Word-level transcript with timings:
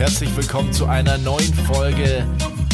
herzlich 0.00 0.34
willkommen 0.34 0.72
zu 0.72 0.86
einer 0.86 1.18
neuen 1.18 1.52
Folge 1.66 2.26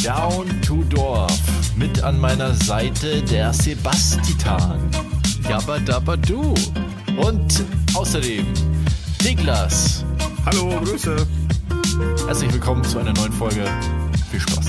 Down 0.05 0.47
to 0.63 0.85
Dorf. 0.85 1.37
Mit 1.75 2.01
an 2.05 2.21
meiner 2.21 2.55
Seite 2.55 3.21
der 3.21 3.53
Sebastian. 3.53 4.79
Jabba 5.49 5.81
Dabba 5.81 6.17
Du. 6.19 6.55
Und 7.17 7.65
außerdem 7.95 8.47
Niklas. 9.25 10.05
Hallo, 10.45 10.81
Grüße. 10.85 11.27
Herzlich 12.29 12.53
willkommen 12.53 12.85
zu 12.85 13.01
einer 13.01 13.13
neuen 13.15 13.33
Folge. 13.33 13.65
Viel 14.31 14.41
Spaß. 14.41 14.67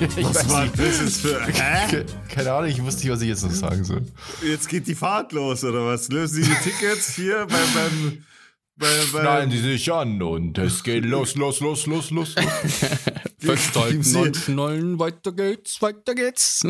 ich 0.16 0.24
was 0.24 0.50
war 0.50 0.64
nicht. 0.64 0.76
das 0.76 1.00
jetzt 1.00 1.20
für. 1.20 1.40
Hä? 1.46 2.04
Keine 2.28 2.52
Ahnung, 2.52 2.70
ich 2.70 2.82
wusste 2.82 3.02
nicht, 3.04 3.12
was 3.12 3.20
ich 3.20 3.28
jetzt 3.28 3.44
noch 3.44 3.52
sagen 3.52 3.84
soll. 3.84 4.04
Jetzt 4.44 4.68
geht 4.68 4.88
die 4.88 4.96
Fahrt 4.96 5.30
los, 5.30 5.62
oder 5.62 5.86
was? 5.86 6.08
Lösen 6.08 6.42
Sie 6.42 6.50
die 6.50 6.70
Tickets 6.70 7.14
hier 7.14 7.46
beim. 7.46 7.58
beim 7.72 7.92
bei, 7.92 8.14
bei 8.14 8.28
Schneiden 8.80 9.50
Sie 9.50 9.58
sich 9.58 9.92
an 9.92 10.22
und 10.22 10.56
es 10.58 10.84
geht 10.84 11.04
los, 11.04 11.34
los, 11.34 11.60
los, 11.60 11.86
los, 11.86 12.10
los. 12.10 12.34
Festhalten 13.38 14.16
und 14.16 14.36
schnallen, 14.36 14.98
weiter 14.98 15.32
geht's, 15.32 15.82
weiter 15.82 16.14
geht's. 16.14 16.60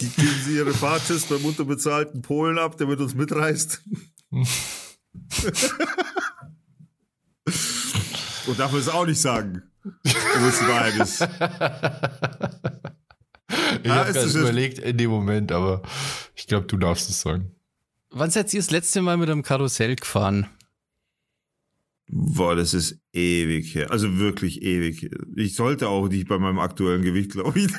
Die 0.00 0.08
geben 0.08 0.40
Sie 0.44 0.56
Ihre 0.56 0.74
Fahrtschüss 0.74 1.26
beim 1.26 1.44
unterbezahlten 1.44 2.22
Polen 2.22 2.58
ab, 2.58 2.76
der 2.76 2.88
mit 2.88 2.98
uns 2.98 3.14
mitreist. 3.14 3.82
und 4.30 4.48
darf 8.58 8.72
man 8.72 8.80
es 8.80 8.88
auch 8.88 9.06
nicht 9.06 9.20
sagen, 9.20 9.62
wo 9.82 10.48
es 10.48 10.58
die 10.58 10.66
Wahrheit 10.66 10.96
ist. 10.96 11.20
Ich 13.84 13.90
ah, 13.90 13.96
habe 13.96 14.12
gerade 14.12 14.38
überlegt 14.38 14.78
in 14.80 14.96
dem 14.96 15.10
Moment, 15.10 15.52
aber 15.52 15.82
ich 16.34 16.46
glaube, 16.48 16.66
du 16.66 16.76
darfst 16.76 17.08
es 17.10 17.20
sagen. 17.20 17.54
Wann 18.10 18.30
seid 18.30 18.52
ihr 18.54 18.60
das 18.60 18.70
letzte 18.70 19.02
Mal 19.02 19.16
mit 19.16 19.30
einem 19.30 19.42
Karussell 19.42 19.94
gefahren? 19.96 20.48
Boah, 22.06 22.54
das 22.54 22.74
ist 22.74 23.00
ewig 23.12 23.74
her. 23.74 23.90
Also 23.90 24.18
wirklich 24.18 24.62
ewig. 24.62 25.10
Ich 25.36 25.56
sollte 25.56 25.88
auch 25.88 26.08
nicht 26.08 26.28
bei 26.28 26.38
meinem 26.38 26.58
aktuellen 26.58 27.02
Gewicht, 27.02 27.32
glaube 27.32 27.58
ich. 27.58 27.68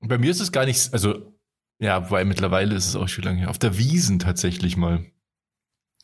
bei 0.00 0.18
mir 0.18 0.30
ist 0.30 0.40
es 0.40 0.50
gar 0.52 0.64
nicht, 0.64 0.92
also, 0.92 1.34
ja, 1.78 2.10
weil 2.10 2.24
mittlerweile 2.24 2.74
ist 2.74 2.88
es 2.88 2.96
auch 2.96 3.08
schon 3.08 3.24
lange 3.24 3.40
her. 3.40 3.50
Auf 3.50 3.58
der 3.58 3.76
Wiesen 3.78 4.18
tatsächlich 4.18 4.76
mal. 4.76 5.04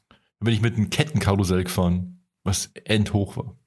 Da 0.09 0.45
bin 0.45 0.53
ich 0.53 0.61
mit 0.61 0.77
einem 0.77 0.91
Kettenkarussell 0.91 1.65
gefahren, 1.65 2.23
was 2.45 2.71
endhoch 2.85 3.39
war. 3.39 3.59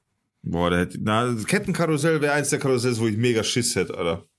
Boah, 0.41 0.69
der 0.69 0.79
hätte, 0.79 0.99
na, 1.01 1.35
Kettenkarussell 1.45 2.21
wäre 2.21 2.33
eins 2.33 2.49
der 2.49 2.59
Karussells, 2.59 2.99
wo 2.99 3.07
ich 3.07 3.17
mega 3.17 3.43
Schiss 3.43 3.75
hätte, 3.75 3.97
Alter. 3.97 4.29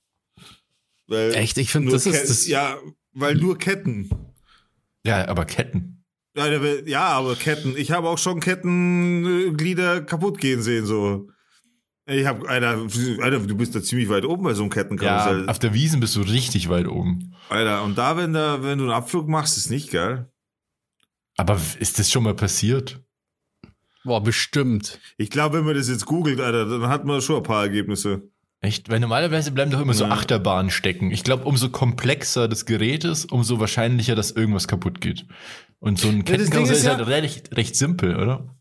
Weil 1.07 1.35
Echt? 1.35 1.57
Ich 1.57 1.71
finde, 1.71 1.91
das 1.91 2.05
ist 2.05 2.29
das. 2.29 2.47
Ja, 2.47 2.79
weil 3.13 3.35
nur 3.35 3.57
Ketten. 3.57 4.09
Ja, 5.05 5.27
aber 5.27 5.45
Ketten. 5.45 6.03
Ja, 6.35 7.07
aber 7.09 7.35
Ketten. 7.35 7.75
Ich 7.75 7.91
habe 7.91 8.07
auch 8.09 8.17
schon 8.17 8.39
Kettenglieder 8.39 10.01
kaputt 10.01 10.39
gehen 10.39 10.61
sehen, 10.61 10.85
so. 10.85 11.29
Ich 12.05 12.25
habe, 12.25 12.47
Alter, 12.49 12.87
Alter, 13.21 13.39
du 13.39 13.55
bist 13.55 13.75
da 13.75 13.81
ziemlich 13.81 14.09
weit 14.09 14.25
oben 14.25 14.43
bei 14.43 14.53
so 14.53 14.63
einem 14.63 14.71
Kettenkarussell. 14.71 15.41
Ja, 15.41 15.47
auf 15.47 15.59
der 15.59 15.73
Wiesen 15.73 15.99
bist 15.99 16.15
du 16.15 16.21
richtig 16.21 16.67
weit 16.69 16.87
oben. 16.87 17.35
Alter, 17.49 17.83
und 17.83 17.97
da, 17.97 18.17
wenn 18.17 18.33
da, 18.33 18.63
wenn 18.63 18.79
du 18.79 18.85
einen 18.85 18.93
Abflug 18.93 19.27
machst, 19.27 19.57
ist 19.57 19.69
nicht 19.69 19.91
geil. 19.91 20.29
Aber 21.37 21.59
ist 21.79 21.99
das 21.99 22.11
schon 22.11 22.23
mal 22.23 22.35
passiert? 22.35 23.01
Boah, 24.03 24.21
bestimmt. 24.21 24.99
Ich 25.17 25.29
glaube, 25.29 25.59
wenn 25.59 25.65
man 25.65 25.75
das 25.75 25.89
jetzt 25.89 26.05
googelt, 26.05 26.39
Alter, 26.39 26.65
dann 26.65 26.87
hat 26.87 27.05
man 27.05 27.21
schon 27.21 27.37
ein 27.37 27.43
paar 27.43 27.63
Ergebnisse. 27.63 28.30
Echt? 28.61 28.89
Weil 28.89 28.99
normalerweise 28.99 29.51
bleiben 29.51 29.71
doch 29.71 29.81
immer 29.81 29.95
so 29.95 30.05
Achterbahnen 30.05 30.69
stecken. 30.69 31.09
Ich 31.09 31.23
glaube, 31.23 31.45
umso 31.45 31.69
komplexer 31.69 32.47
das 32.47 32.67
Gerät 32.67 33.03
ist, 33.03 33.31
umso 33.31 33.59
wahrscheinlicher, 33.59 34.15
dass 34.15 34.29
irgendwas 34.29 34.67
kaputt 34.67 35.01
geht. 35.01 35.25
Und 35.79 35.99
so 35.99 36.09
ein 36.09 36.23
Kettenkarussell 36.23 36.75
ja, 36.75 36.79
ist, 36.79 36.85
ja, 36.85 36.97
halt 36.97 37.07
recht, 37.07 37.57
recht 37.57 37.75
simpel, 37.75 38.15
oder? 38.15 38.55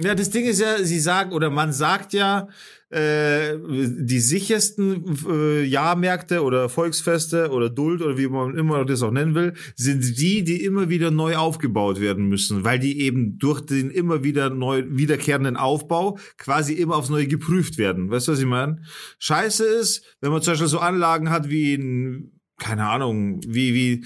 Ja, 0.00 0.14
das 0.14 0.30
Ding 0.30 0.44
ist 0.44 0.60
ja, 0.60 0.78
sie 0.84 1.00
sagen, 1.00 1.32
oder 1.32 1.50
man 1.50 1.72
sagt 1.72 2.12
ja, 2.12 2.46
äh, 2.88 3.58
die 3.58 4.20
sichersten 4.20 5.18
äh, 5.28 5.64
Jahrmärkte 5.64 6.44
oder 6.44 6.68
Volksfeste 6.68 7.50
oder 7.50 7.68
Duld 7.68 8.00
oder 8.00 8.16
wie 8.16 8.28
man 8.28 8.56
immer 8.56 8.84
das 8.84 9.02
auch 9.02 9.10
nennen 9.10 9.34
will, 9.34 9.54
sind 9.74 10.16
die, 10.18 10.44
die 10.44 10.62
immer 10.62 10.88
wieder 10.88 11.10
neu 11.10 11.36
aufgebaut 11.36 12.00
werden 12.00 12.28
müssen, 12.28 12.62
weil 12.62 12.78
die 12.78 13.00
eben 13.00 13.38
durch 13.38 13.60
den 13.60 13.90
immer 13.90 14.22
wieder 14.22 14.50
neu 14.50 14.84
wiederkehrenden 14.88 15.56
Aufbau 15.56 16.16
quasi 16.36 16.74
immer 16.74 16.94
aufs 16.94 17.08
Neue 17.08 17.26
geprüft 17.26 17.76
werden. 17.76 18.08
Weißt 18.08 18.28
du, 18.28 18.32
was 18.32 18.38
ich 18.38 18.46
meine? 18.46 18.80
Scheiße 19.18 19.64
ist, 19.64 20.04
wenn 20.20 20.30
man 20.30 20.42
zum 20.42 20.52
Beispiel 20.52 20.68
so 20.68 20.78
Anlagen 20.78 21.30
hat 21.30 21.50
wie 21.50 21.74
in 21.74 22.38
keine 22.58 22.88
Ahnung, 22.88 23.40
wie, 23.46 23.72
wie, 23.72 24.04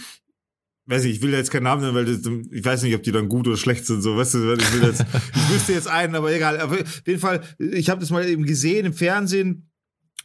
weiß 0.86 1.04
ich, 1.04 1.16
ich 1.16 1.22
will 1.22 1.32
jetzt 1.32 1.50
keinen 1.50 1.64
Namen 1.64 1.82
nennen, 1.82 1.94
weil 1.94 2.04
das, 2.04 2.20
ich 2.50 2.64
weiß 2.64 2.82
nicht, 2.82 2.94
ob 2.94 3.02
die 3.02 3.12
dann 3.12 3.28
gut 3.28 3.46
oder 3.46 3.56
schlecht 3.56 3.86
sind, 3.86 4.02
so, 4.02 4.16
weißt 4.16 4.34
du, 4.34 4.52
ich 4.54 4.72
will 4.74 4.88
jetzt, 4.88 5.04
ich 5.34 5.54
wüsste 5.54 5.72
jetzt 5.72 5.88
einen, 5.88 6.14
aber 6.14 6.32
egal. 6.32 6.60
Auf 6.60 6.76
jeden 7.06 7.20
Fall, 7.20 7.42
ich 7.58 7.88
habe 7.88 8.00
das 8.00 8.10
mal 8.10 8.26
eben 8.28 8.44
gesehen 8.44 8.86
im 8.86 8.92
Fernsehen, 8.92 9.70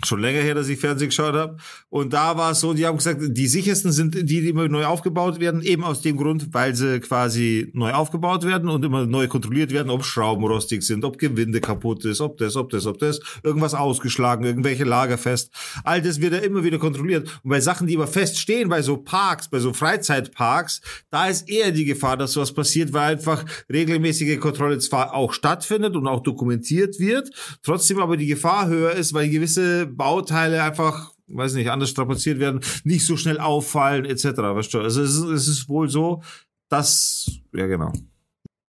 schon 0.06 0.22
länger 0.22 0.42
her, 0.42 0.56
dass 0.56 0.68
ich 0.68 0.80
Fernsehen 0.80 1.10
geschaut 1.10 1.34
habe. 1.34 1.58
Und 1.90 2.14
da 2.14 2.38
war 2.38 2.52
es 2.52 2.60
so, 2.60 2.74
die 2.74 2.86
haben 2.86 2.98
gesagt, 2.98 3.22
die 3.22 3.48
sichersten 3.48 3.92
sind 3.92 4.16
die, 4.16 4.42
die 4.42 4.50
immer 4.50 4.68
neu 4.68 4.86
aufgebaut 4.86 5.40
werden, 5.40 5.62
eben 5.62 5.84
aus 5.84 6.02
dem 6.02 6.18
Grund, 6.18 6.54
weil 6.54 6.76
sie 6.76 7.00
quasi 7.00 7.72
neu 7.74 7.94
aufgebaut 7.94 8.46
werden 8.46 8.70
und 8.70 8.84
immer 8.86 9.06
neu 9.06 9.28
kontrolliert 9.28 9.72
werden, 9.72 9.90
ob 9.90 10.06
Schrauben 10.06 10.46
rostig 10.46 10.84
sind, 10.84 11.04
ob 11.04 11.18
Gewinde 11.18 11.62
kaputt 11.62 12.06
ist, 12.06 12.22
ob 12.22 12.38
das, 12.38 12.56
ob 12.56 12.70
das, 12.70 12.86
ob 12.86 13.00
das, 13.00 13.20
irgendwas 13.44 13.74
ausgeschlagen, 13.74 14.46
irgendwelche 14.46 14.84
Lager 14.84 15.18
fest. 15.18 15.52
All 15.84 16.02
das 16.02 16.22
wird 16.22 16.34
ja 16.34 16.40
immer 16.40 16.64
wieder 16.64 16.78
kontrolliert. 16.78 17.30
Und 17.44 17.50
bei 17.50 17.60
Sachen, 17.60 17.88
die 17.88 17.94
immer 17.94 18.08
fest 18.08 18.38
stehen, 18.38 18.70
bei 18.70 18.82
so 18.82 18.98
Parks, 18.98 19.50
bei 19.50 19.60
so 19.60 19.74
Freizeitparks, 19.74 20.82
da 21.10 21.28
ist 21.28 21.50
eher 21.50 21.72
die 21.72 21.86
Gefahr, 21.86 22.18
dass 22.18 22.34
sowas 22.34 22.54
passiert, 22.54 22.94
weil 22.94 23.14
einfach 23.14 23.46
regelmäßige 23.72 24.40
Kontrolle 24.40 24.78
zwar 24.80 25.14
auch 25.14 25.34
stattfindet 25.34 25.96
und 25.96 26.08
auch 26.08 26.22
dokumentiert 26.22 27.00
wird, 27.00 27.30
trotzdem 27.64 28.00
aber 28.00 28.18
die 28.18 28.28
Gefahr 28.28 28.68
höher 28.68 28.92
ist, 28.92 29.14
weil 29.14 29.30
gewisse 29.30 29.87
Bauteile 29.88 30.64
einfach, 30.64 31.12
weiß 31.28 31.54
nicht, 31.54 31.72
anders 31.72 31.90
strapaziert 31.90 32.40
werden, 32.40 32.62
nicht 32.84 33.06
so 33.06 33.18
schnell 33.18 33.40
auffallen, 33.40 34.06
etc. 34.06 34.26
Weißt 34.26 34.74
du? 34.74 34.82
Also 34.82 35.02
es 35.02 35.16
ist, 35.16 35.24
es 35.24 35.48
ist 35.48 35.70
wohl 35.70 35.90
so, 35.90 36.22
dass, 36.70 37.32
ja 37.54 37.68
genau. 37.68 37.94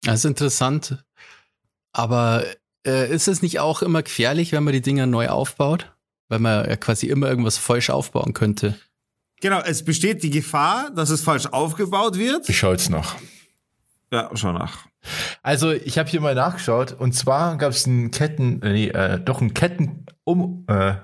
Das 0.03 0.21
ist 0.21 0.25
interessant. 0.25 1.05
Aber 1.93 2.45
äh, 2.87 3.13
ist 3.13 3.29
es 3.29 3.43
nicht 3.43 3.61
auch 3.61 3.83
immer 3.83 4.03
gefährlich, 4.03 4.53
wenn 4.53 4.65
man 4.65 4.73
die 4.73 4.81
Dinger 4.81 5.07
neu 5.07 5.29
aufbaut? 5.29 5.93
Weil 6.29 6.39
man 6.39 6.69
ja 6.69 6.77
quasi 6.77 7.07
immer 7.07 7.29
irgendwas 7.29 7.57
falsch 7.57 7.91
aufbauen 7.91 8.35
könnte. 8.35 8.79
Genau, 9.41 9.61
es 9.61 9.85
besteht 9.85 10.23
die 10.23 10.31
Gefahr, 10.31 10.91
dass 10.91 11.11
es 11.11 11.23
falsch 11.23 11.47
aufgebaut 11.47 12.19
wird. 12.19 12.49
Ich 12.49 12.59
schaue 12.59 12.73
jetzt 12.73 12.91
nach. 12.91 13.17
Ja, 14.13 14.31
schau 14.35 14.53
nach. 14.53 14.87
Also 15.43 15.71
ich 15.71 15.99
habe 15.99 16.09
hier 16.09 16.21
mal 16.21 16.35
nachgeschaut 16.35 16.93
und 16.93 17.13
zwar 17.13 17.57
gab 17.57 17.71
es 17.71 17.87
einen 17.87 18.11
Ketten, 18.11 18.63
äh, 18.63 18.73
nee, 18.73 18.89
äh, 18.89 19.21
doch 19.21 19.41
ein 19.41 19.55
Ketten 19.55 20.07
um 20.25 20.65
äh, 20.67 20.95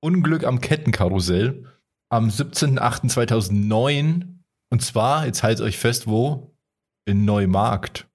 Unglück 0.00 0.44
am 0.44 0.60
Kettenkarussell 0.60 1.64
am 2.08 2.28
17.08.2009. 2.28 4.36
Und 4.70 4.82
zwar, 4.82 5.26
jetzt 5.26 5.42
haltet 5.42 5.64
euch 5.64 5.78
fest, 5.78 6.06
wo? 6.06 6.54
In 7.04 7.24
Neumarkt. 7.24 8.06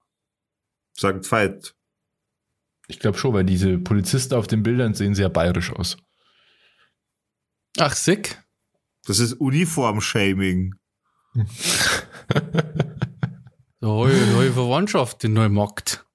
Sagt 0.96 1.30
Veit. 1.30 1.74
Ich 2.86 3.00
glaube 3.00 3.18
schon, 3.18 3.34
weil 3.34 3.44
diese 3.44 3.78
Polizisten 3.78 4.34
auf 4.34 4.46
den 4.46 4.62
Bildern 4.62 4.94
sehen 4.94 5.14
sehr 5.14 5.30
bayerisch 5.30 5.72
aus. 5.72 5.96
Ach, 7.78 7.94
sick. 7.94 8.40
Das 9.06 9.18
ist 9.18 9.34
Uniform-Shaming. 9.34 10.74
neue, 13.80 14.26
neue 14.28 14.52
Verwandtschaft 14.52 15.24
in 15.24 15.32
Neumarkt. 15.32 16.06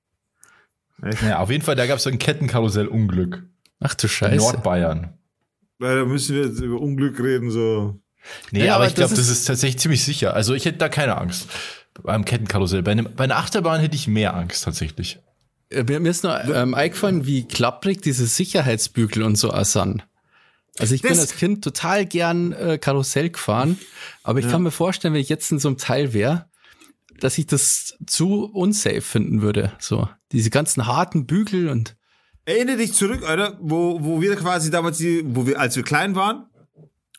Ja, 1.22 1.40
auf 1.40 1.50
jeden 1.50 1.64
Fall, 1.64 1.76
da 1.76 1.86
gab 1.86 1.98
es 1.98 2.08
ein 2.08 2.20
Kettenkarussell-Unglück. 2.20 3.44
Ach 3.80 3.96
du 3.96 4.08
Scheiße. 4.08 4.38
Nordbayern. 4.38 5.19
Da 5.80 6.06
müssen 6.06 6.36
wir 6.36 6.46
jetzt 6.46 6.60
über 6.60 6.80
Unglück 6.80 7.20
reden, 7.20 7.52
so. 7.52 8.00
Nee, 8.52 8.66
ja, 8.66 8.76
aber, 8.76 8.84
aber 8.84 8.88
ich 8.88 8.96
glaube, 8.96 9.16
das 9.16 9.30
ist 9.30 9.46
tatsächlich 9.46 9.80
ziemlich 9.80 10.04
sicher. 10.04 10.34
Also 10.34 10.54
ich 10.54 10.66
hätte 10.66 10.78
da 10.78 10.90
keine 10.90 11.18
Angst 11.18 11.48
beim 12.04 12.26
Kettenkarussell. 12.26 12.84
Bei, 12.84 12.92
einem, 12.92 13.10
bei 13.16 13.24
einer 13.24 13.38
Achterbahn 13.38 13.80
hätte 13.80 13.96
ich 13.96 14.08
mehr 14.08 14.36
Angst 14.36 14.64
tatsächlich. 14.64 15.20
Äh, 15.70 15.84
mir 15.84 16.10
ist 16.10 16.24
nur 16.24 16.44
ähm, 16.44 16.74
eingefallen, 16.74 17.26
wie 17.26 17.48
klapprig 17.48 18.02
diese 18.02 18.26
Sicherheitsbügel 18.26 19.24
und 19.24 19.38
so 19.38 19.52
sind. 19.64 20.06
Also 20.78 20.96
ich 20.96 21.02
das 21.02 21.12
bin 21.12 21.20
als 21.20 21.36
Kind 21.36 21.64
total 21.64 22.06
gern 22.06 22.54
äh, 22.54 22.78
Karussell 22.78 23.30
gefahren, 23.30 23.78
aber 24.24 24.40
ich 24.40 24.46
ja. 24.46 24.52
kann 24.52 24.64
mir 24.64 24.72
vorstellen, 24.72 25.14
wenn 25.14 25.22
ich 25.22 25.30
jetzt 25.30 25.52
in 25.52 25.60
so 25.60 25.68
einem 25.68 25.78
Teil 25.78 26.14
wäre, 26.14 26.46
dass 27.20 27.38
ich 27.38 27.48
das 27.48 27.98
zu 28.06 28.46
unsafe 28.46 29.02
finden 29.02 29.42
würde. 29.42 29.74
So 29.80 30.08
diese 30.32 30.50
ganzen 30.50 30.88
harten 30.88 31.26
Bügel 31.26 31.70
und 31.70 31.98
Erinnere 32.50 32.78
dich 32.78 32.94
zurück, 32.94 33.22
Alter, 33.28 33.60
wo, 33.62 34.00
wo 34.02 34.20
wir 34.24 34.36
quasi 34.36 34.72
damals, 34.72 34.98
die, 34.98 35.22
wo 35.24 35.46
wir, 35.46 35.60
als 35.60 35.76
wir 35.76 35.84
klein 35.84 36.16
waren, 36.16 36.48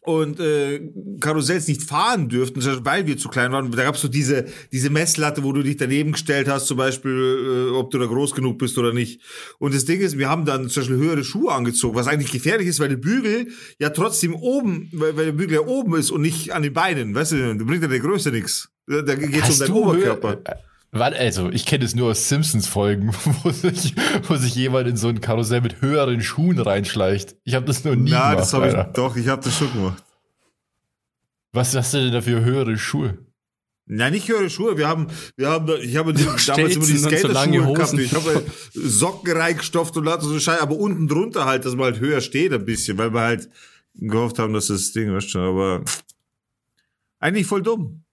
und 0.03 0.41
äh, 0.41 0.81
Karussells 1.21 1.69
nicht 1.69 1.85
fahren 1.85 2.29
dürften, 2.29 2.61
weil 2.85 3.07
wir 3.07 3.17
zu 3.17 3.29
klein 3.29 3.53
waren. 3.53 3.71
Da 3.71 3.85
gab 3.85 3.95
es 3.95 4.01
so 4.01 4.09
diese, 4.09 4.47
diese 4.73 4.91
Messlatte, 4.91 5.45
wo 5.45 5.53
du 5.53 5.63
dich 5.63 5.77
daneben 5.77 6.13
gestellt 6.13 6.49
hast, 6.49 6.67
zum 6.67 6.79
Beispiel, 6.79 7.69
äh, 7.71 7.77
ob 7.77 7.93
du 7.93 7.99
da 7.99 8.07
groß 8.07 8.35
genug 8.35 8.59
bist 8.59 8.77
oder 8.77 8.93
nicht. 8.93 9.21
Und 9.61 9.73
das 9.73 9.85
Ding 9.85 10.01
ist, 10.01 10.19
wir 10.19 10.29
haben 10.29 10.47
dann 10.47 10.69
zum 10.69 10.81
Beispiel 10.81 10.97
höhere 10.97 11.23
Schuhe 11.23 11.53
angezogen, 11.53 11.95
was 11.95 12.09
eigentlich 12.09 12.33
gefährlich 12.33 12.67
ist, 12.67 12.81
weil 12.81 12.89
der 12.89 12.97
Bügel 12.97 13.53
ja 13.79 13.91
trotzdem 13.91 14.35
oben, 14.35 14.89
weil, 14.91 15.17
weil 15.17 15.27
der 15.27 15.33
Bügel 15.33 15.55
ja 15.55 15.61
oben 15.61 15.95
ist 15.95 16.11
und 16.11 16.23
nicht 16.23 16.53
an 16.55 16.65
den 16.65 16.73
Beinen. 16.73 17.15
Weißt 17.15 17.31
du, 17.31 17.55
da 17.55 17.65
bringt 17.65 17.83
ja 17.83 17.89
der 17.89 18.01
Größe 18.01 18.33
nichts. 18.33 18.69
Da 18.89 19.15
geht 19.15 19.45
es 19.45 19.61
um 19.61 19.67
deinen 19.67 19.77
Oberkörper. 19.77 20.29
Höhe, 20.31 20.43
Warte, 20.45 20.70
also, 20.93 21.51
ich 21.51 21.67
kenne 21.67 21.85
es 21.85 21.95
nur 21.95 22.11
aus 22.11 22.29
Simpsons-Folgen, 22.29 23.15
wo 23.43 23.51
sich, 23.51 23.95
wo 24.29 24.37
sich 24.37 24.55
jemand 24.55 24.89
in 24.89 24.97
so 24.97 25.09
ein 25.09 25.21
Karussell 25.21 25.61
mit 25.61 25.81
höheren 25.81 26.21
Schuhen 26.21 26.59
reinschleicht. 26.59 27.37
Ich 27.45 27.55
habe 27.55 27.67
das 27.67 27.85
noch 27.85 27.95
nie 27.95 28.11
Na, 28.11 28.31
gemacht. 28.31 28.39
das 28.41 28.53
habe 28.55 28.69
ich, 28.69 28.95
doch, 28.95 29.17
ich 29.17 29.29
habe 29.29 29.43
das 29.43 29.57
schon 29.57 29.73
gemacht. 29.73 30.03
Was 31.53 31.75
hast 31.75 31.95
du 31.95 31.99
denn 31.99 32.13
da 32.13 32.21
für 32.21 32.45
höhere 32.45 32.77
Schuhe? 32.77 33.19
Nein, 33.87 34.13
nicht 34.13 34.29
höhere 34.29 34.49
Schuhe. 34.49 34.79
Wir 34.79 34.87
haben, 34.87 35.09
wir 35.37 35.49
haben, 35.49 35.69
ich 35.83 35.97
habe 35.97 36.13
die, 36.15 36.25
damals 36.47 36.77
immer 36.77 36.87
die 36.87 36.97
Skater-Schuhe 36.97 37.67
so 37.67 37.73
gehabt. 37.73 37.93
Ich 37.99 38.15
habe 38.15 38.45
Socken 38.73 39.33
reingestopft 39.37 39.97
und 39.97 40.23
so 40.23 40.39
Scheiße, 40.39 40.63
aber 40.63 40.77
unten 40.77 41.09
drunter 41.09 41.45
halt, 41.45 41.65
dass 41.65 41.75
man 41.75 41.87
halt 41.87 42.01
höher 42.01 42.21
steht 42.21 42.53
ein 42.53 42.65
bisschen, 42.65 42.99
weil 42.99 43.13
wir 43.13 43.21
halt 43.21 43.49
gehofft 43.95 44.39
haben, 44.39 44.53
dass 44.53 44.69
das 44.69 44.93
Ding, 44.93 45.13
weißt 45.13 45.35
du, 45.35 45.39
aber 45.41 45.85
eigentlich 47.19 47.47
voll 47.47 47.63
dumm. 47.63 48.05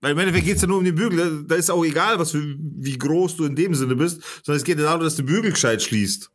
Weil 0.00 0.12
im 0.12 0.18
Endeffekt 0.18 0.46
geht's 0.46 0.62
ja 0.62 0.68
nur 0.68 0.78
um 0.78 0.84
den 0.84 0.94
Bügel. 0.94 1.44
Da 1.46 1.54
ist 1.56 1.70
auch 1.70 1.84
egal, 1.84 2.18
was 2.18 2.30
für, 2.30 2.56
wie 2.58 2.96
groß 2.96 3.36
du 3.36 3.44
in 3.44 3.54
dem 3.54 3.74
Sinne 3.74 3.96
bist, 3.96 4.22
sondern 4.42 4.58
es 4.58 4.64
geht 4.64 4.78
ja 4.78 4.84
darum, 4.84 5.02
dass 5.02 5.16
der 5.16 5.24
Bügel 5.24 5.50
gescheit 5.50 5.82
schließt. 5.82 6.30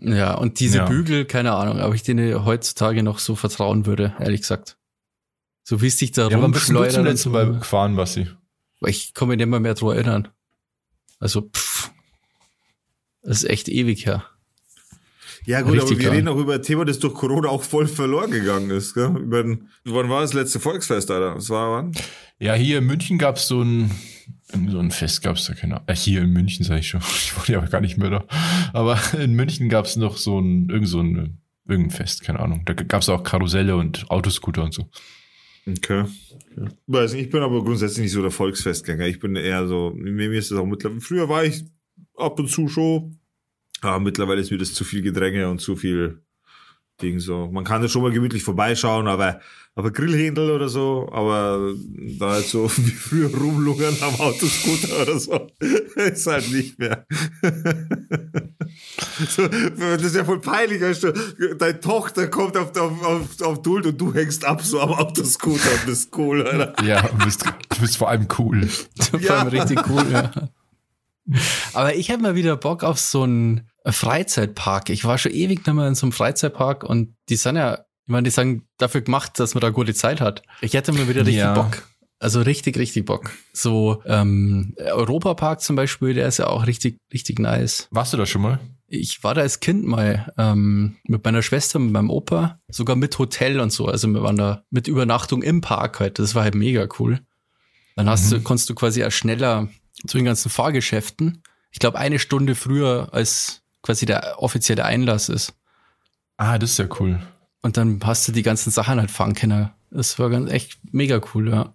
Ja, 0.00 0.34
und 0.34 0.58
diese 0.58 0.78
ja. 0.78 0.86
Bügel, 0.86 1.24
keine 1.24 1.52
Ahnung, 1.52 1.80
ob 1.80 1.94
ich 1.94 2.02
denen 2.02 2.44
heutzutage 2.44 3.02
noch 3.02 3.20
so 3.20 3.36
vertrauen 3.36 3.86
würde, 3.86 4.14
ehrlich 4.18 4.40
gesagt. 4.40 4.76
So 5.62 5.80
wie 5.80 5.86
es 5.86 5.96
dich 5.96 6.12
da 6.12 6.28
ja, 6.28 6.38
rumschleudern. 6.38 7.06
Ja, 7.06 7.16
so 7.16 7.30
Mal 7.30 7.58
gefahren, 7.58 7.96
Basti? 7.96 8.28
Ich 8.86 9.14
komme 9.14 9.30
mir 9.30 9.36
nicht 9.38 9.46
mehr, 9.46 9.60
mehr 9.60 9.74
dran 9.74 9.92
erinnern. 9.92 10.28
Also, 11.20 11.42
pff. 11.42 11.90
Das 13.22 13.38
ist 13.38 13.48
echt 13.48 13.68
ewig 13.68 14.04
her. 14.04 14.24
Ja 15.46 15.60
gut, 15.60 15.74
Richtig 15.74 15.92
aber 15.92 16.00
wir 16.00 16.12
reden 16.12 16.28
auch 16.28 16.38
über 16.38 16.54
ein 16.54 16.62
Thema, 16.62 16.84
das 16.84 16.98
durch 16.98 17.14
Corona 17.14 17.48
auch 17.48 17.62
voll 17.62 17.86
verloren 17.86 18.30
gegangen 18.30 18.70
ist. 18.70 18.94
Gell? 18.94 19.14
Über 19.16 19.42
den, 19.42 19.68
wann 19.84 20.08
war 20.08 20.22
das 20.22 20.32
letzte 20.32 20.58
Volksfest, 20.58 21.10
Alter? 21.10 21.34
Das 21.34 21.50
war 21.50 21.72
wann? 21.72 21.92
Ja, 22.38 22.54
hier 22.54 22.78
in 22.78 22.86
München 22.86 23.18
gab 23.18 23.36
es 23.36 23.46
so 23.46 23.62
ein, 23.62 23.90
so 24.68 24.78
ein 24.78 24.90
Fest, 24.90 25.22
gab 25.22 25.36
es 25.36 25.44
da 25.46 25.54
genau. 25.54 25.80
Äh, 25.86 25.94
hier 25.94 26.22
in 26.22 26.32
München 26.32 26.64
sage 26.64 26.80
ich 26.80 26.88
schon. 26.88 27.00
Ich 27.16 27.36
wurde 27.36 27.52
ja 27.52 27.60
gar 27.66 27.80
nicht 27.80 27.98
mehr 27.98 28.10
da. 28.10 28.24
Aber 28.72 28.98
in 29.20 29.34
München 29.34 29.68
gab 29.68 29.84
es 29.84 29.96
noch 29.96 30.16
so 30.16 30.38
ein, 30.38 30.70
irgend 30.70 30.88
so 30.88 31.00
ein, 31.00 31.38
irgendein 31.68 31.90
Fest, 31.90 32.22
keine 32.22 32.40
Ahnung. 32.40 32.62
Da 32.64 32.72
gab 32.72 33.02
es 33.02 33.08
auch 33.10 33.22
Karusselle 33.22 33.76
und 33.76 34.10
Autoscooter 34.10 34.64
und 34.64 34.72
so. 34.72 34.88
Okay. 35.66 36.04
okay. 36.56 36.68
Weiß 36.86 37.12
nicht, 37.12 37.26
ich 37.26 37.30
bin 37.30 37.42
aber 37.42 37.62
grundsätzlich 37.62 38.04
nicht 38.04 38.12
so 38.12 38.22
der 38.22 38.30
Volksfestgänger. 38.30 39.06
Ich 39.06 39.20
bin 39.20 39.36
eher 39.36 39.66
so, 39.66 39.92
mir 39.94 40.30
ist 40.32 40.50
das 40.50 40.58
auch 40.58 40.66
mittlerweile. 40.66 41.00
Früher 41.00 41.28
war 41.28 41.44
ich 41.44 41.64
ab 42.16 42.38
und 42.38 42.48
zu 42.48 42.68
schon 42.68 43.18
aber 43.90 44.00
mittlerweile 44.00 44.40
ist 44.40 44.50
mir 44.50 44.58
das 44.58 44.74
zu 44.74 44.84
viel 44.84 45.02
Gedränge 45.02 45.48
und 45.48 45.60
zu 45.60 45.76
viel 45.76 46.20
Ding 47.02 47.18
so. 47.18 47.48
Man 47.50 47.64
kann 47.64 47.82
da 47.82 47.88
schon 47.88 48.02
mal 48.02 48.12
gemütlich 48.12 48.44
vorbeischauen, 48.44 49.08
aber, 49.08 49.40
aber 49.74 49.90
Grillhändel 49.90 50.52
oder 50.52 50.68
so, 50.68 51.08
aber 51.10 51.74
da 52.18 52.30
halt 52.30 52.46
so 52.46 52.70
wie 52.76 52.90
früher 52.90 53.34
rumlungern 53.34 53.96
am 54.00 54.14
Autoscooter 54.20 55.02
oder 55.02 55.18
so, 55.18 55.48
ist 55.96 56.26
halt 56.26 56.52
nicht 56.52 56.78
mehr. 56.78 57.04
so, 59.28 59.48
das 59.48 60.02
ist 60.02 60.14
ja 60.14 60.24
voll 60.24 60.40
peinlich, 60.40 60.82
weißt 60.82 61.02
du, 61.02 61.12
deine 61.58 61.80
Tochter 61.80 62.28
kommt 62.28 62.56
auf, 62.56 62.76
auf, 62.76 63.02
auf, 63.02 63.42
auf 63.42 63.62
Duld 63.62 63.86
und 63.86 64.00
du 64.00 64.14
hängst 64.14 64.44
ab 64.44 64.62
so 64.62 64.80
am 64.80 64.92
Autoscooter 64.92 65.72
und 65.72 65.86
bist 65.86 66.16
cool, 66.16 66.42
oder? 66.42 66.76
Ja, 66.84 67.02
du 67.02 67.24
bist, 67.24 67.44
du 67.44 67.80
bist 67.80 67.96
vor 67.96 68.08
allem 68.08 68.28
cool. 68.38 68.68
vor 68.68 69.30
allem 69.36 69.48
richtig 69.48 69.80
cool, 69.88 70.04
ja. 70.12 70.30
Aber 71.72 71.96
ich 71.96 72.10
habe 72.10 72.22
mal 72.22 72.36
wieder 72.36 72.56
Bock 72.56 72.84
auf 72.84 73.00
so 73.00 73.22
einen 73.22 73.68
Freizeitpark. 73.86 74.90
Ich 74.90 75.04
war 75.04 75.18
schon 75.18 75.32
ewig 75.32 75.66
nicht 75.66 75.74
mehr 75.74 75.88
in 75.88 75.94
so 75.94 76.06
einem 76.06 76.12
Freizeitpark 76.12 76.84
und 76.84 77.14
die 77.28 77.36
sind 77.36 77.56
ja, 77.56 77.84
ich 78.06 78.08
meine, 78.08 78.24
die 78.24 78.30
sagen 78.30 78.66
dafür 78.78 79.02
gemacht, 79.02 79.38
dass 79.38 79.54
man 79.54 79.60
da 79.60 79.70
gute 79.70 79.94
Zeit 79.94 80.20
hat. 80.20 80.42
Ich 80.60 80.74
hätte 80.74 80.92
mal 80.92 81.08
wieder 81.08 81.20
richtig 81.20 81.36
ja. 81.36 81.54
Bock. 81.54 81.82
Also 82.18 82.40
richtig, 82.40 82.78
richtig 82.78 83.04
Bock. 83.04 83.32
So 83.52 84.02
ähm, 84.06 84.74
Europapark 84.78 85.60
zum 85.60 85.76
Beispiel, 85.76 86.14
der 86.14 86.28
ist 86.28 86.38
ja 86.38 86.46
auch 86.46 86.66
richtig, 86.66 86.96
richtig 87.12 87.38
nice. 87.38 87.88
Warst 87.90 88.12
du 88.12 88.16
da 88.16 88.24
schon 88.24 88.42
mal? 88.42 88.60
Ich 88.86 89.22
war 89.24 89.34
da 89.34 89.42
als 89.42 89.60
Kind 89.60 89.84
mal 89.84 90.32
ähm, 90.38 90.96
mit 91.04 91.24
meiner 91.24 91.42
Schwester, 91.42 91.78
mit 91.78 91.92
meinem 91.92 92.10
Opa, 92.10 92.60
sogar 92.68 92.96
mit 92.96 93.18
Hotel 93.18 93.60
und 93.60 93.70
so. 93.70 93.86
Also 93.86 94.08
wir 94.08 94.22
waren 94.22 94.36
da 94.36 94.62
mit 94.70 94.88
Übernachtung 94.88 95.42
im 95.42 95.60
Park 95.60 96.00
halt. 96.00 96.18
Das 96.18 96.34
war 96.34 96.44
halt 96.44 96.54
mega 96.54 96.86
cool. 96.98 97.20
Dann 97.96 98.08
hast 98.08 98.30
mhm. 98.30 98.36
du, 98.36 98.42
konntest 98.42 98.70
du 98.70 98.74
quasi 98.74 99.04
auch 99.04 99.12
schneller 99.12 99.68
zu 100.06 100.16
den 100.16 100.24
ganzen 100.24 100.50
Fahrgeschäften. 100.50 101.42
Ich 101.72 101.78
glaube, 101.78 101.98
eine 101.98 102.18
Stunde 102.18 102.54
früher 102.54 103.08
als 103.12 103.63
quasi 103.84 104.06
der 104.06 104.42
offizielle 104.42 104.84
Einlass 104.84 105.28
ist. 105.28 105.54
Ah, 106.38 106.58
das 106.58 106.70
ist 106.70 106.78
ja 106.78 106.88
cool. 106.98 107.20
Und 107.62 107.76
dann 107.76 108.00
hast 108.02 108.26
du 108.26 108.32
die 108.32 108.42
ganzen 108.42 108.70
Sachen 108.70 108.98
halt 108.98 109.10
fahren 109.10 109.34
können. 109.34 109.70
Das 109.90 110.18
war 110.18 110.30
ganz 110.30 110.50
echt 110.50 110.78
mega 110.90 111.20
cool, 111.34 111.50
ja. 111.50 111.74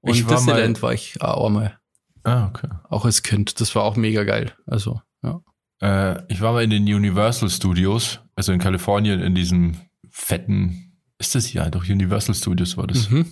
Und 0.00 0.14
ich 0.16 0.26
war 0.26 0.36
Disneyland 0.36 0.78
mal, 0.78 0.82
war 0.82 0.94
ich 0.94 1.20
auch 1.20 1.50
mal. 1.50 1.78
Ah, 2.24 2.46
okay. 2.46 2.68
Auch 2.88 3.04
als 3.04 3.22
Kind. 3.22 3.60
Das 3.60 3.74
war 3.74 3.84
auch 3.84 3.96
mega 3.96 4.24
geil. 4.24 4.52
Also, 4.66 5.00
ja. 5.22 5.40
Äh, 5.80 6.22
ich 6.32 6.40
war 6.40 6.52
mal 6.52 6.64
in 6.64 6.70
den 6.70 6.82
Universal 6.82 7.50
Studios, 7.50 8.20
also 8.34 8.52
in 8.52 8.58
Kalifornien, 8.58 9.20
in 9.20 9.34
diesem 9.34 9.76
fetten, 10.10 10.96
ist 11.18 11.34
das 11.34 11.52
ja 11.52 11.68
doch 11.68 11.84
Universal 11.84 12.34
Studios 12.34 12.76
war 12.76 12.86
das. 12.86 13.10
Mhm. 13.10 13.26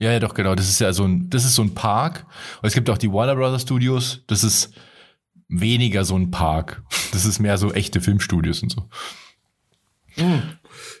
Ja, 0.00 0.10
ja, 0.10 0.18
doch, 0.18 0.34
genau. 0.34 0.56
Das 0.56 0.68
ist 0.68 0.80
ja 0.80 0.92
so 0.92 1.04
ein, 1.04 1.30
das 1.30 1.44
ist 1.44 1.54
so 1.54 1.62
ein 1.62 1.74
Park. 1.74 2.26
Und 2.60 2.66
es 2.66 2.74
gibt 2.74 2.90
auch 2.90 2.98
die 2.98 3.12
Warner 3.12 3.36
Brothers 3.36 3.62
Studios. 3.62 4.24
Das 4.26 4.42
ist 4.42 4.74
weniger 5.52 6.04
so 6.04 6.16
ein 6.16 6.30
Park. 6.30 6.82
Das 7.12 7.24
ist 7.24 7.38
mehr 7.38 7.58
so 7.58 7.72
echte 7.72 8.00
Filmstudios 8.00 8.62
und 8.62 8.70
so. 8.70 8.88
Mhm. 10.16 10.42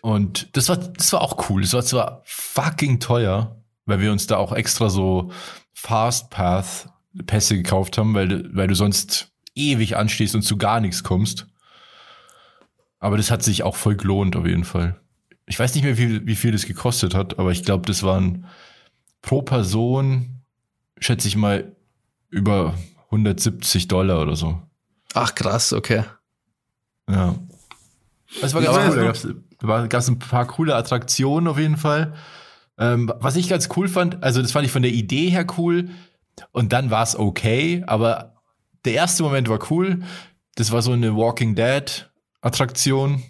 Und 0.02 0.56
das 0.56 0.68
war, 0.68 0.76
das 0.76 1.12
war 1.12 1.22
auch 1.22 1.48
cool. 1.48 1.62
Das 1.62 1.72
war 1.72 1.82
zwar 1.82 2.22
fucking 2.24 3.00
teuer, 3.00 3.56
weil 3.86 4.00
wir 4.00 4.12
uns 4.12 4.26
da 4.26 4.36
auch 4.36 4.52
extra 4.52 4.90
so 4.90 5.32
Fastpath 5.72 6.88
Pässe 7.26 7.56
gekauft 7.56 7.98
haben, 7.98 8.14
weil, 8.14 8.54
weil 8.54 8.68
du 8.68 8.74
sonst 8.74 9.32
ewig 9.54 9.96
anstehst 9.96 10.34
und 10.34 10.42
zu 10.42 10.56
gar 10.56 10.80
nichts 10.80 11.02
kommst. 11.02 11.46
Aber 12.98 13.16
das 13.16 13.30
hat 13.30 13.42
sich 13.42 13.62
auch 13.62 13.76
voll 13.76 13.96
gelohnt, 13.96 14.36
auf 14.36 14.46
jeden 14.46 14.64
Fall. 14.64 15.00
Ich 15.46 15.58
weiß 15.58 15.74
nicht 15.74 15.84
mehr, 15.84 15.98
wie, 15.98 16.26
wie 16.26 16.36
viel 16.36 16.52
das 16.52 16.66
gekostet 16.66 17.14
hat, 17.14 17.38
aber 17.38 17.50
ich 17.50 17.64
glaube, 17.64 17.84
das 17.86 18.02
waren 18.02 18.46
pro 19.20 19.42
Person, 19.42 20.42
schätze 20.98 21.28
ich 21.28 21.36
mal, 21.36 21.74
über 22.30 22.74
170 23.12 23.88
Dollar 23.88 24.22
oder 24.22 24.36
so. 24.36 24.60
Ach 25.14 25.34
krass, 25.34 25.72
okay. 25.72 26.04
Ja. 27.08 27.34
Das 28.40 28.54
war 28.54 28.62
ganz 28.62 28.76
ja, 28.76 29.30
cool. 29.30 29.42
Da 29.60 29.86
gab 29.86 30.00
es 30.00 30.08
ein 30.08 30.18
paar 30.18 30.46
coole 30.46 30.74
Attraktionen 30.74 31.46
auf 31.46 31.58
jeden 31.58 31.76
Fall. 31.76 32.14
Ähm, 32.78 33.12
was 33.20 33.36
ich 33.36 33.48
ganz 33.48 33.68
cool 33.76 33.86
fand, 33.86 34.22
also 34.22 34.40
das 34.40 34.52
fand 34.52 34.64
ich 34.64 34.72
von 34.72 34.82
der 34.82 34.92
Idee 34.92 35.28
her 35.28 35.46
cool 35.58 35.90
und 36.52 36.72
dann 36.72 36.90
war 36.90 37.02
es 37.02 37.14
okay, 37.14 37.84
aber 37.86 38.36
der 38.86 38.94
erste 38.94 39.22
Moment 39.22 39.48
war 39.48 39.70
cool. 39.70 40.02
Das 40.54 40.72
war 40.72 40.80
so 40.80 40.92
eine 40.92 41.14
Walking 41.14 41.54
Dead 41.54 42.10
Attraktion. 42.40 43.22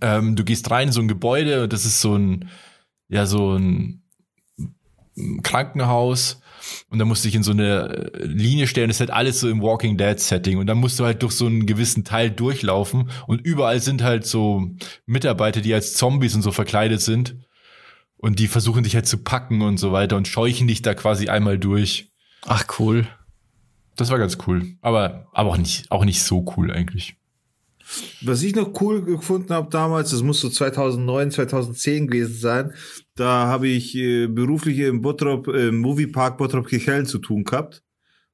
Ähm, 0.00 0.36
du 0.36 0.44
gehst 0.44 0.70
rein 0.70 0.88
in 0.88 0.92
so 0.92 1.00
ein 1.00 1.08
Gebäude 1.08 1.64
und 1.64 1.72
das 1.72 1.84
ist 1.84 2.00
so 2.00 2.14
ein, 2.16 2.48
ja, 3.08 3.26
so 3.26 3.56
ein 3.56 4.02
Krankenhaus 5.42 6.40
und 6.88 6.98
dann 6.98 7.08
musst 7.08 7.24
du 7.24 7.28
dich 7.28 7.34
in 7.34 7.42
so 7.42 7.52
eine 7.52 8.12
äh, 8.14 8.24
Linie 8.24 8.66
stellen. 8.66 8.88
Das 8.88 8.96
ist 8.96 9.00
halt 9.00 9.10
alles 9.10 9.40
so 9.40 9.48
im 9.48 9.62
Walking 9.62 9.96
Dead 9.96 10.18
Setting 10.18 10.58
und 10.58 10.66
dann 10.66 10.78
musst 10.78 10.98
du 10.98 11.04
halt 11.04 11.22
durch 11.22 11.32
so 11.32 11.46
einen 11.46 11.66
gewissen 11.66 12.04
Teil 12.04 12.30
durchlaufen 12.30 13.10
und 13.26 13.40
überall 13.40 13.80
sind 13.80 14.02
halt 14.02 14.26
so 14.26 14.70
Mitarbeiter, 15.06 15.60
die 15.60 15.74
als 15.74 15.94
Zombies 15.94 16.34
und 16.34 16.42
so 16.42 16.52
verkleidet 16.52 17.00
sind 17.00 17.36
und 18.16 18.38
die 18.38 18.48
versuchen 18.48 18.84
dich 18.84 18.94
halt 18.94 19.06
zu 19.06 19.18
packen 19.18 19.62
und 19.62 19.78
so 19.78 19.92
weiter 19.92 20.16
und 20.16 20.28
scheuchen 20.28 20.68
dich 20.68 20.82
da 20.82 20.94
quasi 20.94 21.28
einmal 21.28 21.58
durch. 21.58 22.12
Ach 22.46 22.64
cool. 22.78 23.06
Das 23.96 24.10
war 24.10 24.18
ganz 24.18 24.38
cool, 24.46 24.76
aber 24.80 25.28
aber 25.32 25.50
auch 25.50 25.58
nicht 25.58 25.90
auch 25.90 26.04
nicht 26.04 26.22
so 26.22 26.44
cool 26.56 26.72
eigentlich. 26.72 27.16
Was 28.22 28.42
ich 28.42 28.54
noch 28.54 28.80
cool 28.80 29.02
gefunden 29.02 29.52
habe 29.52 29.68
damals, 29.70 30.10
das 30.10 30.22
muss 30.22 30.40
so 30.40 30.48
2009, 30.48 31.30
2010 31.32 32.06
gewesen 32.06 32.34
sein, 32.34 32.74
da 33.14 33.46
habe 33.46 33.68
ich 33.68 33.94
äh, 33.94 34.26
beruflich 34.26 34.78
im 34.78 35.02
Bottrop, 35.02 35.48
im 35.48 35.54
äh, 35.54 35.70
Moviepark 35.72 36.38
Bottrop 36.38 36.66
Kirchhellen 36.66 37.06
zu 37.06 37.18
tun 37.18 37.44
gehabt. 37.44 37.82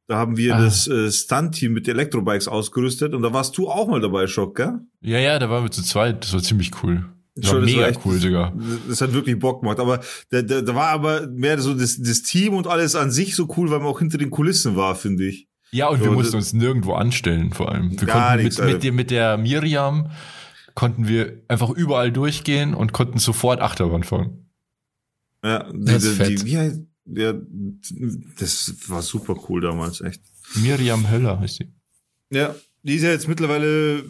Da 0.07 0.17
haben 0.17 0.37
wir 0.37 0.55
ah. 0.55 0.63
das 0.63 0.89
äh, 0.89 1.11
Stunt-Team 1.11 1.73
mit 1.73 1.87
Elektrobikes 1.87 2.49
ausgerüstet 2.49 3.13
und 3.13 3.23
da 3.23 3.33
warst 3.33 3.59
du 3.59 3.69
auch 3.69 3.89
mal 3.89 4.01
dabei, 4.01 4.27
Schock, 4.27 4.57
gell? 4.57 4.81
Ja, 5.01 5.19
ja, 5.19 5.39
da 5.39 5.51
waren 5.51 5.65
wir 5.65 5.71
zu 5.71 5.83
zweit. 5.83 6.25
Das 6.25 6.33
war 6.33 6.43
ziemlich 6.43 6.71
cool. 6.83 7.05
Das 7.35 7.53
war 7.53 7.61
mega 7.61 7.83
war 7.83 7.89
echt, 7.89 8.01
cool 8.05 8.19
sogar. 8.19 8.53
Das 8.89 9.01
hat 9.01 9.13
wirklich 9.13 9.39
Bock 9.39 9.61
gemacht. 9.61 9.79
Aber 9.79 10.01
da, 10.31 10.43
da, 10.43 10.61
da 10.61 10.75
war 10.75 10.89
aber 10.89 11.29
mehr 11.29 11.61
so 11.61 11.75
das, 11.75 12.01
das 12.01 12.23
Team 12.23 12.55
und 12.55 12.67
alles 12.67 12.97
an 12.97 13.11
sich 13.11 13.37
so 13.37 13.49
cool, 13.57 13.71
weil 13.71 13.79
man 13.79 13.89
auch 13.89 14.01
hinter 14.01 14.19
den 14.19 14.31
Kulissen 14.31 14.77
war, 14.77 14.97
finde 14.97 15.27
ich. 15.27 15.47
Ja, 15.71 15.89
und 15.89 15.99
so, 15.99 16.07
wir 16.07 16.13
mussten 16.13 16.37
uns 16.37 16.53
nirgendwo 16.53 16.95
anstellen, 16.95 17.53
vor 17.53 17.71
allem. 17.71 18.01
Wir 18.01 18.09
konnten 18.09 18.43
mit, 18.43 18.83
mit, 18.83 18.95
mit 18.95 19.11
der 19.11 19.37
Miriam 19.37 20.11
konnten 20.75 21.09
wir 21.09 21.43
einfach 21.49 21.71
überall 21.71 22.13
durchgehen 22.13 22.73
und 22.73 22.93
konnten 22.93 23.19
sofort 23.19 23.61
Achterbahn 23.61 24.05
fahren. 24.05 24.48
Ja, 25.45 25.71
die, 25.73 25.85
Das 25.85 26.05
ist 26.05 26.19
die, 26.21 26.25
fett. 26.25 26.45
wie 26.45 26.57
heißt, 26.59 26.81
ja, 27.07 27.35
das 28.39 28.75
war 28.89 29.03
super 29.03 29.37
cool 29.49 29.61
damals, 29.61 30.01
echt. 30.01 30.21
Miriam 30.57 31.11
Höller 31.11 31.39
heißt 31.41 31.57
sie. 31.57 31.69
Ja, 32.31 32.55
die 32.83 32.95
ist 32.95 33.03
ja 33.03 33.11
jetzt 33.11 33.29
mittlerweile 33.29 34.03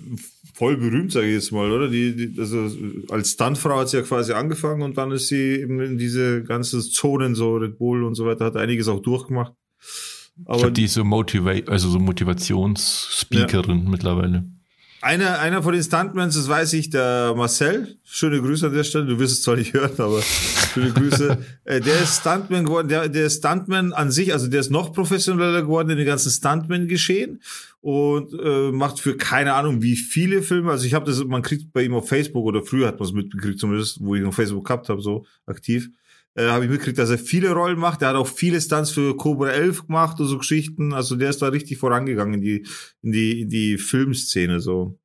voll 0.54 0.76
berühmt, 0.76 1.12
sage 1.12 1.26
ich 1.28 1.34
jetzt 1.34 1.52
mal, 1.52 1.70
oder? 1.70 1.88
Die, 1.88 2.14
die, 2.14 2.40
also 2.40 2.70
als 3.10 3.30
Stuntfrau 3.32 3.78
hat 3.78 3.88
sie 3.90 3.98
ja 3.98 4.02
quasi 4.02 4.32
angefangen 4.32 4.82
und 4.82 4.98
dann 4.98 5.10
ist 5.12 5.28
sie 5.28 5.60
eben 5.60 5.80
in 5.80 5.98
diese 5.98 6.42
ganzen 6.42 6.80
Zonen, 6.82 7.34
so 7.34 7.56
Red 7.56 7.78
Bull 7.78 8.02
und 8.04 8.14
so 8.14 8.26
weiter, 8.26 8.44
hat 8.46 8.56
einiges 8.56 8.88
auch 8.88 9.00
durchgemacht. 9.00 9.52
Ich 9.80 10.46
Aber 10.48 10.58
glaube, 10.58 10.72
die 10.72 10.84
ist 10.84 10.94
so, 10.94 11.04
Motiva 11.04 11.50
also 11.66 11.88
so 11.90 11.98
Motivationsspeakerin 11.98 13.88
mittlerweile. 13.90 14.44
Einer, 15.00 15.38
einer 15.38 15.62
von 15.62 15.72
den 15.72 15.82
Stuntmans, 15.82 16.34
das 16.34 16.48
weiß 16.48 16.72
ich, 16.72 16.90
der 16.90 17.34
Marcel, 17.36 17.98
schöne 18.04 18.40
Grüße 18.40 18.66
an 18.66 18.74
der 18.74 18.84
Stelle, 18.84 19.06
du 19.06 19.18
wirst 19.18 19.34
es 19.34 19.42
zwar 19.42 19.56
nicht 19.56 19.72
hören, 19.72 19.94
aber 19.98 20.20
schöne 20.22 20.92
Grüße. 20.92 21.38
äh, 21.64 21.80
der 21.80 22.02
ist 22.02 22.20
Stuntman 22.20 22.64
geworden, 22.64 22.88
der, 22.88 23.08
der 23.08 23.30
Stuntman 23.30 23.92
an 23.92 24.10
sich, 24.10 24.32
also 24.32 24.48
der 24.48 24.60
ist 24.60 24.70
noch 24.70 24.92
professioneller 24.92 25.62
geworden 25.62 25.90
in 25.90 25.98
den 25.98 26.06
ganzen 26.06 26.30
Stuntman-Geschehen 26.30 27.40
und 27.80 28.32
äh, 28.32 28.72
macht 28.72 28.98
für 28.98 29.16
keine 29.16 29.54
Ahnung 29.54 29.82
wie 29.82 29.96
viele 29.96 30.42
Filme, 30.42 30.72
also 30.72 30.84
ich 30.84 30.94
habe 30.94 31.06
das, 31.06 31.22
man 31.24 31.42
kriegt 31.42 31.72
bei 31.72 31.82
ihm 31.82 31.94
auf 31.94 32.08
Facebook 32.08 32.44
oder 32.44 32.62
früher 32.62 32.88
hat 32.88 32.98
man 32.98 33.08
es 33.08 33.14
mitgekriegt 33.14 33.60
zumindest, 33.60 33.98
wo 34.00 34.16
ich 34.16 34.22
noch 34.22 34.34
Facebook 34.34 34.66
gehabt 34.66 34.88
habe, 34.88 35.00
so 35.00 35.26
aktiv, 35.46 35.90
äh, 36.38 36.50
habe 36.50 36.64
ich 36.64 36.70
mitgekriegt, 36.70 36.98
dass 36.98 37.10
er 37.10 37.18
viele 37.18 37.50
Rollen 37.52 37.78
macht. 37.78 38.02
Er 38.02 38.08
hat 38.08 38.16
auch 38.16 38.28
viele 38.28 38.60
Stunts 38.60 38.90
für 38.90 39.16
Cobra 39.16 39.48
11 39.48 39.86
gemacht 39.86 40.20
und 40.20 40.26
so 40.26 40.38
Geschichten. 40.38 40.94
Also 40.94 41.16
der 41.16 41.30
ist 41.30 41.42
da 41.42 41.48
richtig 41.48 41.78
vorangegangen 41.78 42.34
in 42.34 42.40
die, 42.40 42.66
in 43.02 43.12
die, 43.12 43.40
in 43.42 43.48
die 43.48 43.78
Filmszene 43.78 44.60
so. 44.60 44.98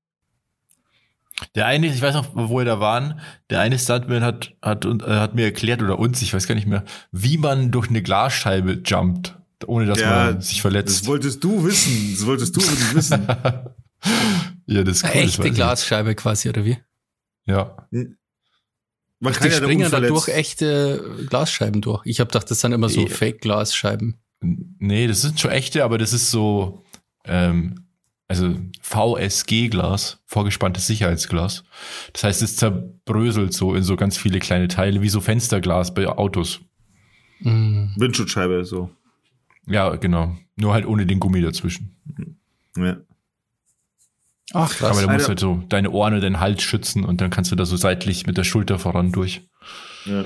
Der 1.56 1.66
eine, 1.66 1.88
ich 1.88 2.02
weiß 2.02 2.14
noch, 2.14 2.36
wo 2.36 2.60
wir 2.60 2.66
da 2.66 2.80
waren, 2.80 3.20
der 3.50 3.60
eine 3.60 3.80
Stuntman 3.80 4.24
hat, 4.24 4.56
hat, 4.62 4.86
äh, 4.86 5.00
hat 5.02 5.34
mir 5.34 5.46
erklärt 5.46 5.82
oder 5.82 5.98
uns, 5.98 6.22
ich 6.22 6.34
weiß 6.34 6.48
gar 6.48 6.56
nicht 6.56 6.68
mehr, 6.68 6.86
wie 7.12 7.38
man 7.38 7.72
durch 7.72 7.90
eine 7.90 8.04
Glasscheibe 8.04 8.82
jumpt, 8.86 9.36
ohne 9.66 9.88
dass 9.88 10.00
Ja, 10.00 10.26
man 10.26 10.42
sich 10.42 10.62
verletzt. 10.62 11.02
Das 11.02 11.08
wolltest 11.08 11.44
du 11.44 11.66
wissen. 11.66 12.14
Das 12.14 12.26
wolltest 12.28 12.56
du 12.56 12.62
wirklich 12.62 12.96
wissen. 12.96 13.28
ja, 14.68 14.84
das 14.84 14.98
ist 14.98 15.04
cool. 15.04 15.22
Echte. 15.22 15.52
Glasscheibe 15.52 16.14
quasi, 16.14 16.50
oder 16.50 16.64
wie? 16.64 16.78
Ja. 17.46 17.88
Man 19.24 19.32
Die 19.32 19.40
da 19.40 19.52
springen 19.52 19.90
da 19.90 20.02
durch 20.02 20.28
echte 20.28 21.26
Glasscheiben 21.30 21.82
durch. 21.82 22.02
Ich 22.04 22.20
habe 22.20 22.28
gedacht, 22.28 22.52
das 22.52 22.60
sind 22.60 22.74
immer 22.74 22.90
so 22.90 23.04
Ja. 23.04 23.08
Fake-Glasscheiben. 23.08 24.16
Nee, 24.42 25.08
das 25.08 25.22
sind 25.22 25.40
schon 25.40 25.52
echte, 25.52 25.86
aber 25.86 25.98
das 25.98 26.12
ist 26.12 26.30
so, 26.30 26.84
ähm, 27.24 27.86
also 28.28 28.54
VSG-Glas, 28.82 30.20
vorgespanntes 30.26 30.88
Sicherheitsglas. 30.88 31.64
Das 32.12 32.26
heißt, 32.26 32.42
es 32.42 32.58
zerbröselt 32.58 33.54
so 33.54 33.76
in 33.76 33.84
so 33.84 33.96
ganz 33.96 34.18
viele 34.18 34.40
kleine 34.40 34.68
Teile, 34.68 35.02
wie 35.02 35.08
so 35.08 35.22
Fensterglas 35.22 35.94
bei 35.94 36.06
Autos. 36.06 36.60
Mm. 37.40 37.96
Windschutzscheibe, 37.96 38.66
so. 38.66 38.90
Ja, 39.68 39.96
genau. 39.96 40.36
Nur 40.58 40.74
halt 40.74 40.86
ohne 40.86 41.06
den 41.06 41.22
Gummi 41.22 41.42
dazwischen. 41.42 41.96
Ja. 42.76 42.98
Ach, 44.52 44.70
Aber 44.82 44.92
krass. 44.92 45.02
da 45.02 45.08
musst 45.08 45.08
Alter. 45.08 45.18
du 45.20 45.28
halt 45.30 45.40
so 45.40 45.64
deine 45.70 45.92
Ohren 45.92 46.14
und 46.16 46.22
deinen 46.22 46.40
Hals 46.40 46.62
schützen 46.62 47.06
und 47.06 47.22
dann 47.22 47.30
kannst 47.30 47.52
du 47.52 47.56
da 47.56 47.66
so 47.66 47.78
seitlich 47.78 48.28
mit 48.28 48.38
der 48.38 48.44
Schulter 48.44 48.78
voran 48.80 49.12
durch. 49.12 49.42
ja. 50.06 50.26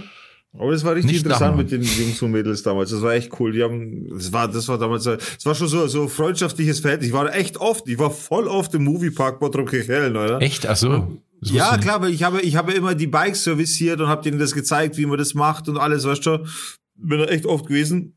Aber 0.57 0.71
das 0.71 0.83
war 0.83 0.95
richtig 0.95 1.11
Nicht 1.11 1.23
interessant 1.25 1.55
mit 1.57 1.71
den 1.71 1.83
Jungs 1.83 2.19
und 2.23 2.31
Mädels 2.31 2.63
damals. 2.63 2.89
Das 2.89 3.03
war 3.03 3.13
echt 3.13 3.39
cool. 3.39 3.51
Die 3.51 3.61
haben, 3.61 4.07
das 4.09 4.31
war, 4.33 4.47
das 4.47 4.67
war 4.67 4.79
damals, 4.79 5.03
das 5.03 5.45
war 5.45 5.53
schon 5.53 5.67
so, 5.67 5.85
so 5.85 6.07
freundschaftliches 6.07 6.79
Verhältnis. 6.79 7.09
Ich 7.09 7.13
war 7.13 7.31
echt 7.35 7.57
oft, 7.57 7.87
ich 7.87 7.99
war 7.99 8.09
voll 8.09 8.47
oft 8.47 8.73
im 8.73 8.83
Moviepark 8.85 9.39
Bottrop 9.39 9.69
Kirchhellen, 9.69 10.15
oder? 10.15 10.41
Echt? 10.41 10.65
Ach 10.65 10.75
so. 10.75 11.19
Das 11.41 11.51
Ja, 11.51 11.77
klar, 11.77 12.01
weil 12.01 12.11
ich 12.11 12.23
habe, 12.23 12.41
ich 12.41 12.55
habe 12.55 12.71
immer 12.71 12.95
die 12.95 13.05
Bikes 13.05 13.43
serviciert 13.43 14.01
und 14.01 14.07
habe 14.07 14.23
denen 14.23 14.39
das 14.39 14.53
gezeigt, 14.53 14.97
wie 14.97 15.05
man 15.05 15.19
das 15.19 15.35
macht 15.35 15.69
und 15.69 15.77
alles, 15.77 16.05
weißt 16.05 16.25
du. 16.25 16.43
Bin 16.95 17.19
da 17.19 17.25
echt 17.25 17.45
oft 17.45 17.67
gewesen. 17.67 18.16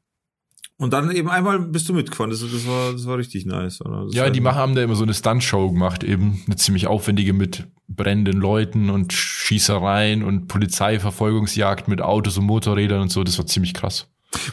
Und 0.81 0.93
dann 0.93 1.11
eben 1.11 1.29
einmal 1.29 1.59
bist 1.61 1.89
du 1.89 1.93
mitgefahren. 1.93 2.31
Das, 2.31 2.41
das 2.41 2.67
war, 2.67 2.93
das 2.93 3.07
war 3.07 3.19
richtig 3.19 3.45
nice. 3.47 3.81
Oder? 3.83 4.07
Das 4.07 4.15
Ja, 4.15 4.31
die 4.31 4.41
machen, 4.41 4.57
haben 4.57 4.75
da 4.75 4.83
immer 4.83 4.95
so 4.97 5.03
eine 5.05 5.13
Stuntshow 5.15 5.71
gemacht, 5.71 6.03
eben 6.03 6.43
eine 6.47 6.57
ziemlich 6.57 6.87
aufwendige 6.87 7.33
mit 7.35 7.67
brennenden 7.87 8.39
Leuten 8.41 8.89
und 8.91 9.13
Schießereien 9.13 10.23
und 10.25 10.49
Polizeiverfolgungsjagd 10.49 11.89
mit 11.89 12.01
Autos 12.01 12.39
und 12.39 12.47
Motorrädern 12.47 13.03
und 13.03 13.13
so. 13.13 13.23
Das 13.25 13.39
war 13.39 13.47
ziemlich 13.47 13.75
krass. 13.75 14.09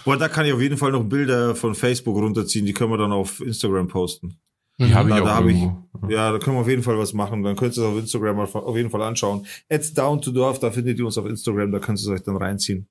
Boah, 0.05 0.17
da 0.17 0.27
kann 0.27 0.45
ich 0.45 0.53
auf 0.53 0.61
jeden 0.61 0.77
Fall 0.77 0.91
noch 0.91 1.03
Bilder 1.03 1.55
von 1.55 1.75
Facebook 1.75 2.15
runterziehen. 2.17 2.65
Die 2.65 2.73
können 2.73 2.91
wir 2.91 2.97
dann 2.97 3.11
auf 3.11 3.39
Instagram 3.41 3.87
posten. 3.87 4.37
Die 4.79 4.93
habe 4.93 5.09
ich 5.09 5.15
Da- 5.15 5.21
auch 5.21 5.25
da 5.25 5.35
hab 5.37 5.45
ich- 5.45 5.55
irgendwo. 5.57 6.07
Ja, 6.09 6.31
da 6.31 6.39
können 6.39 6.55
wir 6.57 6.61
auf 6.61 6.67
jeden 6.69 6.83
Fall 6.83 6.97
was 6.99 7.13
machen. 7.13 7.41
Dann 7.43 7.55
könnt 7.55 7.75
ihr 7.77 7.81
es 7.83 7.87
auf 7.87 7.97
Instagram 7.97 8.35
mal 8.37 8.43
auf 8.45 8.75
jeden 8.75 8.89
Fall 8.89 9.01
anschauen. 9.01 9.45
At 9.69 9.97
down 9.97 10.21
to 10.21 10.31
Dorf, 10.31 10.59
da 10.59 10.71
findet 10.71 10.99
ihr 10.99 11.05
uns 11.05 11.17
auf 11.17 11.25
Instagram, 11.25 11.71
da 11.71 11.79
könnt 11.79 11.99
ihr 11.99 12.03
es 12.03 12.07
euch 12.09 12.23
dann 12.23 12.37
reinziehen. 12.37 12.87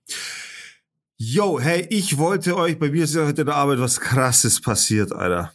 Yo, 1.18 1.58
hey, 1.58 1.87
ich 1.88 2.18
wollte 2.18 2.58
euch, 2.58 2.78
bei 2.78 2.90
mir 2.90 3.04
ist 3.04 3.14
ja 3.14 3.26
heute 3.26 3.40
in 3.40 3.46
der 3.46 3.56
Arbeit 3.56 3.80
was 3.80 4.00
krasses 4.00 4.61
passiert, 4.61 5.12
Alter. 5.12 5.50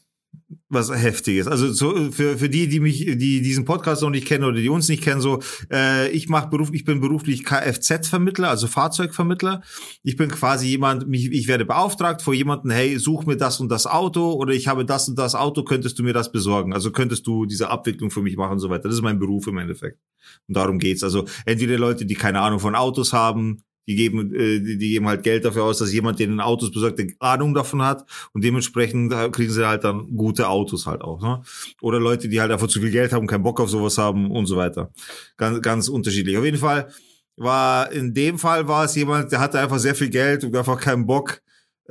Was 0.69 0.91
heftiges. 0.91 1.47
Also 1.47 1.71
so, 1.71 2.11
für, 2.11 2.39
für 2.39 2.49
die, 2.49 2.67
die 2.67 2.79
mich, 2.79 3.05
die 3.05 3.41
diesen 3.41 3.63
Podcast 3.63 4.01
noch 4.01 4.09
nicht 4.09 4.25
kennen 4.25 4.43
oder 4.43 4.57
die 4.57 4.69
uns 4.69 4.89
nicht 4.89 5.03
kennen, 5.03 5.21
so, 5.21 5.39
äh, 5.71 6.09
ich 6.09 6.29
mach 6.29 6.47
Beruf, 6.47 6.71
ich 6.73 6.83
bin 6.83 6.99
beruflich 6.99 7.43
Kfz-Vermittler, 7.45 8.49
also 8.49 8.65
Fahrzeugvermittler. 8.65 9.61
Ich 10.01 10.15
bin 10.15 10.31
quasi 10.31 10.67
jemand, 10.67 11.07
mich, 11.07 11.31
ich 11.31 11.47
werde 11.47 11.65
beauftragt 11.65 12.23
vor 12.23 12.33
jemanden, 12.33 12.71
hey, 12.71 12.97
such 12.97 13.27
mir 13.27 13.37
das 13.37 13.59
und 13.59 13.69
das 13.69 13.85
Auto 13.85 14.31
oder 14.31 14.53
ich 14.53 14.67
habe 14.67 14.83
das 14.83 15.07
und 15.09 15.19
das 15.19 15.35
Auto, 15.35 15.63
könntest 15.63 15.99
du 15.99 16.03
mir 16.03 16.13
das 16.13 16.31
besorgen? 16.31 16.73
Also 16.73 16.91
könntest 16.91 17.27
du 17.27 17.45
diese 17.45 17.69
Abwicklung 17.69 18.09
für 18.09 18.23
mich 18.23 18.35
machen 18.35 18.53
und 18.53 18.59
so 18.59 18.71
weiter. 18.71 18.89
Das 18.89 18.95
ist 18.95 19.03
mein 19.03 19.19
Beruf 19.19 19.45
im 19.45 19.59
Endeffekt. 19.59 19.99
Und 20.47 20.57
darum 20.57 20.79
geht's. 20.79 21.03
Also 21.03 21.25
entweder 21.45 21.77
Leute, 21.77 22.07
die 22.07 22.15
keine 22.15 22.39
Ahnung 22.41 22.59
von 22.59 22.73
Autos 22.73 23.13
haben, 23.13 23.63
die 23.87 23.95
geben, 23.95 24.33
äh, 24.33 24.59
die, 24.59 24.77
die 24.77 24.89
geben 24.89 25.07
halt 25.07 25.23
Geld 25.23 25.45
dafür 25.45 25.63
aus, 25.63 25.79
dass 25.79 25.93
jemand, 25.93 26.19
der 26.19 26.27
den 26.27 26.39
Autos 26.39 26.71
besorgt, 26.71 26.99
der 26.99 27.07
Ahnung 27.19 27.53
davon 27.53 27.81
hat 27.81 28.05
und 28.33 28.43
dementsprechend 28.43 29.11
äh, 29.13 29.29
kriegen 29.29 29.51
sie 29.51 29.67
halt 29.67 29.83
dann 29.83 30.15
gute 30.15 30.47
Autos 30.47 30.85
halt 30.85 31.01
auch. 31.01 31.21
Ne? 31.21 31.41
Oder 31.81 31.99
Leute, 31.99 32.29
die 32.29 32.39
halt 32.39 32.51
einfach 32.51 32.67
zu 32.67 32.79
viel 32.79 32.91
Geld 32.91 33.13
haben, 33.13 33.27
keinen 33.27 33.43
Bock 33.43 33.59
auf 33.59 33.69
sowas 33.69 33.97
haben 33.97 34.31
und 34.31 34.45
so 34.45 34.57
weiter. 34.57 34.91
Ganz, 35.37 35.61
ganz 35.61 35.87
unterschiedlich. 35.87 36.37
Auf 36.37 36.45
jeden 36.45 36.57
Fall 36.57 36.89
war 37.37 37.91
in 37.91 38.13
dem 38.13 38.37
Fall 38.37 38.67
war 38.67 38.85
es 38.85 38.95
jemand, 38.95 39.31
der 39.31 39.39
hatte 39.39 39.59
einfach 39.59 39.79
sehr 39.79 39.95
viel 39.95 40.09
Geld 40.09 40.43
und 40.43 40.55
einfach 40.55 40.79
keinen 40.79 41.05
Bock, 41.05 41.41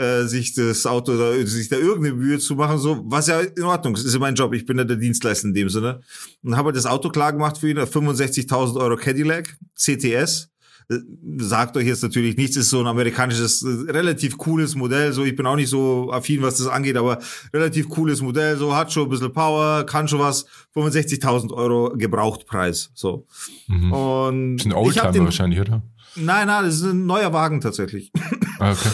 äh, 0.00 0.24
sich 0.24 0.54
das 0.54 0.86
Auto 0.86 1.12
oder 1.12 1.46
sich 1.46 1.68
da 1.68 1.76
irgendeine 1.76 2.14
Mühe 2.14 2.38
zu 2.38 2.54
machen, 2.54 2.78
so, 2.78 3.02
was 3.04 3.26
ja 3.26 3.40
in 3.40 3.64
Ordnung 3.64 3.94
ist, 3.94 4.04
ist 4.04 4.14
ja 4.14 4.20
mein 4.20 4.34
Job, 4.34 4.54
ich 4.54 4.64
bin 4.64 4.78
ja 4.78 4.84
der 4.84 4.96
Dienstleister 4.96 5.48
in 5.48 5.54
dem 5.54 5.68
Sinne. 5.68 6.00
Und 6.42 6.56
habe 6.56 6.72
das 6.72 6.86
Auto 6.86 7.10
klar 7.10 7.32
gemacht 7.32 7.58
für 7.58 7.68
ihn, 7.68 7.78
65.000 7.78 8.80
Euro 8.80 8.96
Cadillac, 8.96 9.56
CTS. 9.74 10.49
Äh, 10.90 10.98
Sagt 11.38 11.76
euch 11.76 11.86
jetzt 11.86 12.02
natürlich 12.02 12.36
nichts, 12.36 12.56
ist 12.56 12.70
so 12.70 12.80
ein 12.80 12.86
amerikanisches, 12.86 13.62
äh, 13.62 13.90
relativ 13.90 14.36
cooles 14.36 14.74
Modell, 14.74 15.12
so, 15.12 15.24
ich 15.24 15.36
bin 15.36 15.46
auch 15.46 15.56
nicht 15.56 15.68
so 15.70 16.10
affin, 16.12 16.42
was 16.42 16.56
das 16.58 16.66
angeht, 16.66 16.96
aber 16.96 17.18
relativ 17.54 17.88
cooles 17.88 18.20
Modell, 18.20 18.56
so, 18.56 18.74
hat 18.74 18.92
schon 18.92 19.04
ein 19.04 19.08
bisschen 19.08 19.32
Power, 19.32 19.84
kann 19.86 20.08
schon 20.08 20.18
was, 20.18 20.46
65.000 20.74 21.52
Euro 21.52 21.94
Gebrauchtpreis, 21.96 22.90
so. 22.94 23.26
Mhm. 23.68 23.92
Und 23.92 24.56
Das 24.56 24.66
ist 24.66 24.72
ein 24.72 24.76
Oldtimer 24.76 25.24
wahrscheinlich, 25.24 25.60
oder? 25.60 25.82
nein, 26.16 26.48
nein, 26.48 26.64
das 26.64 26.76
ist 26.76 26.82
ein 26.84 27.06
neuer 27.06 27.32
Wagen 27.32 27.60
tatsächlich. 27.60 28.12
Ah, 28.58 28.72
okay. 28.72 28.88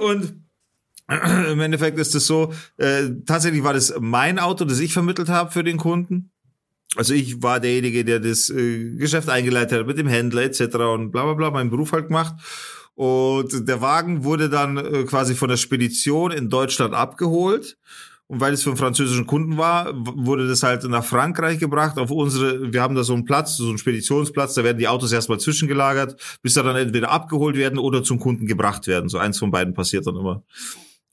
Und 0.04 0.34
im 1.50 1.60
Endeffekt 1.60 1.98
ist 1.98 2.14
es 2.14 2.26
so, 2.26 2.52
äh, 2.76 3.08
tatsächlich 3.26 3.64
war 3.64 3.72
das 3.72 3.94
mein 4.00 4.38
Auto, 4.38 4.64
das 4.64 4.78
ich 4.78 4.92
vermittelt 4.92 5.28
habe 5.28 5.50
für 5.50 5.64
den 5.64 5.76
Kunden. 5.76 6.30
Also 6.96 7.14
ich 7.14 7.42
war 7.42 7.60
derjenige, 7.60 8.04
der 8.04 8.20
das 8.20 8.50
äh, 8.50 8.96
Geschäft 8.96 9.28
eingeleitet 9.28 9.80
hat 9.80 9.86
mit 9.86 9.98
dem 9.98 10.08
Händler 10.08 10.42
etc. 10.42 10.74
und 10.76 11.12
bla 11.12 11.24
bla 11.24 11.34
bla, 11.34 11.50
meinen 11.50 11.70
Beruf 11.70 11.92
halt 11.92 12.08
gemacht. 12.08 12.34
Und 12.94 13.68
der 13.68 13.80
Wagen 13.80 14.24
wurde 14.24 14.50
dann 14.50 14.76
äh, 14.76 15.04
quasi 15.04 15.34
von 15.34 15.48
der 15.48 15.56
Spedition 15.56 16.32
in 16.32 16.50
Deutschland 16.50 16.94
abgeholt. 16.94 17.78
Und 18.26 18.40
weil 18.40 18.52
es 18.52 18.62
für 18.62 18.70
einen 18.70 18.76
französischen 18.76 19.26
Kunden 19.26 19.56
war, 19.56 19.92
wurde 19.94 20.46
das 20.46 20.62
halt 20.62 20.84
nach 20.84 21.04
Frankreich 21.04 21.58
gebracht 21.58 21.98
auf 21.98 22.12
unsere, 22.12 22.72
wir 22.72 22.80
haben 22.80 22.94
da 22.94 23.02
so 23.02 23.12
einen 23.12 23.24
Platz, 23.24 23.56
so 23.56 23.68
einen 23.68 23.78
Speditionsplatz, 23.78 24.54
da 24.54 24.62
werden 24.62 24.78
die 24.78 24.86
Autos 24.86 25.10
erstmal 25.10 25.40
zwischengelagert, 25.40 26.38
bis 26.40 26.54
sie 26.54 26.62
dann 26.62 26.76
entweder 26.76 27.10
abgeholt 27.10 27.56
werden 27.56 27.78
oder 27.78 28.04
zum 28.04 28.20
Kunden 28.20 28.46
gebracht 28.46 28.86
werden. 28.86 29.08
So 29.08 29.18
eins 29.18 29.38
von 29.38 29.50
beiden 29.50 29.74
passiert 29.74 30.06
dann 30.06 30.14
immer. 30.14 30.44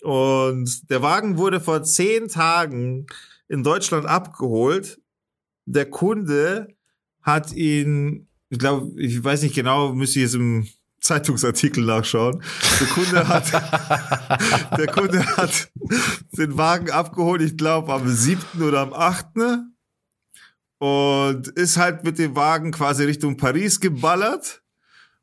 Und 0.03 0.89
der 0.91 1.01
Wagen 1.01 1.37
wurde 1.37 1.59
vor 1.59 1.81
zehn 1.81 2.27
Tagen 2.27 3.07
in 3.47 3.63
Deutschland 3.63 4.05
abgeholt. 4.05 4.99
Der 5.67 5.89
Kunde 5.89 6.69
hat 7.21 7.51
ihn, 7.51 8.27
ich 8.49 8.57
glaube, 8.57 8.99
ich 8.99 9.21
weiß 9.21 9.41
nicht 9.43 9.53
genau, 9.53 9.93
müsste 9.93 10.19
ich 10.19 10.23
jetzt 10.23 10.35
im 10.35 10.65
Zeitungsartikel 11.01 11.83
nachschauen. 11.83 12.41
Der 12.79 12.87
Kunde 12.87 13.27
hat, 13.27 13.51
der 14.77 14.87
Kunde 14.87 15.25
hat 15.37 15.69
den 16.31 16.57
Wagen 16.57 16.89
abgeholt, 16.89 17.41
ich 17.41 17.57
glaube 17.57 17.93
am 17.93 18.07
siebten 18.07 18.63
oder 18.63 18.79
am 18.79 18.93
achten 18.93 19.75
und 20.79 21.49
ist 21.49 21.75
halt 21.75 22.05
mit 22.05 22.17
dem 22.17 22.35
Wagen 22.35 22.71
quasi 22.71 23.03
Richtung 23.03 23.35
Paris 23.35 23.81
geballert 23.81 24.63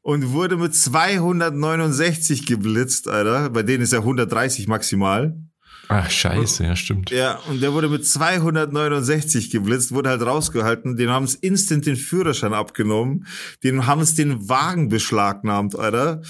und 0.03 0.33
wurde 0.33 0.59
mit 0.59 0.75
269 0.75 2.45
geblitzt, 2.45 3.09
Alter. 3.09 3.49
Bei 3.49 3.63
denen 3.63 3.83
ist 3.83 3.95
ja 3.95 4.01
130 4.01 4.69
maximal. 4.69 5.39
Ach, 5.89 6.11
scheiße, 6.11 6.65
ja, 6.65 6.77
stimmt. 6.77 7.11
Ja, 7.11 7.39
und 7.49 7.63
der 7.63 7.73
wurde 7.73 7.89
mit 7.89 8.07
269 8.07 9.51
geblitzt, 9.51 9.93
wurde 9.93 10.11
halt 10.11 10.23
rausgehalten. 10.23 10.97
Den 10.97 11.11
haben 11.11 11.25
es 11.25 11.35
instant 11.35 11.87
den 11.87 11.97
Führerschein 11.97 12.55
abgenommen. 12.55 13.27
Den 13.63 13.87
haben 13.87 14.01
es 14.01 14.15
den 14.15 14.49
Wagen 14.49 14.89
beschlagnahmt, 14.89 15.79
Alter. 15.79 16.23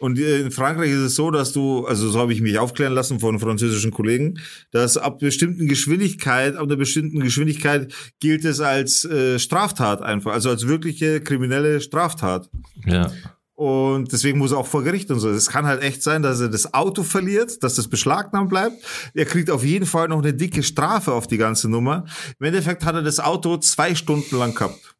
Und 0.00 0.18
in 0.18 0.50
Frankreich 0.50 0.90
ist 0.90 1.00
es 1.00 1.14
so, 1.14 1.30
dass 1.30 1.52
du, 1.52 1.84
also 1.84 2.08
so 2.08 2.18
habe 2.18 2.32
ich 2.32 2.40
mich 2.40 2.58
aufklären 2.58 2.94
lassen 2.94 3.20
von 3.20 3.38
französischen 3.38 3.90
Kollegen, 3.90 4.38
dass 4.70 4.96
ab 4.96 5.18
bestimmten 5.18 5.68
Geschwindigkeit, 5.68 6.56
ab 6.56 6.64
einer 6.64 6.76
bestimmten 6.76 7.20
Geschwindigkeit 7.20 7.92
gilt 8.18 8.46
es 8.46 8.60
als 8.60 9.04
äh, 9.04 9.38
Straftat 9.38 10.00
einfach, 10.00 10.32
also 10.32 10.48
als 10.48 10.66
wirkliche 10.66 11.20
kriminelle 11.20 11.82
Straftat. 11.82 12.48
Ja. 12.86 13.12
Und 13.60 14.10
deswegen 14.10 14.38
muss 14.38 14.52
er 14.52 14.56
auch 14.56 14.66
vor 14.66 14.82
Gericht 14.82 15.10
und 15.10 15.20
so. 15.20 15.28
Es 15.28 15.50
kann 15.50 15.66
halt 15.66 15.82
echt 15.82 16.02
sein, 16.02 16.22
dass 16.22 16.40
er 16.40 16.48
das 16.48 16.72
Auto 16.72 17.02
verliert, 17.02 17.62
dass 17.62 17.74
das 17.74 17.88
beschlagnahmt 17.88 18.48
bleibt. 18.48 18.82
Er 19.12 19.26
kriegt 19.26 19.50
auf 19.50 19.62
jeden 19.62 19.84
Fall 19.84 20.08
noch 20.08 20.20
eine 20.20 20.32
dicke 20.32 20.62
Strafe 20.62 21.12
auf 21.12 21.26
die 21.26 21.36
ganze 21.36 21.68
Nummer. 21.68 22.06
Im 22.38 22.46
Endeffekt 22.46 22.86
hat 22.86 22.94
er 22.94 23.02
das 23.02 23.20
Auto 23.20 23.58
zwei 23.58 23.94
Stunden 23.94 24.38
lang 24.38 24.54
gehabt. 24.54 24.96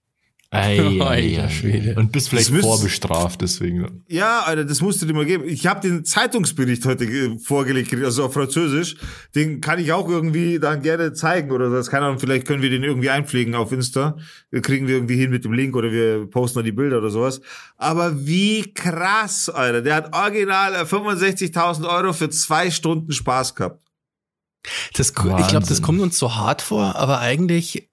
Ei, 0.52 1.00
Alter 1.00 1.49
Schwede. 1.49 1.95
Und 1.95 2.11
bist 2.11 2.28
vielleicht 2.28 2.50
müsst- 2.50 2.64
vorbestraft, 2.64 3.40
deswegen. 3.40 4.02
Ja, 4.09 4.40
Alter, 4.40 4.64
das 4.64 4.80
musst 4.80 5.00
du 5.00 5.07
dir 5.07 5.12
mal 5.14 5.25
geben. 5.25 5.45
Ich 5.47 5.69
habe 5.69 5.80
den 5.80 6.04
Zeitungsbericht 6.04 6.85
heute 6.87 7.07
ge- 7.07 7.38
vorgelegt, 7.38 7.95
also 7.95 8.25
auf 8.25 8.33
Französisch. 8.35 8.97
Den 9.37 9.61
kann 9.61 9.78
ich 9.78 9.92
auch 9.92 10.09
irgendwie 10.09 10.59
dann 10.59 10.83
gerne 10.83 11.12
zeigen 11.12 11.52
oder 11.52 11.71
das. 11.71 11.88
Keine 11.88 12.07
Ahnung, 12.07 12.19
vielleicht 12.19 12.49
können 12.49 12.62
wir 12.62 12.71
den 12.71 12.83
irgendwie 12.83 13.11
einpflegen 13.11 13.54
auf 13.54 13.71
Insta. 13.71 14.16
Wir 14.50 14.61
kriegen 14.61 14.88
wir 14.88 14.97
irgendwie 14.97 15.16
hin 15.16 15.30
mit 15.30 15.45
dem 15.45 15.52
Link 15.52 15.76
oder 15.76 15.92
wir 15.92 16.26
posten 16.28 16.59
da 16.59 16.62
die 16.64 16.73
Bilder 16.73 16.99
oder 16.99 17.11
sowas. 17.11 17.40
Aber 17.76 18.26
wie 18.26 18.75
krass, 18.75 19.49
Alter. 19.49 19.83
Der 19.83 19.95
hat 19.95 20.12
original 20.16 20.75
äh, 20.75 20.78
65.000 20.85 21.88
Euro 21.88 22.12
für 22.12 22.28
zwei 22.28 22.73
Stunden 22.73 23.12
Spaß 23.12 23.54
gehabt. 23.54 23.85
Das, 24.95 25.11
ich 25.11 25.14
glaube, 25.14 25.66
das 25.69 25.80
kommt 25.80 26.00
uns 26.00 26.19
so 26.19 26.35
hart 26.35 26.61
vor, 26.61 26.97
aber 26.97 27.21
eigentlich 27.21 27.88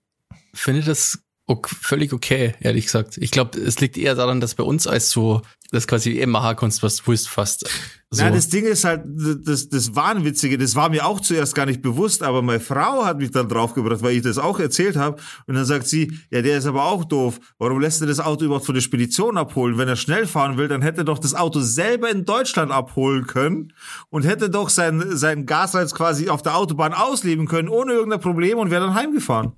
finde 0.56 0.80
ich 0.80 0.86
das 0.88 1.20
ok 1.48 1.70
völlig 1.70 2.14
okay, 2.14 2.54
ehrlich 2.60 2.86
gesagt. 2.86 3.18
Ich 3.18 3.32
glaube, 3.32 3.58
es 3.58 3.80
liegt 3.80 3.98
eher 3.98 4.16
daran, 4.16 4.42
dass 4.42 4.56
bei 4.56 4.64
uns 4.64 4.86
als 4.86 5.10
so, 5.10 5.42
das 5.72 5.88
quasi 5.88 6.20
eh 6.20 6.26
machen 6.26 6.56
kannst, 6.58 6.84
was 6.84 6.98
du 6.98 7.08
willst 7.08 7.30
fast. 7.30 7.70
So. 8.10 8.24
Na, 8.24 8.30
das 8.30 8.48
Ding 8.48 8.66
ist 8.66 8.86
halt, 8.86 9.04
das, 9.06 9.68
das 9.68 9.96
Wahnwitzige, 9.96 10.58
das 10.58 10.76
war 10.76 10.90
mir 10.90 11.06
auch 11.06 11.20
zuerst 11.20 11.56
gar 11.56 11.66
nicht 11.66 11.82
bewusst, 11.82 12.24
aber 12.24 12.42
meine 12.42 12.62
Frau 12.62 13.06
hat 13.06 13.18
mich 13.18 13.32
dann 13.32 13.50
draufgebracht, 13.50 14.02
weil 14.02 14.16
ich 14.16 14.24
das 14.24 14.38
auch 14.38 14.60
erzählt 14.60 14.96
habe. 14.96 15.22
Und 15.46 15.56
dann 15.56 15.66
sagt 15.66 15.88
sie, 15.88 16.18
ja, 16.32 16.42
der 16.42 16.58
ist 16.58 16.66
aber 16.66 16.86
auch 16.86 17.04
doof. 17.04 17.40
Warum 17.58 17.82
lässt 17.82 18.00
er 18.00 18.08
das 18.08 18.22
Auto 18.22 18.46
überhaupt 18.46 18.66
von 18.66 18.76
der 18.76 18.82
Spedition 18.82 19.38
abholen? 19.38 19.78
Wenn 19.78 19.90
er 19.90 19.98
schnell 19.98 20.26
fahren 20.26 20.58
will, 20.58 20.70
dann 20.70 20.82
hätte 20.82 21.02
er 21.02 21.04
doch 21.04 21.20
das 21.20 21.34
Auto 21.34 21.60
selber 21.60 22.10
in 22.10 22.24
Deutschland 22.24 22.72
abholen 22.72 23.28
können 23.28 23.74
und 24.10 24.26
hätte 24.26 24.50
doch 24.50 24.70
sein, 24.70 25.04
sein 25.18 25.46
Gasreiz 25.46 25.94
quasi 25.94 26.30
auf 26.30 26.42
der 26.42 26.56
Autobahn 26.56 26.94
ausleben 26.94 27.46
können, 27.46 27.68
ohne 27.68 27.94
irgendein 27.94 28.22
Problem 28.22 28.58
und 28.58 28.72
wäre 28.72 28.86
dann 28.86 28.96
heimgefahren. 28.96 29.52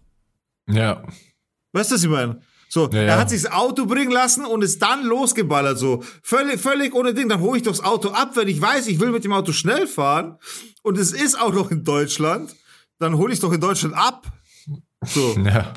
Ja. 0.67 1.03
Weißt 1.74 1.92
du, 1.92 1.96
was 1.96 2.04
ich 2.04 2.10
meine? 2.10 2.40
So, 2.72 2.88
Ja, 2.92 3.00
er 3.00 3.06
ja. 3.08 3.18
hat 3.18 3.30
sich 3.32 3.42
das 3.44 3.52
Auto 3.52 3.86
bringen 3.88 4.12
lassen 4.12 4.46
und 4.46 4.64
ist 4.64 4.80
dann 4.82 5.04
losgeballert, 5.06 5.78
so. 5.80 6.04
Völlig, 6.22 6.60
völlig 6.60 6.94
ohne 6.94 7.14
Ding. 7.16 7.28
Dann 7.30 7.42
hole 7.42 7.58
ich 7.58 7.64
doch 7.64 7.72
das 7.72 7.84
Auto 7.84 8.10
ab, 8.10 8.32
wenn 8.36 8.48
ich 8.48 8.62
weiß, 8.62 8.88
ich 8.88 9.00
will 9.00 9.10
mit 9.12 9.24
dem 9.24 9.34
Auto 9.34 9.52
schnell 9.54 9.88
fahren 9.88 10.38
und 10.84 10.98
es 10.98 11.12
ist 11.12 11.40
auch 11.42 11.54
noch 11.54 11.72
in 11.72 11.84
Deutschland, 11.84 12.56
dann 13.00 13.18
hole 13.18 13.32
ich 13.34 13.38
es 13.38 13.42
doch 13.42 13.52
in 13.54 13.62
Deutschland 13.62 13.96
ab. 13.96 14.28
So. 15.06 15.36
Ja. 15.46 15.74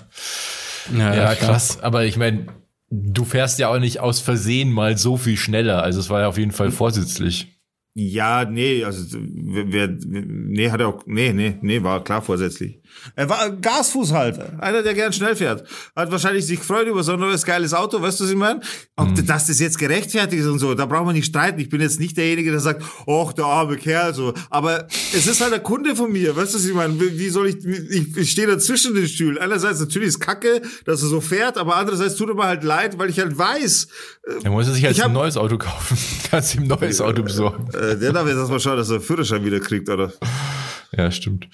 ja, 0.99 1.15
Ja, 1.15 1.35
krass. 1.37 1.79
Aber 1.81 2.05
ich 2.05 2.17
meine, 2.17 2.47
du 2.91 3.25
fährst 3.25 3.59
ja 3.61 3.69
auch 3.69 3.79
nicht 3.79 4.01
aus 4.01 4.21
Versehen 4.21 4.71
mal 4.73 4.99
so 4.99 5.17
viel 5.17 5.37
schneller. 5.37 5.83
Also 5.83 6.01
es 6.01 6.11
war 6.11 6.21
ja 6.23 6.27
auf 6.29 6.37
jeden 6.39 6.51
Fall 6.53 6.71
vorsätzlich. 6.73 7.49
Ja, 7.95 8.45
nee, 8.45 8.83
also 8.85 9.17
wer, 9.21 9.73
wer- 9.73 9.89
nee, 9.89 10.71
hat 10.71 10.81
er 10.81 10.89
auch, 10.89 11.03
nee, 11.07 11.33
nee, 11.33 11.57
nee, 11.63 11.83
war 11.83 12.03
klar 12.03 12.21
vorsätzlich. 12.21 12.82
Er 13.17 13.29
war 13.29 13.41
ein 13.43 13.61
Gasfußhalter, 13.61 14.53
einer, 14.61 14.83
der 14.83 14.95
gern 14.95 15.13
schnell 15.13 15.35
fährt. 15.37 15.67
Hat 15.97 16.11
wahrscheinlich 16.13 16.47
sich 16.47 16.61
gefreut 16.61 16.87
über 16.87 17.03
so 17.03 17.13
ein 17.15 17.21
neues 17.21 17.45
geiles 17.45 17.75
Auto, 17.75 18.01
weißt 18.01 18.21
du, 18.21 18.25
was 18.25 18.31
ich 18.31 18.37
meine? 18.37 18.61
Ob 18.97 19.15
dass 19.27 19.47
das 19.47 19.59
jetzt 19.59 19.79
gerechtfertigt 19.79 20.41
ist 20.43 20.47
und 20.49 20.59
so, 20.59 20.75
da 20.75 20.87
braucht 20.87 21.07
man 21.07 21.15
nicht 21.15 21.27
streiten. 21.27 21.59
Ich 21.61 21.69
bin 21.69 21.81
jetzt 21.81 21.99
nicht 22.01 22.17
derjenige, 22.17 22.51
der 22.53 22.61
sagt, 22.61 22.83
ach, 23.09 23.33
der 23.33 23.45
arme 23.47 23.77
Kerl, 23.77 24.15
so. 24.15 24.33
Aber 24.51 24.87
es 25.15 25.27
ist 25.27 25.41
halt 25.41 25.53
der 25.53 25.61
Kunde 25.61 25.97
von 25.97 26.13
mir, 26.13 26.37
weißt 26.37 26.55
du, 26.55 26.59
was 26.59 26.65
ich 26.65 26.75
meine? 26.75 26.99
Wie 27.01 27.29
soll 27.29 27.49
ich, 27.49 27.65
ich, 27.65 28.17
ich 28.17 28.31
stehe 28.31 28.47
da 28.47 28.59
zwischen 28.59 28.95
den 28.95 29.09
Stühlen. 29.09 29.39
Einerseits 29.39 29.81
natürlich 29.81 30.09
ist 30.09 30.21
Kacke, 30.21 30.63
dass 30.85 31.03
er 31.03 31.09
so 31.09 31.21
fährt, 31.21 31.59
aber 31.59 31.77
andererseits 31.77 32.15
tut 32.17 32.29
er 32.29 32.35
mir 32.35 32.45
halt 32.45 32.63
leid, 32.65 32.99
weil 32.99 33.11
ich 33.11 33.19
halt 33.19 33.37
weiß, 33.37 33.89
Er 34.45 34.51
muss 34.51 34.69
er 34.69 34.75
sich 34.75 34.83
jetzt 34.83 35.01
hab- 35.01 35.07
ein 35.09 35.13
neues 35.13 35.37
Auto 35.37 35.59
kaufen. 35.59 35.99
Kannst 36.31 36.55
ihm 36.55 36.63
ein 36.63 36.69
neues 36.69 37.01
Auto 37.01 37.23
besorgen. 37.23 37.69
äh, 37.75 37.97
der 37.99 38.13
darf 38.13 38.27
jetzt 38.29 38.37
erstmal 38.37 38.61
schauen, 38.61 38.77
dass 38.77 38.89
er 38.91 38.97
einen 38.97 39.05
Führerschein 39.05 39.45
wieder 39.45 39.61
kriegt, 39.61 39.89
oder? 39.89 40.13
Ja, 40.97 41.11
stimmt. 41.11 41.49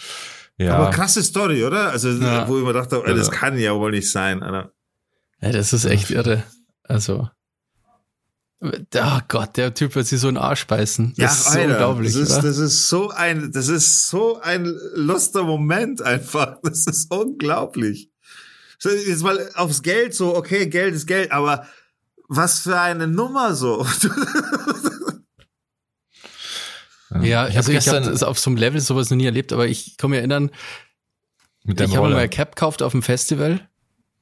Ja. 0.58 0.76
Aber 0.76 0.90
krasse 0.90 1.22
Story, 1.22 1.64
oder? 1.64 1.90
Also, 1.90 2.08
Ja. 2.10 2.48
wo 2.48 2.58
ich 2.58 2.64
mir 2.64 2.72
dachte, 2.72 3.00
ey, 3.06 3.14
das 3.14 3.28
Ja. 3.28 3.32
kann 3.32 3.56
ja 3.58 3.74
wohl 3.76 3.92
nicht 3.92 4.10
sein, 4.10 4.42
Alter. 4.42 4.72
Ja, 5.40 5.52
das 5.52 5.72
ist 5.72 5.84
echt 5.84 6.10
irre. 6.10 6.42
Also. 6.82 7.28
Oh 8.60 9.18
Gott, 9.28 9.56
der 9.56 9.72
Typ 9.72 9.94
wird 9.94 10.08
sich 10.08 10.18
so 10.20 10.26
einen 10.26 10.36
Arsch 10.36 10.66
beißen. 10.66 11.14
Das 11.16 11.46
ist 11.46 11.52
so 11.52 11.60
unglaublich. 11.60 12.12
Das 12.12 12.22
ist, 12.22 12.42
das 12.42 12.58
ist 12.58 12.88
so 12.88 13.10
ein, 13.10 13.52
das 13.52 13.68
ist 13.68 14.08
so 14.08 14.40
ein 14.40 14.64
luster 14.94 15.44
Moment 15.44 16.02
einfach. 16.02 16.56
Das 16.64 16.86
ist 16.86 17.12
unglaublich. 17.12 18.10
Jetzt 18.82 19.22
mal 19.22 19.48
aufs 19.54 19.82
Geld 19.82 20.14
so, 20.14 20.34
okay, 20.36 20.66
Geld 20.66 20.94
ist 20.94 21.06
Geld, 21.06 21.30
aber 21.30 21.66
was 22.28 22.60
für 22.60 22.80
eine 22.80 23.06
Nummer 23.06 23.54
so. 23.54 23.86
ja, 27.10 27.48
ich 27.48 27.56
also 27.56 27.68
habe 27.68 27.78
ich 27.78 27.84
gestern 27.84 28.04
das 28.04 28.22
auf 28.22 28.38
so 28.38 28.50
einem 28.50 28.56
Level 28.56 28.80
sowas 28.80 29.10
noch 29.10 29.16
nie 29.16 29.26
erlebt, 29.26 29.52
aber 29.52 29.66
ich 29.66 29.96
kann 29.96 30.10
mich 30.10 30.18
erinnern, 30.18 30.50
ich 31.64 31.96
habe 31.96 32.10
mal 32.10 32.16
ein 32.16 32.30
Cap 32.30 32.56
gekauft 32.56 32.82
auf 32.82 32.92
dem 32.92 33.02
Festival, 33.02 33.60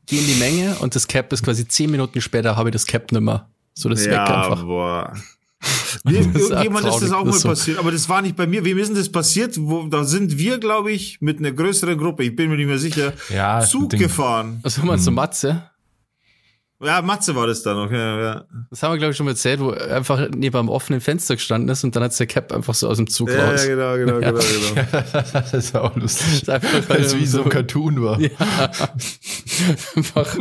gehe 0.06 0.20
in 0.20 0.26
die 0.26 0.34
Menge 0.34 0.76
und 0.76 0.94
das 0.94 1.06
Cap 1.08 1.32
ist 1.32 1.44
quasi 1.44 1.66
zehn 1.66 1.90
Minuten 1.90 2.20
später 2.20 2.56
habe 2.56 2.68
ich 2.70 2.72
das 2.72 2.86
Cap 2.86 3.12
nimmer. 3.12 3.50
So, 3.74 3.88
das 3.88 4.00
ist 4.00 4.10
weg 4.10 4.18
einfach. 4.18 4.64
boah. 4.64 5.12
Mir, 6.04 6.20
irgendjemand 6.20 6.86
ist 6.86 7.00
das 7.00 7.12
auch 7.12 7.24
das 7.24 7.34
mal 7.34 7.40
so. 7.40 7.48
passiert, 7.48 7.78
aber 7.78 7.90
das 7.90 8.08
war 8.08 8.22
nicht 8.22 8.36
bei 8.36 8.46
mir. 8.46 8.64
Wem 8.64 8.78
ist 8.78 8.88
denn 8.88 8.96
das 8.96 9.10
passiert? 9.10 9.56
Wo, 9.58 9.88
da 9.88 10.04
sind 10.04 10.38
wir, 10.38 10.58
glaube 10.58 10.92
ich, 10.92 11.20
mit 11.20 11.38
einer 11.38 11.50
größeren 11.50 11.98
Gruppe, 11.98 12.24
ich 12.24 12.36
bin 12.36 12.50
mir 12.50 12.56
nicht 12.56 12.66
mehr 12.66 12.78
sicher, 12.78 13.14
Ja, 13.30 13.60
Zug 13.60 13.90
gefahren. 13.90 14.60
Was 14.62 14.78
haben 14.78 14.86
wir 14.86 14.98
so 14.98 15.10
Matze? 15.10 15.70
Ja, 16.78 17.00
Matze 17.00 17.34
war 17.34 17.46
das 17.46 17.62
dann 17.62 17.76
noch. 17.76 17.90
Ja, 17.90 18.20
ja. 18.20 18.44
Das 18.70 18.82
haben 18.82 18.92
wir, 18.92 18.98
glaube 18.98 19.12
ich, 19.12 19.16
schon 19.16 19.24
mal 19.24 19.32
erzählt, 19.32 19.60
wo 19.60 19.70
er 19.70 19.96
einfach 19.96 20.28
neben 20.34 20.56
einem 20.58 20.68
offenen 20.68 21.00
Fenster 21.00 21.36
gestanden 21.36 21.70
ist 21.70 21.82
und 21.84 21.96
dann 21.96 22.02
hat 22.02 22.18
der 22.18 22.26
Cap 22.26 22.52
einfach 22.52 22.74
so 22.74 22.88
aus 22.88 22.98
dem 22.98 23.06
Zug 23.06 23.30
Ja, 23.30 23.50
raus. 23.50 23.64
ja, 23.64 23.74
genau, 23.74 23.96
genau, 23.96 24.18
genau, 24.20 24.40
genau. 24.74 25.24
das 25.32 25.54
ist 25.54 25.74
auch 25.74 25.96
lustig. 25.96 26.34
ist 26.34 26.50
einfach, 26.50 26.88
Weil 26.88 27.00
es 27.00 27.16
wie 27.16 27.24
so 27.24 27.44
ein 27.44 27.48
Cartoon 27.48 28.02
war. 28.02 28.20
Ja. 28.20 28.28
einfach. 29.96 30.36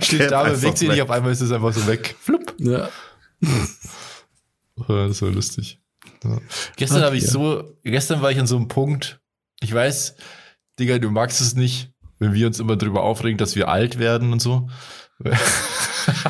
Steht 0.00 0.30
da, 0.30 0.44
bewegt 0.44 0.78
sich 0.78 0.88
nicht, 0.88 1.02
auf 1.02 1.10
einmal 1.10 1.32
ist 1.32 1.42
es 1.42 1.52
einfach 1.52 1.74
so 1.74 1.86
weg. 1.86 2.16
Flupp. 2.20 2.54
Ja. 2.58 2.88
Das 4.88 5.22
war 5.22 5.30
lustig. 5.30 5.80
Ja. 6.24 6.38
Gestern 6.76 7.02
Ach, 7.02 7.06
habe 7.06 7.16
ich 7.16 7.24
ja. 7.24 7.30
so, 7.30 7.76
gestern 7.82 8.22
war 8.22 8.30
ich 8.30 8.38
an 8.38 8.46
so 8.46 8.56
einem 8.56 8.68
Punkt, 8.68 9.20
ich 9.60 9.72
weiß, 9.74 10.16
Digga, 10.78 10.98
du 10.98 11.10
magst 11.10 11.40
es 11.40 11.54
nicht, 11.54 11.92
wenn 12.18 12.32
wir 12.32 12.46
uns 12.46 12.60
immer 12.60 12.76
drüber 12.76 13.02
aufregen, 13.02 13.36
dass 13.38 13.56
wir 13.56 13.68
alt 13.68 13.98
werden 13.98 14.32
und 14.32 14.40
so. 14.40 14.68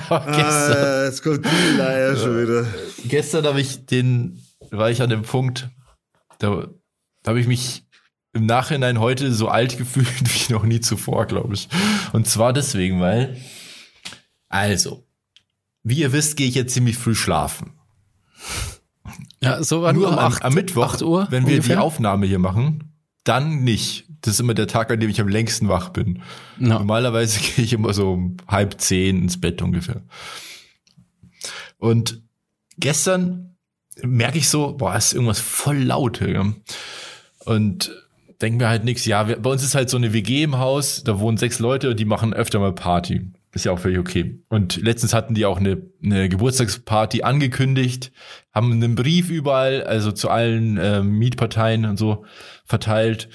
Ah, 0.08 1.04
jetzt 1.04 1.22
kommt 1.22 1.44
die 1.44 1.76
Leier 1.76 2.16
schon 2.16 2.40
wieder. 2.40 2.66
gestern 3.06 3.44
habe 3.44 3.60
ich 3.60 3.86
den, 3.86 4.40
war 4.70 4.90
ich 4.90 5.02
an 5.02 5.10
dem 5.10 5.22
Punkt, 5.22 5.68
da, 6.38 6.68
da 7.22 7.30
habe 7.30 7.40
ich 7.40 7.46
mich 7.46 7.84
im 8.32 8.46
Nachhinein 8.46 9.00
heute 9.00 9.32
so 9.32 9.48
alt 9.48 9.78
gefühlt 9.78 10.08
wie 10.08 10.52
noch 10.52 10.64
nie 10.64 10.80
zuvor, 10.80 11.26
glaube 11.26 11.54
ich. 11.54 11.68
Und 12.12 12.28
zwar 12.28 12.52
deswegen, 12.52 13.00
weil, 13.00 13.36
also, 14.48 15.04
wie 15.82 15.96
ihr 15.96 16.12
wisst, 16.12 16.36
gehe 16.36 16.48
ich 16.48 16.54
jetzt 16.54 16.74
ziemlich 16.74 16.96
früh 16.96 17.14
schlafen. 17.14 17.72
ja, 19.42 19.62
so 19.62 19.82
war 19.82 19.92
Nur 19.92 20.08
um 20.08 20.18
am, 20.18 20.32
8, 20.32 20.44
am 20.44 20.54
Mittwoch, 20.54 20.94
8 20.94 21.02
Uhr. 21.02 21.26
wenn 21.30 21.46
wir 21.46 21.60
die. 21.60 21.76
Aufnahme 21.76 22.26
hier 22.26 22.38
machen, 22.38 22.93
dann 23.24 23.64
nicht. 23.64 24.06
Das 24.20 24.34
ist 24.34 24.40
immer 24.40 24.54
der 24.54 24.66
Tag, 24.66 24.90
an 24.90 25.00
dem 25.00 25.10
ich 25.10 25.20
am 25.20 25.28
längsten 25.28 25.68
wach 25.68 25.90
bin. 25.90 26.22
Ja. 26.58 26.78
Normalerweise 26.78 27.40
gehe 27.56 27.64
ich 27.64 27.72
immer 27.72 27.92
so 27.92 28.12
um 28.12 28.36
halb 28.46 28.80
zehn 28.80 29.22
ins 29.22 29.40
Bett 29.40 29.60
ungefähr. 29.60 30.02
Und 31.78 32.22
gestern 32.78 33.56
merke 34.02 34.38
ich 34.38 34.48
so, 34.48 34.72
boah, 34.76 34.96
ist 34.96 35.12
irgendwas 35.12 35.40
voll 35.40 35.78
laut. 35.78 36.20
Ja. 36.20 36.52
Und 37.44 37.92
denke 38.40 38.58
mir 38.58 38.68
halt 38.68 38.84
nichts. 38.84 39.04
Ja, 39.04 39.28
wir, 39.28 39.36
bei 39.36 39.50
uns 39.50 39.62
ist 39.62 39.74
halt 39.74 39.90
so 39.90 39.96
eine 39.96 40.12
WG 40.12 40.42
im 40.42 40.58
Haus, 40.58 41.02
da 41.04 41.18
wohnen 41.18 41.36
sechs 41.36 41.58
Leute 41.58 41.90
und 41.90 42.00
die 42.00 42.04
machen 42.04 42.32
öfter 42.34 42.58
mal 42.58 42.72
Party. 42.72 43.22
Ist 43.54 43.64
ja 43.64 43.72
auch 43.72 43.78
völlig 43.78 43.98
okay. 43.98 44.42
Und 44.48 44.76
letztens 44.82 45.14
hatten 45.14 45.34
die 45.34 45.46
auch 45.46 45.58
eine, 45.58 45.80
eine 46.02 46.28
Geburtstagsparty 46.28 47.22
angekündigt, 47.22 48.10
haben 48.52 48.72
einen 48.72 48.94
Brief 48.96 49.30
überall, 49.30 49.82
also 49.84 50.10
zu 50.12 50.28
allen 50.28 50.76
ähm, 50.80 51.18
Mietparteien 51.18 51.84
und 51.86 51.96
so 51.96 52.24
verteilt. 52.64 53.28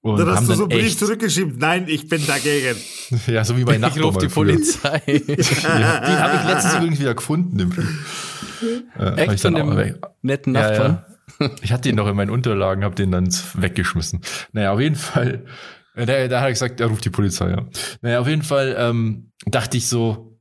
Und 0.00 0.18
Dann 0.18 0.28
hast 0.28 0.36
haben 0.36 0.44
du 0.44 0.48
dann 0.50 0.58
so 0.58 0.64
einen 0.64 0.78
Brief 0.80 0.98
zurückgeschrieben. 0.98 1.56
Nein, 1.58 1.84
ich 1.88 2.08
bin 2.08 2.26
dagegen. 2.26 2.76
ja, 3.26 3.44
so 3.44 3.56
wie 3.56 3.64
bei 3.64 3.74
Ich 3.74 3.80
Nachbarn. 3.80 4.04
rufe 4.04 4.18
die 4.20 4.28
früher. 4.28 4.52
Polizei. 4.52 5.02
Ja, 5.06 6.00
die 6.00 6.12
habe 6.12 6.36
ich 6.42 6.48
letztens 6.48 6.74
übrigens 6.76 7.00
wieder 7.00 7.14
gefunden. 7.14 7.58
Im 7.58 7.70
Brief. 7.70 8.60
Äh, 8.98 9.14
Echt 9.22 9.32
ich 9.34 9.40
dann 9.42 9.56
von 9.56 9.62
auch- 9.72 9.76
dem 9.82 9.94
netten 10.22 10.54
ja, 10.54 10.70
Nachbarn. 10.70 11.04
ja. 11.40 11.50
Ich 11.62 11.72
hatte 11.72 11.88
ihn 11.88 11.96
noch 11.96 12.06
in 12.06 12.16
meinen 12.16 12.30
Unterlagen, 12.30 12.84
habe 12.84 12.94
den 12.94 13.10
dann 13.10 13.28
weggeschmissen. 13.54 14.20
Naja, 14.52 14.72
auf 14.72 14.80
jeden 14.80 14.94
Fall, 14.94 15.34
äh, 15.34 15.48
da, 15.94 16.28
da 16.28 16.40
hat 16.40 16.48
er 16.48 16.50
gesagt, 16.50 16.80
er 16.80 16.86
ruft 16.88 17.04
die 17.04 17.10
Polizei, 17.10 17.50
ja. 17.50 17.64
Naja, 18.02 18.20
auf 18.20 18.28
jeden 18.28 18.42
Fall 18.42 18.74
ähm, 18.78 19.30
dachte 19.46 19.76
ich 19.76 19.88
so, 19.88 20.38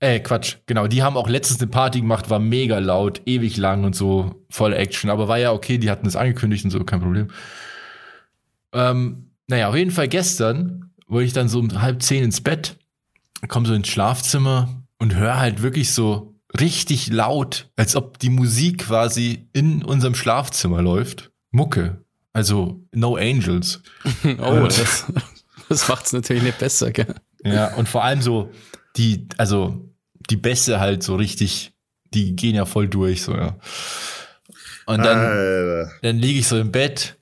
äh, 0.00 0.20
Quatsch, 0.20 0.56
genau, 0.66 0.86
die 0.86 1.02
haben 1.02 1.16
auch 1.16 1.28
letztens 1.28 1.60
eine 1.60 1.70
Party 1.70 2.00
gemacht, 2.00 2.30
war 2.30 2.38
mega 2.38 2.78
laut, 2.78 3.22
ewig 3.26 3.56
lang 3.56 3.84
und 3.84 3.94
so, 3.94 4.44
voll 4.50 4.72
Action, 4.72 5.10
aber 5.10 5.28
war 5.28 5.38
ja 5.38 5.52
okay, 5.52 5.78
die 5.78 5.90
hatten 5.90 6.06
es 6.06 6.16
angekündigt 6.16 6.64
und 6.64 6.70
so, 6.70 6.84
kein 6.84 7.00
Problem. 7.00 7.28
Ähm, 8.72 9.30
naja, 9.46 9.68
auf 9.68 9.76
jeden 9.76 9.90
Fall 9.90 10.08
gestern 10.08 10.90
wollte 11.06 11.26
ich 11.26 11.32
dann 11.32 11.48
so 11.48 11.58
um 11.58 11.80
halb 11.80 12.02
zehn 12.02 12.24
ins 12.24 12.40
Bett, 12.40 12.76
komme 13.48 13.66
so 13.66 13.74
ins 13.74 13.88
Schlafzimmer 13.88 14.84
und 14.98 15.14
höre 15.14 15.38
halt 15.38 15.62
wirklich 15.62 15.92
so 15.92 16.34
richtig 16.60 17.08
laut, 17.08 17.70
als 17.76 17.96
ob 17.96 18.18
die 18.18 18.30
Musik 18.30 18.86
quasi 18.86 19.48
in 19.52 19.82
unserem 19.82 20.14
Schlafzimmer 20.14 20.82
läuft. 20.82 21.30
Mucke. 21.50 22.03
Also 22.34 22.82
No 22.92 23.16
Angels. 23.16 23.80
oh, 24.24 24.64
das, 24.64 25.06
das 25.68 25.88
macht's 25.88 26.12
natürlich 26.12 26.42
nicht 26.42 26.58
besser, 26.58 26.90
gell? 26.90 27.14
Ja, 27.44 27.74
und 27.74 27.88
vor 27.88 28.04
allem 28.04 28.20
so 28.20 28.50
die, 28.96 29.28
also 29.38 29.88
die 30.30 30.36
Bässe 30.36 30.80
halt 30.80 31.02
so 31.02 31.14
richtig, 31.14 31.72
die 32.12 32.34
gehen 32.34 32.56
ja 32.56 32.66
voll 32.66 32.88
durch, 32.88 33.22
so, 33.22 33.34
ja. 33.34 33.56
Und 34.86 34.98
dann, 34.98 35.18
Alter. 35.18 35.92
dann 36.02 36.18
liege 36.18 36.40
ich 36.40 36.48
so 36.48 36.58
im 36.58 36.72
Bett, 36.72 37.16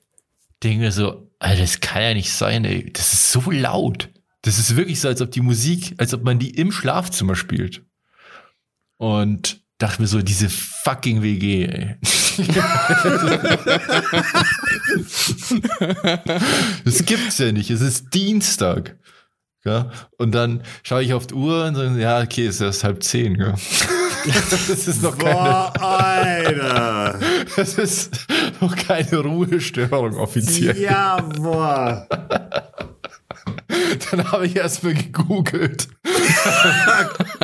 denke 0.63 0.91
so, 0.91 1.29
Alter, 1.39 1.61
das 1.61 1.79
kann 1.79 2.01
ja 2.01 2.13
nicht 2.13 2.31
sein, 2.31 2.65
ey. 2.65 2.91
Das 2.91 3.13
ist 3.13 3.31
so 3.31 3.51
laut. 3.51 4.09
Das 4.41 4.57
ist 4.57 4.75
wirklich 4.75 4.99
so, 4.99 5.09
als 5.09 5.21
ob 5.21 5.31
die 5.31 5.41
Musik, 5.41 5.93
als 5.97 6.13
ob 6.13 6.23
man 6.23 6.39
die 6.39 6.51
im 6.51 6.71
Schlafzimmer 6.71 7.35
spielt. 7.35 7.83
Und 8.97 9.61
dachte 9.77 10.01
mir 10.01 10.07
so, 10.07 10.21
diese 10.21 10.49
fucking 10.49 11.21
WG, 11.21 11.65
ey. 11.65 11.97
das 16.85 17.05
gibt's 17.05 17.37
ja 17.37 17.51
nicht. 17.51 17.69
Es 17.69 17.81
ist 17.81 18.13
Dienstag. 18.13 18.95
Ja? 19.65 19.91
Und 20.17 20.33
dann 20.33 20.63
schaue 20.83 21.03
ich 21.03 21.13
auf 21.13 21.27
die 21.27 21.35
Uhr 21.35 21.65
und 21.65 21.75
sage, 21.75 21.99
ja, 21.99 22.21
okay, 22.21 22.47
es 22.47 22.55
ist 22.55 22.61
erst 22.61 22.83
halb 22.83 23.03
zehn. 23.03 23.39
Ja? 23.39 23.53
Das 24.25 24.87
ist 24.87 25.03
noch 25.03 25.17
keine. 25.17 25.33
Boah, 25.33 25.73
Alter. 25.81 27.19
Das 27.57 27.73
ist 27.73 28.25
noch 28.61 28.73
keine 28.73 29.17
Ruhestörung 29.17 30.15
offiziell. 30.15 30.79
Ja, 30.79 31.17
boah. 31.17 32.07
Dann 34.11 34.31
habe 34.31 34.45
ich 34.45 34.55
erstmal 34.55 34.93
gegoogelt. 34.93 35.87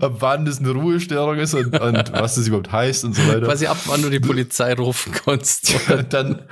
ab 0.00 0.14
wann 0.18 0.44
das 0.44 0.58
eine 0.58 0.70
Ruhestörung 0.70 1.38
ist 1.38 1.54
und, 1.54 1.78
und, 1.78 2.12
was 2.12 2.34
das 2.34 2.46
überhaupt 2.46 2.72
heißt 2.72 3.04
und 3.04 3.14
so 3.14 3.26
weiter. 3.28 3.46
Quasi 3.46 3.66
ab 3.66 3.78
wann 3.86 4.02
du 4.02 4.10
die 4.10 4.20
Polizei 4.20 4.74
rufen 4.74 5.12
kannst. 5.12 5.74
dann, 6.10 6.42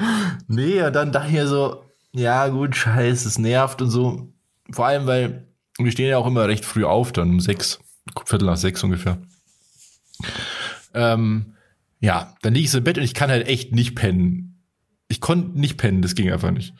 nee, 0.48 0.82
und 0.82 0.92
dann 0.92 1.12
dachte 1.12 1.32
ich 1.32 1.42
so, 1.44 1.84
ja 2.12 2.48
gut, 2.48 2.76
scheiße, 2.76 3.28
es 3.28 3.38
nervt 3.38 3.82
und 3.82 3.90
so. 3.90 4.32
Vor 4.70 4.86
allem, 4.86 5.06
weil 5.06 5.46
wir 5.78 5.92
stehen 5.92 6.08
ja 6.08 6.18
auch 6.18 6.26
immer 6.26 6.46
recht 6.48 6.64
früh 6.64 6.84
auf, 6.84 7.12
dann 7.12 7.30
um 7.30 7.40
sechs, 7.40 7.78
Viertel 8.24 8.46
nach 8.46 8.56
sechs 8.56 8.82
ungefähr. 8.82 9.18
Ähm, 10.94 11.54
ja, 12.00 12.34
dann 12.42 12.54
liege 12.54 12.64
ich 12.64 12.70
so 12.70 12.78
im 12.78 12.84
Bett 12.84 12.98
und 12.98 13.04
ich 13.04 13.14
kann 13.14 13.30
halt 13.30 13.46
echt 13.46 13.72
nicht 13.72 13.94
pennen. 13.94 14.62
Ich 15.08 15.20
konnte 15.20 15.58
nicht 15.58 15.76
pennen, 15.76 16.02
das 16.02 16.14
ging 16.14 16.30
einfach 16.30 16.50
nicht 16.50 16.74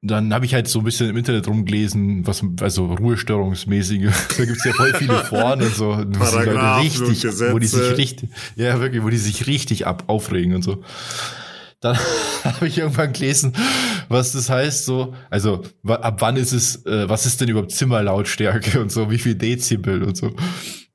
dann 0.00 0.32
habe 0.32 0.46
ich 0.46 0.54
halt 0.54 0.68
so 0.68 0.78
ein 0.78 0.84
bisschen 0.84 1.10
im 1.10 1.16
Internet 1.16 1.48
rumgelesen, 1.48 2.24
was 2.26 2.44
also 2.60 2.86
ruhestörungsmäßige, 2.86 4.12
da 4.38 4.44
gibt's 4.44 4.64
ja 4.64 4.72
voll 4.72 4.94
viele 4.94 5.16
Foren 5.24 5.60
und 5.60 5.74
so, 5.74 5.98
wo 5.98 6.04
die 6.04 6.18
Leute 6.18 6.76
richtig, 6.80 7.24
wo 7.52 7.58
die 7.58 7.66
sich 7.66 7.96
richtig, 7.96 8.30
ja 8.54 8.78
wirklich, 8.80 9.02
wo 9.02 9.08
die 9.10 9.16
sich 9.16 9.46
richtig 9.46 9.86
ab 9.86 10.04
aufregen 10.06 10.54
und 10.54 10.62
so. 10.62 10.84
Dann 11.80 11.96
habe 12.44 12.68
ich 12.68 12.78
irgendwann 12.78 13.12
gelesen, 13.12 13.52
was 14.08 14.32
das 14.32 14.50
heißt, 14.50 14.84
so, 14.84 15.14
also 15.30 15.64
ab 15.86 16.20
wann 16.20 16.36
ist 16.36 16.52
es, 16.52 16.84
äh, 16.86 17.08
was 17.08 17.26
ist 17.26 17.40
denn 17.40 17.48
überhaupt 17.48 17.72
Zimmerlautstärke 17.72 18.80
und 18.80 18.92
so, 18.92 19.10
wie 19.10 19.18
viel 19.18 19.34
Dezibel 19.34 20.04
und 20.04 20.16
so. 20.16 20.34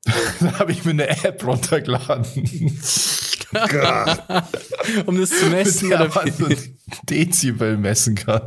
Dann 0.41 0.59
habe 0.59 0.73
ich 0.73 0.83
mir 0.83 0.91
eine 0.91 1.07
App 1.07 1.45
runtergeladen. 1.45 2.25
um 5.05 5.17
das 5.17 5.29
zu 5.29 5.45
messen, 5.45 5.87
mit 5.87 5.99
der 5.99 6.09
oder 6.09 6.15
man 6.15 6.33
so 6.33 6.47
Dezibel 7.09 7.77
messen 7.77 8.15
kann. 8.15 8.41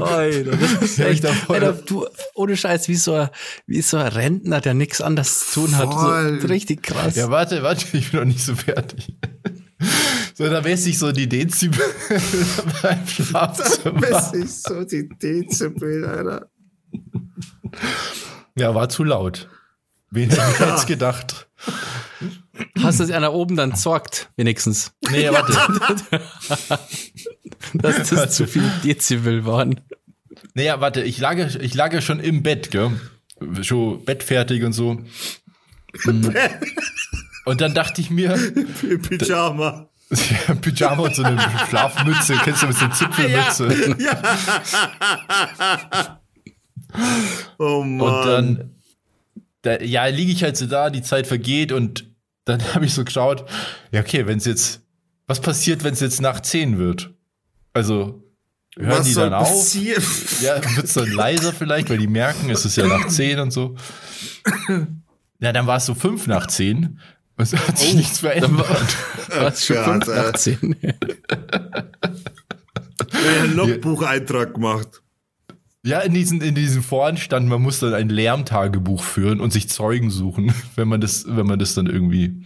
Alter, 0.00 0.56
das 0.56 0.72
ist 0.82 0.98
echt, 1.00 1.26
Alter, 1.48 1.72
du, 1.72 2.06
ohne 2.34 2.56
Scheiß, 2.56 2.88
wie 2.88 2.94
so, 2.94 3.14
ein, 3.14 3.28
wie 3.66 3.82
so 3.82 3.96
ein 3.96 4.06
Rentner, 4.08 4.60
der 4.60 4.74
nichts 4.74 5.00
anderes 5.00 5.50
zu 5.50 5.62
tun 5.66 5.76
hat. 5.76 5.92
So, 5.92 6.46
richtig 6.46 6.82
krass. 6.82 7.16
Ja, 7.16 7.30
warte, 7.30 7.62
warte, 7.62 7.84
ich 7.96 8.10
bin 8.10 8.20
noch 8.20 8.26
nicht 8.26 8.42
so 8.44 8.54
fertig. 8.54 9.16
So, 10.34 10.48
da 10.48 10.60
messe 10.62 10.90
ich 10.90 10.98
so 10.98 11.12
die 11.12 11.28
Dezibel 11.28 11.84
beim 12.82 13.06
Schlafzimmer. 13.06 14.00
Da 14.00 14.20
messe 14.20 14.38
ich 14.38 14.50
so 14.50 14.84
die 14.84 15.08
Dezibel, 15.08 16.04
Alter. 16.04 16.48
Ja, 18.56 18.74
war 18.74 18.88
zu 18.88 19.04
laut. 19.04 19.48
Wen 20.10 20.30
hätte 20.30 20.42
ich 20.52 20.60
jetzt 20.60 20.86
gedacht? 20.86 21.48
Hast 22.80 23.00
du 23.00 23.04
es 23.04 23.10
einer 23.10 23.32
oben 23.32 23.56
dann 23.56 23.74
zockt, 23.74 24.30
wenigstens? 24.36 24.92
Nee, 25.10 25.30
warte. 25.30 25.52
Dass 27.74 28.10
das 28.10 28.34
zu 28.34 28.46
viel 28.46 28.64
Dezibel 28.84 29.44
waren. 29.44 29.80
Naja, 30.54 30.80
warte, 30.80 31.02
ich 31.02 31.18
lag, 31.18 31.36
ich 31.36 31.74
lag 31.74 31.92
ja 31.92 32.00
schon 32.00 32.20
im 32.20 32.42
Bett, 32.42 32.70
gell? 32.70 32.90
Schon 33.62 34.04
bettfertig 34.04 34.62
und 34.64 34.72
so. 34.72 34.98
und 37.44 37.60
dann 37.60 37.74
dachte 37.74 38.00
ich 38.00 38.10
mir. 38.10 38.34
Pyjama. 39.08 39.88
Ja, 40.10 40.54
Pyjama 40.60 41.04
und 41.04 41.14
so 41.14 41.22
eine 41.22 41.40
Schlafmütze. 41.68 42.34
Kennst 42.44 42.62
du 42.62 42.66
mit 42.66 42.76
so 42.76 42.84
einer 42.84 42.94
Zipfelmütze? 42.94 43.96
Ja. 43.98 44.22
ja. 45.90 46.20
oh 47.58 47.82
Mann. 47.82 48.00
Und 48.00 48.26
dann, 48.26 48.70
da, 49.62 49.80
ja, 49.80 50.06
liege 50.06 50.32
ich 50.32 50.42
halt 50.42 50.56
so 50.56 50.66
da, 50.66 50.90
die 50.90 51.02
Zeit 51.02 51.26
vergeht 51.26 51.72
und 51.72 52.10
dann 52.44 52.62
habe 52.74 52.84
ich 52.84 52.94
so 52.94 53.04
geschaut, 53.04 53.48
ja, 53.90 54.00
okay, 54.00 54.26
wenn 54.26 54.38
es 54.38 54.44
jetzt, 54.44 54.82
was 55.26 55.40
passiert, 55.40 55.84
wenn 55.84 55.94
es 55.94 56.00
jetzt 56.00 56.20
nach 56.20 56.40
10 56.40 56.78
wird? 56.78 57.14
Also, 57.72 58.22
hören 58.76 58.90
was 58.90 59.06
die 59.06 59.14
dann 59.14 59.34
auf? 59.34 59.48
Passieren? 59.48 60.02
Ja, 60.40 60.56
wird 60.76 60.86
es 60.86 60.94
dann 60.94 61.10
leiser 61.10 61.52
vielleicht, 61.52 61.90
weil 61.90 61.98
die 61.98 62.06
merken, 62.06 62.50
es 62.50 62.64
ist 62.64 62.76
ja 62.76 62.86
nach 62.86 63.08
10 63.08 63.38
und 63.40 63.50
so. 63.50 63.76
Ja, 65.40 65.52
dann 65.52 65.66
war 65.66 65.78
es 65.78 65.86
so 65.86 65.94
5 65.94 66.26
nach 66.26 66.46
10 66.46 66.98
und 67.36 67.42
es 67.42 67.54
hat 67.54 67.78
sich 67.78 67.94
oh, 67.94 67.96
nichts 67.96 68.20
verändert. 68.20 68.96
War 69.28 69.48
es 69.48 69.66
schon 69.66 69.76
5 69.76 70.06
nach 70.06 70.32
10? 70.34 70.76
Ein 73.40 73.56
Logbucheintrag 73.56 74.54
gemacht. 74.54 75.02
Ja, 75.84 75.98
in 75.98 76.14
diesen, 76.14 76.40
in 76.42 76.54
diesen 76.54 76.80
Foren 76.80 77.16
stand, 77.16 77.48
man 77.48 77.60
muss 77.60 77.80
dann 77.80 77.92
ein 77.92 78.08
Lärmtagebuch 78.08 79.02
führen 79.02 79.40
und 79.40 79.52
sich 79.52 79.68
Zeugen 79.68 80.10
suchen, 80.10 80.54
wenn 80.76 80.86
man 80.86 81.00
das, 81.00 81.24
wenn 81.26 81.46
man 81.46 81.58
das 81.58 81.74
dann 81.74 81.86
irgendwie. 81.86 82.44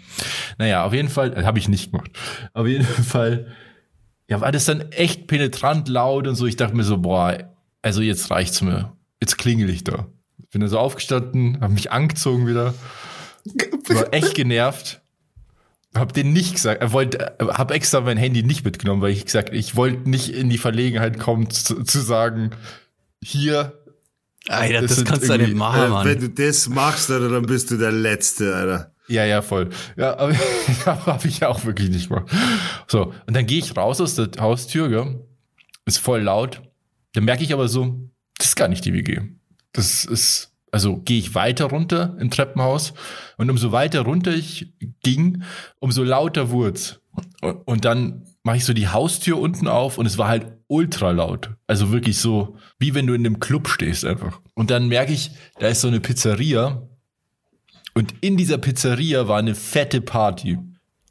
Naja, 0.57 0.85
auf 0.85 0.95
jeden 0.95 1.11
Fall, 1.11 1.37
äh, 1.37 1.45
habe 1.45 1.59
ich 1.59 1.69
nicht 1.69 1.91
gemacht. 1.91 2.11
Auf 2.55 2.67
jeden 2.67 2.85
Fall, 2.87 3.49
ja, 4.29 4.41
war 4.41 4.53
das 4.53 4.65
dann 4.65 4.93
echt 4.93 5.27
penetrant 5.27 5.89
laut 5.89 6.27
und 6.27 6.35
so. 6.35 6.47
Ich 6.47 6.57
dachte 6.57 6.77
mir 6.77 6.85
so, 6.85 6.99
boah, 6.99 7.39
also 7.83 8.03
jetzt 8.03 8.31
reicht's 8.31 8.61
mir. 8.61 8.93
Jetzt 9.21 9.39
klingel 9.39 9.71
ich 9.71 9.85
da. 9.85 10.07
Bin 10.51 10.61
dann 10.61 10.71
so 10.71 10.79
aufgestanden, 10.79 11.61
habe 11.61 11.73
mich 11.73 11.93
angezogen 11.93 12.47
wieder. 12.47 12.75
War 13.89 14.13
echt 14.13 14.35
genervt. 14.35 15.01
Hab 15.95 16.13
den 16.13 16.33
nicht 16.33 16.55
gesagt, 16.55 16.83
er 16.83 16.93
wollte, 16.93 17.37
hab 17.41 17.71
extra 17.71 18.01
mein 18.01 18.19
Handy 18.19 18.43
nicht 18.43 18.65
mitgenommen, 18.65 19.01
weil 19.01 19.13
ich 19.13 19.25
gesagt, 19.25 19.55
ich 19.55 19.77
wollte 19.77 20.11
nicht 20.11 20.29
in 20.29 20.51
die 20.51 20.59
Verlegenheit 20.59 21.19
kommen 21.19 21.49
zu, 21.49 21.85
zu 21.85 22.01
sagen, 22.01 22.51
hier. 23.23 23.81
Alter, 24.49 24.83
das, 24.83 24.97
das 24.97 25.05
kannst 25.05 25.29
du 25.29 25.39
nicht 25.39 25.55
machen, 25.55 25.83
äh, 25.85 25.89
Mann. 25.89 26.07
Wenn 26.07 26.21
du 26.21 26.29
das 26.29 26.69
machst, 26.69 27.11
Alter, 27.11 27.31
dann 27.31 27.47
bist 27.47 27.71
du 27.71 27.79
der 27.79 27.93
Letzte, 27.93 28.55
Alter. 28.55 28.93
Ja, 29.09 29.25
ja, 29.25 29.43
voll. 29.43 29.71
Ja, 29.97 30.19
aber 30.19 30.35
habe 31.07 31.29
ich 31.29 31.41
ja 31.41 31.49
auch 31.49 31.65
wirklich 31.65 31.91
nicht 31.91 32.09
gemacht. 32.09 32.31
So, 32.89 33.13
und 33.27 33.37
dann 33.37 33.47
gehe 33.47 33.59
ich 33.59 33.77
raus 33.77 34.01
aus 34.01 34.17
der 34.17 34.31
Haustür, 34.39 34.89
gell? 34.89 35.21
Ist 35.85 35.99
voll 35.99 36.23
laut. 36.23 36.63
Dann 37.13 37.25
merke 37.25 37.45
ich 37.45 37.53
aber 37.53 37.69
so, 37.69 38.11
das 38.39 38.49
ist 38.49 38.57
gar 38.57 38.69
nicht 38.69 38.85
die 38.85 38.93
WG. 38.93 39.21
Das 39.73 40.05
ist, 40.05 40.53
also 40.73 40.97
gehe 40.99 41.19
ich 41.19 41.35
weiter 41.35 41.67
runter 41.67 42.17
im 42.19 42.31
Treppenhaus 42.31 42.95
und 43.37 43.51
umso 43.51 43.73
weiter 43.73 44.01
runter 44.01 44.35
ich 44.35 44.73
ging, 45.03 45.43
umso 45.79 46.03
lauter 46.03 46.51
wurde 46.51 46.81
Und 47.65 47.85
dann 47.85 48.25
mache 48.43 48.57
ich 48.57 48.65
so 48.65 48.73
die 48.73 48.89
Haustür 48.89 49.39
unten 49.39 49.69
auf 49.69 49.99
und 49.99 50.07
es 50.07 50.19
war 50.19 50.29
halt 50.29 50.47
ultra 50.67 51.11
laut. 51.13 51.51
Also 51.67 51.93
wirklich 51.93 52.19
so, 52.19 52.57
wie 52.79 52.95
wenn 52.95 53.07
du 53.07 53.15
in 53.15 53.25
einem 53.25 53.41
Club 53.41 53.69
stehst 53.69 54.05
einfach. 54.05 54.41
Und 54.55 54.71
dann 54.71 54.89
merke 54.89 55.13
ich, 55.13 55.31
da 55.59 55.69
ist 55.69 55.81
so 55.81 55.89
eine 55.89 56.01
Pizzeria 56.01 56.83
und 57.97 58.15
in 58.21 58.37
dieser 58.37 58.59
Pizzeria 58.59 59.27
war 59.27 59.39
eine 59.39 59.55
fette 59.55 60.03
Party. 60.03 60.59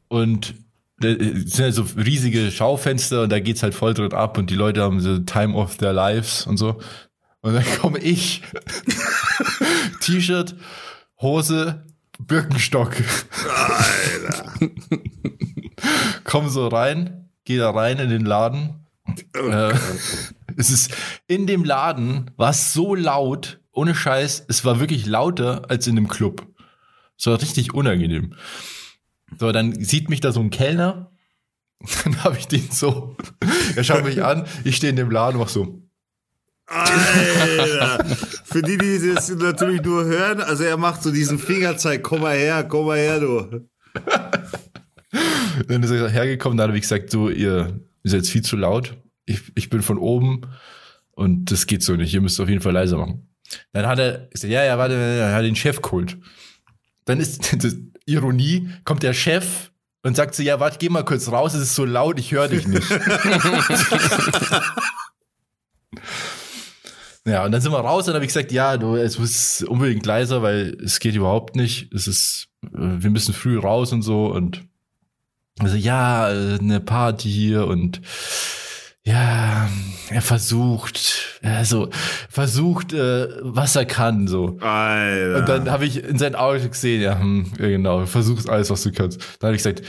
Und 0.08 0.54
da 1.00 1.10
sind 1.10 1.60
halt 1.60 1.74
so 1.74 1.84
riesige 1.98 2.52
Schaufenster 2.52 3.24
und 3.24 3.32
da 3.32 3.39
geht's 3.39 3.63
halt 3.63 3.74
voll 3.74 3.95
drin 3.95 4.13
ab 4.13 4.38
und 4.38 4.52
die 4.52 4.56
Leute 4.56 4.84
haben 4.84 5.00
so 5.00 5.17
Time 5.17 5.56
of 5.56 5.78
their 5.78 5.93
lives 5.93 6.45
und 6.45 6.58
so. 6.58 6.80
Und 7.41 7.56
dann 7.56 7.65
komme 7.82 7.98
ich, 7.98 8.43
T-Shirt, 10.02 10.56
Hose, 11.19 11.84
Birkenstock. 12.19 12.93
Alter. 13.50 14.54
Komm 16.24 16.50
so 16.50 16.67
rein, 16.67 17.32
geh 17.45 17.58
da 17.58 17.71
rein 17.71 17.98
in 17.98 18.12
den 18.12 18.26
Laden. 18.26 18.86
Oh 19.36 19.48
Äh, 19.48 19.74
es 20.56 20.69
ist 20.69 20.95
in 21.26 21.48
dem 21.48 21.63
Laden 21.63 22.30
war 22.38 22.52
es 22.52 22.74
so 22.74 22.93
laut, 22.93 23.60
ohne 23.71 23.95
Scheiß, 23.95 24.45
es 24.48 24.63
war 24.63 24.80
wirklich 24.80 25.08
lauter 25.08 25.63
als 25.67 25.88
in 25.88 25.95
dem 25.95 26.08
Club. 26.08 26.45
Es 27.17 27.28
war 27.28 27.41
richtig 27.41 27.73
unangenehm. 27.73 28.36
So, 29.39 29.51
dann 29.51 29.73
sieht 29.84 30.10
mich 30.10 30.21
da 30.21 30.32
so 30.32 30.41
ein 30.41 30.49
Kellner, 30.49 31.12
dann 32.04 32.23
habe 32.23 32.38
ich 32.38 32.47
den 32.47 32.69
so, 32.71 33.17
er 33.75 33.84
schaut 33.84 34.06
mich 34.06 34.23
an, 34.23 34.45
ich 34.63 34.75
stehe 34.78 34.91
in 34.91 34.95
dem 34.95 35.12
Laden 35.12 35.36
und 35.36 35.41
mach 35.41 35.49
so. 35.49 35.82
Alter. 36.67 38.04
Für 38.43 38.62
die, 38.62 38.78
die 38.78 39.13
das 39.13 39.30
natürlich 39.30 39.84
nur 39.84 40.06
hören, 40.06 40.41
also 40.41 40.63
er 40.63 40.78
macht 40.78 41.04
so 41.04 41.12
diesen 41.12 41.38
Fingerzeig, 41.38 42.04
komm 42.04 42.21
mal 42.21 42.36
her, 42.36 42.63
komm 42.63 42.88
mal 42.88 42.97
her, 42.97 43.19
du. 43.19 43.67
Dann 45.67 45.84
ist 45.84 45.91
er 45.91 46.10
hergekommen, 46.10 46.58
dann 46.58 46.67
habe 46.67 46.78
ich 46.78 46.82
gesagt, 46.82 47.10
so, 47.10 47.30
ihr 47.30 47.80
ist 48.04 48.12
jetzt 48.12 48.30
viel 48.30 48.41
zu 48.41 48.58
laut. 48.58 48.97
Ich, 49.25 49.41
ich 49.56 49.69
bin 49.69 49.82
von 49.82 49.97
oben 49.97 50.41
und 51.12 51.49
das 51.49 51.65
geht 51.65 51.82
so 51.82 51.95
nicht. 51.95 52.13
Ihr 52.13 52.19
müsst 52.19 52.41
auf 52.41 52.49
jeden 52.49 52.62
Fall 52.62 52.73
leiser 52.73 52.97
machen. 52.97 53.30
Dann 53.71 53.88
hat 53.88 53.99
er 53.99 54.30
ja, 54.43 54.65
ja, 54.65 54.78
warte, 54.78 54.95
er 54.95 55.34
hat 55.34 55.45
den 55.45 55.56
Chef 55.56 55.82
geholt. 55.82 56.17
Dann 57.06 57.20
ist 57.20 57.54
das 57.63 57.76
Ironie, 58.06 58.70
kommt 58.84 59.04
der 59.04 59.13
Chef 59.13 59.72
und 60.04 60.15
sagt 60.15 60.36
so, 60.36 60.44
ja, 60.44 60.60
warte, 60.60 60.78
geh 60.80 60.89
mal 60.89 61.06
kurz 61.06 61.32
raus, 61.32 61.54
es 61.56 61.62
ist 61.62 61.76
so 61.76 61.86
laut, 61.86 62.20
ich 62.20 62.32
höre 62.32 62.48
dich 62.48 62.68
nicht. 62.68 62.88
ja, 67.26 67.44
und 67.44 67.52
dann 67.52 67.62
sind 67.62 67.72
wir 67.72 67.80
raus, 67.80 68.06
dann 68.06 68.13
habe 68.13 68.24
ich 68.26 68.30
gesagt, 68.30 68.52
ja, 68.52 68.78
du, 68.78 68.96
es 68.96 69.18
muss 69.18 69.63
unbedingt 69.63 70.06
leiser, 70.06 70.44
weil 70.44 70.78
es 70.84 71.00
geht 71.00 71.15
überhaupt 71.15 71.56
nicht. 71.56 71.91
Es 71.91 72.08
ist, 72.08 72.50
äh, 72.65 72.70
wir 72.74 73.10
müssen 73.10 73.34
früh 73.34 73.58
raus 73.58 73.91
und 73.94 74.04
so 74.04 74.28
und 74.28 74.63
also 75.60 75.76
ja, 75.78 76.30
äh, 76.32 76.60
eine 76.60 76.80
Party 76.80 77.32
hier 77.32 77.65
und 77.65 78.02
ja, 79.06 79.70
er 80.10 80.22
versucht, 80.22 81.39
also 81.44 81.89
versucht, 82.30 82.91
äh, 82.91 83.28
was 83.41 83.76
er 83.76 83.86
kann, 83.86 84.28
so. 84.28 84.58
Alter. 84.60 85.39
Und 85.39 85.50
dann 85.50 85.72
habe 85.72 85.86
ich 85.86 86.04
in 86.04 86.18
seinen 86.18 86.36
Augen 86.36 86.70
gesehen, 86.70 87.02
ja, 87.02 87.20
hm, 87.20 87.52
ja 87.60 87.68
genau, 87.68 88.06
versuchst 88.08 88.50
alles, 88.50 88.72
was 88.72 88.82
du 88.84 88.91
kannst. 88.91 89.20
Dann 89.39 89.50
habe 89.50 89.56
ich 89.56 89.63
gesagt, 89.63 89.84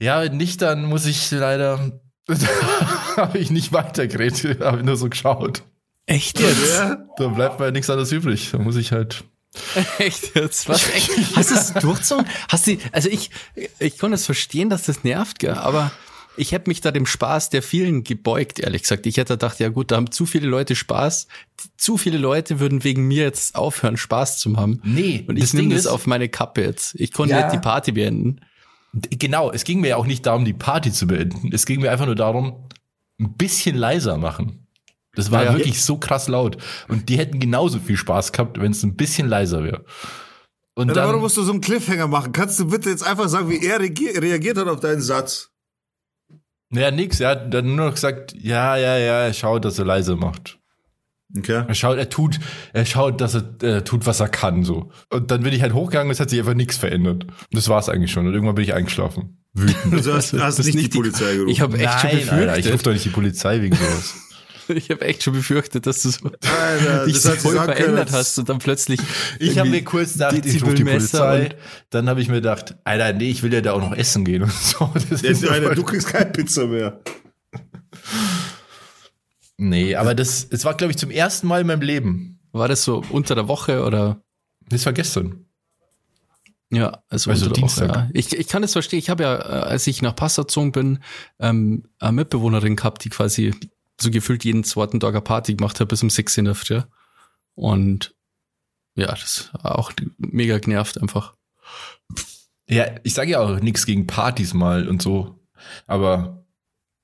ja, 0.00 0.22
wenn 0.22 0.36
nicht, 0.36 0.62
dann 0.62 0.84
muss 0.84 1.06
ich 1.06 1.30
leider, 1.32 2.00
habe 3.16 3.38
ich 3.38 3.50
nicht 3.50 3.72
weitergeredet, 3.72 4.60
habe 4.60 4.84
nur 4.84 4.96
so 4.96 5.08
geschaut. 5.08 5.64
Echt 6.06 6.38
jetzt? 6.40 6.78
Ja? 6.78 6.98
Da 7.16 7.28
bleibt 7.28 7.58
mir 7.58 7.72
nichts 7.72 7.90
anderes 7.90 8.12
übrig. 8.12 8.50
Da 8.52 8.58
muss 8.58 8.76
ich 8.76 8.92
halt. 8.92 9.24
Echt 9.98 10.34
jetzt? 10.34 10.68
Was? 10.68 10.88
Echt? 10.94 11.10
Hast 11.36 11.50
du 11.50 11.54
es 11.54 11.72
durchgezogen? 11.74 12.26
Hast 12.48 12.66
du, 12.66 12.78
also 12.92 13.08
ich, 13.08 13.30
ich 13.78 13.98
konnte 13.98 14.14
es 14.14 14.26
verstehen, 14.26 14.70
dass 14.70 14.84
das 14.84 15.04
nervt, 15.04 15.38
gell? 15.38 15.54
aber 15.54 15.90
ich 16.36 16.52
hätte 16.52 16.70
mich 16.70 16.80
da 16.80 16.90
dem 16.90 17.06
Spaß 17.06 17.50
der 17.50 17.62
vielen 17.62 18.04
gebeugt, 18.04 18.58
ehrlich 18.58 18.82
gesagt. 18.82 19.06
Ich 19.06 19.16
hätte 19.16 19.34
gedacht, 19.34 19.58
ja 19.60 19.68
gut, 19.68 19.90
da 19.90 19.96
haben 19.96 20.10
zu 20.10 20.26
viele 20.26 20.46
Leute 20.46 20.74
Spaß. 20.74 21.26
Zu 21.76 21.96
viele 21.96 22.18
Leute 22.18 22.58
würden 22.60 22.84
wegen 22.84 23.06
mir 23.06 23.22
jetzt 23.24 23.54
aufhören, 23.54 23.96
Spaß 23.96 24.38
zu 24.38 24.56
haben. 24.56 24.80
Nee, 24.84 25.24
Und 25.28 25.36
ich 25.36 25.52
nehme 25.54 25.74
das 25.74 25.86
auf 25.86 26.06
meine 26.06 26.28
Kappe 26.28 26.62
jetzt. 26.62 26.94
Ich 26.98 27.12
konnte 27.12 27.34
Ja. 27.34 27.42
nicht 27.44 27.54
die 27.54 27.58
Party 27.58 27.92
beenden. 27.92 28.40
Genau, 28.92 29.50
es 29.50 29.64
ging 29.64 29.80
mir 29.80 29.88
ja 29.88 29.96
auch 29.96 30.06
nicht 30.06 30.26
darum, 30.26 30.44
die 30.44 30.52
Party 30.52 30.92
zu 30.92 31.06
beenden. 31.06 31.50
Es 31.52 31.64
ging 31.66 31.80
mir 31.80 31.90
einfach 31.90 32.06
nur 32.06 32.14
darum, 32.14 32.68
ein 33.18 33.34
bisschen 33.36 33.76
leiser 33.76 34.18
machen. 34.18 34.66
Das 35.14 35.30
war 35.30 35.44
Ja, 35.44 35.52
ja. 35.52 35.58
wirklich 35.58 35.82
so 35.82 35.98
krass 35.98 36.28
laut. 36.28 36.56
Und 36.88 37.08
die 37.08 37.18
hätten 37.18 37.38
genauso 37.40 37.78
viel 37.78 37.96
Spaß 37.96 38.32
gehabt, 38.32 38.60
wenn 38.60 38.72
es 38.72 38.82
ein 38.82 38.96
bisschen 38.96 39.28
leiser 39.28 39.62
wäre. 39.64 39.84
Und 40.74 40.88
Ja, 40.88 40.94
dann, 40.94 41.08
warum 41.08 41.20
musst 41.20 41.36
du 41.36 41.42
so 41.42 41.52
einen 41.52 41.60
Cliffhanger 41.60 42.06
machen? 42.08 42.32
Kannst 42.32 42.58
du 42.58 42.66
bitte 42.68 42.88
jetzt 42.88 43.02
einfach 43.06 43.28
sagen, 43.28 43.50
wie 43.50 43.64
er 43.64 43.78
reagier- 43.78 44.20
reagiert 44.20 44.56
hat 44.56 44.68
auf 44.68 44.80
deinen 44.80 45.02
Satz? 45.02 45.50
Ja, 46.72 46.90
nix. 46.90 47.20
Er 47.20 47.30
hat 47.30 47.54
dann 47.54 47.74
nur 47.74 47.86
noch 47.86 47.94
gesagt, 47.94 48.34
ja, 48.38 48.76
ja, 48.76 48.96
ja, 48.98 49.20
er 49.24 49.32
schaut, 49.32 49.64
dass 49.64 49.78
er 49.78 49.84
leise 49.84 50.16
macht. 50.16 50.58
Okay. 51.36 51.64
Er 51.66 51.74
schaut, 51.74 51.96
er 51.96 52.10
tut, 52.10 52.38
er 52.74 52.84
schaut, 52.84 53.20
dass 53.20 53.34
er 53.34 53.62
äh, 53.62 53.84
tut, 53.84 54.04
was 54.06 54.20
er 54.20 54.28
kann, 54.28 54.64
so. 54.64 54.90
Und 55.08 55.30
dann 55.30 55.42
bin 55.42 55.54
ich 55.54 55.62
halt 55.62 55.72
hochgegangen, 55.72 56.10
es 56.10 56.20
hat 56.20 56.28
sich 56.28 56.38
einfach 56.38 56.54
nichts 56.54 56.76
verändert. 56.76 57.24
Und 57.24 57.34
das 57.52 57.68
war's 57.70 57.88
eigentlich 57.88 58.12
schon. 58.12 58.26
Und 58.26 58.34
irgendwann 58.34 58.54
bin 58.54 58.64
ich 58.64 58.74
eingeschlafen. 58.74 59.38
Wütend. 59.54 59.76
Also 59.94 60.12
hast, 60.12 60.32
hast 60.34 60.58
Das 60.58 60.66
nicht, 60.66 60.74
nicht 60.74 60.92
die 60.92 60.98
Polizei 60.98 61.32
gerufen. 61.34 61.48
Ich 61.50 61.60
habe 61.60 61.78
echt 61.78 62.00
schon 62.00 62.10
Nein, 62.10 62.18
Alter, 62.18 62.28
ich 62.28 62.28
befürchtet. 62.46 62.72
rufe 62.74 62.82
doch 62.84 62.92
nicht 62.92 63.04
die 63.04 63.10
Polizei 63.10 63.62
wegen 63.62 63.76
sowas. 63.76 64.14
Ich 64.68 64.90
habe 64.90 65.02
echt 65.02 65.22
schon 65.22 65.32
befürchtet, 65.34 65.86
dass 65.86 66.02
du 66.02 66.10
so 66.10 66.30
Alter, 66.62 67.06
dich 67.06 67.20
das 67.20 67.36
voll 67.42 67.54
verändert 67.56 68.08
können. 68.08 68.12
hast 68.12 68.38
und 68.38 68.48
dann 68.48 68.58
plötzlich. 68.58 69.00
Ich 69.38 69.58
habe 69.58 69.68
mir 69.70 69.82
kurz 69.84 70.14
gedacht, 70.14 70.44
ich 70.44 70.62
rufe 70.62 70.74
die 70.74 70.84
Polizei. 70.84 71.46
und- 71.46 71.56
Dann 71.90 72.08
habe 72.08 72.20
ich 72.20 72.28
mir 72.28 72.36
gedacht, 72.36 72.76
Alter, 72.84 73.12
nee, 73.12 73.30
ich 73.30 73.42
will 73.42 73.52
ja 73.52 73.60
da 73.60 73.72
auch 73.72 73.80
noch 73.80 73.92
essen 73.96 74.24
gehen 74.24 74.42
und 74.42 74.52
so. 74.52 74.90
Das 75.10 75.22
Jetzt, 75.22 75.42
ist 75.42 75.48
Alter, 75.48 75.74
du 75.74 75.82
kriegst 75.82 76.06
keine 76.08 76.30
Pizza 76.30 76.66
mehr. 76.66 77.00
nee, 79.56 79.94
aber 79.94 80.14
das, 80.14 80.46
es 80.50 80.64
war, 80.64 80.74
glaube 80.74 80.90
ich, 80.92 80.98
zum 80.98 81.10
ersten 81.10 81.46
Mal 81.46 81.60
in 81.60 81.66
meinem 81.66 81.82
Leben. 81.82 82.40
War 82.52 82.68
das 82.68 82.84
so 82.84 83.02
unter 83.10 83.34
der 83.34 83.48
Woche 83.48 83.84
oder? 83.84 84.22
Das 84.68 84.84
war 84.86 84.92
gestern. 84.92 85.46
Ja, 86.70 87.02
also, 87.08 87.30
Also 87.30 87.44
unter 87.46 87.54
der 87.54 87.60
Dienstag. 87.62 87.88
Woche, 87.90 87.98
ja. 87.98 88.10
Ich, 88.14 88.32
ich 88.34 88.48
kann 88.48 88.62
es 88.62 88.72
verstehen. 88.72 88.98
Ich 88.98 89.10
habe 89.10 89.22
ja, 89.24 89.34
äh, 89.36 89.62
als 89.64 89.86
ich 89.86 90.00
nach 90.00 90.16
Passau 90.16 90.42
gezogen 90.42 90.72
bin, 90.72 90.98
ähm, 91.38 91.84
eine 91.98 92.12
Mitbewohnerin 92.12 92.76
gehabt, 92.76 93.04
die 93.04 93.10
quasi 93.10 93.54
so 94.00 94.10
gefühlt 94.10 94.44
jeden 94.44 94.64
zweiten 94.64 95.00
Tag 95.00 95.10
eine 95.10 95.20
Party 95.20 95.54
gemacht 95.54 95.80
hat 95.80 95.88
bis 95.88 96.02
um 96.02 96.10
sechs 96.10 96.36
in 96.36 96.44
der 96.44 96.54
Früh. 96.54 96.80
Und 97.54 98.14
ja, 98.94 99.06
das 99.06 99.50
war 99.62 99.78
auch 99.78 99.92
mega 100.18 100.58
genervt 100.58 101.00
einfach. 101.00 101.34
Ja, 102.68 102.86
ich 103.02 103.14
sage 103.14 103.32
ja 103.32 103.40
auch 103.40 103.60
nichts 103.60 103.86
gegen 103.86 104.06
Partys 104.06 104.54
mal 104.54 104.88
und 104.88 105.02
so. 105.02 105.40
Aber 105.86 106.44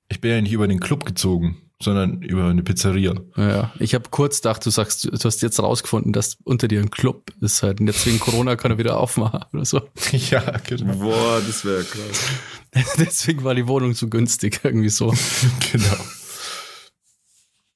ich 0.09 0.21
bin 0.21 0.31
ja 0.31 0.41
nicht 0.41 0.53
über 0.53 0.67
den 0.67 0.79
Club 0.79 1.05
gezogen, 1.05 1.57
sondern 1.81 2.21
über 2.21 2.45
eine 2.45 2.63
Pizzeria. 2.63 3.13
Ja, 3.37 3.49
ja. 3.49 3.73
ich 3.79 3.93
habe 3.93 4.09
kurz 4.09 4.41
gedacht, 4.41 4.65
du 4.65 4.69
sagst, 4.69 5.05
du 5.05 5.11
hast 5.11 5.41
jetzt 5.41 5.59
rausgefunden, 5.59 6.11
dass 6.11 6.37
unter 6.43 6.67
dir 6.67 6.79
ein 6.79 6.91
Club 6.91 7.31
ist 7.41 7.63
halt. 7.63 7.79
Und 7.79 7.87
jetzt 7.87 8.05
wegen 8.05 8.19
Corona 8.19 8.55
kann 8.55 8.71
er 8.71 8.77
wieder 8.77 8.97
aufmachen 8.97 9.45
oder 9.53 9.65
so. 9.65 9.81
ja, 10.11 10.57
genau. 10.67 10.95
Boah, 10.95 11.41
das 11.45 11.63
wäre 11.63 11.83
krass. 11.83 12.95
Deswegen 12.97 13.43
war 13.43 13.55
die 13.55 13.67
Wohnung 13.67 13.93
so 13.93 14.07
günstig, 14.07 14.61
irgendwie 14.63 14.89
so. 14.89 15.13
genau. 15.71 15.97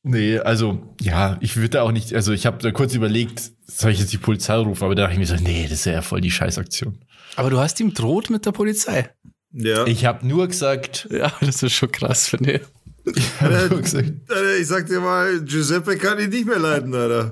Nee, 0.05 0.37
also, 0.39 0.93
ja, 1.01 1.37
ich 1.39 1.55
würde 1.55 1.69
da 1.69 1.83
auch 1.83 1.91
nicht, 1.93 2.13
also 2.13 2.33
ich 2.33 2.45
habe 2.45 2.57
da 2.57 2.71
kurz 2.71 2.93
überlegt, 2.93 3.51
soll 3.65 3.91
ich 3.91 3.99
jetzt 3.99 4.11
die 4.11 4.17
Polizei 4.17 4.55
rufen, 4.55 4.83
aber 4.83 4.95
da 4.95 5.03
dachte 5.03 5.13
ich 5.13 5.19
mir 5.19 5.25
so, 5.25 5.35
nee, 5.41 5.63
das 5.63 5.79
ist 5.79 5.85
ja 5.85 6.01
voll 6.01 6.19
die 6.19 6.29
Scheißaktion. 6.31 6.99
Aber 7.37 7.49
du 7.49 7.57
hast 7.59 7.79
ihm 7.79 7.93
droht 7.93 8.29
mit 8.29 8.45
der 8.45 8.51
Polizei. 8.51 9.09
Ja. 9.53 9.85
Ich 9.87 10.03
habe 10.05 10.27
nur 10.27 10.47
gesagt, 10.47 11.07
Ja, 11.09 11.31
das 11.39 11.63
ist 11.63 11.73
schon 11.73 11.91
krass, 11.91 12.27
finde 12.27 12.53
ich. 13.05 13.15
ich 13.17 13.41
habe 13.41 13.67
nur 13.69 13.81
gesagt, 13.81 14.11
Alter, 14.29 14.57
ich 14.59 14.67
sag 14.67 14.87
dir 14.87 14.99
mal, 14.99 15.39
Giuseppe 15.45 15.95
kann 15.97 16.19
ihn 16.19 16.29
nicht 16.31 16.47
mehr 16.47 16.59
leiden, 16.59 16.93
Alter. 16.93 17.31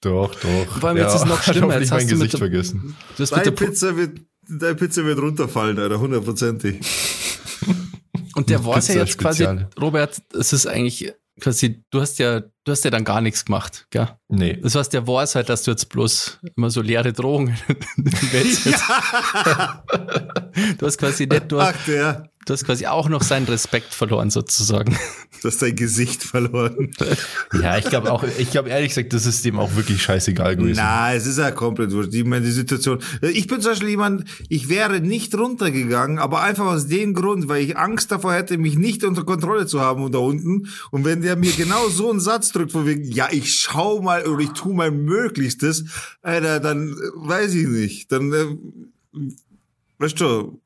doch, 0.00 0.34
doch. 0.34 0.80
Vor 0.80 0.88
allem 0.88 0.98
jetzt 0.98 1.14
ist 1.14 1.26
noch 1.26 1.38
hat 1.46 1.54
schlimmer, 1.54 1.78
jetzt 1.78 1.90
mein 1.90 2.00
hast 2.00 2.10
du 2.10 2.14
mit 2.16 2.18
Gesicht 2.18 2.32
der- 2.32 2.38
vergessen. 2.38 2.96
Du 3.16 3.24
Deine 3.24 3.52
Pizza 3.52 3.96
wird, 3.96 4.20
deine 4.48 4.74
Pizza 4.74 5.04
wird 5.04 5.18
runterfallen, 5.20 5.78
Alter, 5.78 6.00
hundertprozentig. 6.00 6.80
Und 8.34 8.50
der 8.50 8.64
war 8.64 8.78
ja 8.80 8.94
jetzt 8.94 9.18
quasi. 9.18 9.46
Robert, 9.80 10.20
es 10.32 10.52
ist 10.52 10.66
eigentlich 10.66 11.12
quasi, 11.40 11.82
du 11.90 12.00
hast 12.00 12.18
ja, 12.18 12.40
du 12.40 12.72
hast 12.72 12.84
ja 12.84 12.90
dann 12.90 13.04
gar 13.04 13.20
nichts 13.20 13.44
gemacht, 13.44 13.86
gell? 13.90 14.08
Nee. 14.28 14.58
Das 14.62 14.74
heißt, 14.74 14.92
der 14.92 15.06
war 15.06 15.22
es 15.22 15.34
halt, 15.34 15.48
dass 15.48 15.62
du 15.62 15.70
jetzt 15.70 15.88
bloß 15.88 16.40
immer 16.56 16.70
so 16.70 16.82
leere 16.82 17.12
Drohungen 17.12 17.56
in 17.96 18.04
die 18.04 18.32
Welt 18.32 18.54
setzt. 18.54 18.84
Du 20.78 20.86
hast 20.86 20.98
quasi 20.98 21.26
nicht, 21.26 21.50
hast, 21.50 21.74
Ach, 21.74 21.84
der, 21.86 22.30
du 22.44 22.52
hast 22.52 22.64
quasi 22.64 22.86
auch 22.86 23.08
noch 23.08 23.22
seinen 23.22 23.46
Respekt 23.46 23.94
verloren, 23.94 24.30
sozusagen. 24.30 24.96
du 25.42 25.48
hast 25.48 25.62
dein 25.62 25.76
Gesicht 25.76 26.22
verloren. 26.22 26.90
Ja, 27.60 27.78
ich 27.78 27.84
glaube 27.86 28.12
auch, 28.12 28.24
ich 28.38 28.50
glaube 28.50 28.70
ehrlich 28.70 28.88
gesagt, 28.90 29.12
das 29.12 29.26
ist 29.26 29.44
dem 29.44 29.58
auch 29.58 29.74
wirklich 29.76 30.02
scheißegal 30.02 30.56
gewesen. 30.56 30.80
Na, 30.82 31.14
es 31.14 31.26
ist 31.26 31.38
ja 31.38 31.50
komplett 31.50 31.92
wurscht. 31.92 32.14
Ich 32.14 32.24
meine, 32.24 32.44
die 32.44 32.52
Situation. 32.52 32.98
Ich 33.22 33.46
bin 33.46 33.60
zum 33.60 33.72
Beispiel 33.72 33.90
jemand, 33.90 34.24
ich 34.48 34.68
wäre 34.68 35.00
nicht 35.00 35.34
runtergegangen, 35.34 36.18
aber 36.18 36.42
einfach 36.42 36.66
aus 36.66 36.86
dem 36.86 37.14
Grund, 37.14 37.48
weil 37.48 37.62
ich 37.62 37.76
Angst 37.76 38.10
davor 38.10 38.34
hätte, 38.34 38.58
mich 38.58 38.76
nicht 38.76 39.04
unter 39.04 39.24
Kontrolle 39.24 39.66
zu 39.66 39.80
haben 39.80 40.10
da 40.12 40.18
unten. 40.18 40.68
Und 40.90 41.04
wenn 41.04 41.22
der 41.22 41.36
mir 41.36 41.52
genau 41.52 41.88
so 41.88 42.10
einen 42.10 42.20
Satz 42.20 42.52
drückt, 42.52 42.72
von 42.72 42.86
wegen, 42.86 43.04
ja, 43.04 43.28
ich 43.30 43.54
schau 43.54 44.00
mal 44.02 44.26
oder 44.26 44.42
ich 44.42 44.50
tu 44.50 44.72
mein 44.72 45.04
Möglichstes, 45.04 45.84
Alter, 46.22 46.60
dann 46.60 46.90
äh, 46.90 46.94
weiß 47.14 47.54
ich 47.54 47.68
nicht. 47.68 48.12
Dann, 48.12 48.32
äh, 48.32 49.20
weißt 49.98 50.20
du, 50.20 50.61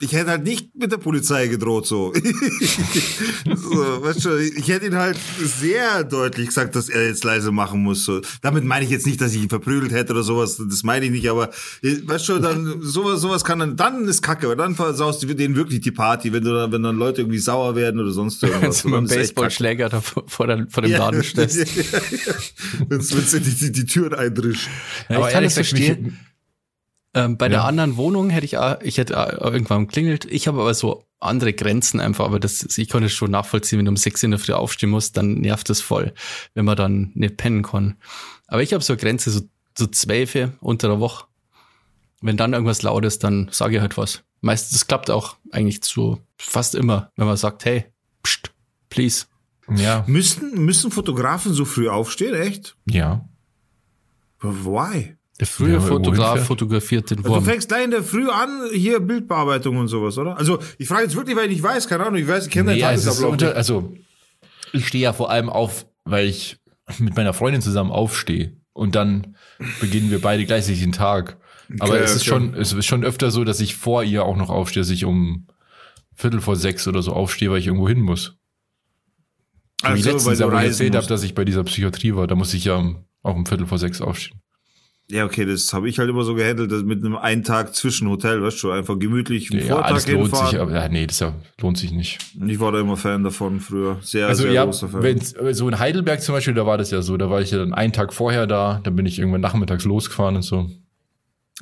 ich 0.00 0.12
hätte 0.12 0.30
halt 0.30 0.44
nicht 0.44 0.76
mit 0.76 0.92
der 0.92 0.98
Polizei 0.98 1.48
gedroht, 1.48 1.86
so. 1.86 2.12
so 3.44 4.02
weißt 4.04 4.24
du, 4.24 4.36
ich 4.36 4.68
hätte 4.68 4.86
ihn 4.86 4.94
halt 4.94 5.18
sehr 5.42 6.04
deutlich 6.04 6.48
gesagt, 6.48 6.76
dass 6.76 6.88
er 6.88 7.06
jetzt 7.06 7.24
leise 7.24 7.50
machen 7.50 7.82
muss. 7.82 8.04
So. 8.04 8.20
Damit 8.40 8.64
meine 8.64 8.84
ich 8.84 8.92
jetzt 8.92 9.06
nicht, 9.06 9.20
dass 9.20 9.34
ich 9.34 9.42
ihn 9.42 9.48
verprügelt 9.48 9.90
hätte 9.90 10.12
oder 10.12 10.22
sowas, 10.22 10.56
das 10.56 10.84
meine 10.84 11.06
ich 11.06 11.10
nicht, 11.10 11.28
aber 11.28 11.50
weißt 11.82 12.28
du, 12.28 12.38
dann 12.38 12.80
sowas, 12.80 13.20
sowas 13.20 13.42
kann 13.42 13.58
dann, 13.58 13.76
dann 13.76 14.06
ist 14.06 14.22
Kacke, 14.22 14.48
weil 14.48 14.56
dann 14.56 14.76
versaust 14.76 15.22
du 15.24 15.34
denen 15.34 15.56
wirklich 15.56 15.80
die 15.80 15.90
Party, 15.90 16.32
wenn 16.32 16.44
du 16.44 16.54
dann, 16.54 16.70
wenn 16.70 16.82
dann 16.84 16.96
Leute 16.96 17.22
irgendwie 17.22 17.38
sauer 17.38 17.74
werden 17.74 18.00
oder 18.00 18.12
sonst 18.12 18.40
irgendwas. 18.42 18.84
Wenn 18.84 18.92
du 18.92 19.00
mit 19.00 19.10
einem 19.10 19.20
Baseballschläger 19.20 19.88
da 19.88 20.00
vor, 20.00 20.22
vor, 20.28 20.46
der, 20.46 20.68
vor 20.70 20.84
dem 20.84 20.92
ja, 20.92 20.98
Laden. 20.98 21.22
Ja, 21.22 21.42
ja, 21.42 21.56
wenn 22.88 22.98
du 23.00 23.40
die, 23.40 23.54
die, 23.54 23.72
die 23.72 23.86
Türen 23.86 24.14
eindrischst. 24.14 24.68
Ja, 25.08 25.16
aber 25.16 25.26
ich 25.26 25.34
kann 25.34 25.44
es 25.44 25.54
verstehen. 25.54 26.18
Ähm, 27.14 27.36
bei 27.36 27.46
ja. 27.46 27.50
der 27.50 27.64
anderen 27.64 27.96
Wohnung 27.96 28.30
hätte 28.30 28.44
ich, 28.44 28.58
auch, 28.58 28.80
ich 28.82 28.98
hätte 28.98 29.14
irgendwann 29.40 29.88
klingelt. 29.88 30.24
Ich 30.26 30.46
habe 30.46 30.60
aber 30.60 30.74
so 30.74 31.04
andere 31.20 31.52
Grenzen 31.52 32.00
einfach, 32.00 32.26
aber 32.26 32.38
das, 32.38 32.78
ich 32.78 32.88
konnte 32.88 33.06
es 33.06 33.12
schon 33.12 33.30
nachvollziehen, 33.30 33.78
wenn 33.78 33.86
du 33.86 33.90
um 33.90 33.96
sechs 33.96 34.22
in 34.22 34.30
der 34.30 34.38
Früh 34.38 34.52
aufstehen 34.52 34.90
musst, 34.90 35.16
dann 35.16 35.34
nervt 35.34 35.68
das 35.68 35.80
voll, 35.80 36.12
wenn 36.54 36.64
man 36.64 36.76
dann 36.76 37.10
nicht 37.14 37.36
pennen 37.36 37.62
kann. 37.62 37.96
Aber 38.46 38.62
ich 38.62 38.72
habe 38.72 38.84
so 38.84 38.92
eine 38.92 39.00
Grenze, 39.00 39.30
so, 39.30 39.40
so 39.76 39.86
zwölf 39.86 40.36
unter 40.60 40.88
der 40.88 41.00
Woche. 41.00 41.26
Wenn 42.20 42.36
dann 42.36 42.52
irgendwas 42.52 42.82
laut 42.82 43.04
ist, 43.04 43.24
dann 43.24 43.48
sage 43.52 43.76
ich 43.76 43.80
halt 43.80 43.96
was. 43.96 44.22
Meistens, 44.40 44.72
das 44.72 44.86
klappt 44.86 45.10
auch 45.10 45.36
eigentlich 45.50 45.82
zu 45.82 46.20
fast 46.36 46.74
immer, 46.74 47.10
wenn 47.16 47.26
man 47.26 47.36
sagt, 47.36 47.64
hey, 47.64 47.86
pst, 48.22 48.52
please. 48.88 49.26
Ja. 49.74 50.04
Müssen, 50.06 50.64
müssen 50.64 50.90
Fotografen 50.90 51.52
so 51.52 51.64
früh 51.64 51.88
aufstehen, 51.88 52.34
echt? 52.34 52.76
Ja. 52.86 53.28
Why? 54.40 55.17
Der 55.40 55.46
frühe 55.46 55.74
ja, 55.74 55.80
Fotograf 55.80 56.46
fotografiert 56.46 57.10
den 57.10 57.18
Wurm. 57.18 57.34
Also 57.34 57.44
du 57.44 57.50
fängst 57.50 57.68
gleich 57.68 57.84
in 57.84 57.92
der 57.92 58.02
Früh 58.02 58.28
an, 58.28 58.70
hier 58.72 58.98
Bildbearbeitung 58.98 59.76
und 59.76 59.86
sowas, 59.86 60.18
oder? 60.18 60.36
Also 60.36 60.58
ich 60.78 60.88
frage 60.88 61.04
jetzt 61.04 61.14
wirklich, 61.14 61.36
weil 61.36 61.44
ich 61.44 61.52
nicht 61.52 61.62
weiß, 61.62 61.86
keine 61.86 62.04
Ahnung, 62.04 62.20
ich 62.20 62.26
weiß, 62.26 62.46
ich 62.46 62.50
kenne 62.50 62.72
nee, 62.72 62.80
deinen 62.80 62.96
Tagesablauf. 62.96 63.32
Unter, 63.32 63.54
also 63.54 63.94
ich 64.72 64.88
stehe 64.88 65.04
ja 65.04 65.12
vor 65.12 65.30
allem 65.30 65.48
auf, 65.48 65.86
weil 66.04 66.26
ich 66.26 66.58
mit 66.98 67.14
meiner 67.16 67.34
Freundin 67.34 67.62
zusammen 67.62 67.92
aufstehe 67.92 68.56
und 68.72 68.96
dann 68.96 69.36
beginnen 69.80 70.10
wir 70.10 70.20
beide 70.20 70.44
gleichzeitig 70.44 70.80
den 70.80 70.92
Tag. 70.92 71.36
Aber 71.78 71.92
okay, 71.92 72.02
es 72.02 72.16
ist 72.16 72.22
okay. 72.22 72.30
schon, 72.30 72.54
es 72.54 72.72
ist 72.72 72.86
schon 72.86 73.04
öfter 73.04 73.30
so, 73.30 73.44
dass 73.44 73.60
ich 73.60 73.76
vor 73.76 74.02
ihr 74.02 74.24
auch 74.24 74.36
noch 74.36 74.50
aufstehe, 74.50 74.80
dass 74.80 74.90
ich 74.90 75.04
um 75.04 75.46
Viertel 76.14 76.40
vor 76.40 76.56
sechs 76.56 76.88
oder 76.88 77.02
so 77.02 77.12
aufstehe, 77.12 77.50
weil 77.50 77.58
ich 77.58 77.66
irgendwo 77.66 77.88
hin 77.88 78.00
muss. 78.00 78.36
Also, 79.82 80.04
wie 80.04 80.10
letztens, 80.10 80.40
aber 80.40 80.60
ich 80.62 80.68
erzählt 80.68 80.96
habe, 80.96 81.06
dass 81.06 81.22
ich 81.22 81.34
bei 81.34 81.44
dieser 81.44 81.62
Psychiatrie 81.62 82.16
war, 82.16 82.26
da 82.26 82.34
muss 82.34 82.54
ich 82.54 82.64
ja 82.64 82.82
auch 83.22 83.36
um 83.36 83.46
Viertel 83.46 83.66
vor 83.66 83.78
sechs 83.78 84.00
aufstehen. 84.00 84.40
Ja, 85.10 85.24
okay, 85.24 85.46
das 85.46 85.72
habe 85.72 85.88
ich 85.88 85.98
halt 85.98 86.10
immer 86.10 86.22
so 86.22 86.34
gehandelt, 86.34 86.70
dass 86.70 86.82
mit 86.82 87.02
einem 87.02 87.16
einen 87.16 87.42
Tag 87.42 87.74
zwischen 87.74 88.10
Hotel, 88.10 88.42
weißt 88.42 88.62
du, 88.62 88.70
einfach 88.70 88.98
gemütlich 88.98 89.50
einen 89.50 89.60
ja, 89.60 89.68
Vortag 89.68 89.90
alles 89.90 90.06
lohnt 90.06 90.22
hinfahren. 90.24 90.50
sich, 90.50 90.60
aber 90.60 90.72
ja, 90.72 90.86
nee, 90.88 91.06
das 91.06 91.20
ja, 91.20 91.32
lohnt 91.62 91.78
sich 91.78 91.92
nicht. 91.92 92.18
Ich 92.46 92.60
war 92.60 92.72
da 92.72 92.80
immer 92.80 92.98
Fan 92.98 93.24
davon 93.24 93.58
früher, 93.58 93.98
sehr, 94.02 94.26
also, 94.26 94.42
sehr 94.42 94.52
ja, 94.52 94.64
großer 94.66 94.88
Fan. 94.88 95.54
So 95.54 95.66
in 95.66 95.78
Heidelberg 95.78 96.20
zum 96.20 96.34
Beispiel, 96.34 96.52
da 96.52 96.66
war 96.66 96.76
das 96.76 96.90
ja 96.90 97.00
so, 97.00 97.16
da 97.16 97.30
war 97.30 97.40
ich 97.40 97.50
ja 97.50 97.58
dann 97.58 97.72
einen 97.72 97.94
Tag 97.94 98.12
vorher 98.12 98.46
da, 98.46 98.80
dann 98.84 98.96
bin 98.96 99.06
ich 99.06 99.18
irgendwann 99.18 99.40
nachmittags 99.40 99.86
losgefahren 99.86 100.36
und 100.36 100.42
so. 100.42 100.68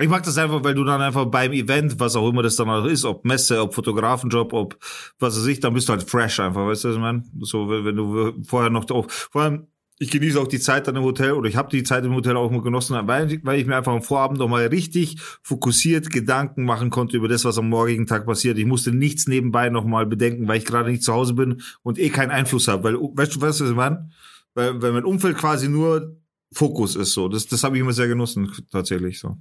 Ich 0.00 0.08
mag 0.08 0.24
das 0.24 0.36
einfach, 0.38 0.62
weil 0.64 0.74
du 0.74 0.84
dann 0.84 1.00
einfach 1.00 1.26
beim 1.26 1.52
Event, 1.52 2.00
was 2.00 2.16
auch 2.16 2.28
immer 2.28 2.42
das 2.42 2.56
dann 2.56 2.68
auch 2.68 2.84
ist, 2.84 3.04
ob 3.04 3.24
Messe, 3.24 3.62
ob 3.62 3.74
Fotografenjob, 3.74 4.52
ob 4.52 4.76
was 5.20 5.38
weiß 5.38 5.46
ich, 5.46 5.60
dann 5.60 5.72
bist 5.72 5.88
du 5.88 5.92
halt 5.92 6.02
fresh 6.02 6.40
einfach, 6.40 6.66
weißt 6.66 6.84
du, 6.84 6.88
was 6.88 6.96
ich 6.96 7.00
meine? 7.00 7.22
So, 7.40 7.70
wenn, 7.70 7.84
wenn 7.84 7.96
du 7.96 8.42
vorher 8.44 8.70
noch, 8.70 8.84
oh, 8.90 9.06
vor 9.08 9.42
allem, 9.42 9.68
ich 9.98 10.10
genieße 10.10 10.38
auch 10.38 10.46
die 10.46 10.60
Zeit 10.60 10.86
dann 10.86 10.96
im 10.96 11.02
Hotel 11.02 11.32
oder 11.32 11.48
ich 11.48 11.56
habe 11.56 11.70
die 11.70 11.82
Zeit 11.82 12.04
im 12.04 12.14
Hotel 12.14 12.36
auch 12.36 12.50
immer 12.50 12.62
genossen, 12.62 12.96
weil, 13.06 13.40
weil 13.44 13.58
ich 13.58 13.66
mir 13.66 13.76
einfach 13.76 13.92
am 13.92 14.02
Vorabend 14.02 14.38
nochmal 14.38 14.66
richtig 14.66 15.18
fokussiert 15.42 16.10
Gedanken 16.10 16.64
machen 16.64 16.90
konnte 16.90 17.16
über 17.16 17.28
das, 17.28 17.44
was 17.46 17.56
am 17.56 17.70
morgigen 17.70 18.06
Tag 18.06 18.26
passiert. 18.26 18.58
Ich 18.58 18.66
musste 18.66 18.92
nichts 18.92 19.26
nebenbei 19.26 19.70
nochmal 19.70 20.04
bedenken, 20.04 20.46
weil 20.48 20.58
ich 20.58 20.66
gerade 20.66 20.90
nicht 20.90 21.02
zu 21.02 21.14
Hause 21.14 21.32
bin 21.32 21.62
und 21.82 21.98
eh 21.98 22.10
keinen 22.10 22.30
Einfluss 22.30 22.68
habe. 22.68 22.84
Weil, 22.84 22.94
weißt 22.94 23.36
du, 23.36 23.40
was 23.40 23.60
ich 23.60 23.74
meine? 23.74 24.10
Weil, 24.54 24.82
weil 24.82 24.92
mein 24.92 25.04
Umfeld 25.04 25.38
quasi 25.38 25.68
nur 25.68 26.16
Fokus 26.52 26.94
ist 26.94 27.14
so. 27.14 27.28
Das, 27.28 27.46
das 27.46 27.64
habe 27.64 27.76
ich 27.76 27.80
immer 27.80 27.92
sehr 27.92 28.08
genossen, 28.08 28.52
tatsächlich 28.70 29.18
so. 29.18 29.36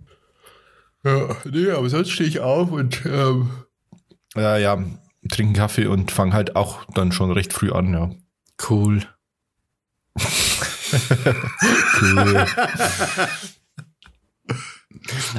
Ja, 1.04 1.36
nee, 1.52 1.70
aber 1.70 1.90
sonst 1.90 2.12
stehe 2.12 2.30
ich 2.30 2.40
auf 2.40 2.72
und 2.72 3.06
ähm, 3.06 3.50
ja, 4.36 4.58
ja, 4.58 4.84
trinken 5.30 5.54
Kaffee 5.54 5.86
und 5.86 6.12
fange 6.12 6.34
halt 6.34 6.56
auch 6.56 6.86
dann 6.94 7.12
schon 7.12 7.32
recht 7.32 7.52
früh 7.52 7.72
an, 7.72 7.94
ja. 7.94 8.12
Cool 8.70 9.02
cool. 12.02 12.46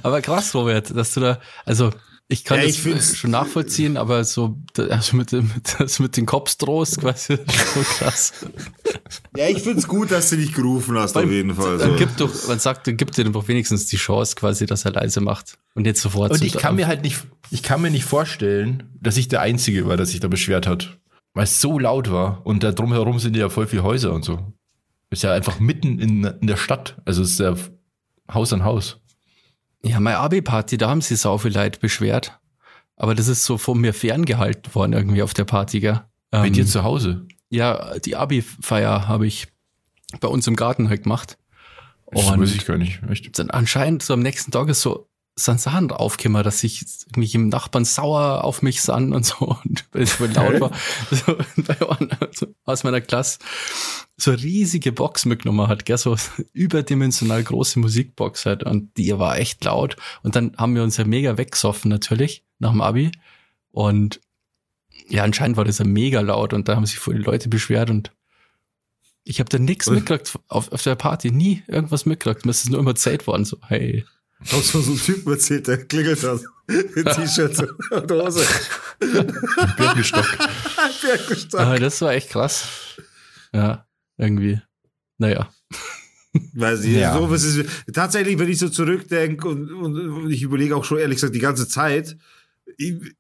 aber 0.03 0.21
krass, 0.23 0.55
Robert, 0.55 0.95
dass 0.97 1.15
du 1.15 1.21
da, 1.21 1.41
also 1.65 1.93
ich 2.29 2.43
kann 2.43 2.59
ja, 2.59 2.67
das 2.67 3.17
schon 3.17 3.31
nachvollziehen, 3.31 3.97
aber 3.97 4.25
so 4.25 4.59
also 4.77 5.17
mit, 5.17 5.31
dem, 5.31 5.51
das 5.79 6.01
mit 6.01 6.17
den 6.17 6.27
Kopfstrohs 6.27 6.99
quasi 6.99 7.37
so 7.37 7.81
krass. 7.99 8.33
Ja, 9.37 9.49
ich 9.49 9.63
find's 9.63 9.87
gut, 9.87 10.11
dass 10.11 10.31
du 10.31 10.37
dich 10.37 10.53
gerufen 10.53 10.99
hast, 10.99 11.15
Weil, 11.15 11.27
auf 11.27 11.31
jeden 11.31 11.55
Fall. 11.55 11.79
So. 11.79 11.95
Gibt 11.95 12.21
doch, 12.21 12.49
man 12.49 12.59
sagt, 12.59 12.85
gibt 12.85 13.17
dir 13.17 13.25
doch 13.25 13.47
wenigstens 13.47 13.87
die 13.87 13.97
Chance 13.97 14.35
quasi, 14.35 14.67
dass 14.67 14.85
er 14.85 14.93
leise 14.93 15.21
macht 15.21 15.57
und 15.75 15.87
jetzt 15.87 16.01
sofort. 16.01 16.33
Und 16.33 16.43
ich 16.43 16.55
kann 16.55 16.75
mir 16.75 16.89
halt 16.89 17.03
nicht, 17.03 17.19
ich 17.51 17.63
kann 17.63 17.81
mir 17.81 17.91
nicht 17.93 18.05
vorstellen, 18.05 18.83
dass 19.01 19.17
ich 19.17 19.29
der 19.29 19.43
Einzige 19.43 19.87
war, 19.87 19.97
der 19.97 20.07
sich 20.07 20.19
da 20.19 20.27
beschwert 20.27 20.67
hat. 20.67 20.99
Weil 21.33 21.45
es 21.45 21.61
so 21.61 21.79
laut 21.79 22.11
war 22.11 22.45
und 22.45 22.63
da 22.63 22.73
drumherum 22.73 23.19
sind 23.21 23.37
ja 23.37 23.51
voll 23.51 23.67
viele 23.67 23.83
Häuser 23.83 24.13
und 24.13 24.25
so. 24.25 24.41
Ist 25.11 25.23
ja 25.23 25.33
einfach 25.33 25.61
mitten 25.61 25.99
in, 25.99 26.25
in 26.25 26.47
der 26.47 26.57
Stadt. 26.57 27.01
Also 27.05 27.23
ist 27.23 27.39
ja 27.39 27.55
Haus 28.33 28.53
an 28.53 28.65
Haus. 28.65 29.01
Ja, 29.85 30.01
meine 30.01 30.19
Abi-Party, 30.19 30.79
da 30.79 30.89
haben 30.91 31.01
sie 31.01 31.17
sau 31.17 31.39
viel 31.39 31.53
Leid 31.53 31.81
beschwert. 31.81 32.39
Aber 32.97 33.15
das 33.15 33.29
ist 33.29 33.45
so 33.45 33.59
von 33.59 33.79
mir 33.79 33.93
ferngehalten 33.93 34.75
worden 34.75 34.95
irgendwie 34.95 35.23
auf 35.23 35.35
der 35.35 35.45
Party, 35.45 35.81
gell? 35.81 36.03
Bei 36.31 36.47
ähm, 36.47 36.53
dir 36.53 36.67
zu 36.67 36.83
Hause? 36.83 37.27
Ja, 37.51 37.99
die 37.99 38.17
Abi-Feier 38.17 39.07
habe 39.07 39.27
ich 39.27 39.49
bei 40.21 40.29
uns 40.29 40.47
im 40.47 40.57
Garten 40.57 40.89
halt 40.89 41.05
gemacht. 41.05 41.39
Und 42.07 42.19
das 42.19 42.39
weiß 42.39 42.55
ich 42.55 42.67
gar 42.67 42.79
nicht. 42.79 43.01
Echt? 43.09 43.39
Dann 43.39 43.51
anscheinend 43.51 44.03
so 44.03 44.15
am 44.15 44.21
nächsten 44.21 44.51
Tag 44.51 44.69
ist 44.69 44.81
so 44.81 45.09
sind 45.39 45.61
Sachen 45.61 45.91
aufgekommen, 45.91 46.43
dass 46.43 46.61
sich 46.61 46.85
mich 47.15 47.35
im 47.35 47.49
Nachbarn 47.49 47.85
sauer 47.85 48.43
auf 48.45 48.63
mich 48.63 48.81
san 48.81 49.13
und 49.13 49.25
so 49.25 49.37
und 49.65 49.85
weil 49.93 50.03
es 50.03 50.15
voll 50.15 50.31
laut 50.31 50.61
war. 50.61 50.73
So, 52.33 52.47
aus 52.65 52.85
meiner 52.85 53.03
Klasse 53.03 53.39
so 54.17 54.31
riesige 54.33 54.93
Box 54.93 55.27
mitgenommen 55.27 55.69
hat, 55.69 55.85
gell, 55.85 55.99
so 55.99 56.17
überdimensional 56.55 57.43
große 57.43 57.79
Musikbox 57.79 58.47
halt 58.47 58.63
und 58.65 58.97
die 58.97 59.17
war 59.19 59.39
echt 59.39 59.63
laut 59.65 59.97
und 60.23 60.37
dann 60.37 60.57
haben 60.57 60.75
wir 60.75 60.83
uns 60.83 60.97
ja 60.97 61.05
mega 61.05 61.37
weggesoffen 61.37 61.91
natürlich 61.91 62.43
nach 62.59 62.71
dem 62.71 62.81
Abi 62.81 63.13
und 63.73 64.21
ja, 65.09 65.23
anscheinend 65.23 65.59
war 65.59 65.67
das 65.67 65.79
ja 65.79 65.85
mega 65.85 66.21
laut 66.21 66.55
und 66.55 66.67
da 66.67 66.77
haben 66.77 66.87
sich 66.87 66.99
die 66.99 67.13
Leute 67.13 67.51
beschwert 67.51 67.91
und 67.91 68.11
ich 69.23 69.39
habe 69.39 69.51
da 69.51 69.59
nichts 69.59 69.87
mitgekriegt 69.91 70.39
auf, 70.49 70.73
auf 70.73 70.83
der 70.83 70.95
Party, 70.95 71.31
nie 71.31 71.63
irgendwas 71.67 72.07
mitgekriegt. 72.07 72.47
Mir 72.47 72.53
ist 72.53 72.71
nur 72.71 72.81
immer 72.81 72.95
Zeit 72.95 73.27
worden, 73.27 73.45
so, 73.45 73.59
hey, 73.67 74.07
Du 74.41 74.61
so 74.61 74.79
einen 74.79 74.99
Typen 74.99 75.33
erzählt, 75.33 75.67
der 75.67 75.85
klingelt 75.85 76.23
hat. 76.23 76.41
In 76.69 77.05
T-Shirt 77.05 77.69
und 77.91 78.11
Hose. 78.11 78.45
Birkenstock. 79.77 80.27
Birkenstock. 81.03 81.61
Aber 81.61 81.79
das 81.79 82.01
war 82.01 82.13
echt 82.13 82.31
krass. 82.31 82.69
Ja, 83.53 83.87
irgendwie. 84.19 84.61
Naja. 85.19 85.51
Weiß 86.53 86.85
ich, 86.85 86.97
ja. 86.97 87.15
so, 87.15 87.31
was 87.31 87.45
ist, 87.45 87.67
tatsächlich, 87.93 88.39
wenn 88.39 88.51
ich 88.51 88.59
so 88.59 88.69
zurückdenke 88.69 89.49
und, 89.49 89.73
und, 89.73 89.97
und 89.97 90.31
ich 90.31 90.43
überlege 90.43 90.77
auch 90.77 90.85
schon 90.85 90.99
ehrlich 90.99 91.17
gesagt 91.17 91.35
die 91.35 91.41
ganze 91.41 91.67
Zeit, 91.67 92.17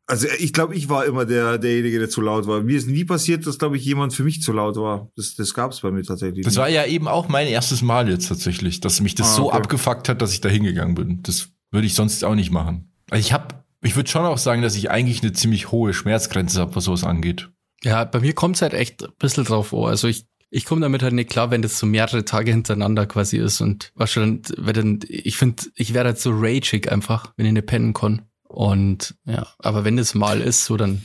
also 0.07 0.27
ich 0.39 0.53
glaube, 0.53 0.75
ich 0.75 0.89
war 0.89 1.07
immer 1.07 1.25
der 1.25 1.59
derjenige, 1.59 1.99
der 1.99 2.11
zu 2.11 2.21
laut 2.21 2.47
war. 2.47 2.63
Mir 2.63 2.77
ist 2.77 2.89
nie 2.89 3.05
passiert, 3.05 3.47
dass 3.47 3.59
glaube 3.59 3.77
ich 3.77 3.85
jemand 3.85 4.13
für 4.13 4.25
mich 4.25 4.43
zu 4.43 4.53
laut 4.53 4.77
war. 4.77 5.11
Das, 5.17 5.35
das 5.35 5.55
gab 5.55 5.73
es 5.73 5.81
bei 5.81 5.91
mir 5.91 6.03
tatsächlich. 6.03 6.45
Das 6.45 6.55
nicht. 6.55 6.61
war 6.61 6.69
ja 6.69 6.85
eben 6.85 7.09
auch 7.09 7.29
mein 7.29 7.47
erstes 7.47 7.83
Mal 7.83 8.09
jetzt 8.09 8.29
tatsächlich, 8.29 8.81
dass 8.81 9.01
mich 9.01 9.15
das 9.15 9.29
ah, 9.29 9.35
so 9.35 9.51
abgefuckt 9.51 10.09
hat, 10.09 10.21
dass 10.21 10.33
ich 10.33 10.41
da 10.41 10.49
hingegangen 10.49 10.95
bin. 10.95 11.23
Das 11.23 11.49
würde 11.71 11.87
ich 11.87 11.95
sonst 11.95 12.25
auch 12.25 12.35
nicht 12.35 12.51
machen. 12.51 12.93
Also 13.11 13.21
ich 13.21 13.33
habe, 13.33 13.55
ich 13.83 13.97
würde 13.97 14.11
schon 14.11 14.25
auch 14.25 14.39
sagen, 14.39 14.63
dass 14.63 14.77
ich 14.77 14.91
eigentlich 14.91 15.23
eine 15.23 15.33
ziemlich 15.33 15.71
hohe 15.71 15.95
Schmerzgrenze 15.95 16.61
habe, 16.61 16.77
was 16.77 16.85
sowas 16.85 17.05
angeht. 17.05 17.51
Ja, 17.83 18.05
bei 18.05 18.21
mir 18.21 18.35
kommt 18.35 18.57
es 18.57 18.63
halt 18.63 18.75
echt 18.75 19.05
ein 19.05 19.13
bisschen 19.19 19.45
drauf 19.45 19.69
vor. 19.69 19.89
Also 19.89 20.09
ich 20.09 20.27
ich 20.51 20.65
komme 20.65 20.81
damit 20.81 21.03
halt 21.03 21.13
nicht 21.13 21.31
klar, 21.31 21.51
wenn 21.51 21.63
das 21.63 21.79
so 21.79 21.87
mehrere 21.87 22.25
Tage 22.25 22.51
hintereinander 22.51 23.07
quasi 23.07 23.37
ist 23.37 23.61
und 23.61 23.91
was 23.95 24.13
schon, 24.13 24.43
wenn 24.57 24.75
dann, 24.75 25.01
ich 25.09 25.37
finde, 25.37 25.65
ich 25.75 25.93
werde 25.93 26.11
halt 26.11 26.19
so 26.19 26.31
rageig 26.33 26.91
einfach, 26.91 27.33
wenn 27.37 27.47
ich 27.47 27.53
nicht 27.53 27.67
pennen 27.67 27.93
kann. 27.93 28.23
Und 28.49 29.15
ja, 29.25 29.47
aber 29.59 29.85
wenn 29.85 29.99
es 29.99 30.15
mal 30.15 30.41
ist, 30.41 30.65
so 30.65 30.77
dann 30.77 31.05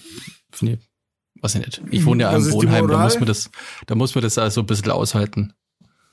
finde 0.52 0.74
ich, 0.74 1.44
weiß 1.44 1.56
ich 1.56 1.66
nicht. 1.66 1.82
Ich 1.92 2.06
wohne 2.06 2.24
ja 2.24 2.36
im 2.36 2.52
Wohnheim, 2.52 2.88
da 2.88 3.04
muss 3.04 3.16
man 3.16 3.26
das, 3.26 3.50
da 3.88 3.96
muss 3.96 4.16
man 4.16 4.24
das 4.24 4.38
also 4.38 4.62
ein 4.62 4.68
bisschen 4.68 4.92
aushalten. 4.92 5.54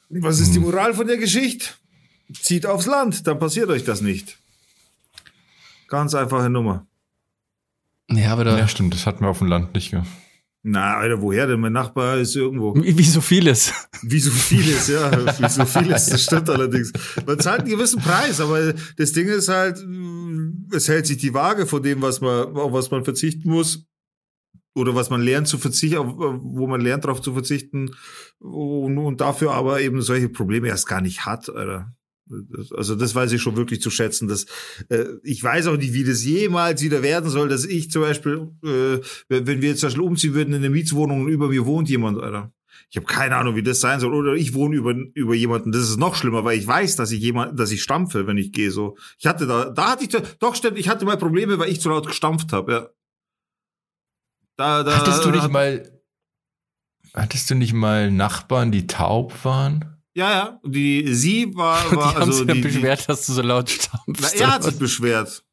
Was 0.09 0.41
ist 0.41 0.53
die 0.53 0.57
hm. 0.57 0.65
Moral 0.65 0.95
von 0.95 1.07
der 1.07 1.19
Geschichte? 1.19 1.67
Zieht 2.33 2.67
aufs 2.67 2.87
Land, 2.87 3.27
dann 3.27 3.39
passiert 3.39 3.69
euch 3.71 3.85
das 3.85 4.01
nicht. 4.01 4.39
Ganz 5.89 6.15
einfache 6.15 6.51
Nummer. 6.51 6.87
Ja, 8.11 8.33
aber 8.33 8.45
da. 8.45 8.59
Ja, 8.59 8.69
stimmt, 8.69 8.95
das 8.95 9.07
hatten 9.07 9.25
wir 9.25 9.29
auf 9.29 9.39
dem 9.39 9.49
Land 9.49 9.75
nicht. 9.75 9.93
Ja. 9.93 10.05
Na, 10.63 10.97
Alter, 10.97 11.23
woher 11.23 11.47
denn? 11.47 11.61
Mein 11.61 11.73
Nachbar 11.73 12.19
ist 12.19 12.35
irgendwo. 12.35 12.75
Wie, 12.75 13.03
so 13.05 13.21
vieles. 13.21 13.73
Wie 14.03 14.19
so 14.19 14.31
vieles, 14.31 14.89
ja. 14.89 15.11
Wie 15.39 15.49
so 15.49 15.65
vieles, 15.65 16.07
das 16.07 16.25
stimmt 16.25 16.51
allerdings. 16.51 16.93
Man 17.25 17.39
zahlt 17.39 17.61
einen 17.61 17.71
gewissen 17.71 18.03
Preis, 18.03 18.41
aber 18.41 18.75
das 18.97 19.13
Ding 19.13 19.29
ist 19.29 19.49
halt, 19.49 19.85
es 20.73 20.89
hält 20.89 21.07
sich 21.07 21.19
die 21.19 21.33
Waage 21.33 21.67
von 21.67 21.83
dem, 21.83 22.03
was 22.03 22.21
man, 22.21 22.57
auf 22.57 22.73
was 22.73 22.91
man 22.91 23.05
verzichten 23.05 23.49
muss. 23.49 23.87
Oder 24.75 24.95
was 24.95 25.11
man 25.11 25.23
lernt 25.23 25.49
zu 25.49 25.59
verzichten, 25.59 25.99
wo 25.99 26.67
man 26.69 26.81
lernt 26.81 27.05
darauf 27.05 27.21
zu 27.21 27.33
verzichten 27.33 27.91
und, 28.39 28.97
und 28.99 29.21
dafür 29.21 29.53
aber 29.53 29.81
eben 29.81 30.03
solche 30.03 30.29
Probleme 30.29 30.69
erst 30.69 30.87
gar 30.87 31.01
nicht 31.01 31.27
hat, 31.27 31.51
Alter. 31.51 31.97
Also 32.77 32.95
das 32.95 33.15
weiß 33.15 33.33
ich 33.33 33.43
schon 33.43 33.57
wirklich 33.57 33.81
zu 33.81 33.91
schätzen. 33.91 34.29
Dass, 34.29 34.47
äh, 34.89 35.05
ich 35.23 35.43
weiß 35.43 35.67
auch 35.69 35.77
nicht, 35.77 35.93
wie 35.93 36.05
das 36.05 36.25
jemals 36.25 36.83
wieder 36.83 37.03
werden 37.03 37.31
soll, 37.31 37.49
dass 37.49 37.65
ich 37.65 37.91
zum 37.91 38.03
Beispiel, 38.03 38.49
äh, 38.65 38.99
wenn 39.29 39.63
wir 39.63 39.71
jetzt 39.71 39.81
zum 39.81 39.89
Beispiel 39.89 40.05
umziehen 40.05 40.35
würden 40.35 40.55
in 40.55 40.57
eine 40.57 40.71
Mietswohnung 40.71 41.23
und 41.23 41.29
über 41.29 41.49
mir 41.49 41.67
wohnt 41.67 41.89
jemand, 41.89 42.21
Alter. 42.21 42.53
Ich 42.91 42.97
habe 42.97 43.07
keine 43.07 43.37
Ahnung, 43.37 43.55
wie 43.55 43.63
das 43.63 43.81
sein 43.81 44.01
soll. 44.01 44.15
Oder 44.15 44.35
ich 44.35 44.55
wohne 44.55 44.77
über, 44.77 44.95
über 45.15 45.35
jemanden. 45.35 45.73
Das 45.73 45.83
ist 45.83 45.99
noch 45.99 46.15
schlimmer, 46.15 46.45
weil 46.45 46.59
ich 46.59 46.67
weiß, 46.67 46.97
dass 46.97 47.11
ich 47.11 47.21
jemand, 47.21 47.59
dass 47.59 47.71
ich 47.71 47.83
stampfe, 47.83 48.27
wenn 48.27 48.39
ich 48.39 48.53
gehe. 48.53 48.71
So, 48.71 48.97
ich 49.19 49.27
hatte 49.27 49.47
da, 49.47 49.71
da 49.71 49.91
hatte 49.91 50.05
ich 50.05 50.11
doch 50.39 50.55
stimmt, 50.55 50.79
ich 50.79 50.89
hatte 50.89 51.05
mal 51.05 51.19
Probleme, 51.19 51.59
weil 51.59 51.71
ich 51.71 51.81
zu 51.81 51.91
laut 51.91 52.07
gestampft 52.07 52.53
habe. 52.53 52.73
Ja. 52.73 52.89
Da, 54.57 54.83
da, 54.83 54.99
hattest 54.99 55.25
du 55.25 55.31
nicht 55.31 55.49
mal, 55.51 56.01
hattest 57.15 57.51
du 57.51 57.55
nicht 57.55 57.75
mal 57.75 58.11
Nachbarn, 58.11 58.73
die 58.73 58.87
taub 58.87 59.45
waren? 59.45 59.98
Ja, 60.19 60.33
ja. 60.33 60.61
Die, 60.65 61.15
sie 61.15 61.55
war, 61.55 61.77
war 61.93 62.09
die 62.13 62.17
haben 62.17 62.23
also 62.23 62.45
sich 62.45 62.53
die, 62.53 62.61
beschwert, 62.61 63.09
dass 63.09 63.25
du 63.25 63.35
so 63.35 63.43
laut 63.43 63.71
stampfst. 63.71 64.35
Na, 64.35 64.41
er 64.41 64.51
hat 64.51 64.65
sich 64.65 64.77
beschwert. 64.77 65.45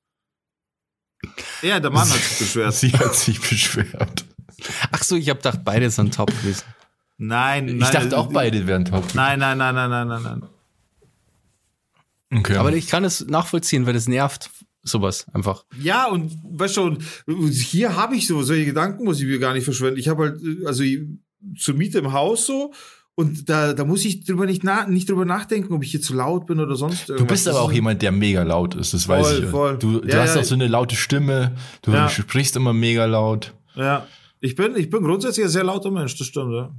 Ja, 1.61 1.79
der 1.79 1.91
Mann 1.91 2.09
hat 2.09 2.17
sich 2.17 2.39
beschwert. 2.39 2.73
Sie 2.73 2.91
hat 2.91 3.15
sich 3.15 3.39
beschwert. 3.39 4.25
Ach 4.91 5.03
so, 5.03 5.17
ich 5.17 5.29
habe 5.29 5.37
gedacht, 5.37 5.59
beide 5.63 5.91
sind 5.91 6.15
taub 6.15 6.29
gewesen. 6.29 6.63
Nein, 7.17 7.65
nein. 7.65 7.79
Ich 7.79 7.89
dachte 7.89 8.17
auch, 8.17 8.31
beide 8.33 8.65
wären 8.65 8.85
taub. 8.85 9.13
Nein, 9.13 9.37
nein, 9.37 9.57
nein, 9.59 9.75
nein, 9.75 9.89
nein, 9.89 10.07
nein, 10.07 10.23
nein. 10.23 10.49
Okay. 12.39 12.57
Aber 12.57 12.73
ich 12.73 12.87
kann 12.87 13.03
es 13.03 13.25
nachvollziehen, 13.27 13.85
weil 13.85 13.95
es 13.95 14.07
nervt, 14.07 14.49
sowas 14.81 15.27
einfach. 15.31 15.65
Ja, 15.79 16.07
und 16.07 16.31
weißt 16.43 16.73
schon, 16.73 17.03
hier 17.51 17.95
habe 17.95 18.15
ich 18.15 18.25
so, 18.25 18.41
solche 18.41 18.65
Gedanken 18.65 19.03
muss 19.03 19.19
ich 19.19 19.27
mir 19.27 19.37
gar 19.37 19.53
nicht 19.53 19.63
verschwenden. 19.63 19.99
Ich 19.99 20.07
habe 20.07 20.23
halt, 20.23 20.65
also 20.65 20.83
zur 21.55 21.75
Miete 21.75 21.99
im 21.99 22.13
Haus 22.13 22.47
so 22.47 22.73
und 23.15 23.49
da, 23.49 23.73
da 23.73 23.85
muss 23.85 24.03
ich 24.05 24.25
drüber 24.25 24.45
nicht, 24.45 24.63
na, 24.63 24.85
nicht 24.87 25.09
drüber 25.09 25.25
nachdenken, 25.25 25.73
ob 25.73 25.83
ich 25.83 25.91
hier 25.91 26.01
zu 26.01 26.13
laut 26.13 26.45
bin 26.45 26.59
oder 26.59 26.75
sonst 26.75 27.09
irgendwas. 27.09 27.17
Du 27.19 27.25
bist 27.33 27.47
aber 27.47 27.61
auch 27.61 27.71
jemand, 27.71 28.01
der 28.01 28.11
mega 28.11 28.43
laut 28.43 28.75
ist, 28.75 28.93
das 28.93 29.07
weiß 29.07 29.27
Voll, 29.27 29.43
ich. 29.43 29.49
voll. 29.49 29.77
Du, 29.77 29.99
du 30.01 30.07
Ja, 30.07 30.21
hast 30.23 30.35
ja. 30.35 30.41
auch 30.41 30.45
so 30.45 30.55
eine 30.55 30.67
laute 30.67 30.95
Stimme, 30.95 31.55
du 31.81 31.91
Ja. 31.91 32.09
sprichst 32.09 32.55
immer 32.57 32.73
mega 32.73 33.05
laut. 33.05 33.53
Ja. 33.75 34.05
Ich 34.41 34.55
bin, 34.55 34.75
ich 34.75 34.89
bin 34.89 35.01
grundsätzlich 35.03 35.45
ein 35.45 35.49
sehr 35.49 35.63
lauter 35.63 35.91
Mensch, 35.91 36.15
das 36.17 36.27
stimmt, 36.27 36.53
ja. 36.53 36.71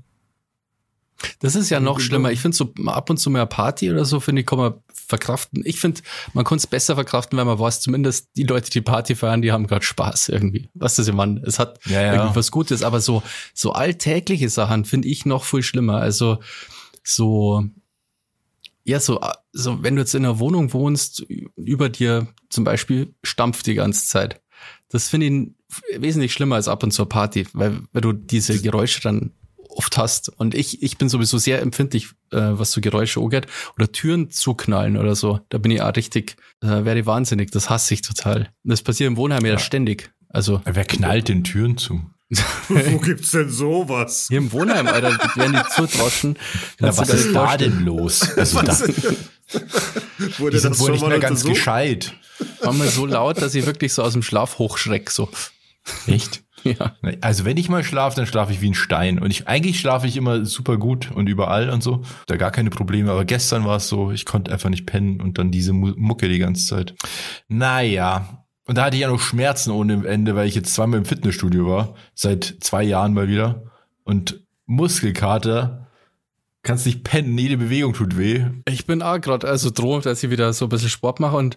Das 1.40 1.54
ist 1.54 1.70
ja 1.70 1.80
noch 1.80 2.00
schlimmer. 2.00 2.30
Ich 2.30 2.40
finde 2.40 2.56
so 2.56 2.72
ab 2.86 3.10
und 3.10 3.16
zu 3.16 3.30
mehr 3.30 3.46
Party 3.46 3.90
oder 3.90 4.04
so, 4.04 4.20
finde 4.20 4.40
ich, 4.40 4.46
kann 4.46 4.58
man 4.58 4.74
verkraften. 4.92 5.62
Ich 5.64 5.80
finde, 5.80 6.02
man 6.34 6.44
kann 6.44 6.58
es 6.58 6.66
besser 6.66 6.94
verkraften, 6.94 7.38
wenn 7.38 7.46
man 7.46 7.58
weiß, 7.58 7.80
zumindest 7.80 8.28
die 8.36 8.42
Leute, 8.42 8.70
die 8.70 8.80
Party 8.80 9.14
feiern, 9.14 9.42
die 9.42 9.52
haben 9.52 9.66
gerade 9.66 9.84
Spaß 9.84 10.28
irgendwie. 10.28 10.68
Was 10.74 10.96
das, 10.96 11.08
ich 11.08 11.14
meine? 11.14 11.40
Es 11.44 11.58
hat 11.58 11.78
Ja, 11.86 12.02
ja. 12.02 12.14
irgendwie 12.14 12.36
was 12.36 12.50
Gutes, 12.50 12.82
aber 12.82 13.00
so, 13.00 13.22
so 13.54 13.72
alltägliche 13.72 14.48
Sachen 14.48 14.84
finde 14.84 15.08
ich 15.08 15.26
noch 15.26 15.44
viel 15.44 15.62
schlimmer. 15.62 15.98
Also 15.98 16.38
so, 17.02 17.64
ja, 18.84 19.00
so, 19.00 19.20
so, 19.52 19.82
wenn 19.82 19.96
du 19.96 20.02
jetzt 20.02 20.14
in 20.14 20.24
einer 20.24 20.38
Wohnung 20.38 20.72
wohnst, 20.72 21.20
über 21.56 21.88
dir 21.88 22.28
zum 22.50 22.64
Beispiel 22.64 23.14
stampft 23.22 23.66
die 23.66 23.74
ganze 23.74 24.06
Zeit. 24.06 24.40
Das 24.88 25.08
finde 25.08 25.26
ich 25.26 26.00
wesentlich 26.00 26.32
schlimmer 26.32 26.56
als 26.56 26.68
ab 26.68 26.82
und 26.82 26.92
zu 26.92 27.02
eine 27.02 27.08
Party, 27.08 27.46
weil, 27.52 27.80
weil 27.92 28.02
du 28.02 28.12
diese 28.12 28.60
Geräusche 28.60 29.00
dann 29.00 29.32
oft 29.76 29.96
hast. 29.98 30.28
Und 30.28 30.54
ich, 30.54 30.82
ich 30.82 30.98
bin 30.98 31.08
sowieso 31.08 31.38
sehr 31.38 31.62
empfindlich, 31.62 32.08
äh, 32.32 32.38
was 32.40 32.72
so 32.72 32.80
Geräusche 32.80 33.20
angeht. 33.20 33.46
Oder 33.76 33.90
Türen 33.92 34.30
zuknallen 34.30 34.96
oder 34.96 35.14
so. 35.14 35.40
Da 35.48 35.58
bin 35.58 35.70
ich 35.70 35.82
auch 35.82 35.94
richtig, 35.94 36.36
äh, 36.62 36.84
werde 36.84 37.00
ich 37.00 37.06
wahnsinnig. 37.06 37.50
Das 37.50 37.70
hasse 37.70 37.94
ich 37.94 38.02
total. 38.02 38.50
Und 38.64 38.70
das 38.70 38.82
passiert 38.82 39.08
im 39.08 39.16
Wohnheim 39.16 39.44
ja, 39.44 39.58
ständig. 39.58 40.10
Also 40.28 40.60
Wer 40.64 40.84
knallt 40.84 41.28
den 41.28 41.44
Türen 41.44 41.78
zu? 41.78 42.02
Wo 42.68 42.98
gibt's 42.98 43.30
denn 43.30 43.48
sowas? 43.48 44.26
hier 44.28 44.38
im 44.38 44.50
Wohnheim, 44.50 44.88
Alter, 44.88 45.16
werden 45.36 45.52
die 45.52 45.74
zudroschen. 45.74 46.36
Na, 46.80 46.96
was 46.96 47.08
ist 47.10 47.32
da 47.32 47.56
denn 47.56 47.84
los? 47.84 48.36
Also 48.36 48.62
da, 48.62 48.76
Wurde 50.38 50.50
die 50.56 50.58
sind 50.58 50.72
das 50.72 50.80
wohl 50.80 50.86
schon 50.86 50.92
nicht 50.92 51.02
mal 51.02 51.08
mehr 51.10 51.20
ganz 51.20 51.44
gescheit. 51.44 52.14
Manchmal 52.64 52.88
so 52.88 53.06
laut, 53.06 53.40
dass 53.40 53.54
ich 53.54 53.64
wirklich 53.64 53.94
so 53.94 54.02
aus 54.02 54.12
dem 54.12 54.22
Schlaf 54.22 54.58
hochschreck, 54.58 55.10
so. 55.10 55.30
Echt? 56.08 56.42
Ja. 56.78 56.92
Also 57.20 57.44
wenn 57.44 57.56
ich 57.56 57.68
mal 57.68 57.84
schlafe, 57.84 58.16
dann 58.16 58.26
schlafe 58.26 58.52
ich 58.52 58.60
wie 58.60 58.70
ein 58.70 58.74
Stein. 58.74 59.18
Und 59.18 59.30
ich 59.30 59.46
eigentlich 59.48 59.78
schlafe 59.80 60.06
ich 60.06 60.16
immer 60.16 60.44
super 60.44 60.76
gut 60.76 61.10
und 61.12 61.28
überall 61.28 61.70
und 61.70 61.82
so. 61.82 62.02
Da 62.26 62.36
gar 62.36 62.50
keine 62.50 62.70
Probleme. 62.70 63.10
Aber 63.10 63.24
gestern 63.24 63.64
war 63.64 63.76
es 63.76 63.88
so, 63.88 64.10
ich 64.10 64.24
konnte 64.24 64.52
einfach 64.52 64.70
nicht 64.70 64.86
pennen 64.86 65.20
und 65.20 65.38
dann 65.38 65.50
diese 65.50 65.72
Mu- 65.72 65.94
Mucke 65.96 66.28
die 66.28 66.38
ganze 66.38 66.66
Zeit. 66.66 66.94
Naja. 67.48 68.44
Und 68.66 68.76
da 68.78 68.84
hatte 68.86 68.96
ich 68.96 69.02
ja 69.02 69.08
noch 69.08 69.20
Schmerzen 69.20 69.70
ohne 69.70 70.06
Ende, 70.06 70.34
weil 70.34 70.48
ich 70.48 70.54
jetzt 70.56 70.74
zweimal 70.74 70.98
im 70.98 71.04
Fitnessstudio 71.04 71.66
war. 71.68 71.94
Seit 72.14 72.56
zwei 72.60 72.82
Jahren 72.82 73.14
mal 73.14 73.28
wieder. 73.28 73.62
Und 74.04 74.40
Muskelkater. 74.66 75.86
Kannst 76.62 76.84
nicht 76.86 77.04
pennen, 77.04 77.38
jede 77.38 77.58
Bewegung 77.58 77.92
tut 77.92 78.18
weh. 78.18 78.44
Ich 78.66 78.86
bin 78.86 79.00
auch 79.00 79.20
gerade 79.20 79.46
also 79.46 79.70
droh, 79.70 80.00
dass 80.00 80.24
ich 80.24 80.30
wieder 80.30 80.52
so 80.52 80.66
ein 80.66 80.68
bisschen 80.68 80.88
Sport 80.88 81.20
mache 81.20 81.36
und 81.36 81.56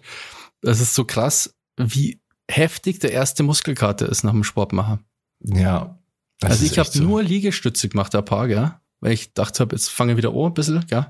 das 0.62 0.80
ist 0.80 0.94
so 0.94 1.04
krass, 1.04 1.52
wie 1.76 2.20
heftig 2.50 2.98
der 3.00 3.12
erste 3.12 3.42
Muskelkater 3.42 4.08
ist 4.08 4.24
nach 4.24 4.32
dem 4.32 4.44
Sport 4.44 4.72
machen. 4.72 5.00
Ja. 5.42 5.98
das 6.40 6.50
also 6.52 6.64
ist 6.64 6.72
ich 6.72 6.78
habe 6.78 6.88
so. 6.90 7.02
nur 7.02 7.22
Liegestütze 7.22 7.88
gemacht, 7.88 8.14
ein 8.14 8.24
paar, 8.24 8.48
gell? 8.48 8.72
Weil 9.00 9.12
ich 9.12 9.32
dachte 9.32 9.60
hab, 9.60 9.72
jetzt 9.72 9.88
fange 9.88 10.12
ich 10.12 10.18
wieder 10.18 10.30
an 10.30 10.36
ein 10.46 10.54
bisschen, 10.54 10.84
gell? 10.86 11.06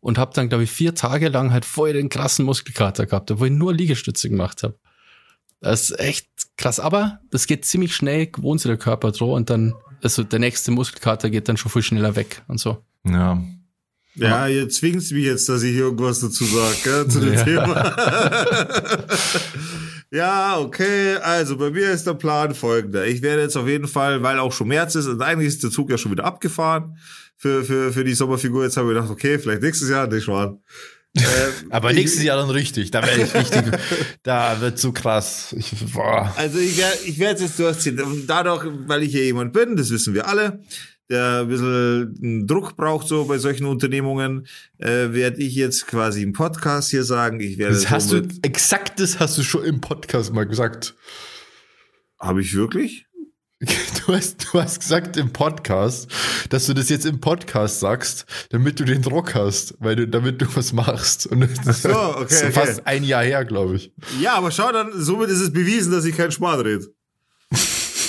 Und 0.00 0.18
habe 0.18 0.32
dann, 0.34 0.48
glaube 0.48 0.64
ich, 0.64 0.70
vier 0.70 0.94
Tage 0.94 1.28
lang 1.28 1.52
halt 1.52 1.64
voll 1.64 1.92
den 1.92 2.08
krassen 2.08 2.44
Muskelkater 2.44 3.06
gehabt, 3.06 3.30
obwohl 3.30 3.48
ich 3.48 3.52
nur 3.52 3.74
Liegestütze 3.74 4.30
gemacht 4.30 4.62
habe. 4.62 4.78
Das 5.60 5.90
ist 5.90 5.98
echt 5.98 6.28
krass. 6.56 6.78
Aber 6.80 7.20
das 7.30 7.46
geht 7.46 7.64
ziemlich 7.64 7.94
schnell, 7.94 8.26
gewohnt 8.28 8.60
sich 8.60 8.68
der 8.68 8.78
Körper 8.78 9.10
dran 9.12 9.30
und 9.30 9.50
dann, 9.50 9.74
also 10.02 10.22
der 10.22 10.38
nächste 10.38 10.70
Muskelkater 10.70 11.28
geht 11.30 11.48
dann 11.48 11.56
schon 11.56 11.72
viel 11.72 11.82
schneller 11.82 12.14
weg 12.14 12.42
und 12.46 12.58
so. 12.60 12.84
Ja. 13.04 13.42
Ja, 14.14 14.46
jetzt 14.46 14.76
zwingst 14.76 15.10
du 15.10 15.14
mich 15.16 15.24
jetzt, 15.24 15.46
dass 15.48 15.62
ich 15.62 15.74
irgendwas 15.74 16.20
dazu 16.20 16.44
sage, 16.44 16.76
gell, 16.84 17.08
zu 17.08 17.20
dem 17.20 17.34
Ja. 17.34 17.44
Thema. 17.44 17.96
ja, 20.10 20.58
okay. 20.58 21.16
Also 21.16 21.56
bei 21.56 21.70
mir 21.70 21.90
ist 21.90 22.06
der 22.06 22.14
Plan 22.14 22.54
folgender. 22.54 23.06
Ich 23.06 23.22
werde 23.22 23.42
jetzt 23.42 23.56
auf 23.56 23.66
jeden 23.66 23.88
Fall, 23.88 24.22
weil 24.22 24.38
auch 24.38 24.52
schon 24.52 24.68
März 24.68 24.94
ist 24.94 25.06
und 25.06 25.20
eigentlich 25.22 25.48
ist 25.48 25.62
der 25.62 25.70
Zug 25.70 25.90
ja 25.90 25.98
schon 25.98 26.12
wieder 26.12 26.24
abgefahren 26.24 26.96
für, 27.36 27.64
für, 27.64 27.92
für 27.92 28.04
die 28.04 28.14
Sommerfigur. 28.14 28.64
Jetzt 28.64 28.76
habe 28.76 28.88
ich 28.88 28.94
gedacht, 28.94 29.10
okay, 29.10 29.38
vielleicht 29.38 29.62
nächstes 29.62 29.88
Jahr, 29.88 30.06
nicht 30.06 30.24
schwan. 30.24 30.60
Ähm, 31.16 31.24
Aber 31.70 31.92
nächstes 31.92 32.22
Jahr 32.22 32.36
dann 32.36 32.50
richtig. 32.50 32.90
Da 32.90 33.02
werde 33.02 33.22
ich 33.22 33.34
richtig, 33.34 33.64
da 34.22 34.60
wird 34.60 34.78
so 34.78 34.92
krass. 34.92 35.54
Ich, 35.56 35.72
boah. 35.92 36.32
Also 36.36 36.58
ich 36.58 36.76
werde 36.78 36.98
ich 37.04 37.18
werde 37.18 37.34
es 37.36 37.40
jetzt 37.40 37.58
durchziehen. 37.58 38.24
Dadurch, 38.26 38.64
weil 38.86 39.02
ich 39.02 39.12
hier 39.12 39.24
jemand 39.24 39.52
bin, 39.52 39.76
das 39.76 39.90
wissen 39.90 40.14
wir 40.14 40.28
alle, 40.28 40.60
der 41.10 41.42
ein 41.42 41.48
bisschen 41.48 42.46
Druck 42.46 42.76
braucht 42.76 43.06
so 43.06 43.24
bei 43.24 43.38
solchen 43.38 43.66
Unternehmungen, 43.66 44.46
äh, 44.78 45.12
werde 45.12 45.38
ich 45.38 45.54
jetzt 45.54 45.86
quasi 45.86 46.22
im 46.22 46.32
Podcast 46.32 46.90
hier 46.90 47.04
sagen, 47.04 47.40
ich 47.40 47.58
werde 47.58 47.74
Das 47.74 47.90
hast 47.90 48.12
du, 48.12 48.26
exakt 48.42 49.00
das 49.00 49.20
hast 49.20 49.38
du 49.38 49.42
schon 49.42 49.64
im 49.64 49.80
Podcast 49.80 50.32
mal 50.32 50.46
gesagt. 50.46 50.94
Habe 52.18 52.40
ich 52.40 52.54
wirklich? 52.54 53.06
Du 54.06 54.14
hast, 54.14 54.44
du 54.44 54.60
hast 54.60 54.80
gesagt 54.80 55.16
im 55.16 55.32
Podcast, 55.32 56.08
dass 56.50 56.66
du 56.66 56.74
das 56.74 56.88
jetzt 56.90 57.06
im 57.06 57.20
Podcast 57.20 57.80
sagst, 57.80 58.24
damit 58.50 58.78
du 58.78 58.84
den 58.84 59.02
Druck 59.02 59.34
hast, 59.34 59.74
weil 59.80 59.96
du, 59.96 60.06
damit 60.06 60.40
du 60.40 60.46
was 60.54 60.72
machst. 60.72 61.26
Und 61.26 61.48
das 61.64 61.82
so, 61.82 61.88
okay, 62.16 62.26
ist 62.26 62.42
okay. 62.42 62.52
fast 62.52 62.86
ein 62.86 63.02
Jahr 63.02 63.24
her, 63.24 63.44
glaube 63.44 63.76
ich. 63.76 63.92
Ja, 64.20 64.34
aber 64.34 64.52
schau 64.52 64.70
dann, 64.70 64.92
somit 64.94 65.30
ist 65.30 65.40
es 65.40 65.52
bewiesen, 65.52 65.90
dass 65.90 66.04
ich 66.04 66.16
kein 66.16 66.30
Schmarrn 66.30 66.60
rede. 66.60 66.86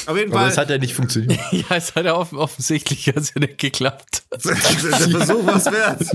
Auf 0.08 0.18
jeden 0.18 0.32
Aber 0.32 0.42
Fall. 0.42 0.50
es 0.50 0.58
hat 0.58 0.70
ja 0.70 0.78
nicht 0.78 0.94
funktioniert. 0.94 1.40
Ja, 1.52 1.76
es 1.76 1.94
hat 1.94 2.06
ja 2.06 2.16
off 2.16 2.32
offensichtlich 2.34 3.08
hat's 3.10 3.34
ja 3.36 3.42
nicht 3.42 3.58
geklappt. 3.58 4.24
der 4.44 4.56
Versuch 4.56 5.46
was 5.46 5.66
wert. 5.66 6.02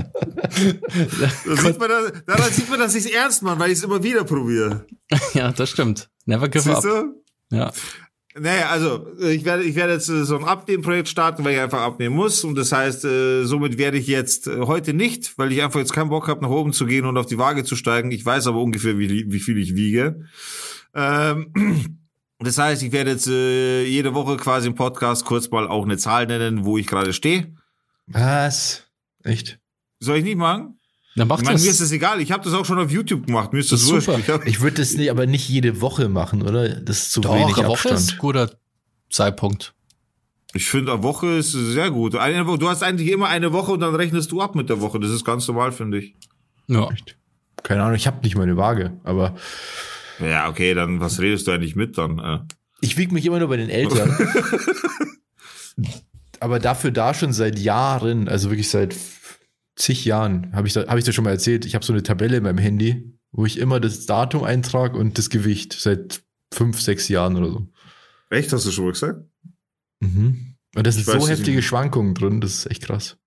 Da 1.45 1.55
sieht 1.55 1.79
man, 1.79 1.89
da, 1.89 2.11
daran 2.27 2.51
sieht 2.51 2.69
man, 2.69 2.79
dass 2.79 2.95
ich 2.95 3.05
es 3.05 3.11
ernst 3.11 3.41
mache, 3.43 3.59
weil 3.59 3.71
ich 3.71 3.77
es 3.77 3.83
immer 3.83 4.03
wieder 4.03 4.23
probiere. 4.23 4.85
Ja, 5.33 5.51
das 5.51 5.69
stimmt. 5.69 6.09
Never 6.25 6.47
give 6.47 6.63
Siehst 6.63 6.77
up. 6.77 6.83
du? 6.83 7.55
Ja. 7.55 7.71
Naja, 8.35 8.69
also 8.69 9.07
ich 9.19 9.45
werde, 9.45 9.63
ich 9.63 9.75
werde 9.75 9.93
jetzt 9.93 10.09
äh, 10.09 10.25
so 10.25 10.37
ein 10.37 10.43
Abnehmprojekt 10.43 11.07
starten, 11.07 11.43
weil 11.45 11.53
ich 11.53 11.59
einfach 11.59 11.81
abnehmen 11.81 12.15
muss. 12.15 12.43
Und 12.43 12.55
das 12.55 12.71
heißt, 12.71 13.05
äh, 13.05 13.43
somit 13.45 13.77
werde 13.77 13.97
ich 13.97 14.07
jetzt 14.07 14.47
äh, 14.47 14.61
heute 14.61 14.93
nicht, 14.93 15.37
weil 15.37 15.51
ich 15.51 15.61
einfach 15.61 15.79
jetzt 15.79 15.93
keinen 15.93 16.09
Bock 16.09 16.27
habe, 16.27 16.41
nach 16.41 16.49
oben 16.49 16.73
zu 16.73 16.85
gehen 16.85 17.05
und 17.05 17.17
auf 17.17 17.27
die 17.27 17.37
Waage 17.37 17.63
zu 17.63 17.75
steigen. 17.75 18.11
Ich 18.11 18.25
weiß 18.25 18.47
aber 18.47 18.59
ungefähr, 18.59 18.97
wie, 18.97 19.31
wie 19.31 19.39
viel 19.39 19.57
ich 19.57 19.75
wiege. 19.75 20.21
Ähm, 20.95 21.53
das 22.47 22.57
heißt, 22.57 22.83
ich 22.83 22.91
werde 22.91 23.11
jetzt 23.11 23.27
äh, 23.27 23.83
jede 23.85 24.13
Woche 24.13 24.37
quasi 24.37 24.67
im 24.67 24.75
Podcast 24.75 25.25
kurz 25.25 25.49
mal 25.49 25.67
auch 25.67 25.83
eine 25.83 25.97
Zahl 25.97 26.25
nennen, 26.27 26.65
wo 26.65 26.77
ich 26.77 26.87
gerade 26.87 27.13
stehe. 27.13 27.55
Was? 28.07 28.83
Echt? 29.23 29.59
Soll 29.99 30.17
ich 30.17 30.23
nicht 30.23 30.37
machen? 30.37 30.79
Dann 31.15 31.27
Ich 31.27 31.29
macht 31.29 31.43
meine, 31.45 31.55
das. 31.55 31.63
mir 31.63 31.69
ist 31.71 31.81
das 31.81 31.91
egal. 31.91 32.19
Ich 32.21 32.31
habe 32.31 32.43
das 32.43 32.53
auch 32.53 32.65
schon 32.65 32.79
auf 32.79 32.89
YouTube 32.91 33.25
gemacht. 33.27 33.53
Mir 33.53 33.59
ist 33.59 33.71
das, 33.71 33.81
Das 33.81 33.87
ist 33.89 34.07
wurscht. 34.07 34.25
super. 34.27 34.41
Ich 34.45 34.55
Ich 34.55 34.61
würde 34.61 34.77
das 34.77 34.93
nicht, 34.95 35.11
aber 35.11 35.25
nicht 35.25 35.47
jede 35.47 35.79
Woche 35.81 36.09
machen, 36.09 36.41
oder? 36.41 36.69
Das 36.69 36.97
ist 37.03 37.11
zu 37.11 37.21
Doch, 37.21 37.35
wenig 37.35 37.57
eine 37.57 37.67
Woche 37.67 37.89
ist 37.89 37.93
Abstand. 38.09 38.11
ein 38.13 38.17
guter 38.19 38.51
Zeitpunkt. 39.09 39.73
Ich 40.55 40.65
finde, 40.65 40.91
eine 40.93 41.03
Woche 41.03 41.27
ist 41.37 41.51
sehr 41.51 41.91
gut. 41.91 42.15
Eine 42.15 42.45
Woche, 42.47 42.57
du 42.59 42.69
hast 42.69 42.83
eigentlich 42.83 43.09
immer 43.11 43.27
eine 43.27 43.53
Woche 43.53 43.71
und 43.71 43.79
dann 43.79 43.95
rechnest 43.95 44.31
du 44.31 44.41
ab 44.41 44.55
mit 44.55 44.69
der 44.69 44.81
Woche. 44.81 44.99
Das 44.99 45.11
ist 45.11 45.23
ganz 45.23 45.47
normal, 45.47 45.71
finde 45.71 45.99
ich. 45.99 46.15
Ja. 46.67 46.89
Keine 47.63 47.83
Ahnung, 47.83 47.95
ich 47.95 48.07
habe 48.07 48.21
nicht 48.23 48.35
meine 48.35 48.57
Waage, 48.57 48.91
aber 49.03 49.35
Ja, 50.19 50.49
okay, 50.49 50.73
dann 50.73 50.99
was 50.99 51.19
redest 51.19 51.47
du 51.47 51.51
eigentlich 51.51 51.75
mit 51.75 51.97
dann? 51.97 52.19
Äh? 52.19 52.39
ich 52.83 52.97
wiege 52.97 53.13
mich 53.13 53.25
immer 53.25 53.39
nur 53.39 53.47
bei 53.47 53.57
den 53.57 53.69
Eltern. 53.69 54.13
aber 56.41 56.59
dafür 56.59 56.91
da 56.91 57.13
schon 57.13 57.31
seit 57.31 57.57
Jahren, 57.57 58.27
also 58.27 58.49
wirklich 58.49 58.69
seit 58.69 58.93
zig 59.77 60.03
Jahren, 60.03 60.53
habe 60.53 60.67
ich, 60.67 60.73
da, 60.73 60.85
hab 60.87 60.97
ich 60.97 61.05
dir 61.05 61.13
schon 61.13 61.23
mal 61.23 61.31
erzählt, 61.31 61.65
ich 61.65 61.75
habe 61.75 61.85
so 61.85 61.93
eine 61.93 62.03
Tabelle 62.03 62.37
in 62.37 62.43
meinem 62.43 62.57
Handy, 62.57 63.17
wo 63.31 63.45
ich 63.45 63.57
immer 63.57 63.79
das 63.79 64.05
Datum 64.05 64.43
eintrage 64.43 64.97
und 64.97 65.17
das 65.17 65.29
Gewicht 65.29 65.73
seit 65.73 66.23
fünf, 66.53 66.81
sechs 66.81 67.07
Jahren 67.07 67.37
oder 67.37 67.49
so. 67.49 67.67
Echt, 68.29 68.51
hast 68.51 68.65
du 68.65 68.71
schon 68.71 68.85
mal 68.85 68.91
gesagt? 68.91 69.25
Mhm. 70.01 70.55
Und 70.75 70.85
das 70.85 70.97
Ich 70.97 71.05
sind 71.05 71.21
so 71.21 71.27
heftige. 71.29 71.61
Schwankungen 71.61 72.13
drin, 72.15 72.41
das 72.41 72.53
ist 72.53 72.65
echt 72.71 72.83
krass. 72.83 73.17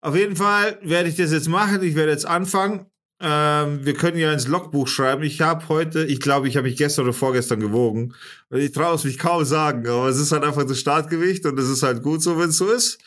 Auf 0.00 0.16
jeden 0.16 0.34
Fall 0.34 0.78
werde 0.82 1.08
ich 1.08 1.14
das 1.14 1.30
jetzt 1.30 1.48
machen. 1.48 1.82
Ich 1.82 1.94
werde 1.94 2.10
jetzt 2.10 2.26
anfangen. 2.26 2.86
Ähm, 3.18 3.86
wir 3.86 3.94
können 3.94 4.18
ja 4.18 4.30
ins 4.30 4.46
Logbuch 4.46 4.88
schreiben. 4.88 5.22
Ich 5.22 5.40
habe 5.40 5.66
heute, 5.68 6.04
ich 6.04 6.20
glaube, 6.20 6.48
ich 6.48 6.56
habe 6.56 6.68
mich 6.68 6.76
gestern 6.76 7.06
oder 7.06 7.14
vorgestern 7.14 7.60
gewogen. 7.60 8.14
Ich 8.50 8.72
traue 8.72 8.96
es 8.96 9.04
mich 9.04 9.16
kaum 9.18 9.42
sagen, 9.44 9.88
aber 9.88 10.08
es 10.08 10.18
ist 10.18 10.32
halt 10.32 10.44
einfach 10.44 10.66
das 10.66 10.78
Startgewicht 10.78 11.46
und 11.46 11.58
es 11.58 11.70
ist 11.70 11.82
halt 11.82 12.02
gut 12.02 12.22
so, 12.22 12.38
wenn 12.38 12.50
es 12.50 12.58
so 12.58 12.70
ist. 12.70 12.98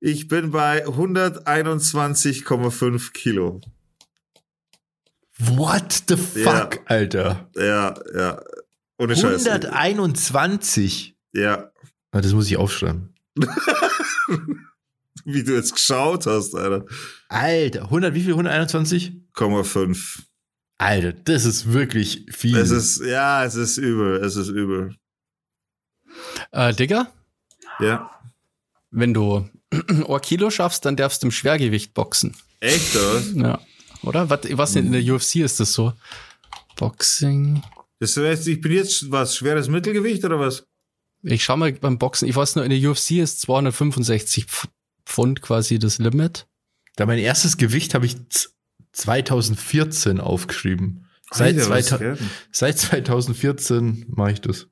Ich 0.00 0.26
bin 0.26 0.50
bei 0.50 0.84
121,5 0.84 3.12
Kilo. 3.12 3.60
What 5.38 6.02
the 6.08 6.16
fuck, 6.16 6.80
Alter? 6.86 7.48
Ja, 7.54 7.94
ja. 8.14 8.42
Ohne 8.98 9.14
Scheiß. 9.16 9.46
121. 9.46 11.14
Ja. 11.32 11.70
Das 12.10 12.32
muss 12.32 12.48
ich 12.48 12.56
aufschreiben. 12.56 13.14
Wie 15.24 15.44
du 15.44 15.54
jetzt 15.54 15.74
geschaut 15.74 16.26
hast, 16.26 16.52
Alter. 16.54 16.84
Alter, 17.28 17.82
100, 17.84 18.14
wie 18.14 18.22
viel? 18.22 18.32
121? 18.32 19.21
0,5. 19.36 20.22
Alter, 20.78 21.12
das 21.12 21.44
ist 21.44 21.72
wirklich 21.72 22.26
viel. 22.30 22.56
Es 22.56 22.70
ist, 22.70 23.00
ja, 23.04 23.44
es 23.44 23.54
ist 23.54 23.78
übel, 23.78 24.16
es 24.24 24.36
ist 24.36 24.48
übel. 24.48 24.96
Äh, 26.50 26.74
Digga, 26.74 27.10
Ja. 27.80 28.10
wenn 28.90 29.14
du 29.14 29.48
ein 29.72 30.20
Kilo 30.22 30.50
schaffst, 30.50 30.84
dann 30.84 30.96
darfst 30.96 31.22
du 31.22 31.28
im 31.28 31.30
Schwergewicht 31.30 31.94
boxen. 31.94 32.36
Echt, 32.60 32.94
oder? 32.96 33.20
Ja. 33.48 33.60
Oder? 34.02 34.28
Was, 34.30 34.40
was 34.58 34.76
in 34.76 34.92
der 34.92 35.02
UFC 35.14 35.36
ist 35.36 35.60
das 35.60 35.72
so? 35.72 35.92
Boxing. 36.76 37.62
Das 38.00 38.16
heißt, 38.16 38.48
ich 38.48 38.60
bin 38.60 38.72
jetzt 38.72 39.10
was, 39.10 39.36
schweres 39.36 39.68
Mittelgewicht 39.68 40.24
oder 40.24 40.40
was? 40.40 40.64
Ich 41.22 41.44
schau 41.44 41.56
mal 41.56 41.72
beim 41.72 41.98
Boxen. 41.98 42.28
Ich 42.28 42.34
weiß 42.34 42.56
nur, 42.56 42.64
in 42.64 42.70
der 42.70 42.90
UFC 42.90 43.12
ist 43.12 43.40
265 43.42 44.44
Pf- 44.46 44.66
Pfund 45.06 45.40
quasi 45.40 45.78
das 45.78 45.98
Limit. 45.98 46.48
Da 46.96 47.06
mein 47.06 47.18
erstes 47.20 47.56
Gewicht 47.56 47.94
habe 47.94 48.06
ich 48.06 48.16
2014 48.92 50.20
aufgeschrieben. 50.20 51.06
Seit, 51.30 51.58
Alter, 51.58 51.70
was 51.70 51.86
2000, 51.86 52.10
geht 52.10 52.20
denn? 52.20 52.30
seit 52.50 52.78
2014 52.78 54.06
mache 54.08 54.32
ich 54.32 54.40
das. 54.40 54.66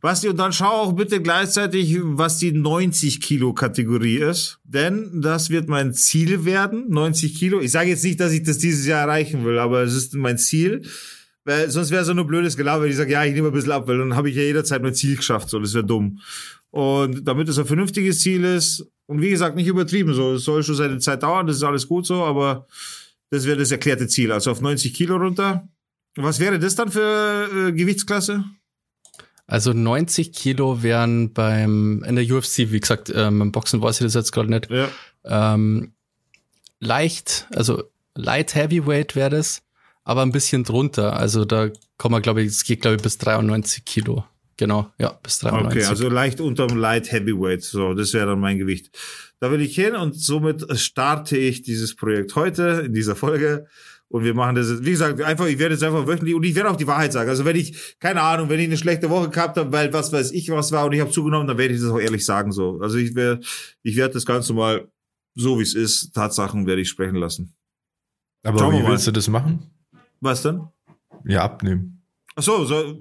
Basti, 0.00 0.28
und 0.28 0.38
dann 0.38 0.52
schau 0.52 0.70
auch 0.70 0.92
bitte 0.92 1.22
gleichzeitig, 1.22 1.96
was 2.02 2.38
die 2.38 2.52
90 2.52 3.20
Kilo 3.20 3.52
Kategorie 3.52 4.16
ist. 4.16 4.58
Denn 4.64 5.20
das 5.20 5.50
wird 5.50 5.68
mein 5.68 5.94
Ziel 5.94 6.44
werden, 6.44 6.86
90 6.88 7.34
Kilo. 7.34 7.60
Ich 7.60 7.70
sage 7.72 7.90
jetzt 7.90 8.04
nicht, 8.04 8.18
dass 8.20 8.32
ich 8.32 8.42
das 8.42 8.58
dieses 8.58 8.86
Jahr 8.86 9.02
erreichen 9.02 9.44
will, 9.44 9.58
aber 9.58 9.82
es 9.82 9.94
ist 9.94 10.14
mein 10.14 10.38
Ziel. 10.38 10.82
Weil 11.44 11.70
sonst 11.70 11.90
wäre 11.90 12.02
es 12.02 12.08
so 12.08 12.14
nur 12.14 12.26
blödes 12.26 12.56
Gelaber, 12.56 12.84
wenn 12.84 12.90
ich 12.90 12.96
sage, 12.96 13.12
ja, 13.12 13.24
ich 13.24 13.34
nehme 13.34 13.48
ein 13.48 13.54
bisschen 13.54 13.72
ab, 13.72 13.86
weil 13.88 13.98
dann 13.98 14.16
habe 14.16 14.28
ich 14.30 14.36
ja 14.36 14.42
jederzeit 14.42 14.82
mein 14.82 14.94
Ziel 14.94 15.16
geschafft. 15.16 15.48
So, 15.48 15.58
das 15.58 15.74
wäre 15.74 15.84
dumm. 15.84 16.20
Und 16.70 17.26
damit 17.26 17.48
es 17.48 17.58
ein 17.58 17.64
vernünftiges 17.64 18.20
Ziel 18.20 18.44
ist, 18.44 18.86
und 19.06 19.22
wie 19.22 19.30
gesagt, 19.30 19.56
nicht 19.56 19.66
übertrieben, 19.66 20.12
so, 20.12 20.34
es 20.34 20.44
soll 20.44 20.62
schon 20.62 20.74
seine 20.74 20.98
Zeit 20.98 21.22
dauern, 21.22 21.46
das 21.46 21.56
ist 21.56 21.62
alles 21.62 21.88
gut 21.88 22.04
so, 22.04 22.24
aber 22.24 22.66
das 23.30 23.44
wäre 23.44 23.58
das 23.58 23.70
erklärte 23.70 24.08
Ziel. 24.08 24.32
Also 24.32 24.50
auf 24.50 24.60
90 24.60 24.94
Kilo 24.94 25.16
runter. 25.16 25.68
Was 26.16 26.40
wäre 26.40 26.58
das 26.58 26.74
dann 26.74 26.90
für 26.90 27.68
äh, 27.68 27.72
Gewichtsklasse? 27.72 28.44
Also 29.46 29.72
90 29.72 30.32
Kilo 30.32 30.82
wären 30.82 31.32
beim, 31.32 32.04
in 32.06 32.16
der 32.16 32.24
UFC, 32.24 32.70
wie 32.70 32.80
gesagt, 32.80 33.10
ähm, 33.14 33.40
im 33.40 33.52
Boxen 33.52 33.80
weiß 33.80 34.00
ich 34.00 34.06
das 34.06 34.14
jetzt 34.14 34.32
gerade 34.32 34.50
nicht. 34.50 34.68
Ja. 34.70 34.88
Ähm, 35.24 35.92
leicht, 36.80 37.46
also 37.54 37.84
light 38.14 38.54
heavyweight 38.54 39.16
wäre 39.16 39.30
das, 39.30 39.62
aber 40.04 40.22
ein 40.22 40.32
bisschen 40.32 40.64
drunter. 40.64 41.16
Also 41.16 41.46
da 41.46 41.70
kommen 41.96 42.14
wir, 42.14 42.20
glaube 42.20 42.42
ich, 42.42 42.48
es 42.48 42.64
geht, 42.64 42.82
glaube 42.82 42.96
ich, 42.96 43.02
bis 43.02 43.16
93 43.18 43.84
Kilo. 43.86 44.24
Genau, 44.58 44.92
ja, 44.98 45.12
bis 45.22 45.38
93. 45.38 45.82
Okay, 45.82 45.88
also 45.88 46.08
leicht 46.08 46.40
unterm 46.40 46.76
Light 46.76 47.10
Heavyweight. 47.12 47.62
So, 47.62 47.94
das 47.94 48.12
wäre 48.12 48.26
dann 48.26 48.40
mein 48.40 48.58
Gewicht. 48.58 48.90
Da 49.38 49.52
will 49.52 49.60
ich 49.60 49.74
hin 49.74 49.94
und 49.94 50.20
somit 50.20 50.66
starte 50.78 51.36
ich 51.36 51.62
dieses 51.62 51.94
Projekt 51.94 52.34
heute 52.34 52.82
in 52.86 52.92
dieser 52.92 53.14
Folge. 53.14 53.66
Und 54.08 54.24
wir 54.24 54.34
machen 54.34 54.56
das, 54.56 54.82
wie 54.84 54.90
gesagt, 54.90 55.20
einfach, 55.20 55.46
ich 55.46 55.58
werde 55.58 55.74
jetzt 55.74 55.84
einfach 55.84 56.06
wöchentlich 56.06 56.34
und 56.34 56.42
ich 56.42 56.54
werde 56.54 56.70
auch 56.70 56.76
die 56.76 56.86
Wahrheit 56.86 57.12
sagen. 57.12 57.28
Also 57.28 57.44
wenn 57.44 57.56
ich, 57.56 57.96
keine 58.00 58.22
Ahnung, 58.22 58.48
wenn 58.48 58.58
ich 58.58 58.66
eine 58.66 58.78
schlechte 58.78 59.10
Woche 59.10 59.28
gehabt 59.28 59.56
habe, 59.56 59.70
weil 59.70 59.92
was 59.92 60.12
weiß 60.12 60.32
ich 60.32 60.50
was 60.50 60.72
war 60.72 60.86
und 60.86 60.92
ich 60.92 61.00
habe 61.00 61.10
zugenommen, 61.10 61.46
dann 61.46 61.58
werde 61.58 61.74
ich 61.74 61.80
das 61.80 61.90
auch 61.90 62.00
ehrlich 62.00 62.24
sagen 62.24 62.50
so. 62.50 62.80
Also 62.80 62.96
ich 62.98 63.14
werde, 63.14 63.44
ich 63.82 63.96
werde 63.96 64.14
das 64.14 64.26
Ganze 64.26 64.54
mal 64.54 64.88
so 65.36 65.58
wie 65.58 65.62
es 65.62 65.74
ist, 65.74 66.14
Tatsachen 66.14 66.66
werde 66.66 66.82
ich 66.82 66.88
sprechen 66.88 67.16
lassen. 67.16 67.54
Aber 68.44 68.58
Schauen 68.58 68.82
wie 68.82 68.86
willst 68.88 69.06
du 69.06 69.12
das 69.12 69.28
machen? 69.28 69.70
Was 70.20 70.42
denn? 70.42 70.62
Ja, 71.24 71.44
abnehmen. 71.44 71.97
Ach 72.38 72.42
so, 72.44 72.64
so, 72.64 72.96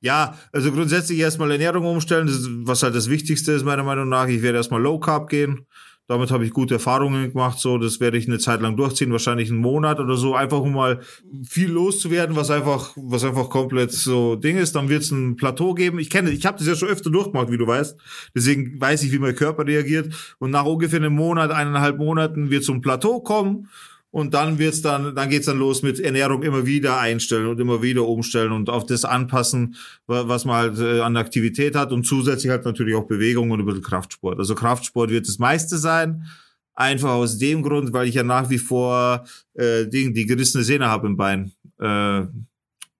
ja, 0.00 0.38
also 0.50 0.72
grundsätzlich 0.72 1.18
erstmal 1.18 1.50
Ernährung 1.50 1.84
umstellen, 1.84 2.28
ist, 2.28 2.48
was 2.62 2.82
halt 2.82 2.94
das 2.94 3.10
Wichtigste 3.10 3.52
ist, 3.52 3.62
meiner 3.62 3.84
Meinung 3.84 4.08
nach. 4.08 4.26
Ich 4.26 4.40
werde 4.40 4.56
erstmal 4.56 4.80
Low 4.80 4.98
Carb 4.98 5.28
gehen. 5.28 5.66
Damit 6.06 6.30
habe 6.30 6.46
ich 6.46 6.50
gute 6.50 6.74
Erfahrungen 6.74 7.30
gemacht, 7.30 7.58
so, 7.58 7.76
das 7.76 8.00
werde 8.00 8.16
ich 8.16 8.26
eine 8.26 8.38
Zeit 8.38 8.62
lang 8.62 8.76
durchziehen, 8.76 9.12
wahrscheinlich 9.12 9.50
einen 9.50 9.60
Monat 9.60 10.00
oder 10.00 10.16
so, 10.16 10.34
einfach 10.34 10.60
um 10.60 10.72
mal 10.72 11.00
viel 11.46 11.70
loszuwerden, 11.70 12.36
was 12.36 12.50
einfach, 12.50 12.92
was 12.96 13.24
einfach 13.24 13.50
komplett 13.50 13.92
so 13.92 14.36
Ding 14.36 14.56
ist. 14.56 14.74
Dann 14.74 14.88
wird 14.88 15.02
es 15.02 15.10
ein 15.10 15.36
Plateau 15.36 15.74
geben. 15.74 15.98
Ich 15.98 16.08
kenne, 16.08 16.30
ich 16.30 16.46
habe 16.46 16.56
das 16.56 16.66
ja 16.66 16.74
schon 16.74 16.88
öfter 16.88 17.10
durchgemacht, 17.10 17.50
wie 17.50 17.58
du 17.58 17.66
weißt. 17.66 17.98
Deswegen 18.34 18.80
weiß 18.80 19.02
ich, 19.02 19.12
wie 19.12 19.18
mein 19.18 19.34
Körper 19.34 19.66
reagiert. 19.66 20.34
Und 20.38 20.52
nach 20.52 20.64
ungefähr 20.64 21.00
einem 21.00 21.14
Monat, 21.14 21.50
eineinhalb 21.50 21.98
Monaten 21.98 22.48
wird 22.48 22.64
so 22.64 22.72
ein 22.72 22.80
Plateau 22.80 23.20
kommen. 23.20 23.68
Und 24.14 24.32
dann 24.32 24.60
wird's 24.60 24.80
dann, 24.80 25.12
dann 25.16 25.28
geht's 25.28 25.46
dann 25.46 25.58
los 25.58 25.82
mit 25.82 25.98
Ernährung 25.98 26.44
immer 26.44 26.64
wieder 26.66 27.00
einstellen 27.00 27.48
und 27.48 27.58
immer 27.58 27.82
wieder 27.82 28.06
umstellen 28.06 28.52
und 28.52 28.70
auf 28.70 28.86
das 28.86 29.04
anpassen, 29.04 29.74
wa- 30.06 30.28
was 30.28 30.44
man 30.44 30.54
halt 30.56 30.78
äh, 30.78 31.00
an 31.00 31.16
Aktivität 31.16 31.74
hat 31.74 31.90
und 31.90 32.06
zusätzlich 32.06 32.50
halt 32.50 32.64
natürlich 32.64 32.94
auch 32.94 33.08
Bewegung 33.08 33.50
und 33.50 33.58
ein 33.58 33.66
bisschen 33.66 33.82
Kraftsport. 33.82 34.38
Also 34.38 34.54
Kraftsport 34.54 35.10
wird 35.10 35.26
das 35.26 35.40
meiste 35.40 35.78
sein. 35.78 36.26
Einfach 36.74 37.10
aus 37.10 37.38
dem 37.38 37.62
Grund, 37.62 37.92
weil 37.92 38.06
ich 38.06 38.14
ja 38.14 38.22
nach 38.22 38.50
wie 38.50 38.58
vor 38.58 39.24
äh, 39.54 39.86
Ding, 39.88 40.14
die 40.14 40.26
gerissene 40.26 40.62
Sehne 40.62 40.86
habe 40.86 41.08
im 41.08 41.16
Bein. 41.16 41.50
Äh, 41.80 42.22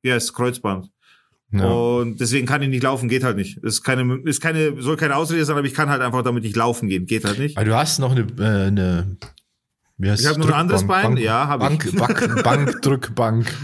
heißt 0.05 0.35
Kreuzband. 0.35 0.91
Ja. 1.53 1.65
Und 1.65 2.19
deswegen 2.21 2.45
kann 2.45 2.61
ich 2.62 2.69
nicht 2.69 2.83
laufen, 2.83 3.09
geht 3.09 3.23
halt 3.23 3.37
nicht. 3.37 3.59
Ist 3.59 3.85
keine, 3.85 4.17
ist 4.25 4.41
keine, 4.41 4.83
soll 4.83 4.97
keine 4.97 5.15
Ausrede 5.15 5.45
sein, 5.45 5.57
aber 5.57 5.67
ich 5.67 5.75
kann 5.75 5.89
halt 5.91 6.03
einfach 6.03 6.23
damit 6.25 6.43
nicht 6.43 6.57
laufen 6.57 6.89
gehen. 6.89 7.07
Geht 7.07 7.25
halt 7.25 7.39
nicht. 7.39 7.57
Aber 7.57 7.67
du 7.67 7.77
hast 7.77 8.01
noch 8.01 8.11
eine, 8.11 8.27
äh, 8.41 8.67
eine 8.67 9.17
Ich 9.99 10.27
hab 10.27 10.37
noch 10.39 10.49
ein 10.49 10.53
anderes 10.55 10.87
Bein. 10.87 11.03
Bank, 11.15 11.19
Ja, 11.21 11.47
hab 11.49 11.61
Bank, 11.61 11.85
ich. 11.87 11.97
Bank, 11.97 12.43
Bank, 12.43 12.83
Drückbank. 12.83 13.55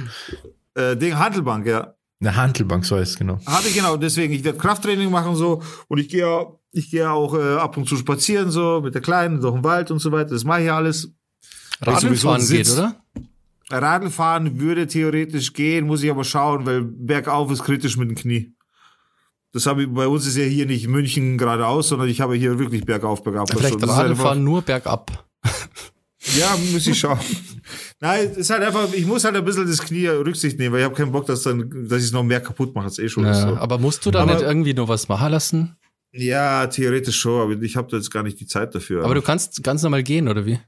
Äh, 0.74 0.96
Ding, 0.96 1.18
Handelbank, 1.18 1.66
ja. 1.66 1.94
Eine 2.20 2.36
Handelbank, 2.36 2.84
so 2.84 2.96
heißt 2.96 3.12
es 3.12 3.18
genau. 3.18 3.38
Habe 3.46 3.66
ich 3.68 3.74
genau, 3.74 3.96
deswegen, 3.96 4.32
ich 4.32 4.44
werde 4.44 4.58
Krafttraining 4.58 5.10
machen 5.10 5.34
so 5.36 5.62
und 5.88 5.98
ich 5.98 6.08
gehe 6.08 6.20
ja- 6.20 6.46
ich 6.72 6.90
gehe 6.90 7.10
auch 7.10 7.34
äh, 7.34 7.56
ab 7.56 7.76
und 7.76 7.88
zu 7.88 7.96
spazieren 7.96 8.50
so 8.52 8.80
mit 8.80 8.94
der 8.94 9.02
Kleinen 9.02 9.40
durch 9.40 9.54
den 9.54 9.64
Wald 9.64 9.90
und 9.90 9.98
so 9.98 10.12
weiter. 10.12 10.30
Das 10.30 10.44
mache 10.44 10.60
ich 10.60 10.66
ja 10.66 10.76
alles. 10.76 11.12
Radfahren 11.80 12.46
geht, 12.46 12.70
oder? 12.70 12.94
Radlfahren 13.70 14.60
würde 14.60 14.86
theoretisch 14.86 15.52
gehen, 15.52 15.86
muss 15.86 16.02
ich 16.02 16.10
aber 16.10 16.22
schauen, 16.24 16.66
weil 16.66 16.82
bergauf 16.82 17.50
ist 17.50 17.64
kritisch 17.64 17.96
mit 17.96 18.08
dem 18.08 18.16
Knie. 18.16 18.54
Das 19.52 19.66
habe 19.66 19.82
ich, 19.82 19.88
bei 19.92 20.06
uns 20.06 20.26
ist 20.26 20.36
ja 20.36 20.44
hier 20.44 20.66
nicht 20.66 20.86
München 20.86 21.38
geradeaus, 21.38 21.88
sondern 21.88 22.08
ich 22.08 22.20
habe 22.20 22.36
hier 22.36 22.58
wirklich 22.58 22.84
bergauf, 22.84 23.24
bergab. 23.24 23.50
Vielleicht 23.50 23.82
Radfahren 23.84 24.44
nur 24.44 24.62
bergab. 24.62 25.26
Ja, 26.38 26.56
muss 26.72 26.86
ich 26.86 26.98
schauen. 26.98 27.18
Nein, 28.00 28.28
es 28.32 28.36
ist 28.36 28.50
halt 28.50 28.62
einfach, 28.62 28.92
ich 28.92 29.06
muss 29.06 29.24
halt 29.24 29.36
ein 29.36 29.44
bisschen 29.44 29.66
das 29.66 29.80
Knie 29.80 30.06
Rücksicht 30.08 30.58
nehmen, 30.58 30.72
weil 30.74 30.80
ich 30.80 30.84
habe 30.84 30.94
keinen 30.94 31.12
Bock, 31.12 31.26
dass 31.26 31.42
dann, 31.42 31.70
dass 31.88 31.98
ich 32.00 32.06
es 32.06 32.12
noch 32.12 32.22
mehr 32.22 32.40
kaputt 32.40 32.74
mache 32.74 32.86
als 32.86 32.98
eh 32.98 33.08
schon. 33.08 33.24
Ja, 33.24 33.34
so. 33.34 33.56
aber 33.56 33.78
musst 33.78 34.04
du 34.04 34.10
da 34.10 34.20
Aber- 34.22 34.32
nicht 34.34 34.42
irgendwie 34.42 34.74
noch 34.74 34.88
was 34.88 35.08
machen 35.08 35.30
lassen? 35.32 35.76
Ja, 36.12 36.66
theoretisch 36.66 37.18
schon, 37.20 37.40
aber 37.52 37.62
ich 37.62 37.76
habe 37.76 37.88
da 37.90 37.96
jetzt 37.96 38.10
gar 38.10 38.22
nicht 38.24 38.38
die 38.40 38.46
Zeit 38.46 38.74
dafür. 38.74 39.04
Aber 39.04 39.14
du 39.14 39.22
kannst 39.22 39.62
ganz 39.62 39.82
normal 39.82 40.02
gehen, 40.02 40.28
oder 40.28 40.44
wie? 40.44 40.58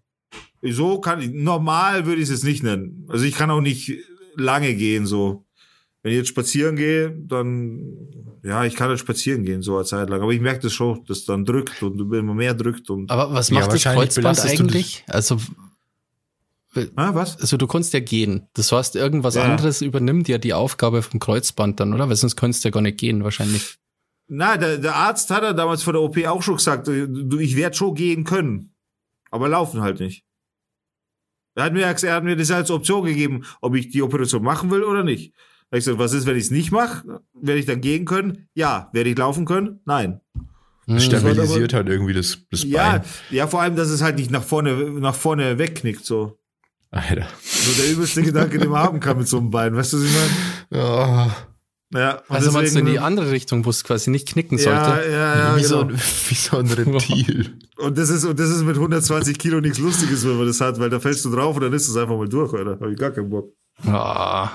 so 0.64 1.00
kann 1.00 1.20
ich, 1.20 1.30
normal 1.32 2.06
würde 2.06 2.18
ich 2.22 2.28
es 2.28 2.30
jetzt 2.30 2.44
nicht 2.44 2.62
nennen. 2.62 3.06
Also 3.08 3.24
ich 3.24 3.34
kann 3.34 3.50
auch 3.50 3.60
nicht 3.60 3.92
lange 4.36 4.74
gehen, 4.74 5.06
so. 5.06 5.44
Wenn 6.02 6.12
ich 6.12 6.18
jetzt 6.18 6.28
spazieren 6.28 6.74
gehe, 6.74 7.10
dann, 7.10 7.80
ja, 8.42 8.64
ich 8.64 8.74
kann 8.74 8.88
halt 8.88 8.98
spazieren 8.98 9.44
gehen, 9.44 9.62
so 9.62 9.76
eine 9.76 9.84
Zeit 9.84 10.10
lang. 10.10 10.20
Aber 10.20 10.32
ich 10.32 10.40
merke 10.40 10.60
das 10.62 10.72
schon, 10.72 11.04
dass 11.04 11.24
dann 11.24 11.44
drückt 11.44 11.80
und 11.82 12.00
immer 12.12 12.34
mehr 12.34 12.54
drückt 12.54 12.90
und, 12.90 13.10
Aber 13.10 13.32
was 13.32 13.50
Ja, 13.50 13.54
macht 13.54 13.66
das 13.66 13.72
wahrscheinlich 13.74 14.14
Kreuzband 14.14 14.40
eigentlich? 14.40 15.04
Also, 15.06 15.38
ah, 16.96 17.14
was? 17.14 17.38
also 17.40 17.56
du 17.56 17.68
kannst 17.68 17.92
ja 17.92 18.00
gehen. 18.00 18.48
Das 18.54 18.72
heißt, 18.72 18.96
irgendwas 18.96 19.36
Ja. 19.36 19.44
anderes 19.44 19.80
übernimmt 19.80 20.26
ja 20.26 20.38
die 20.38 20.54
Aufgabe 20.54 21.02
vom 21.02 21.20
Kreuzband 21.20 21.78
dann, 21.78 21.94
oder? 21.94 22.08
Weil 22.08 22.16
sonst 22.16 22.34
könntest 22.36 22.64
du 22.64 22.68
ja 22.68 22.72
gar 22.72 22.80
nicht 22.82 22.98
gehen, 22.98 23.22
wahrscheinlich. 23.22 23.76
Na, 24.26 24.56
der, 24.56 24.78
der 24.78 24.96
Arzt 24.96 25.30
hat 25.30 25.42
er 25.44 25.54
damals 25.54 25.84
vor 25.84 25.92
der 25.92 26.02
OP 26.02 26.16
auch 26.26 26.42
schon 26.42 26.56
gesagt, 26.56 26.88
du, 26.88 27.38
ich 27.38 27.54
werde 27.56 27.76
schon 27.76 27.94
gehen 27.94 28.24
können. 28.24 28.74
Aber 29.30 29.48
laufen 29.48 29.82
halt 29.82 30.00
nicht. 30.00 30.24
Er 31.54 31.64
hat 31.64 31.74
mir, 31.74 31.82
er 31.82 32.14
hat 32.14 32.24
mir 32.24 32.34
das 32.36 32.50
als 32.50 32.70
Option 32.70 33.04
gegeben, 33.04 33.44
ob 33.60 33.74
ich 33.76 33.90
die 33.90 34.02
Operation 34.02 34.42
machen 34.42 34.70
will 34.70 34.82
oder 34.82 35.04
nicht. 35.04 35.32
Da 35.72 35.78
ich 35.78 35.86
gesagt, 35.86 35.98
was 35.98 36.12
ist, 36.12 36.26
wenn 36.26 36.36
ich 36.36 36.44
es 36.44 36.50
nicht 36.50 36.70
mache? 36.70 37.22
Werde 37.32 37.58
ich 37.58 37.64
dann 37.64 37.80
gehen 37.80 38.04
können? 38.04 38.46
Ja. 38.52 38.90
Werde 38.92 39.08
ich 39.08 39.16
laufen 39.16 39.46
können? 39.46 39.80
Nein. 39.86 40.20
Hm. 40.84 41.00
Stabilisiert 41.00 41.72
halt 41.72 41.88
irgendwie 41.88 42.12
das, 42.12 42.40
das 42.50 42.64
Bein. 42.64 42.72
Ja, 42.72 43.02
ja, 43.30 43.46
vor 43.46 43.62
allem, 43.62 43.74
dass 43.74 43.88
es 43.88 44.02
halt 44.02 44.16
nicht 44.16 44.30
nach 44.30 44.42
vorne, 44.42 44.74
nach 45.00 45.14
vorne 45.14 45.58
wegknickt, 45.58 46.04
so. 46.04 46.38
Alter. 46.90 47.26
So 47.42 47.72
der 47.80 47.90
übelste 47.90 48.20
Gedanke, 48.20 48.58
den 48.58 48.68
man 48.68 48.82
haben 48.82 49.00
kann 49.00 49.16
mit 49.16 49.28
so 49.28 49.38
einem 49.38 49.50
Bein. 49.50 49.74
Weißt 49.74 49.94
du, 49.94 49.96
was 49.96 50.04
ich 50.04 50.12
meine? 50.12 50.82
Ja. 50.82 51.36
Ja, 51.94 52.22
also 52.28 52.50
deswegen, 52.50 52.52
meinst 52.52 52.74
du 52.74 52.78
in 52.80 52.86
die 52.86 52.98
andere 52.98 53.30
Richtung, 53.30 53.64
wo 53.64 53.70
es 53.70 53.82
quasi 53.82 54.10
nicht 54.10 54.28
knicken 54.28 54.58
sollte? 54.58 54.78
Ja, 54.78 55.02
ja, 55.02 55.38
ja, 55.38 55.56
wie, 55.56 55.62
genau. 55.62 55.68
so, 55.68 55.80
ein, 55.80 55.90
wie 55.94 56.34
so 56.34 56.58
ein 56.58 56.66
Reptil. 56.66 57.58
Und 57.78 57.96
das 57.96 58.10
ist, 58.10 58.24
und 58.24 58.38
das 58.38 58.50
ist 58.50 58.62
mit 58.62 58.76
120 58.76 59.38
Kilo 59.38 59.60
nichts 59.60 59.78
Lustiges, 59.78 60.24
wenn 60.26 60.36
man 60.36 60.46
das 60.46 60.60
hat, 60.60 60.78
weil 60.78 60.90
da 60.90 61.00
fällst 61.00 61.24
du 61.24 61.30
drauf 61.30 61.56
und 61.56 61.62
dann 61.62 61.72
ist 61.72 61.88
es 61.88 61.96
einfach 61.96 62.16
mal 62.16 62.28
durch, 62.28 62.52
oder? 62.52 62.78
Hab 62.78 62.88
ich 62.88 62.96
gar 62.96 63.10
keinen 63.10 63.28
Bock. 63.28 63.52
Ah. 63.84 64.50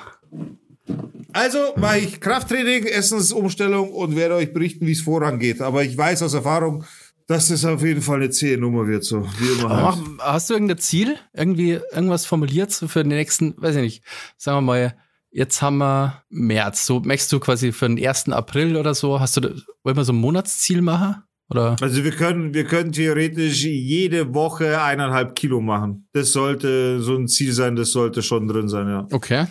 Also 1.34 1.60
mache 1.76 2.00
ich 2.00 2.20
Krafttraining, 2.20 2.86
Essensumstellung 2.86 3.92
und 3.92 4.16
werde 4.16 4.36
euch 4.36 4.54
berichten, 4.54 4.88
wie 4.88 4.94
es 4.94 5.02
vorangeht. 5.02 5.62
Aber 5.62 5.84
ich 5.84 5.98
weiß 5.98 6.24
aus 6.24 6.34
Erfahrung, 6.34 6.84
dass 7.28 7.50
das 7.50 7.66
auf 7.66 7.84
jeden 7.84 8.02
Fall 8.02 8.18
eine 8.18 8.30
zähe 8.30 8.58
Nummer 8.58 8.88
wird, 8.88 9.04
so 9.04 9.28
wie 9.40 9.60
immer. 9.60 9.70
Halt. 9.70 9.98
Hast 10.20 10.50
du 10.50 10.54
irgendein 10.54 10.78
Ziel? 10.78 11.18
Irgendwie 11.34 11.80
irgendwas 11.92 12.26
formuliert 12.26 12.72
so 12.72 12.88
für 12.88 13.04
den 13.04 13.10
nächsten, 13.10 13.54
weiß 13.58 13.76
ich 13.76 13.82
nicht, 13.82 14.04
sagen 14.38 14.58
wir 14.58 14.62
mal, 14.62 14.96
jetzt 15.30 15.62
haben 15.62 15.78
wir 15.78 16.24
März. 16.30 16.86
So 16.86 17.02
möchtest 17.02 17.32
du 17.34 17.40
quasi 17.40 17.72
für 17.72 17.88
den 17.88 18.04
1. 18.04 18.30
April 18.30 18.78
oder 18.78 18.96
so, 18.96 19.20
hast 19.20 19.38
du, 19.38 19.42
wollen 19.84 19.98
wir 19.98 20.06
so 20.06 20.14
ein 20.14 20.18
Monatsziel 20.18 20.82
machen? 20.82 21.24
Oder? 21.50 21.76
Also 21.82 22.04
wir 22.04 22.12
können, 22.12 22.54
wir 22.54 22.66
können 22.66 22.92
theoretisch 22.92 23.64
jede 23.64 24.34
Woche 24.34 24.82
eineinhalb 24.82 25.36
Kilo 25.36 25.62
machen. 25.62 26.08
Das 26.14 26.32
sollte 26.34 27.02
so 27.02 27.16
ein 27.16 27.28
Ziel 27.28 27.54
sein, 27.54 27.76
das 27.76 27.92
sollte 27.92 28.22
schon 28.22 28.48
drin 28.48 28.68
sein, 28.68 28.88
ja. 28.88 29.08
Okay. 29.12 29.46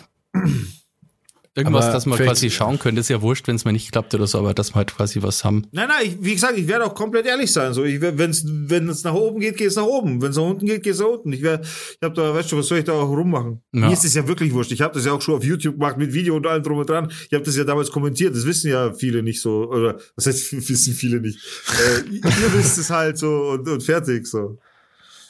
Irgendwas, 1.57 1.85
Aber 1.85 1.93
dass 1.93 2.05
man 2.05 2.19
quasi 2.19 2.51
schauen 2.51 2.77
könnte, 2.77 3.01
ist 3.01 3.09
ja 3.09 3.19
wurscht, 3.23 3.47
wenn 3.47 3.55
es 3.55 3.65
mal 3.65 3.71
nicht 3.71 3.91
klappt 3.91 4.13
oder 4.13 4.27
so, 4.27 4.37
aber 4.37 4.53
dass 4.53 4.71
wir 4.71 4.75
halt 4.75 4.95
quasi 4.95 5.23
was 5.23 5.43
haben. 5.43 5.65
Nein, 5.71 5.87
nein, 5.87 6.05
ich, 6.05 6.17
wie 6.23 6.33
gesagt, 6.35 6.55
ich 6.55 6.67
werde 6.67 6.85
auch 6.85 6.93
komplett 6.93 7.25
ehrlich 7.25 7.51
sein. 7.51 7.73
So, 7.73 7.83
ich, 7.83 7.99
wenn's, 7.99 8.43
wenn 8.45 8.87
es 8.89 9.03
nach 9.03 9.15
oben 9.15 9.39
geht, 9.39 9.57
geht 9.57 9.69
es 9.69 9.75
nach 9.75 9.83
oben. 9.85 10.21
Wenn 10.21 10.29
es 10.29 10.37
nach 10.37 10.43
unten 10.43 10.67
geht, 10.67 10.83
geht 10.83 10.93
es 10.93 10.99
nach 10.99 11.07
unten. 11.07 11.33
Ich, 11.33 11.41
wär, 11.41 11.61
ich 11.61 11.97
habe 12.03 12.13
da, 12.13 12.31
weißt 12.33 12.51
du, 12.51 12.57
was 12.59 12.67
soll 12.67 12.77
ich 12.77 12.85
da 12.85 12.93
auch 12.93 13.09
rummachen? 13.09 13.63
Ja. 13.73 13.87
Mir 13.87 13.93
ist 13.93 14.03
das 14.05 14.13
ja 14.13 14.27
wirklich 14.27 14.53
wurscht. 14.53 14.71
Ich 14.71 14.81
habe 14.81 14.93
das 14.93 15.05
ja 15.05 15.13
auch 15.13 15.21
schon 15.21 15.33
auf 15.33 15.43
YouTube 15.43 15.79
gemacht 15.79 15.97
mit 15.97 16.13
Video 16.13 16.35
und 16.35 16.45
allem 16.45 16.61
drum 16.61 16.77
und 16.77 16.87
dran. 16.87 17.11
Ich 17.27 17.33
habe 17.33 17.43
das 17.43 17.57
ja 17.57 17.63
damals 17.63 17.89
kommentiert. 17.89 18.35
Das 18.35 18.45
wissen 18.45 18.69
ja 18.69 18.93
viele 18.93 19.23
nicht 19.23 19.41
so. 19.41 19.67
Oder 19.67 19.97
was 20.15 20.27
heißt, 20.27 20.53
wissen 20.69 20.93
viele 20.93 21.19
nicht. 21.19 21.39
äh, 21.69 22.15
ihr 22.17 22.53
wisst 22.53 22.77
es 22.77 22.91
halt 22.91 23.17
so 23.17 23.49
und, 23.53 23.67
und 23.67 23.81
fertig 23.81 24.27
so. 24.27 24.59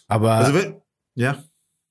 Aber 0.10 0.34
Also 0.34 0.54
wenn, 0.54 0.76
ja. 1.16 1.44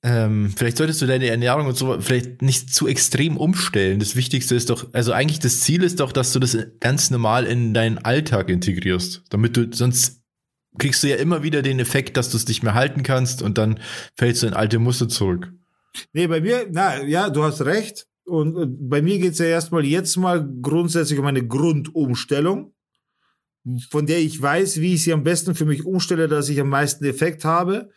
Ähm, 0.03 0.53
vielleicht 0.55 0.77
solltest 0.77 1.03
du 1.03 1.07
deine 1.07 1.27
Ernährung 1.27 1.67
und 1.67 1.77
so 1.77 2.01
vielleicht 2.01 2.43
nicht 2.43 2.73
zu 2.73 2.87
extrem 2.87 3.37
umstellen. 3.37 3.99
Das 3.99 4.15
Wichtigste 4.15 4.55
ist 4.55 4.71
doch, 4.71 4.93
also 4.93 5.13
eigentlich 5.13 5.41
das 5.41 5.61
Ziel 5.61 5.83
ist 5.83 6.01
doch, 6.01 6.13
dass 6.13 6.33
du 6.33 6.39
das 6.39 6.57
ganz 6.81 7.11
normal 7.11 7.45
in 7.45 7.75
deinen 7.75 7.99
Alltag 7.99 8.49
integrierst. 8.49 9.25
Damit 9.31 9.57
du, 9.57 9.73
sonst 9.73 10.23
kriegst 10.79 11.03
du 11.03 11.09
ja 11.09 11.17
immer 11.17 11.43
wieder 11.43 11.63
den 11.63 11.81
Effekt, 11.81 12.17
dass 12.17 12.31
du 12.31 12.37
es 12.37 12.47
nicht 12.47 12.63
mehr 12.63 12.75
halten 12.75 13.03
kannst 13.03 13.43
und 13.43 13.59
dann 13.59 13.81
fällst 14.17 14.43
du 14.43 14.47
in 14.47 14.55
alte 14.55 14.79
Muster 14.79 15.09
zurück. 15.09 15.53
Nee, 16.13 16.27
bei 16.27 16.41
mir, 16.41 16.67
na 16.71 17.03
ja, 17.03 17.31
du 17.31 17.43
hast 17.43 17.63
recht. 17.65 18.07
Und, 18.25 18.57
und 18.57 18.89
bei 18.89 19.03
mir 19.03 19.19
geht's 19.19 19.39
ja 19.39 19.47
erstmal 19.47 19.85
jetzt 19.85 20.17
mal 20.17 20.47
grundsätzlich 20.61 21.19
um 21.19 21.27
eine 21.27 21.47
Grundumstellung, 21.47 22.75
von 23.91 24.07
der 24.07 24.19
ich 24.19 24.41
weiß, 24.41 24.81
wie 24.81 24.95
ich 24.95 25.05
sie 25.05 25.13
am 25.13 25.23
besten 25.23 25.55
für 25.55 25.65
mich 25.65 25.85
umstelle, 25.85 26.29
dass 26.29 26.49
ich 26.49 26.61
am 26.61 26.69
meisten 26.69 27.05
Effekt 27.05 27.45
habe. 27.45 27.91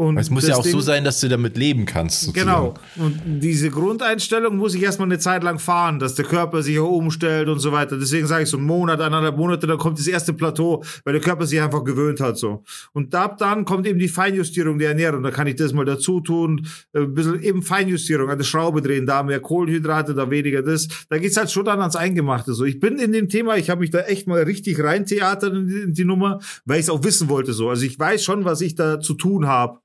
Und 0.00 0.16
Es 0.16 0.30
muss 0.30 0.48
ja 0.48 0.56
auch 0.56 0.62
Ding- 0.62 0.72
so 0.72 0.80
sein, 0.80 1.04
dass 1.04 1.20
du 1.20 1.28
damit 1.28 1.58
leben 1.58 1.84
kannst. 1.84 2.22
sozusagen. 2.22 2.46
Genau. 2.48 2.74
Und 2.96 3.20
diese 3.42 3.68
Grundeinstellung 3.68 4.56
muss 4.56 4.74
ich 4.74 4.82
erstmal 4.82 5.08
eine 5.08 5.18
Zeit 5.18 5.42
lang 5.42 5.58
fahren, 5.58 5.98
dass 5.98 6.14
der 6.14 6.24
Körper 6.24 6.62
sich 6.62 6.78
auch 6.78 6.88
umstellt 6.90 7.48
und 7.50 7.58
so 7.58 7.70
weiter. 7.70 7.98
Deswegen 7.98 8.26
sage 8.26 8.44
ich 8.44 8.48
so 8.48 8.56
einen 8.56 8.64
Monat, 8.64 8.98
eineinhalb 9.02 9.36
Monate, 9.36 9.66
dann 9.66 9.76
kommt 9.76 9.98
das 9.98 10.06
erste 10.06 10.32
Plateau, 10.32 10.82
weil 11.04 11.12
der 11.12 11.20
Körper 11.20 11.44
sich 11.46 11.60
einfach 11.60 11.84
gewöhnt 11.84 12.18
hat 12.20 12.38
so. 12.38 12.64
Und 12.94 13.14
ab 13.14 13.36
dann 13.36 13.66
kommt 13.66 13.86
eben 13.86 13.98
die 13.98 14.08
Feinjustierung 14.08 14.78
der 14.78 14.88
Ernährung. 14.88 15.22
Da 15.22 15.30
kann 15.30 15.46
ich 15.46 15.56
das 15.56 15.74
mal 15.74 15.84
dazu 15.84 16.20
tun, 16.22 16.66
äh, 16.94 17.00
ein 17.00 17.12
bisschen 17.12 17.42
eben 17.42 17.62
Feinjustierung, 17.62 18.30
an 18.30 18.38
der 18.38 18.44
Schraube 18.46 18.80
drehen, 18.80 19.04
da 19.04 19.22
mehr 19.22 19.40
Kohlenhydrate, 19.40 20.14
da 20.14 20.30
weniger 20.30 20.62
das. 20.62 20.88
Da 21.10 21.18
geht's 21.18 21.36
halt 21.36 21.50
schon 21.50 21.66
dann 21.66 21.80
ans 21.80 21.96
Eingemachte 21.96 22.54
so. 22.54 22.64
Ich 22.64 22.80
bin 22.80 22.98
in 22.98 23.12
dem 23.12 23.28
Thema, 23.28 23.58
ich 23.58 23.68
habe 23.68 23.82
mich 23.82 23.90
da 23.90 24.00
echt 24.00 24.26
mal 24.26 24.42
richtig 24.44 24.82
reintheatert 24.82 25.52
in 25.54 25.68
die, 25.68 25.74
in 25.80 25.92
die 25.92 26.04
Nummer, 26.06 26.38
weil 26.64 26.78
ich 26.78 26.84
es 26.86 26.90
auch 26.90 27.04
wissen 27.04 27.28
wollte 27.28 27.52
so. 27.52 27.68
Also 27.68 27.84
ich 27.84 27.98
weiß 27.98 28.24
schon, 28.24 28.46
was 28.46 28.62
ich 28.62 28.74
da 28.76 28.98
zu 28.98 29.12
tun 29.12 29.46
habe 29.46 29.78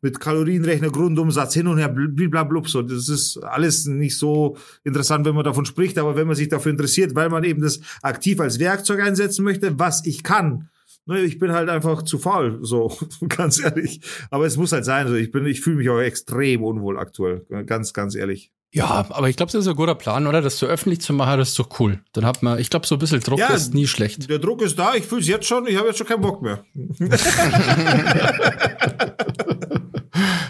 mit 0.00 0.20
Kalorienrechner, 0.20 0.90
Grundumsatz 0.90 1.54
hin 1.54 1.66
und 1.66 1.78
her, 1.78 1.88
blablablub. 1.88 2.68
So, 2.68 2.82
das 2.82 3.08
ist 3.08 3.38
alles 3.38 3.86
nicht 3.86 4.18
so 4.18 4.56
interessant, 4.84 5.26
wenn 5.26 5.34
man 5.34 5.44
davon 5.44 5.64
spricht, 5.64 5.98
aber 5.98 6.16
wenn 6.16 6.26
man 6.26 6.36
sich 6.36 6.48
dafür 6.48 6.72
interessiert, 6.72 7.14
weil 7.14 7.28
man 7.28 7.44
eben 7.44 7.62
das 7.62 7.80
aktiv 8.02 8.40
als 8.40 8.58
Werkzeug 8.58 9.00
einsetzen 9.00 9.44
möchte, 9.44 9.78
was 9.78 10.04
ich 10.06 10.22
kann. 10.22 10.68
Ne, 11.06 11.22
Ich 11.22 11.38
bin 11.38 11.52
halt 11.52 11.68
einfach 11.68 12.02
zu 12.02 12.18
faul, 12.18 12.60
so 12.62 12.96
ganz 13.28 13.62
ehrlich. 13.62 14.00
Aber 14.30 14.46
es 14.46 14.56
muss 14.56 14.72
halt 14.72 14.84
sein. 14.84 15.08
So, 15.08 15.14
ich 15.14 15.30
bin, 15.30 15.46
ich 15.46 15.60
fühle 15.60 15.76
mich 15.76 15.90
auch 15.90 16.00
extrem 16.00 16.62
unwohl 16.62 16.98
aktuell, 16.98 17.44
ganz, 17.66 17.92
ganz 17.92 18.14
ehrlich. 18.14 18.52
Ja, 18.74 19.06
aber 19.10 19.28
ich 19.28 19.36
glaube, 19.36 19.52
das 19.52 19.60
ist 19.60 19.68
ein 19.68 19.76
guter 19.76 19.94
Plan, 19.94 20.26
oder? 20.26 20.40
Das 20.40 20.58
so 20.58 20.66
öffentlich 20.66 21.02
zu 21.02 21.12
machen, 21.12 21.38
das 21.38 21.50
ist 21.50 21.58
doch 21.58 21.78
cool. 21.78 22.00
Dann 22.14 22.24
hat 22.24 22.42
man, 22.42 22.58
ich 22.58 22.70
glaube, 22.70 22.86
so 22.86 22.96
ein 22.96 22.98
bisschen 22.98 23.20
Druck 23.20 23.38
Ja, 23.38 23.48
ist 23.48 23.74
nie 23.74 23.86
schlecht. 23.86 24.30
Der 24.30 24.38
Druck 24.38 24.62
ist 24.62 24.78
da, 24.78 24.94
ich 24.94 25.04
fühle 25.04 25.20
es 25.20 25.28
jetzt 25.28 25.46
schon, 25.46 25.66
ich 25.66 25.76
habe 25.76 25.88
jetzt 25.88 25.98
schon 25.98 26.06
keinen 26.06 26.22
Bock 26.22 26.40
mehr. 26.40 26.64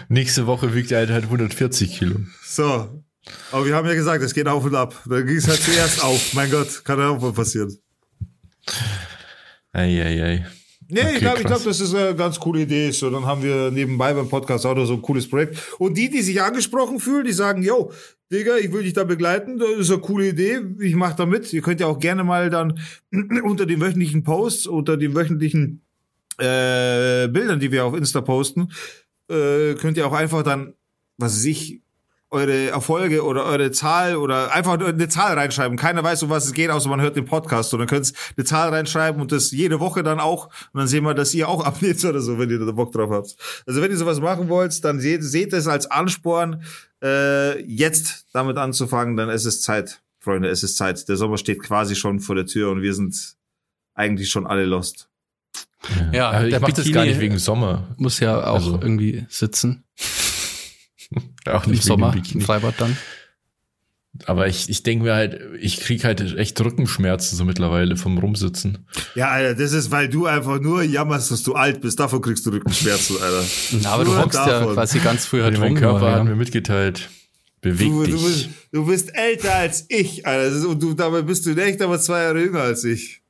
Nächste 0.07 0.47
Woche 0.47 0.73
wiegt 0.73 0.91
er 0.91 0.99
halt, 0.99 1.09
halt 1.09 1.25
140 1.25 1.97
Kilo. 1.97 2.15
So. 2.45 3.03
Aber 3.51 3.65
wir 3.65 3.75
haben 3.75 3.87
ja 3.87 3.93
gesagt, 3.93 4.23
es 4.23 4.33
geht 4.33 4.47
auf 4.47 4.63
und 4.63 4.75
ab. 4.75 4.95
Da 5.05 5.19
ging 5.21 5.35
es 5.35 5.47
halt 5.47 5.61
zuerst 5.61 6.01
auf. 6.01 6.33
Mein 6.33 6.49
Gott, 6.49 6.85
kann 6.85 6.99
ja 6.99 7.09
auch 7.09 7.21
mal 7.21 7.33
passieren. 7.33 7.77
Eieiei. 9.73 10.45
Nee, 10.89 11.01
Okay, 11.01 11.13
ich 11.13 11.19
glaube, 11.19 11.43
glaub, 11.43 11.63
das 11.63 11.79
ist 11.79 11.93
eine 11.93 12.15
ganz 12.15 12.39
coole 12.39 12.61
Idee. 12.61 12.91
So, 12.91 13.09
dann 13.09 13.25
haben 13.25 13.43
wir 13.43 13.71
nebenbei 13.71 14.13
beim 14.13 14.29
Podcast 14.29 14.65
auch 14.65 14.75
noch 14.75 14.85
so 14.85 14.93
ein 14.93 15.01
cooles 15.01 15.29
Projekt. 15.29 15.57
Und 15.79 15.97
die, 15.97 16.09
die 16.09 16.21
sich 16.21 16.41
angesprochen 16.41 16.99
fühlen, 16.99 17.25
die 17.25 17.33
sagen, 17.33 17.63
yo, 17.63 17.91
Digga, 18.31 18.57
ich 18.57 18.71
will 18.71 18.83
dich 18.83 18.93
da 18.93 19.03
begleiten, 19.03 19.59
das 19.59 19.69
ist 19.77 19.91
eine 19.91 20.01
coole 20.01 20.29
Idee, 20.29 20.59
ich 20.79 20.95
mache 20.95 21.15
da 21.15 21.25
mit. 21.25 21.53
Ihr 21.53 21.61
könnt 21.61 21.79
ja 21.79 21.87
auch 21.87 21.99
gerne 21.99 22.23
mal 22.23 22.49
dann 22.49 22.79
unter 23.43 23.65
den 23.65 23.79
wöchentlichen 23.79 24.23
Posts, 24.23 24.67
unter 24.67 24.97
den 24.97 25.15
wöchentlichen 25.15 25.81
äh, 26.39 27.27
Bildern, 27.27 27.59
die 27.59 27.71
wir 27.71 27.85
auf 27.85 27.95
Insta 27.95 28.21
posten, 28.21 28.71
äh, 29.29 29.75
könnt 29.75 29.97
ihr 29.97 30.07
auch 30.07 30.13
einfach 30.13 30.41
dann, 30.41 30.73
was 31.17 31.37
weiß 31.37 31.45
ich, 31.45 31.82
eure 32.33 32.67
Erfolge 32.69 33.23
oder 33.23 33.45
eure 33.45 33.71
Zahl 33.71 34.15
oder 34.17 34.51
einfach 34.53 34.77
eine 34.79 35.07
Zahl 35.07 35.37
reinschreiben. 35.37 35.77
Keiner 35.77 36.03
weiß, 36.03 36.23
um 36.23 36.29
was 36.29 36.45
es 36.45 36.53
geht, 36.53 36.69
außer 36.69 36.89
man 36.89 36.99
hört 36.99 37.15
den 37.15 37.25
Podcast. 37.25 37.73
Und 37.73 37.79
dann 37.79 37.87
könnt 37.87 38.09
ihr 38.11 38.15
eine 38.37 38.45
Zahl 38.45 38.69
reinschreiben 38.69 39.21
und 39.21 39.31
das 39.31 39.51
jede 39.51 39.79
Woche 39.79 40.03
dann 40.03 40.19
auch. 40.19 40.47
Und 40.73 40.79
dann 40.79 40.87
sehen 40.87 41.03
wir, 41.05 41.13
dass 41.13 41.33
ihr 41.33 41.47
auch 41.47 41.63
abnehmt 41.65 42.03
oder 42.03 42.19
so, 42.19 42.37
wenn 42.39 42.49
ihr 42.49 42.59
da 42.59 42.71
Bock 42.71 42.91
drauf 42.91 43.11
habt. 43.11 43.35
Also 43.65 43.81
wenn 43.81 43.91
ihr 43.91 43.97
sowas 43.97 44.19
machen 44.19 44.49
wollt, 44.49 44.83
dann 44.83 44.99
seht, 44.99 45.23
seht 45.23 45.53
es 45.53 45.67
als 45.67 45.89
Ansporn, 45.89 46.63
äh, 47.03 47.61
jetzt 47.63 48.25
damit 48.33 48.57
anzufangen, 48.57 49.15
dann 49.15 49.29
ist 49.29 49.45
es 49.45 49.61
Zeit. 49.61 50.01
Freunde, 50.19 50.49
es 50.49 50.63
ist 50.63 50.77
Zeit. 50.77 51.07
Der 51.09 51.17
Sommer 51.17 51.37
steht 51.37 51.61
quasi 51.61 51.95
schon 51.95 52.19
vor 52.19 52.35
der 52.35 52.45
Tür 52.45 52.71
und 52.71 52.81
wir 52.81 52.93
sind 52.93 53.35
eigentlich 53.93 54.29
schon 54.29 54.47
alle 54.47 54.65
lost. 54.65 55.09
Ja, 56.13 56.29
Aber 56.31 56.45
ich 56.45 56.51
der 56.51 56.61
mach 56.61 56.71
das 56.71 56.89
gar 56.91 57.03
nicht 57.05 57.19
wegen 57.19 57.37
Sommer. 57.37 57.83
Muss 57.97 58.19
ja 58.19 58.39
auch 58.39 58.55
Also- 58.55 58.79
irgendwie 58.81 59.25
sitzen. 59.29 59.83
Auch 61.47 61.65
Im 61.65 61.71
nicht 61.71 61.83
Sommer, 61.83 62.13
wegen 62.13 62.25
im. 62.39 62.41
Freibad 62.41 62.75
dann. 62.77 62.97
Aber 64.25 64.47
ich, 64.47 64.69
ich 64.69 64.83
denke 64.83 65.05
mir 65.05 65.15
halt, 65.15 65.39
ich 65.59 65.79
krieg 65.79 66.03
halt 66.03 66.37
echt 66.37 66.61
Rückenschmerzen 66.61 67.35
so 67.35 67.45
mittlerweile 67.45 67.97
vom 67.97 68.19
Rumsitzen. 68.19 68.85
Ja, 69.15 69.29
Alter, 69.29 69.55
das 69.55 69.73
ist, 69.73 69.89
weil 69.89 70.07
du 70.07 70.27
einfach 70.27 70.59
nur 70.59 70.83
jammerst, 70.83 71.31
dass 71.31 71.41
du 71.41 71.55
alt 71.55 71.81
bist. 71.81 71.99
Davon 71.99 72.21
kriegst 72.21 72.45
du 72.45 72.51
Rückenschmerzen, 72.51 73.17
Alter. 73.19 73.43
Na, 73.81 73.89
aber 73.89 74.05
du 74.05 74.11
Nur 74.11 74.21
hockst 74.21 74.37
ja 74.37 74.45
davon. 74.59 74.75
quasi 74.75 74.99
ganz 74.99 75.25
früh 75.25 75.41
halt 75.41 75.57
mein. 75.59 75.73
Körper 75.73 76.09
ja. 76.09 76.15
hat 76.17 76.25
mir 76.25 76.35
mitgeteilt, 76.35 77.09
beweg 77.61 77.87
Du, 77.89 78.03
dich. 78.03 78.13
du, 78.13 78.23
bist, 78.23 78.49
du 78.71 78.85
bist 78.85 79.15
älter 79.15 79.55
als 79.55 79.85
ich, 79.89 80.27
Alter. 80.27 80.69
Und 80.69 80.83
du, 80.83 80.93
dabei 80.93 81.23
bist 81.23 81.47
du 81.47 81.49
in 81.51 81.57
echt 81.57 81.81
aber 81.81 81.99
zwei 81.99 82.21
Jahre 82.21 82.39
jünger 82.39 82.61
als 82.61 82.83
ich. 82.83 83.22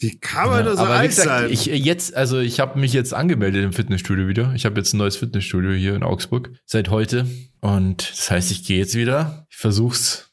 Wie 0.00 0.18
kann 0.18 0.48
man 0.48 0.58
Ja, 0.60 0.64
nur 0.64 0.76
so 0.76 0.82
alt 0.84 1.08
gesagt, 1.10 1.26
sein? 1.28 1.50
ich 1.50 1.70
äh, 1.70 1.74
jetzt, 1.74 2.14
also 2.14 2.38
ich 2.38 2.60
habe 2.60 2.78
mich 2.78 2.92
jetzt 2.92 3.12
angemeldet 3.12 3.64
im 3.64 3.72
Fitnessstudio 3.72 4.28
wieder. 4.28 4.52
Ich 4.54 4.64
habe 4.64 4.78
jetzt 4.78 4.92
ein 4.94 4.98
neues 4.98 5.16
Fitnessstudio 5.16 5.72
hier 5.72 5.94
in 5.96 6.02
Augsburg 6.04 6.50
seit 6.66 6.88
heute 6.90 7.26
und 7.60 8.10
das 8.10 8.30
heißt, 8.30 8.50
ich 8.52 8.64
gehe 8.64 8.78
jetzt 8.78 8.94
wieder. 8.94 9.46
Ich 9.50 9.56
versuch's 9.56 10.30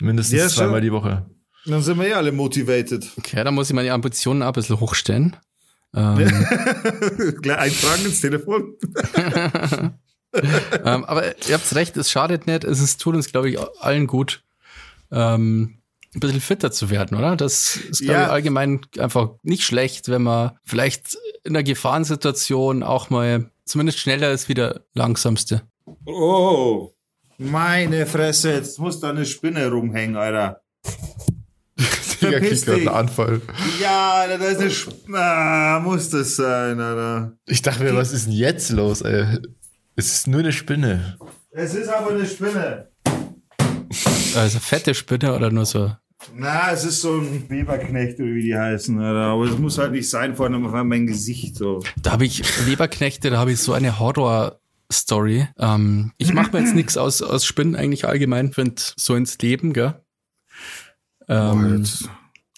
mindestens 0.00 0.38
Ja, 0.38 0.48
zweimal 0.48 0.80
die 0.80 0.92
Woche. 0.92 1.26
Dann 1.66 1.82
sind 1.82 1.98
wir 1.98 2.06
eh 2.08 2.12
alle 2.14 2.32
motivated. 2.32 3.06
Okay, 3.16 3.42
da 3.42 3.50
muss 3.50 3.68
ich 3.70 3.74
meine 3.74 3.92
Ambitionen 3.92 4.42
auch 4.42 4.48
ein 4.48 4.52
bisschen 4.52 4.80
hochstellen. 4.80 5.36
Ähm, 5.94 6.16
Gleich 7.42 7.58
eintragen 7.58 8.04
ins 8.04 8.20
Telefon. 8.20 8.74
ähm, 10.84 11.04
aber 11.04 11.24
ihr 11.48 11.54
habt 11.54 11.74
recht, 11.74 11.96
es 11.96 12.10
schadet 12.10 12.46
nicht. 12.46 12.64
Es 12.64 12.80
ist, 12.80 13.00
tut 13.00 13.14
uns, 13.14 13.30
glaube 13.30 13.48
ich, 13.50 13.58
allen 13.80 14.06
gut. 14.06 14.42
Ähm, 15.10 15.78
ein 16.16 16.20
bisschen 16.20 16.40
fitter 16.40 16.72
zu 16.72 16.90
werden, 16.90 17.16
oder? 17.16 17.36
Das 17.36 17.76
ist, 17.76 18.00
glaube 18.00 18.12
Ja. 18.20 18.24
ich, 18.26 18.30
allgemein 18.32 18.80
einfach 18.98 19.30
nicht 19.42 19.62
schlecht, 19.64 20.08
wenn 20.08 20.22
man 20.22 20.52
vielleicht 20.64 21.16
in 21.44 21.54
einer 21.54 21.62
Gefahrensituation 21.62 22.82
auch 22.82 23.10
mal 23.10 23.50
zumindest 23.64 23.98
schneller 23.98 24.30
ist 24.32 24.48
wie 24.48 24.54
der 24.54 24.80
langsamste. 24.94 25.62
Oh, 26.06 26.90
meine 27.38 28.06
Fresse, 28.06 28.52
jetzt 28.52 28.78
muss 28.78 28.98
da 29.00 29.10
eine 29.10 29.26
Spinne 29.26 29.68
rumhängen, 29.70 30.16
Alter. 30.16 30.62
Digga 32.22 32.40
kriegt 32.40 32.64
gerade 32.64 32.78
einen 32.78 32.88
Anfall. 32.88 33.42
Ja, 33.80 34.14
Alter, 34.14 34.38
da 34.38 34.44
ist 34.46 34.60
eine 34.60 34.70
Spinne. 34.70 35.18
Ah, 35.18 35.80
muss 35.84 36.08
das 36.08 36.36
sein, 36.36 36.80
Alter. 36.80 37.32
Ich 37.46 37.60
dachte 37.60 37.84
mir, 37.84 37.94
was 37.94 38.12
ist 38.12 38.26
denn 38.26 38.32
jetzt 38.32 38.70
los, 38.70 39.02
ey? 39.02 39.38
Es 39.96 40.12
ist 40.12 40.26
nur 40.26 40.40
eine 40.40 40.52
Spinne. 40.52 41.18
Es 41.50 41.74
ist 41.74 41.88
aber 41.88 42.10
eine 42.10 42.26
Spinne. 42.26 42.88
Also 44.34 44.58
fette 44.58 44.94
Spinne 44.94 45.34
oder 45.34 45.50
nur 45.50 45.66
so. 45.66 45.92
Na, 46.34 46.72
es 46.72 46.84
ist 46.84 47.02
so 47.02 47.18
ein 47.18 47.48
Weberknecht 47.48 48.18
oder 48.18 48.30
wie 48.34 48.42
die 48.42 48.56
heißen, 48.56 48.98
Alter. 48.98 49.20
Aber 49.32 49.44
es 49.44 49.58
muss 49.58 49.78
halt 49.78 49.92
nicht 49.92 50.08
sein, 50.08 50.34
vor 50.34 50.46
allem 50.46 50.64
auf 50.66 50.72
mein 50.84 51.06
Gesicht 51.06 51.56
so. 51.56 51.82
Da 52.02 52.12
habe 52.12 52.24
ich 52.24 52.42
Weberknechte, 52.66 53.30
da 53.30 53.38
habe 53.38 53.52
ich 53.52 53.60
so 53.60 53.72
eine 53.74 53.98
Horror-Story. 53.98 55.48
Ähm, 55.58 56.12
ich 56.16 56.32
mache 56.32 56.52
mir 56.52 56.60
jetzt 56.64 56.74
nichts 56.74 56.96
aus, 56.96 57.22
aus 57.22 57.44
Spinnen 57.44 57.76
eigentlich 57.76 58.06
allgemein, 58.08 58.52
find 58.52 58.94
so 58.96 59.14
ins 59.14 59.38
Leben, 59.38 59.72
gell? 59.72 59.94
Ähm, 61.28 61.78
Jetzt- 61.78 62.08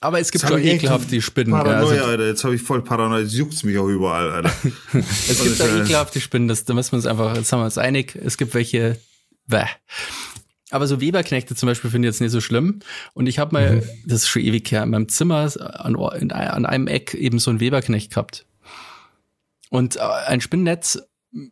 aber 0.00 0.20
es 0.20 0.30
gibt 0.30 0.46
schon 0.46 0.60
ekelhafte 0.62 1.20
Spinnen. 1.20 1.52
Gell? 1.52 1.64
Paranoia, 1.64 1.90
Also, 1.98 2.04
Alter. 2.04 2.26
Jetzt 2.28 2.44
habe 2.44 2.54
ich 2.54 2.62
voll 2.62 2.82
Paranoia. 2.84 3.20
Jetzt 3.22 3.32
juckt's 3.34 3.64
mich 3.64 3.76
auch 3.78 3.88
überall, 3.88 4.30
Alter. 4.30 4.52
es 4.92 5.42
gibt 5.42 5.58
da 5.58 5.64
ekelhafte 5.82 6.20
Spinnen, 6.20 6.46
das, 6.46 6.64
da 6.64 6.74
müssen 6.74 6.92
wir 6.92 6.96
uns 6.98 7.06
einfach, 7.06 7.34
jetzt 7.36 7.50
haben 7.52 7.60
wir 7.60 7.64
uns 7.64 7.78
einig, 7.78 8.14
es 8.14 8.36
gibt 8.38 8.54
welche, 8.54 8.96
bäh. 9.48 9.64
Aber 10.70 10.86
so 10.86 11.00
Weberknechte 11.00 11.54
zum 11.54 11.66
Beispiel 11.66 11.90
finde 11.90 12.08
ich 12.08 12.14
jetzt 12.14 12.20
nicht 12.20 12.30
so 12.30 12.40
schlimm. 12.40 12.80
Und 13.14 13.26
ich 13.26 13.38
habe 13.38 13.52
mal, 13.52 13.82
das 14.06 14.22
ist 14.22 14.28
schon 14.28 14.42
ewig 14.42 14.70
her, 14.70 14.82
in 14.82 14.90
meinem 14.90 15.08
Zimmer 15.08 15.50
an, 15.58 15.94
in, 16.20 16.30
an 16.32 16.66
einem 16.66 16.86
Eck 16.86 17.14
eben 17.14 17.38
so 17.38 17.50
einen 17.50 17.60
Weberknecht 17.60 18.10
gehabt. 18.10 18.46
Und 19.70 19.96
äh, 19.96 20.00
ein 20.00 20.40
Spinnennetz 20.40 21.02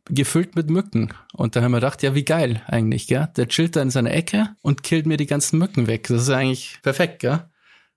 gefüllt 0.08 0.56
mit 0.56 0.70
Mücken. 0.70 1.12
Und 1.32 1.54
da 1.54 1.62
haben 1.62 1.72
wir 1.72 1.78
gedacht, 1.78 2.02
ja, 2.02 2.14
wie 2.14 2.24
geil 2.24 2.62
eigentlich, 2.66 3.06
gell? 3.06 3.28
Der 3.36 3.48
chillt 3.48 3.76
da 3.76 3.82
in 3.82 3.90
seiner 3.90 4.12
Ecke 4.12 4.54
und 4.62 4.82
killt 4.82 5.06
mir 5.06 5.16
die 5.16 5.26
ganzen 5.26 5.58
Mücken 5.58 5.86
weg. 5.86 6.08
Das 6.08 6.22
ist 6.22 6.30
eigentlich 6.30 6.78
perfekt, 6.82 7.20
gell? 7.20 7.44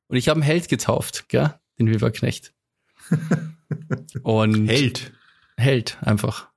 Und 0.07 0.17
ich 0.17 0.27
habe 0.27 0.37
einen 0.37 0.43
Held 0.43 0.67
getauft, 0.67 1.29
gell? 1.29 1.53
Den 1.77 1.89
Weberknecht. 1.89 2.53
Und 4.23 4.67
Held. 4.67 5.13
Held 5.55 5.97
einfach. 6.01 6.48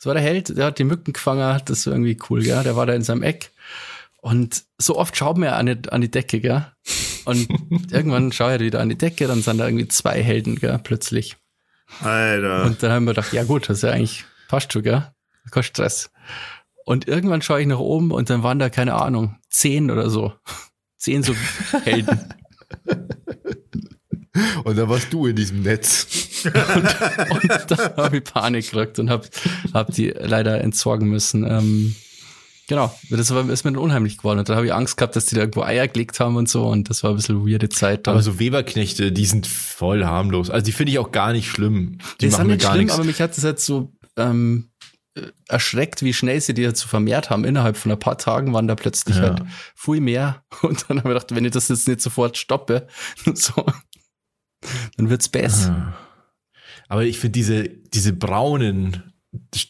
Das 0.00 0.06
war 0.06 0.14
der 0.14 0.22
Held, 0.22 0.56
der 0.56 0.64
hat 0.64 0.78
die 0.78 0.84
Mücken 0.84 1.12
gefangen, 1.12 1.60
das 1.66 1.80
ist 1.80 1.86
irgendwie 1.86 2.18
cool, 2.30 2.42
gell? 2.42 2.62
Der 2.62 2.74
war 2.74 2.86
da 2.86 2.94
in 2.94 3.02
seinem 3.02 3.22
Eck. 3.22 3.50
Und 4.22 4.64
so 4.78 4.96
oft 4.96 5.14
schaut 5.14 5.36
man 5.36 5.50
ja 5.50 5.56
an 5.56 5.66
die, 5.66 5.88
an 5.90 6.00
die 6.00 6.10
Decke, 6.10 6.40
gell? 6.40 6.66
Und 7.26 7.46
irgendwann 7.92 8.32
schaue 8.32 8.54
ich 8.54 8.62
wieder 8.62 8.80
an 8.80 8.88
die 8.88 8.96
Decke, 8.96 9.26
dann 9.26 9.42
sind 9.42 9.58
da 9.58 9.66
irgendwie 9.66 9.88
zwei 9.88 10.22
Helden, 10.22 10.56
gell, 10.56 10.80
plötzlich. 10.82 11.36
Alter. 12.00 12.64
Und 12.64 12.82
dann 12.82 12.92
haben 12.92 13.04
wir 13.04 13.12
gedacht, 13.12 13.34
ja 13.34 13.44
gut, 13.44 13.68
das 13.68 13.78
ist 13.78 13.82
ja 13.82 13.90
eigentlich 13.90 14.24
passt 14.48 14.72
schon, 14.72 14.84
gell? 14.84 15.06
Kein 15.50 15.62
Stress. 15.64 16.10
Und 16.86 17.06
irgendwann 17.06 17.42
schaue 17.42 17.60
ich 17.60 17.66
nach 17.66 17.78
oben 17.78 18.10
und 18.10 18.30
dann 18.30 18.42
waren 18.42 18.58
da, 18.58 18.70
keine 18.70 18.94
Ahnung, 18.94 19.36
zehn 19.50 19.90
oder 19.90 20.08
so. 20.08 20.32
Zehn 20.96 21.22
so 21.22 21.34
Helden. 21.84 22.34
Und 24.64 24.76
da 24.78 24.88
warst 24.88 25.12
du 25.12 25.26
in 25.26 25.34
diesem 25.36 25.62
Netz. 25.62 26.06
Und 26.44 27.70
da 27.70 27.96
habe 27.96 28.18
ich 28.18 28.24
Panik 28.24 28.70
gekriegt 28.70 28.98
und 28.98 29.10
habe 29.10 29.26
hab 29.74 29.92
die 29.92 30.08
leider 30.08 30.60
entsorgen 30.60 31.08
müssen. 31.08 31.44
Ähm, 31.44 31.96
genau, 32.68 32.94
das 33.10 33.34
war, 33.34 33.48
ist 33.50 33.64
mir 33.64 33.72
dann 33.72 33.82
unheimlich 33.82 34.18
geworden. 34.18 34.38
Und 34.38 34.48
dann 34.48 34.56
habe 34.56 34.66
ich 34.66 34.72
Angst 34.72 34.96
gehabt, 34.96 35.16
dass 35.16 35.26
die 35.26 35.34
da 35.34 35.40
irgendwo 35.42 35.62
Eier 35.62 35.88
gelegt 35.88 36.20
haben 36.20 36.36
und 36.36 36.48
so. 36.48 36.64
Und 36.66 36.88
das 36.90 37.02
war 37.02 37.10
ein 37.10 37.16
bisschen 37.16 37.46
weirde 37.46 37.68
Zeit. 37.68 38.06
Aber 38.08 38.22
so 38.22 38.38
Weberknechte, 38.38 39.10
die 39.12 39.26
sind 39.26 39.46
voll 39.46 40.04
harmlos. 40.04 40.48
Also 40.48 40.64
die 40.64 40.72
finde 40.72 40.92
ich 40.92 40.98
auch 41.00 41.10
gar 41.12 41.32
nicht 41.32 41.50
schlimm. 41.50 41.98
Die 42.20 42.26
das 42.26 42.34
ist 42.34 42.38
machen 42.38 42.46
mir 42.46 42.52
nicht 42.54 42.62
gar 42.62 42.72
schlimm, 42.72 42.84
nichts. 42.84 42.94
aber 42.94 43.04
mich 43.04 43.20
hat 43.20 43.36
das 43.36 43.44
jetzt 43.44 43.66
so 43.66 43.92
ähm, 44.16 44.70
äh, 45.16 45.22
erschreckt, 45.48 46.02
wie 46.02 46.14
schnell 46.14 46.40
sie 46.40 46.54
die 46.54 46.62
dazu 46.62 46.86
vermehrt 46.88 47.30
haben. 47.30 47.44
Innerhalb 47.44 47.76
von 47.76 47.90
ein 47.92 47.98
paar 47.98 48.16
Tagen 48.16 48.52
waren 48.54 48.68
da 48.68 48.76
plötzlich 48.76 49.16
Ja. 49.16 49.22
halt 49.22 49.42
viel 49.74 50.00
mehr. 50.00 50.44
Und 50.62 50.84
dann 50.88 50.98
habe 50.98 51.08
ich 51.10 51.14
gedacht, 51.14 51.34
wenn 51.34 51.44
ich 51.44 51.50
das 51.52 51.68
jetzt 51.68 51.88
nicht 51.88 52.00
sofort 52.00 52.38
stoppe, 52.38 52.86
so, 53.34 53.66
dann 54.96 55.10
wird's 55.10 55.28
besser. 55.28 55.70
Ah. 55.70 55.96
Aber 56.88 57.04
ich 57.04 57.18
finde 57.18 57.32
diese, 57.32 57.68
diese 57.68 58.12
braunen, 58.12 59.04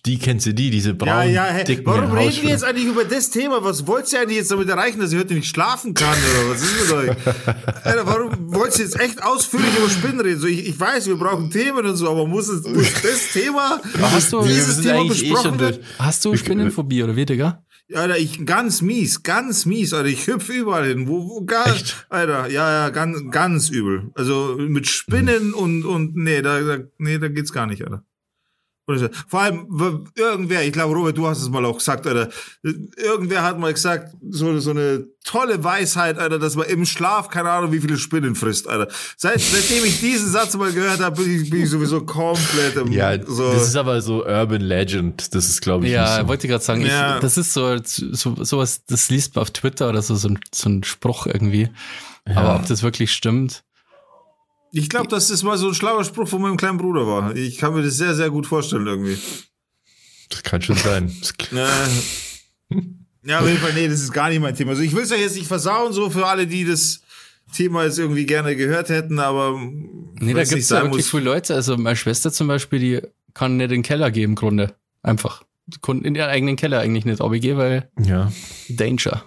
die 0.07 0.19
kennst 0.19 0.47
du 0.47 0.55
die, 0.55 0.71
diese 0.71 0.91
Ja, 0.91 0.95
braunen, 0.95 1.35
ja, 1.35 1.45
hey, 1.45 1.65
dicken 1.65 1.85
warum 1.85 2.13
reden 2.13 2.43
wir 2.43 2.49
jetzt 2.49 2.65
eigentlich 2.65 2.87
über 2.87 3.05
das 3.05 3.29
Thema? 3.29 3.63
Was 3.63 3.87
wollt 3.87 4.11
ihr 4.11 4.21
eigentlich 4.21 4.39
jetzt 4.39 4.51
damit 4.51 4.71
erreichen, 4.71 5.01
dass 5.01 5.13
ich 5.13 5.19
heute 5.19 5.35
nicht 5.35 5.49
schlafen 5.49 5.93
kann? 5.93 6.17
Oder 6.17 6.51
was 6.51 6.63
ist 6.63 6.81
mit 6.81 6.93
euch? 6.93 7.11
Alter, 7.85 8.07
warum 8.07 8.55
wollt 8.55 8.79
ihr 8.79 8.85
jetzt 8.87 8.99
echt 8.99 9.23
ausführlich 9.23 9.69
über 9.77 9.91
Spinnen 9.91 10.21
reden? 10.21 10.41
So, 10.41 10.47
ich, 10.47 10.67
ich 10.67 10.81
weiß, 10.81 11.07
wir 11.09 11.17
brauchen 11.17 11.51
Themen 11.51 11.85
und 11.85 11.97
so, 11.97 12.09
aber 12.11 12.27
muss, 12.27 12.49
es, 12.49 12.67
muss 12.67 12.91
das 13.03 13.33
Thema, 13.35 13.81
Hast 14.01 14.33
du, 14.33 14.41
Wir 14.43 14.47
dieses 14.49 14.77
sind 14.77 14.85
Thema 14.85 15.01
eigentlich 15.01 15.25
eh 15.25 15.29
besprochen 15.31 15.51
schon 15.51 15.61
wird? 15.61 15.81
hast 15.99 16.25
du 16.25 16.35
Spinnenphobie 16.37 17.03
oder 17.03 17.15
wie, 17.17 17.27
Digga? 17.27 17.63
Alter, 17.95 18.19
ich 18.19 18.45
ganz 18.47 18.83
mies, 18.83 19.23
ganz 19.23 19.67
mies, 19.67 19.93
Alter. 19.93 20.09
Ich 20.09 20.27
hüpfe 20.27 20.53
überall 20.53 20.87
hin. 20.87 21.09
Wo, 21.09 21.29
wo 21.29 21.45
gar, 21.45 21.67
Echt? 21.75 22.07
Alter, 22.09 22.49
ja, 22.49 22.71
ja, 22.71 22.91
ganz, 22.91 23.19
ganz 23.31 23.69
übel. 23.71 24.11
Also 24.15 24.57
mit 24.59 24.87
Spinnen 24.87 25.55
und 25.55 25.85
und 25.85 26.17
nee, 26.17 26.43
da, 26.43 26.61
da 26.61 26.79
nee, 26.99 27.19
da 27.19 27.29
geht's 27.29 27.53
gar 27.53 27.67
nicht, 27.67 27.85
Alter. 27.85 28.05
Vor 29.29 29.41
allem 29.41 29.67
irgendwer, 30.17 30.65
ich 30.65 30.73
glaube, 30.73 30.95
Robert, 30.95 31.17
du 31.17 31.27
hast 31.27 31.43
es 31.43 31.49
mal 31.49 31.65
auch 31.65 31.79
gesagt, 31.79 32.07
Alter. 32.07 32.29
Irgendwer 32.97 33.43
hat 33.43 33.59
mal 33.59 33.73
gesagt, 33.73 34.15
so, 34.31 34.59
so 34.59 34.71
eine 34.71 35.07
tolle 35.25 35.63
Weisheit, 35.63 36.19
Alter, 36.19 36.39
dass 36.39 36.57
man 36.57 36.67
im 36.67 36.85
Schlaf 36.87 37.29
keine 37.29 37.51
Ahnung, 37.51 37.73
wie 37.73 37.81
viele 37.81 37.97
Spinnen 37.99 38.35
frisst, 38.35 38.69
Alter. 38.69 38.91
Seit, 39.17 39.41
seitdem 39.41 39.85
ich 39.85 40.01
diesen 40.01 40.31
Satz 40.31 40.57
mal 40.57 40.73
gehört 40.73 41.01
habe, 41.01 41.23
bin 41.23 41.43
ich, 41.43 41.51
bin 41.51 41.63
ich 41.63 41.71
sowieso 41.71 42.01
komplett 42.05 42.77
im, 42.77 42.91
Ja, 42.93 43.13
so. 43.25 43.53
das 43.53 43.69
ist 43.69 43.77
aber 43.77 44.01
so 44.01 44.25
Urban 44.25 44.63
Legend. 44.63 45.35
Das 45.35 45.49
ist, 45.49 45.61
glaube 45.61 45.87
ich, 45.87 45.93
Ja, 45.93 46.05
nicht 46.17 46.23
so. 46.23 46.29
wollte 46.29 46.49
gerade 46.49 46.65
sagen, 46.65 46.83
Ja. 46.85 47.17
ich, 47.17 47.21
das 47.21 47.37
ist 47.39 47.53
so, 47.53 47.77
so 47.85 48.35
sowas, 48.45 48.85
das 48.87 49.11
liest 49.11 49.35
man 49.37 49.43
auf 49.43 49.51
Twitter 49.51 49.89
oder 49.89 50.03
so, 50.03 50.15
so 50.15 50.29
ein, 50.29 50.39
so 50.55 50.69
ein 50.69 50.85
Spruch 50.85 51.27
irgendwie. 51.27 51.69
Aber 52.27 52.57
ob 52.57 52.67
das 52.67 52.83
wirklich 52.83 53.13
stimmt, 53.13 53.65
Ich 54.73 54.89
glaube, 54.89 55.09
dass 55.09 55.29
das 55.29 55.43
mal 55.43 55.59
so 55.59 55.69
ein 55.69 55.75
schlauer 55.75 56.05
Spruch 56.05 56.29
von 56.29 56.43
meinem 56.43 56.57
kleinen 56.57 56.79
Bruder 56.79 57.07
war. 57.07 57.35
Ich 57.35 57.59
kann 57.59 57.75
mir 57.75 57.83
das 57.83 57.97
sehr, 57.97 58.15
sehr 58.15 58.31
gut 58.31 58.47
vorstellen 58.47 58.87
irgendwie. 58.87 59.19
Das 60.29 60.43
kann 60.43 60.63
schon 60.63 60.77
sein. 60.77 61.13
Äh, 62.73 63.29
ja, 63.29 63.41
auf 63.41 63.47
jeden 63.49 63.59
Fall, 63.59 63.75
nee, 63.75 63.89
das 63.89 64.01
ist 64.01 64.13
gar 64.13 64.29
nicht 64.31 64.41
mein 64.41 64.55
Thema. 64.55 64.71
Also 64.71 64.83
ich 64.83 64.95
will 64.95 65.03
es 65.03 65.11
ja 65.11 65.17
jetzt 65.17 65.35
nicht 65.35 65.49
versauen, 65.49 65.93
so 65.93 66.09
für 66.09 66.27
alle, 66.27 66.47
die 66.47 66.65
das 66.65 67.01
Thema 67.53 67.85
jetzt 67.85 67.99
irgendwie 67.99 68.25
gerne 68.27 68.55
gehört 68.57 68.89
hätten, 68.89 69.19
aber 69.19 69.59
nee, 70.21 70.33
da 70.33 70.43
ja 70.43 70.61
sein 70.61 70.85
wirklich 70.85 71.07
viele 71.07 71.25
Leute. 71.25 71.55
Also 71.55 71.77
meine 71.77 71.97
Schwester 71.97 72.33
zum 72.33 72.47
Beispiel, 72.47 72.79
die 72.79 73.01
kann 73.35 73.57
nicht 73.57 73.65
in 73.65 73.71
den 73.71 73.83
Keller 73.83 74.11
gehen 74.11 74.31
im 74.31 74.35
Grunde. 74.37 74.75
Einfach. 75.03 75.43
Die 75.67 75.79
konnten 75.81 76.05
in 76.05 76.15
ihren 76.15 76.31
eigenen 76.31 76.57
Keller 76.57 76.79
eigentlich 76.81 77.05
nicht 77.05 77.21
ABG, 77.21 77.57
weil 77.57 77.91
Ja. 77.99 78.33
Danger. 78.69 79.25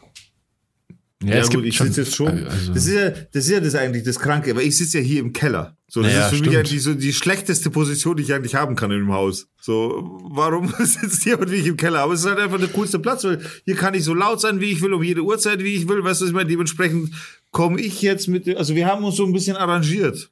Ja, 1.26 1.36
es 1.38 1.48
gut, 1.50 1.64
gibt 1.64 1.68
ich 1.68 1.78
sitze 1.78 2.02
jetzt 2.02 2.16
schon. 2.16 2.46
also- 2.48 2.74
das, 2.74 2.86
ist 2.86 2.94
ja, 2.94 3.10
das 3.10 3.46
ist 3.46 3.50
ja 3.50 3.60
das 3.60 3.76
eigentlich 3.76 4.04
das 4.04 4.20
Kranke, 4.20 4.52
aber 4.52 4.62
ich 4.64 4.78
sitze 4.78 5.00
ja 5.00 5.04
hier 5.04 5.20
im 5.22 5.34
Keller. 5.34 5.78
So, 5.88 6.02
das 6.02 6.12
Naja, 6.12 6.24
ist 6.26 6.30
für 6.30 6.36
mich 6.36 6.50
stimmt. 6.50 6.58
eigentlich 6.58 6.84
so 6.84 6.94
die 6.96 7.14
schlechteste 7.14 7.70
Position, 7.70 8.18
die 8.18 8.24
ich 8.24 8.34
eigentlich 8.34 8.56
haben 8.56 8.76
kann 8.76 8.92
in 8.92 8.98
dem 9.00 9.14
Haus. 9.14 9.48
So, 9.62 10.20
warum 10.32 10.68
sitzt 10.80 11.26
jemand 11.26 11.52
wie 11.52 11.56
ich 11.58 11.68
im 11.68 11.78
Keller? 11.78 12.00
Aber 12.00 12.14
es 12.14 12.22
ist 12.22 12.26
halt 12.28 12.40
einfach 12.40 12.60
der 12.60 12.70
coolste 12.70 13.00
Platz, 13.00 13.24
weil 13.24 13.40
hier 13.66 13.76
kann 13.76 13.94
ich 13.94 14.04
so 14.04 14.14
laut 14.14 14.42
sein, 14.42 14.60
wie 14.60 14.72
ich 14.72 14.82
will, 14.82 14.94
um 14.94 15.04
jede 15.04 15.22
Uhrzeit, 15.22 15.64
wie 15.64 15.76
ich 15.76 15.88
will. 15.88 16.04
Weißt 16.04 16.22
du, 16.22 16.26
ich 16.26 16.32
meine? 16.34 16.50
Dementsprechend 16.50 17.12
komme 17.52 17.80
ich 17.80 18.02
jetzt 18.02 18.28
mit, 18.28 18.48
also 18.58 18.76
wir 18.76 18.88
haben 18.88 19.04
uns 19.06 19.16
so 19.16 19.26
ein 19.26 19.34
bisschen 19.34 19.56
arrangiert. 19.56 20.30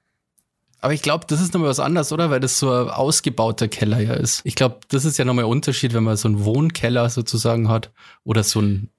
Aber 0.84 0.94
ich 0.96 1.04
glaube, 1.04 1.26
das 1.28 1.40
ist 1.42 1.54
nochmal 1.54 1.70
was 1.70 1.80
anderes, 1.80 2.12
oder? 2.12 2.32
Weil 2.32 2.40
das 2.40 2.58
so 2.58 2.72
ein 2.72 2.90
ausgebauter 2.90 3.68
Keller 3.68 4.00
ja 4.00 4.16
ist. 4.16 4.42
Ich 4.46 4.56
glaube, 4.56 4.78
das 4.90 5.06
ist 5.06 5.20
ja 5.20 5.26
nochmal 5.26 5.46
ein 5.46 5.52
Unterschied, 5.52 5.94
wenn 5.94 6.04
man 6.04 6.18
so 6.18 6.28
einen 6.28 6.44
Wohnkeller 6.44 7.08
sozusagen 7.12 7.70
hat 7.70 7.92
oder 8.24 8.42
so 8.44 8.62
ein, 8.62 8.90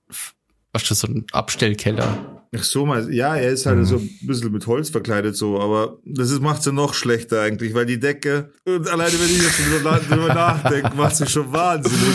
was 0.72 0.82
schon 0.82 0.96
so 0.96 1.06
ein 1.06 1.26
Abstellkeller. 1.32 2.42
Ach 2.54 2.62
so, 2.62 2.84
mal, 2.84 3.12
ja, 3.12 3.34
er 3.34 3.50
ist 3.50 3.64
halt 3.64 3.86
so 3.86 3.96
ein 3.96 4.10
bisschen 4.22 4.52
mit 4.52 4.66
Holz 4.66 4.90
verkleidet 4.90 5.36
so, 5.36 5.58
aber 5.58 5.98
das 6.04 6.30
ist, 6.30 6.42
macht's 6.42 6.66
ja 6.66 6.72
noch 6.72 6.92
schlechter 6.92 7.40
eigentlich, 7.40 7.72
weil 7.72 7.86
die 7.86 7.98
Decke, 7.98 8.50
und 8.66 8.88
alleine 8.88 9.12
wenn 9.12 9.26
ich 9.26 9.42
jetzt 9.42 9.58
drüber, 9.58 10.28
nachdenke, 10.28 10.94
macht's 10.94 11.20
mich 11.20 11.30
schon 11.30 11.50
wahnsinnig. 11.52 12.14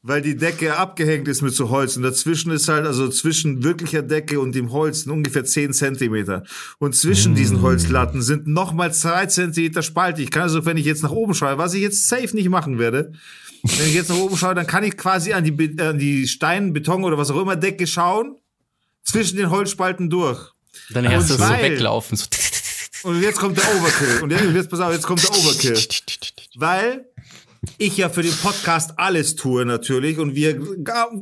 Weil 0.00 0.22
die 0.22 0.36
Decke 0.36 0.76
abgehängt 0.76 1.26
ist 1.26 1.42
mit 1.42 1.54
so 1.54 1.70
Holz 1.70 1.96
und 1.96 2.04
dazwischen 2.04 2.52
ist 2.52 2.68
halt, 2.68 2.86
also 2.86 3.08
zwischen 3.08 3.64
wirklicher 3.64 4.00
Decke 4.00 4.38
und 4.38 4.54
dem 4.54 4.70
Holz 4.70 5.02
sind 5.02 5.12
ungefähr 5.12 5.44
10 5.44 5.72
Zentimeter. 5.72 6.44
Und 6.78 6.94
zwischen 6.94 7.34
diesen 7.34 7.62
Holzlatten 7.62 8.22
sind 8.22 8.46
nochmal 8.46 8.94
zwei 8.94 9.26
Zentimeter 9.26 9.82
Spalte. 9.82 10.22
Ich 10.22 10.30
kann 10.30 10.44
also, 10.44 10.64
wenn 10.64 10.76
ich 10.76 10.86
jetzt 10.86 11.02
nach 11.02 11.10
oben 11.10 11.34
schaue, 11.34 11.58
was 11.58 11.74
ich 11.74 11.82
jetzt 11.82 12.08
safe 12.08 12.34
nicht 12.34 12.48
machen 12.48 12.78
werde, 12.78 13.12
wenn 13.62 13.86
ich 13.88 13.94
jetzt 13.94 14.08
nach 14.10 14.16
oben 14.16 14.36
schaue, 14.36 14.54
dann 14.54 14.66
kann 14.66 14.84
ich 14.84 14.96
quasi 14.96 15.32
an 15.32 15.44
die, 15.44 15.50
Be- 15.50 15.82
an 15.82 15.98
die 15.98 16.26
Stein, 16.28 16.72
Beton 16.72 17.04
oder 17.04 17.18
was 17.18 17.30
auch 17.30 17.40
immer 17.40 17.56
Decke 17.56 17.86
schauen, 17.86 18.36
zwischen 19.04 19.36
den 19.36 19.50
Holzspalten 19.50 20.10
durch. 20.10 20.52
Dann 20.90 21.04
erst 21.04 21.28
so 21.28 21.38
weglaufen. 21.38 22.16
So. 22.16 22.26
Und 23.04 23.22
jetzt 23.22 23.38
kommt 23.38 23.56
der 23.56 23.64
Overkill. 23.76 24.22
Und 24.22 24.30
jetzt, 24.30 24.44
jetzt 24.54 24.70
pass 24.70 24.80
auf, 24.80 24.92
jetzt 24.92 25.06
kommt 25.06 25.22
der 25.22 25.30
Overkill. 25.30 25.78
Weil 26.56 27.06
ich 27.76 27.96
ja 27.96 28.08
für 28.08 28.22
den 28.22 28.34
Podcast 28.36 28.98
alles 28.98 29.34
tue 29.34 29.64
natürlich 29.64 30.18
und 30.18 30.34
wir 30.34 30.60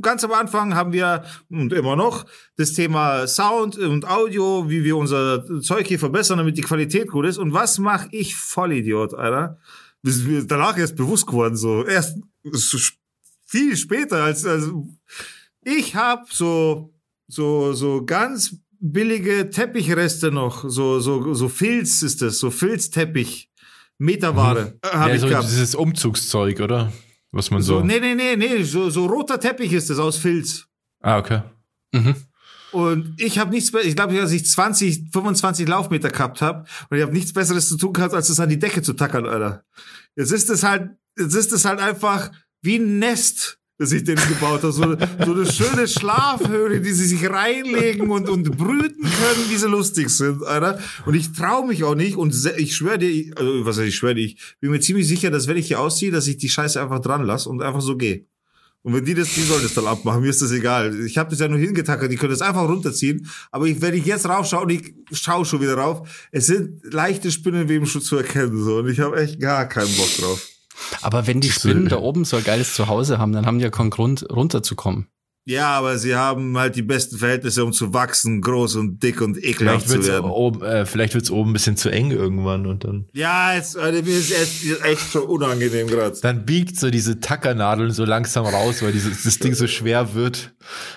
ganz 0.01 0.23
am 0.23 0.33
Anfang 0.33 0.75
haben 0.75 0.93
wir 0.93 1.25
und 1.49 1.73
immer 1.73 1.97
noch 1.97 2.27
das 2.57 2.75
Thema 2.75 3.27
Sound 3.27 3.79
und 3.79 4.07
Audio, 4.07 4.69
wie 4.69 4.85
wir 4.85 4.97
unser 4.97 5.45
Zeug 5.63 5.87
hier 5.87 5.99
verbessern, 5.99 6.39
damit 6.39 6.59
die 6.59 6.63
Qualität 6.63 7.09
gut 7.09 7.25
ist. 7.25 7.39
Und 7.39 7.53
was 7.55 7.79
mache 7.79 8.09
ich 8.11 8.37
Vollidiot, 8.37 9.15
Alter? 9.15 9.59
Das 10.07 10.15
ist 10.15 10.25
mir 10.25 10.45
danach 10.45 10.79
erst 10.79 10.95
bewusst 10.95 11.27
geworden, 11.27 11.57
so 11.57 11.85
erst 11.85 12.17
so 12.45 12.79
viel 13.45 13.77
später 13.77 14.23
als 14.23 14.45
also 14.47 14.87
ich 15.65 15.97
habe 15.97 16.23
so 16.31 16.95
so 17.27 17.73
so 17.73 18.05
ganz 18.05 18.57
billige 18.79 19.51
Teppichreste 19.51 20.31
noch, 20.31 20.65
so 20.69 21.01
so 21.01 21.35
so 21.35 21.49
Filz 21.49 22.03
ist 22.03 22.23
das, 22.23 22.39
so 22.39 22.53
Filzteppich. 22.53 23.51
Meterware 23.99 24.75
mhm. 24.85 24.89
habe 24.89 25.11
ja, 25.11 25.15
ich 25.17 25.21
so 25.23 25.29
gehabt. 25.29 25.49
Dieses 25.49 25.75
Umzugszeug, 25.75 26.61
oder? 26.61 26.93
Was 27.33 27.51
man 27.51 27.63
so. 27.63 27.79
so 27.79 27.85
nee, 27.85 27.99
nee, 27.99 28.15
nee, 28.15 28.37
nee. 28.37 28.63
So, 28.63 28.91
so 28.91 29.07
roter 29.07 29.41
Teppich 29.41 29.73
ist 29.73 29.91
das 29.91 29.99
aus 29.99 30.19
Filz. 30.19 30.69
Ah, 31.01 31.19
okay. 31.19 31.43
Mhm. 31.93 32.15
Und 32.77 33.15
ich 33.17 33.39
habe 33.39 33.53
nichts, 33.53 33.73
ich 33.73 33.97
glaube, 33.97 34.15
dass 34.15 34.33
ich 34.33 34.45
20, 34.45 35.11
25 35.11 35.67
Laufmeter 35.67 36.11
gehabt 36.11 36.43
habe 36.43 36.67
und 36.91 36.99
ich 36.99 37.03
habe 37.03 37.15
nichts 37.15 37.33
Besseres 37.33 37.71
zu 37.71 37.79
tun 37.79 37.95
gehabt, 37.95 38.13
als 38.13 38.29
es 38.29 38.39
an 38.39 38.51
die 38.51 38.59
Decke 38.59 38.83
zu 38.83 38.93
tackern, 38.93 39.25
Alter. 39.25 39.65
Jetzt 40.15 40.31
ist 40.31 40.51
es 40.51 40.63
halt, 40.63 40.91
jetzt 41.19 41.35
ist 41.35 41.55
es 41.55 41.65
halt 41.65 41.81
einfach 41.81 42.31
wie 42.61 42.77
ein 42.77 42.99
Nest 42.99 43.59
das 43.79 43.93
ich 43.93 44.05
denen 44.05 44.27
gebaut 44.29 44.63
habe. 44.63 44.73
So, 44.73 44.83
so 44.83 45.33
eine 45.33 45.51
schöne 45.51 45.89
Schlafhöhle, 45.89 46.83
die 46.83 46.93
sie 46.93 47.07
sich 47.07 47.29
reinlegen 47.29 48.11
und, 48.11 48.29
und 48.29 48.57
brüten 48.59 49.03
können, 49.03 49.51
wie 49.51 49.57
sie 49.57 49.69
lustig 49.69 50.11
sind, 50.11 50.43
Alter. 50.45 50.79
Und 51.07 51.15
ich 51.15 51.33
traue 51.33 51.67
mich 51.67 51.83
auch 51.85 51.95
nicht 51.95 52.17
und 52.17 52.35
ich 52.59 52.77
schwöre 52.77 52.99
dir, 52.99 53.33
also, 53.37 53.65
was 53.65 53.79
heißt, 53.79 53.89
ich 53.89 53.97
schwöre 53.97 54.17
dir, 54.17 54.25
ich 54.25 54.57
bin 54.61 54.71
mir 54.71 54.81
ziemlich 54.81 55.09
sicher, 55.09 55.31
dass 55.31 55.47
wenn 55.47 55.57
ich 55.57 55.69
hier 55.69 55.81
ausziehe, 55.81 56.11
dass 56.11 56.27
ich 56.27 56.37
die 56.37 56.51
Scheiße 56.51 56.81
einfach 56.81 57.01
dran 57.01 57.25
lasse 57.25 57.49
und 57.49 57.63
einfach 57.63 57.81
so 57.81 57.97
gehe. 57.97 58.27
Und 58.87 58.95
wenn 58.95 59.05
die 59.05 59.15
das, 59.15 59.35
die 59.35 59.43
sollen 59.43 59.65
das 59.65 59.75
dann 59.75 59.89
abmachen, 59.89 60.21
mir 60.21 60.31
ist 60.31 60.41
das 60.41 60.53
egal. 60.53 60.95
Ich 61.05 61.19
habe 61.19 61.29
das 61.29 61.41
ja 61.41 61.49
nur 61.49 61.59
hingetackert, 61.59 62.09
die 62.09 62.15
können 62.15 62.31
das 62.31 62.41
einfach 62.41 62.69
runterziehen. 62.69 63.29
Aber 63.51 63.67
ich, 63.67 63.83
wenn 63.83 63.95
ich 63.95 64.05
jetzt 64.05 64.29
raufschaue 64.29 64.63
und 64.63 64.71
ich 64.71 64.95
schaue 65.11 65.45
schon 65.45 65.61
wieder 65.61 65.75
rauf, 65.75 66.09
es 66.31 66.47
sind 66.47 66.83
leichte 66.85 67.33
Spinnenweben 67.33 67.89
schon 67.89 68.01
zu 68.01 68.17
erkennen. 68.17 68.63
so 68.63 68.77
Und 68.77 68.89
ich 68.89 69.01
habe 69.01 69.21
echt 69.21 69.41
gar 69.41 69.67
keinen 69.67 69.93
Bock 69.97 70.17
drauf. 70.21 70.49
Aber 71.03 71.27
wenn 71.27 71.41
die 71.41 71.51
Spinnen 71.51 71.89
da 71.89 71.99
oben 71.99 72.25
so 72.25 72.37
ein 72.37 72.45
geiles 72.45 72.77
Zuhause 72.77 73.19
haben, 73.19 73.33
dann 73.33 73.45
haben 73.45 73.59
die 73.59 73.65
ja 73.65 73.71
keinen 73.71 73.91
Grund, 73.91 74.25
runterzukommen. 74.31 75.09
Ja, 75.49 75.69
aber 75.79 75.97
sie 75.97 76.17
haben 76.17 76.59
halt 76.59 76.75
die 76.75 76.83
besten 76.83 77.19
Verhältnisse, 77.19 77.65
um 77.65 77.73
zu 77.73 77.95
wachsen, 77.95 78.41
groß 78.41 78.75
und 78.77 79.01
dick 79.01 79.21
und 79.21 79.43
ekelhaft 79.43 79.89
zu 79.89 80.05
werden. 80.05 80.29
Oben, 80.29 80.61
äh, 80.63 80.85
vielleicht 80.85 81.15
wird's 81.15 81.31
oben 81.31 81.51
ein 81.51 81.53
bisschen 81.53 81.77
zu 81.77 81.89
eng 81.89 82.11
irgendwann 82.11 82.67
und 82.67 82.83
dann. 82.83 83.07
Ja, 83.13 83.55
es, 83.55 83.77
also, 83.77 84.03
mir 84.03 84.19
ist 84.19 84.33
echt, 84.33 84.83
echt 84.83 85.13
schon 85.13 85.23
unangenehm 85.23 85.87
gerade. 85.87 86.19
Dann 86.21 86.45
biegt 86.45 86.81
so 86.81 86.91
diese 86.91 87.21
Tackernadeln 87.21 87.93
so 87.93 88.05
langsam 88.05 88.45
raus, 88.45 88.83
weil 88.83 88.91
dieses 88.91 89.23
das 89.23 89.39
Ding 89.39 89.55
so 89.55 89.69
schwer 89.69 90.15
wird. 90.15 90.53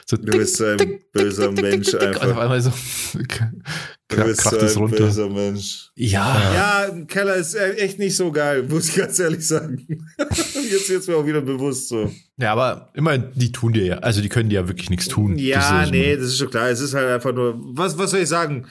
So 0.08 0.18
du 0.18 0.32
bist 0.32 0.58
so 0.58 0.66
ein 0.66 0.78
dick, 0.80 1.12
böser 1.12 1.50
dick, 1.50 1.62
Mensch 1.62 1.94
einfach. 1.94 2.24
Und 2.24 2.32
auf 2.32 2.38
einmal 2.40 2.62
so 2.62 2.72
bist 3.14 3.30
kracht 4.10 4.40
so 4.42 4.58
es 4.58 4.78
runter. 4.78 4.98
Böser 4.98 5.30
Mensch. 5.30 5.92
Ja. 5.96 6.54
Ja, 6.54 6.84
im 6.86 7.08
Keller 7.08 7.36
ist 7.36 7.56
echt 7.56 8.00
nicht 8.00 8.16
so 8.16 8.32
geil, 8.32 8.64
muss 8.70 8.90
ich 8.90 8.96
ganz 8.96 9.20
ehrlich 9.20 9.48
sagen. 9.48 9.86
jetzt 10.18 10.90
jetzt 10.90 11.08
mir 11.08 11.16
auch 11.16 11.26
wieder 11.26 11.42
bewusst 11.42 11.90
so. 11.90 12.12
Ja, 12.38 12.52
aber 12.52 12.90
immerhin, 12.94 13.26
die 13.36 13.52
tun 13.52 13.74
dir 13.74 13.86
ja, 13.86 13.98
also 14.00 14.22
die 14.22 14.30
können 14.30 14.50
dir 14.50 14.62
ja 14.62 14.68
wirklich 14.68 14.90
nichts 14.90 15.08
tun. 15.08 15.38
Ja, 15.38 15.82
das 15.82 15.92
nee, 15.92 16.16
das 16.16 16.26
ist 16.26 16.38
schon 16.38 16.50
klar. 16.50 16.70
Es 16.70 16.82
ist 16.82 16.94
halt 16.94 17.08
einfach 17.08 17.34
nur, 17.34 17.56
was, 17.60 17.98
was 17.98 18.12
soll 18.12 18.22
ich 18.22 18.30
sagen? 18.30 18.66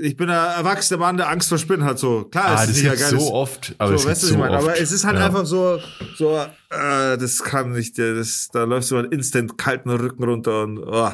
Ich 0.00 0.16
bin 0.16 0.30
ein 0.30 0.56
erwachsener 0.58 1.00
Mann, 1.00 1.18
der 1.18 1.28
Angst 1.28 1.50
vor 1.50 1.58
Spinnen 1.58 1.84
hat. 1.84 1.98
So 1.98 2.24
klar, 2.24 2.58
ah, 2.58 2.64
es 2.64 2.70
ist 2.70 2.82
ja 2.82 2.94
geil. 2.94 3.18
so 3.18 3.34
oft, 3.34 3.74
aber 3.76 3.98
so, 3.98 4.08
weißt 4.08 4.22
du, 4.22 4.26
so 4.28 4.32
ich 4.34 4.38
meine, 4.38 4.56
oft. 4.56 4.68
aber 4.68 4.80
es 4.80 4.90
ist 4.90 5.04
halt 5.04 5.18
ja. 5.18 5.26
einfach 5.26 5.44
so, 5.44 5.78
so, 6.16 6.38
äh, 6.38 7.18
das 7.18 7.42
kann 7.42 7.72
nicht, 7.72 7.98
das, 7.98 8.48
da 8.52 8.64
läufst 8.64 8.90
du 8.90 8.94
mal 8.94 9.04
instant 9.06 9.58
kalten 9.58 9.90
Rücken 9.90 10.24
runter 10.24 10.62
und, 10.62 10.78
oh. 10.78 11.10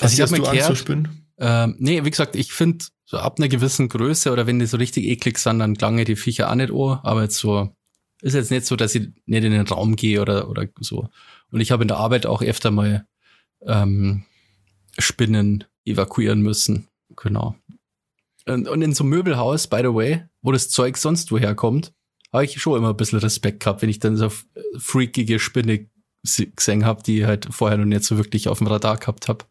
Also 0.00 0.14
ich 0.14 0.20
habe 0.20 0.40
mir 0.40 0.48
Angst 0.48 0.66
vor 0.66 0.76
Spinnen? 0.76 1.17
Ähm, 1.38 1.76
nee, 1.78 2.04
wie 2.04 2.10
gesagt, 2.10 2.36
ich 2.36 2.52
finde, 2.52 2.84
so 3.04 3.18
ab 3.18 3.38
einer 3.38 3.48
gewissen 3.48 3.88
Größe 3.88 4.32
oder 4.32 4.46
wenn 4.46 4.58
die 4.58 4.66
so 4.66 4.76
richtig 4.76 5.06
eklig 5.06 5.38
sind, 5.38 5.60
dann 5.60 5.76
klange 5.76 6.04
die 6.04 6.16
Viecher 6.16 6.50
auch 6.50 6.54
nicht 6.54 6.72
an, 6.72 7.00
aber 7.02 7.22
jetzt 7.22 7.38
so, 7.38 7.70
ist 8.20 8.34
jetzt 8.34 8.50
nicht 8.50 8.66
so, 8.66 8.76
dass 8.76 8.94
ich 8.94 9.08
nicht 9.26 9.44
in 9.44 9.52
den 9.52 9.66
Raum 9.66 9.96
gehe 9.96 10.20
oder, 10.20 10.50
oder 10.50 10.66
so. 10.80 11.08
Und 11.50 11.60
ich 11.60 11.70
habe 11.70 11.84
in 11.84 11.88
der 11.88 11.98
Arbeit 11.98 12.26
auch 12.26 12.42
öfter 12.42 12.70
mal 12.70 13.06
ähm, 13.62 14.24
Spinnen 14.98 15.64
evakuieren 15.84 16.42
müssen. 16.42 16.88
Genau. 17.16 17.56
Und, 18.46 18.68
und 18.68 18.82
in 18.82 18.94
so 18.94 19.04
einem 19.04 19.10
Möbelhaus, 19.10 19.68
by 19.68 19.78
the 19.78 19.94
way, 19.94 20.24
wo 20.42 20.52
das 20.52 20.68
Zeug 20.68 20.96
sonst 20.96 21.30
woher 21.32 21.54
kommt, 21.54 21.92
habe 22.32 22.44
ich 22.44 22.60
schon 22.60 22.76
immer 22.76 22.90
ein 22.90 22.96
bisschen 22.96 23.20
Respekt 23.20 23.60
gehabt, 23.60 23.82
wenn 23.82 23.88
ich 23.88 24.00
dann 24.00 24.16
so 24.16 24.30
freakige 24.78 25.38
Spinne 25.38 25.88
gesehen 26.22 26.84
habe, 26.84 27.02
die 27.02 27.26
halt 27.26 27.48
vorher 27.50 27.78
noch 27.78 27.84
nicht 27.84 28.04
so 28.04 28.16
wirklich 28.18 28.48
auf 28.48 28.58
dem 28.58 28.66
Radar 28.66 28.98
gehabt 28.98 29.28
habe. 29.28 29.44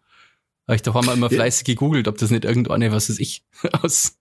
Aber 0.68 0.76
ich 0.76 0.82
doch 0.82 1.02
mal 1.02 1.14
immer 1.14 1.30
fleißig 1.30 1.66
gegoogelt, 1.66 2.08
ob 2.08 2.18
das 2.18 2.30
nicht 2.30 2.46
irgendeine, 2.46 2.92
was 2.92 3.10
ist 3.10 3.20
ich, 3.20 3.44
aus. 3.82 4.18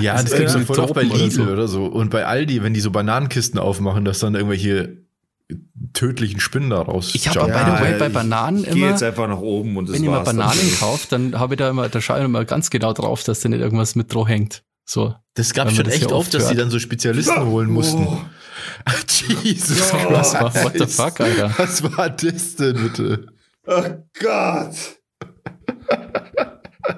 Ja, 0.00 0.14
das, 0.14 0.24
das 0.24 0.34
kriegst 0.34 0.54
du 0.54 0.60
voll 0.64 0.80
oft 0.80 0.94
bei 0.94 1.02
Lidl 1.02 1.22
oder 1.22 1.28
so. 1.28 1.52
oder 1.52 1.68
so. 1.68 1.84
Und 1.86 2.10
bei 2.10 2.24
Aldi, 2.24 2.62
wenn 2.62 2.72
die 2.72 2.80
so 2.80 2.90
Bananenkisten 2.90 3.60
aufmachen, 3.60 4.06
dass 4.06 4.18
dann 4.20 4.34
irgendwelche 4.34 4.96
tödlichen 5.92 6.40
Spinnen 6.40 6.70
da 6.70 6.80
raus. 6.80 7.10
Ich 7.14 7.28
habe 7.28 7.38
ja, 7.38 7.46
by 7.46 7.70
the 7.76 7.82
way 7.82 7.98
bei 7.98 8.08
Bananen 8.08 8.64
ich 8.64 8.70
immer. 8.70 8.88
jetzt 8.88 9.02
einfach 9.02 9.28
nach 9.28 9.40
oben 9.40 9.76
und 9.76 9.88
das 9.88 9.96
Wenn 9.96 10.04
ich 10.04 10.08
mal 10.08 10.20
Bananen 10.20 10.78
kaufe, 10.78 11.06
dann 11.10 11.38
habe 11.38 11.54
ich 11.54 11.58
da 11.58 11.68
immer, 11.68 11.88
da 11.88 12.00
schaue 12.00 12.20
ich 12.20 12.24
immer 12.24 12.44
ganz 12.44 12.70
genau 12.70 12.92
drauf, 12.92 13.24
dass 13.24 13.40
da 13.40 13.48
nicht 13.48 13.60
irgendwas 13.60 13.96
mit 13.96 14.14
drauf 14.14 14.28
hängt. 14.28 14.62
So. 14.84 15.14
Das 15.34 15.52
gab 15.52 15.70
schon 15.70 15.86
echt 15.86 16.10
oft, 16.10 16.32
dass 16.34 16.48
sie 16.48 16.54
dann 16.54 16.70
so 16.70 16.78
Spezialisten 16.78 17.44
holen 17.44 17.70
mussten. 17.70 18.06
Oh. 18.06 18.18
Jesus, 19.42 19.92
oh, 19.92 20.10
war, 20.10 20.54
what 20.64 20.72
the 20.78 20.86
fuck, 20.86 21.20
Alter? 21.20 21.52
Was 21.56 21.82
war 21.82 22.10
das 22.10 22.56
denn 22.56 22.82
bitte? 22.82 23.26
Oh 23.66 23.84
Gott. 24.18 24.99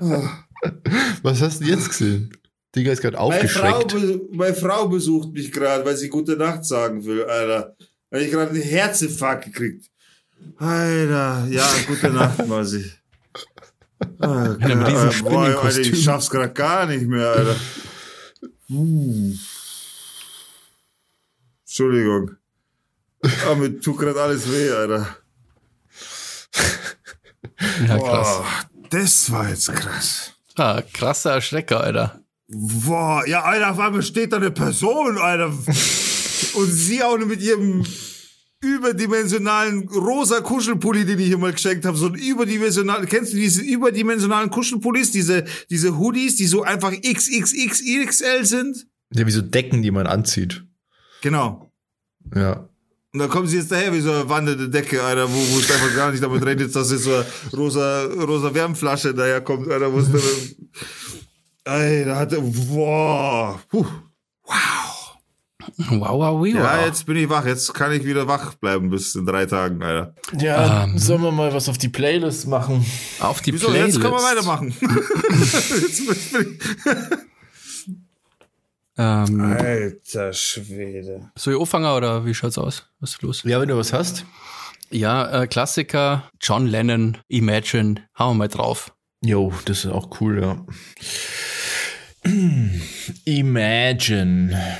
Was 1.22 1.40
hast 1.40 1.60
du 1.60 1.64
jetzt 1.66 1.88
gesehen? 1.88 2.36
Digga 2.74 2.92
ist 2.92 3.02
gerade 3.02 3.18
aufgeschreckt. 3.18 3.94
Meine 3.94 4.06
Frau, 4.06 4.20
meine 4.32 4.54
Frau 4.54 4.88
besucht 4.88 5.32
mich 5.32 5.52
gerade, 5.52 5.84
weil 5.84 5.96
sie 5.96 6.08
gute 6.08 6.36
Nacht 6.36 6.64
sagen 6.64 7.04
will, 7.04 7.24
Alter. 7.24 7.76
Weil 8.10 8.22
ich 8.22 8.30
gerade 8.30 8.50
einen 8.50 8.62
Herzinfarkt 8.62 9.44
gekriegt. 9.46 9.90
Alter, 10.56 11.46
ja, 11.50 11.68
gute 11.86 12.10
Nacht, 12.10 12.46
Masi. 12.46 12.90
Ah, 14.18 14.56
In 14.58 14.62
einem 14.64 14.82
riesen 14.82 15.24
boah, 15.24 15.44
Alter, 15.44 15.78
ich 15.78 16.02
schaff's 16.02 16.30
gerade 16.30 16.52
gar 16.52 16.86
nicht 16.86 17.06
mehr, 17.06 17.28
Alter. 17.28 17.56
Uh. 18.70 19.34
Entschuldigung. 21.64 22.36
Aber 23.46 23.56
mir 23.56 23.80
tut 23.80 23.98
gerade 23.98 24.20
alles 24.20 24.50
weh, 24.50 24.70
Alter. 24.70 25.16
Ja, 27.86 27.96
krass. 27.96 28.38
Boah, 28.38 28.71
das 28.92 29.30
war 29.30 29.48
jetzt 29.48 29.72
krass. 29.72 30.32
Ah, 30.56 30.82
krasser 30.92 31.32
Erschrecker, 31.32 31.80
Alter. 31.80 32.20
Boah, 32.48 33.26
ja, 33.26 33.42
Alter, 33.42 33.70
auf 33.72 33.78
einmal 33.78 34.02
steht 34.02 34.32
da 34.32 34.36
eine 34.36 34.50
Person, 34.50 35.16
Alter. 35.16 35.46
Und 36.54 36.70
sie 36.70 37.02
auch 37.02 37.16
nur 37.16 37.26
mit 37.26 37.40
ihrem 37.40 37.84
überdimensionalen 38.60 39.88
rosa 39.88 40.40
Kuschelpulli, 40.40 41.04
den 41.04 41.18
ich 41.18 41.26
hier 41.26 41.38
mal 41.38 41.52
geschenkt 41.52 41.84
habe, 41.84 41.96
so 41.96 42.06
ein 42.06 42.14
überdimensional, 42.14 43.06
kennst 43.06 43.32
du 43.32 43.36
diese 43.36 43.62
überdimensionalen 43.62 44.50
Kuschelpullis, 44.50 45.10
diese, 45.10 45.44
diese 45.70 45.98
Hoodies, 45.98 46.36
die 46.36 46.46
so 46.46 46.62
einfach 46.62 46.92
XXXXL 46.92 48.44
sind? 48.44 48.86
Ja, 49.12 49.26
wie 49.26 49.30
so 49.30 49.42
Decken, 49.42 49.82
die 49.82 49.90
man 49.90 50.06
anzieht. 50.06 50.64
Genau. 51.22 51.72
Ja. 52.34 52.68
Und 53.14 53.18
dann 53.18 53.28
kommen 53.28 53.46
sie 53.46 53.58
jetzt 53.58 53.70
daher 53.70 53.92
wie 53.92 54.00
so 54.00 54.10
eine 54.10 54.26
wandernde 54.26 54.70
Decke, 54.70 55.02
Alter, 55.02 55.28
wo, 55.28 55.36
wo 55.36 55.58
es 55.58 55.70
einfach 55.70 55.94
gar 55.94 56.10
nicht 56.10 56.22
damit 56.22 56.44
redet, 56.46 56.74
dass 56.74 56.90
jetzt 56.90 57.04
so 57.04 57.14
eine 57.14 57.26
rosa, 57.54 58.04
rosa 58.04 58.54
Wärmflasche 58.54 59.12
daherkommt, 59.12 59.70
Alter, 59.70 59.92
wo 59.92 59.98
es 59.98 60.10
dann, 60.10 60.22
Alter, 61.64 62.16
hatte, 62.16 62.38
wow, 62.40 63.60
puh, 63.68 63.84
wow. 64.44 65.02
Wow, 65.88 66.00
wow, 66.00 66.40
wow. 66.40 66.46
Ja, 66.46 66.86
jetzt 66.86 67.06
bin 67.06 67.16
ich 67.16 67.28
wach. 67.28 67.46
Jetzt 67.46 67.72
kann 67.72 67.92
ich 67.92 68.04
wieder 68.04 68.26
wach 68.26 68.54
bleiben 68.54 68.90
bis 68.90 69.14
in 69.14 69.24
drei 69.24 69.46
Tagen, 69.46 69.82
Alter. 69.82 70.14
Ja, 70.38 70.84
um, 70.84 70.92
ähm. 70.92 70.98
sollen 70.98 71.22
wir 71.22 71.30
mal 71.30 71.52
was 71.52 71.68
auf 71.68 71.78
die 71.78 71.88
Playlist 71.88 72.48
machen? 72.48 72.84
Auf 73.20 73.40
die 73.42 73.52
Wieso? 73.52 73.68
Playlist? 73.68 73.96
Jetzt 73.96 74.02
können 74.02 74.14
wir 74.14 74.22
weitermachen. 74.22 74.74
jetzt 74.80 76.32
bin 76.32 76.58
ich 76.60 77.31
ähm, 79.02 79.40
Alter 79.40 80.32
Schwede. 80.32 81.30
Soll 81.36 81.54
ich 81.54 81.60
anfangen 81.60 81.86
oder 81.86 82.24
wie 82.24 82.34
schaut's 82.34 82.58
aus? 82.58 82.86
Was 83.00 83.10
ist 83.10 83.22
los? 83.22 83.42
Ja, 83.44 83.60
wenn 83.60 83.68
du 83.68 83.76
was 83.76 83.92
hast. 83.92 84.24
Ja, 84.90 85.42
äh, 85.42 85.46
Klassiker, 85.46 86.28
John 86.40 86.66
Lennon, 86.66 87.18
Imagine, 87.28 87.96
hauen 88.18 88.36
wir 88.36 88.44
mal 88.44 88.48
drauf. 88.48 88.94
Jo, 89.24 89.52
das 89.64 89.84
ist 89.84 89.90
auch 89.90 90.20
cool, 90.20 90.42
ja. 90.42 90.66
Imagine. 93.24 94.78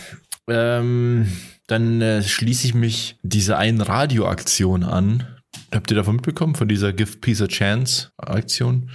Ähm, 0.48 1.32
dann 1.66 2.00
äh, 2.02 2.22
schließe 2.22 2.66
ich 2.66 2.74
mich 2.74 3.16
dieser 3.22 3.58
einen 3.58 3.80
Radioaktion 3.80 4.82
an. 4.84 5.26
Habt 5.72 5.90
ihr 5.90 5.96
davon 5.96 6.16
mitbekommen, 6.16 6.54
von 6.54 6.68
dieser 6.68 6.92
Give 6.92 7.18
Peace 7.18 7.40
a 7.40 7.46
Chance 7.46 8.10
Aktion? 8.18 8.90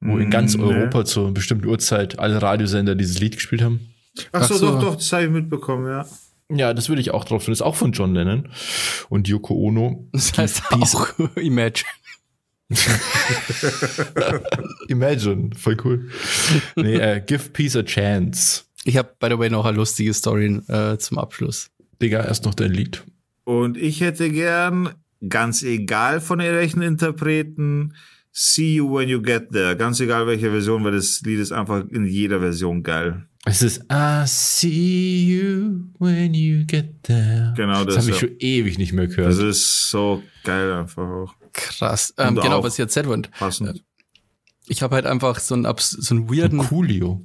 Wo 0.00 0.18
in 0.18 0.30
ganz 0.30 0.56
mm, 0.56 0.62
Europa 0.62 0.98
nee. 0.98 1.04
zur 1.04 1.34
bestimmten 1.34 1.66
Uhrzeit 1.66 2.18
alle 2.18 2.40
Radiosender 2.40 2.94
dieses 2.94 3.18
Lied 3.18 3.34
gespielt 3.36 3.62
haben? 3.62 3.93
Ach 4.32 4.44
so, 4.44 4.54
Ach 4.54 4.58
so. 4.58 4.70
doch, 4.72 4.80
doch, 4.80 4.96
das 4.96 5.12
habe 5.12 5.24
ich 5.24 5.30
mitbekommen, 5.30 5.86
ja. 5.86 6.06
Ja, 6.50 6.74
das 6.74 6.88
würde 6.88 7.00
ich 7.00 7.10
auch 7.10 7.24
drauf 7.24 7.44
tun. 7.44 7.52
Das 7.52 7.58
ist 7.58 7.62
auch 7.62 7.74
von 7.74 7.92
John 7.92 8.14
Lennon 8.14 8.48
und 9.08 9.28
Yoko 9.28 9.54
Ono. 9.54 10.08
Das 10.12 10.36
heißt 10.36 10.62
auch 10.72 11.18
Imagine. 11.36 11.88
Imagine, 14.88 15.50
voll 15.56 15.76
cool. 15.84 16.10
Nee, 16.76 16.96
äh, 16.96 17.22
give 17.24 17.50
peace 17.50 17.76
a 17.76 17.82
chance. 17.82 18.64
Ich 18.84 18.96
habe, 18.96 19.14
by 19.18 19.28
the 19.30 19.38
way, 19.38 19.50
noch 19.50 19.64
eine 19.64 19.76
lustige 19.76 20.12
Story 20.12 20.60
äh, 20.68 20.98
zum 20.98 21.18
Abschluss. 21.18 21.70
Digga, 22.02 22.24
erst 22.24 22.44
noch 22.44 22.54
dein 22.54 22.72
Lied. 22.72 23.04
Und 23.44 23.76
ich 23.76 24.00
hätte 24.00 24.30
gern, 24.30 24.90
ganz 25.28 25.62
egal 25.62 26.20
von 26.20 26.38
welchen 26.38 26.82
Interpreten, 26.82 27.94
See 28.32 28.74
You 28.76 28.94
When 28.98 29.08
You 29.08 29.22
Get 29.22 29.50
There. 29.52 29.76
Ganz 29.76 30.00
egal 30.00 30.26
welche 30.26 30.50
Version, 30.50 30.84
weil 30.84 30.92
das 30.92 31.22
Lied 31.24 31.38
ist 31.38 31.52
einfach 31.52 31.84
in 31.90 32.04
jeder 32.04 32.40
Version 32.40 32.82
geil. 32.82 33.26
Es 33.46 33.60
ist 33.62 33.82
I 33.92 34.22
see 34.26 35.24
you 35.26 35.80
when 35.98 36.32
you 36.32 36.64
get 36.66 37.02
there. 37.02 37.52
Genau 37.56 37.84
das. 37.84 37.96
Das 37.96 38.04
habe 38.04 38.14
ich 38.16 38.22
ja. 38.22 38.28
schon 38.28 38.36
ewig 38.38 38.78
nicht 38.78 38.92
mehr 38.94 39.06
gehört. 39.06 39.28
Das 39.32 39.38
ist 39.38 39.90
so 39.90 40.22
geil 40.44 40.72
einfach 40.72 41.06
auch. 41.06 41.34
Krass. 41.52 42.14
Ähm, 42.16 42.36
Und 42.36 42.42
genau, 42.42 42.58
auch- 42.60 42.64
was 42.64 42.74
ich 42.74 42.80
erzählt 42.80 43.06
wollte. 43.06 43.30
Passend. 43.30 43.84
Ich 44.66 44.82
habe 44.82 44.94
halt 44.94 45.04
einfach 45.04 45.38
so 45.40 45.54
einen, 45.54 45.66
abs- 45.66 45.90
so 45.90 46.14
einen 46.14 46.30
weirden, 46.30 46.58
Coolio. 46.60 47.22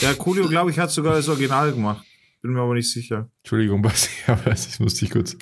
Ja, 0.00 0.12
Coolio, 0.14 0.48
glaube 0.48 0.72
ich, 0.72 0.78
hat 0.78 0.90
sogar 0.90 1.14
das 1.14 1.28
Original 1.28 1.72
gemacht. 1.72 2.04
Bin 2.42 2.52
mir 2.52 2.60
aber 2.60 2.74
nicht 2.74 2.90
sicher. 2.90 3.30
Entschuldigung, 3.44 3.80
Basti, 3.82 4.10
aber 4.26 4.50
das 4.50 4.78
musste 4.80 5.04
ich 5.04 5.10
kurz. 5.12 5.36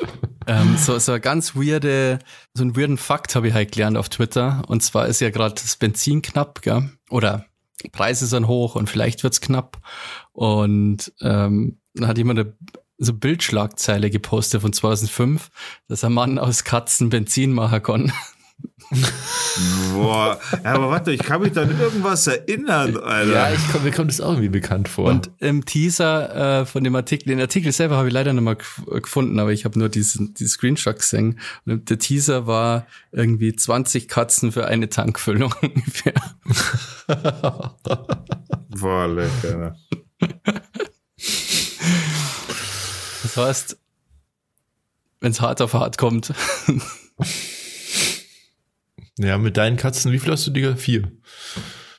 ähm, 0.47 0.77
so, 0.77 0.99
so 0.99 1.13
eine 1.13 1.21
ganz 1.23 1.57
weirde, 1.57 2.19
so 2.53 2.63
einen 2.65 2.77
weirden 2.77 2.99
Fakt 2.99 3.35
habe 3.35 3.49
ich 3.49 3.55
halt 3.55 3.73
gelernt 3.73 3.97
auf 3.97 4.11
Twitter. 4.11 4.63
Und 4.69 4.83
zwar 4.83 5.07
ist 5.07 5.21
ja 5.23 5.31
gerade 5.31 5.55
das 5.55 5.77
Benzin 5.77 6.21
knapp, 6.21 6.61
gell? 6.61 6.91
Oder 7.09 7.47
Preise 7.93 8.27
sind 8.27 8.47
hoch 8.49 8.75
und 8.75 8.89
vielleicht 8.89 9.23
wird's 9.23 9.41
knapp. 9.41 9.79
Und 10.33 11.13
ähm, 11.21 11.79
dann 11.95 12.09
hat 12.09 12.19
jemand 12.19 12.41
eine 12.41 12.55
so 12.99 13.13
Bildschlagzeile 13.13 14.11
gepostet 14.11 14.63
von 14.63 14.73
2005, 14.73 15.51
dass 15.89 16.05
ein 16.05 16.13
Mann 16.13 16.39
aus 16.39 16.65
Katzen 16.65 17.11
Benzin 17.11 17.53
machen 17.53 17.83
kann. 17.83 18.13
Boah. 19.95 20.39
Ja, 20.65 20.75
aber 20.75 20.91
warte, 20.91 21.11
ich 21.13 21.21
kann 21.23 21.41
mich 21.43 21.53
da 21.53 21.63
an 21.63 21.79
irgendwas 21.81 22.27
erinnern, 22.27 22.97
Alter. 22.99 23.33
Ja, 23.33 23.51
ich 23.53 23.61
komm, 23.73 23.83
mir 23.85 23.91
kommt 23.91 24.11
das 24.11 24.21
auch 24.21 24.31
irgendwie 24.33 24.49
bekannt 24.51 24.89
vor. 24.89 25.07
Und 25.11 25.31
im 25.39 25.65
Teaser 25.65 26.61
äh, 26.61 26.67
von 26.67 26.85
dem 26.85 26.95
Artikel, 26.95 27.31
den 27.31 27.41
Artikel 27.41 27.73
selber 27.73 27.97
habe 27.97 28.09
ich 28.09 28.15
leider 28.15 28.33
nicht 28.33 28.43
mal 28.43 28.55
gef- 28.55 29.01
gefunden, 29.01 29.39
aber 29.41 29.53
ich 29.53 29.65
habe 29.65 29.79
nur 29.79 29.89
diesen, 29.89 30.35
diesen 30.35 30.51
Screenshot 30.51 30.99
gesehen. 30.99 31.41
Und 31.65 31.91
der 31.91 31.99
Teaser 31.99 32.47
war 32.47 32.87
irgendwie 33.13 33.57
20 33.57 34.09
Katzen 34.09 34.53
für 34.53 34.67
eine 34.67 34.89
Tankfüllung 34.89 35.55
ungefähr. 35.63 36.15
Boah, 38.69 39.09
lecker. 39.09 39.77
Das 43.23 43.37
heißt, 43.37 43.79
wenn 45.21 45.33
es 45.33 45.41
hart 45.41 45.61
auf 45.63 45.73
hart 45.75 45.99
kommt, 45.99 46.33
ja, 49.19 49.39
mit 49.39 49.57
deinen 49.57 49.77
Katzen, 49.77 50.13
wie 50.13 50.19
viel 50.19 50.33
hast 50.33 50.47
du, 50.47 50.51
Digga? 50.51 50.77
Vier. 50.77 51.11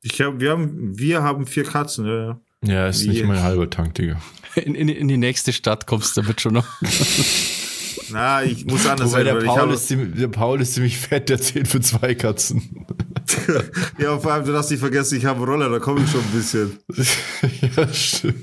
Ich 0.03 0.21
hab, 0.21 0.39
wir, 0.39 0.51
haben, 0.51 0.97
wir 0.97 1.23
haben 1.23 1.47
vier 1.47 1.63
Katzen, 1.63 2.05
ja, 2.05 2.17
ja. 2.17 2.41
Ja, 2.63 2.87
ist 2.87 3.03
Wie? 3.03 3.09
nicht 3.09 3.25
mal 3.25 3.37
ein 3.37 3.43
halber 3.43 3.69
Tank, 3.69 3.95
Digga. 3.95 4.19
in, 4.55 4.73
in, 4.75 4.89
in 4.89 5.07
die 5.07 5.17
nächste 5.17 5.53
Stadt 5.53 5.85
kommst 5.85 6.17
du 6.17 6.21
damit 6.21 6.41
schon 6.41 6.53
noch. 6.53 6.67
Na, 8.09 8.41
ich 8.43 8.65
muss 8.65 8.85
anders 8.87 9.11
Wobei 9.11 9.25
sagen, 9.25 9.39
der 9.39 9.45
Paul, 9.45 9.59
habe, 9.59 9.73
ist 9.73 9.87
ziemlich, 9.87 10.15
der 10.17 10.27
Paul 10.29 10.61
ist 10.61 10.73
ziemlich 10.75 10.97
fett, 10.97 11.29
der 11.29 11.39
zählt 11.39 11.67
für 11.67 11.81
zwei 11.81 12.15
Katzen. 12.15 12.85
ja, 13.99 14.17
vor 14.17 14.31
allem, 14.31 14.45
du 14.45 14.53
darfst 14.53 14.71
nicht 14.71 14.79
vergessen, 14.79 15.17
ich 15.17 15.25
habe 15.25 15.39
einen 15.39 15.49
Roller, 15.49 15.69
da 15.69 15.79
komme 15.79 16.03
ich 16.03 16.09
schon 16.09 16.21
ein 16.21 16.31
bisschen. 16.31 16.79
ja, 17.75 17.93
stimmt. 17.93 18.37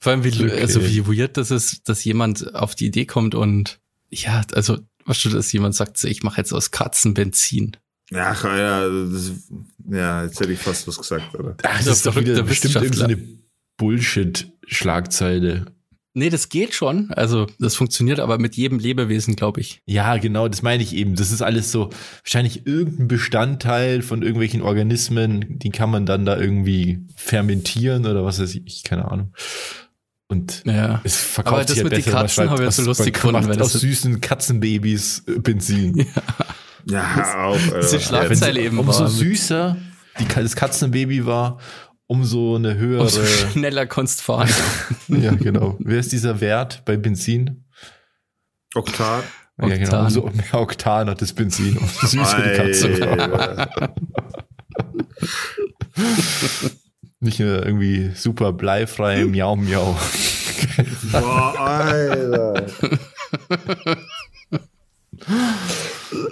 Vor 0.00 0.12
allem, 0.12 0.24
wie, 0.24 0.28
Okay. 0.44 0.60
also 0.60 0.82
wie 0.86 1.06
weird 1.06 1.36
das 1.36 1.50
ist, 1.50 1.88
dass 1.88 2.04
jemand 2.04 2.54
auf 2.54 2.74
die 2.74 2.86
Idee 2.86 3.04
kommt 3.06 3.34
und 3.34 3.78
ja, 4.22 4.42
also, 4.52 4.78
was 5.04 5.20
du, 5.22 5.28
dass 5.28 5.52
jemand 5.52 5.74
sagt, 5.74 6.02
ich 6.04 6.22
mache 6.22 6.38
jetzt 6.38 6.52
aus 6.52 6.70
Katzen 6.70 7.14
Benzin. 7.14 7.76
Ja, 8.10 8.30
ach, 8.30 8.44
ja, 8.44 8.88
das, 8.88 9.32
ja, 9.90 10.24
jetzt 10.24 10.40
hätte 10.40 10.52
ich 10.52 10.58
fast 10.58 10.86
was 10.86 10.98
gesagt, 10.98 11.34
oder? 11.34 11.56
Ach, 11.62 11.76
das 11.76 11.84
Der 11.84 11.92
ist 11.92 12.06
doch 12.06 12.16
wieder 12.16 12.42
bestimmt 12.42 12.74
irgendeine 12.76 13.16
Wissenschaftler. 13.16 13.44
Bullshit-Schlagzeile. 13.76 15.66
Nee, 16.16 16.30
das 16.30 16.48
geht 16.48 16.74
schon. 16.74 17.10
Also, 17.10 17.48
das 17.58 17.74
funktioniert 17.74 18.20
aber 18.20 18.38
mit 18.38 18.54
jedem 18.54 18.78
Lebewesen, 18.78 19.34
glaube 19.34 19.60
ich. 19.60 19.82
Ja, 19.84 20.16
genau, 20.16 20.46
das 20.46 20.62
meine 20.62 20.82
ich 20.82 20.94
eben. 20.94 21.16
Das 21.16 21.32
ist 21.32 21.42
alles 21.42 21.72
so 21.72 21.90
wahrscheinlich 22.22 22.68
irgendein 22.68 23.08
Bestandteil 23.08 24.00
von 24.00 24.22
irgendwelchen 24.22 24.62
Organismen, 24.62 25.58
die 25.58 25.70
kann 25.70 25.90
man 25.90 26.06
dann 26.06 26.24
da 26.24 26.38
irgendwie 26.38 27.00
fermentieren 27.16 28.06
oder 28.06 28.24
was 28.24 28.40
weiß 28.40 28.54
ich, 28.54 28.84
keine 28.84 29.10
Ahnung. 29.10 29.32
Und 30.28 30.62
Ja. 30.64 31.00
es 31.04 31.16
verkauft 31.16 31.54
Aber 31.54 31.62
das 31.64 31.70
sich 31.74 31.82
halt 31.84 31.92
mit 31.92 31.92
den 31.92 32.04
besser, 32.04 32.16
man 32.16 32.24
Katzen 32.26 32.50
habe 32.50 32.64
ich 32.66 32.74
so 32.74 32.82
lustig 32.82 33.14
gefunden, 33.14 33.46
weil 33.48 33.56
das 33.56 33.74
aus 33.74 33.80
süßen 33.80 34.20
Katzenbabys 34.20 35.24
Benzin. 35.26 36.06
Ja, 36.86 37.46
auf, 37.46 37.56
Alter. 37.72 37.80
Diese 37.80 37.96
Ja, 37.96 38.00
Schlagzeile 38.02 38.36
Schlagzeile 38.36 38.60
eben 38.60 38.78
umso 38.78 39.00
war. 39.00 39.08
süßer 39.08 39.76
die, 40.20 40.26
das 40.34 40.54
Katzenbaby 40.54 41.24
war, 41.24 41.58
umso 42.06 42.56
eine 42.56 42.74
höhere. 42.76 43.00
Umso 43.04 43.24
schneller 43.24 43.86
kannst 43.86 44.20
fahren. 44.20 44.50
ja, 45.08 45.32
genau. 45.32 45.76
Wer 45.78 45.98
ist 45.98 46.12
dieser 46.12 46.42
Wert 46.42 46.82
bei 46.84 46.98
Benzin? 46.98 47.64
Oktan. 48.74 49.22
Ja, 49.62 49.68
genau. 49.78 50.00
Umso 50.02 50.30
mehr 50.34 50.60
Oktan 50.60 51.08
hat 51.08 51.22
das 51.22 51.32
Benzin. 51.32 51.78
Umso 51.78 52.06
süßer 52.06 52.42
die 52.42 52.56
Katze. 52.56 53.08
Alter. 53.08 53.70
Nicht 57.24 57.40
nur 57.40 57.64
irgendwie 57.64 58.10
super 58.14 58.52
bleifrei, 58.52 59.24
miau, 59.30 59.56
miau. 59.56 59.96
Boah, 61.10 61.58
Alter. 61.58 62.66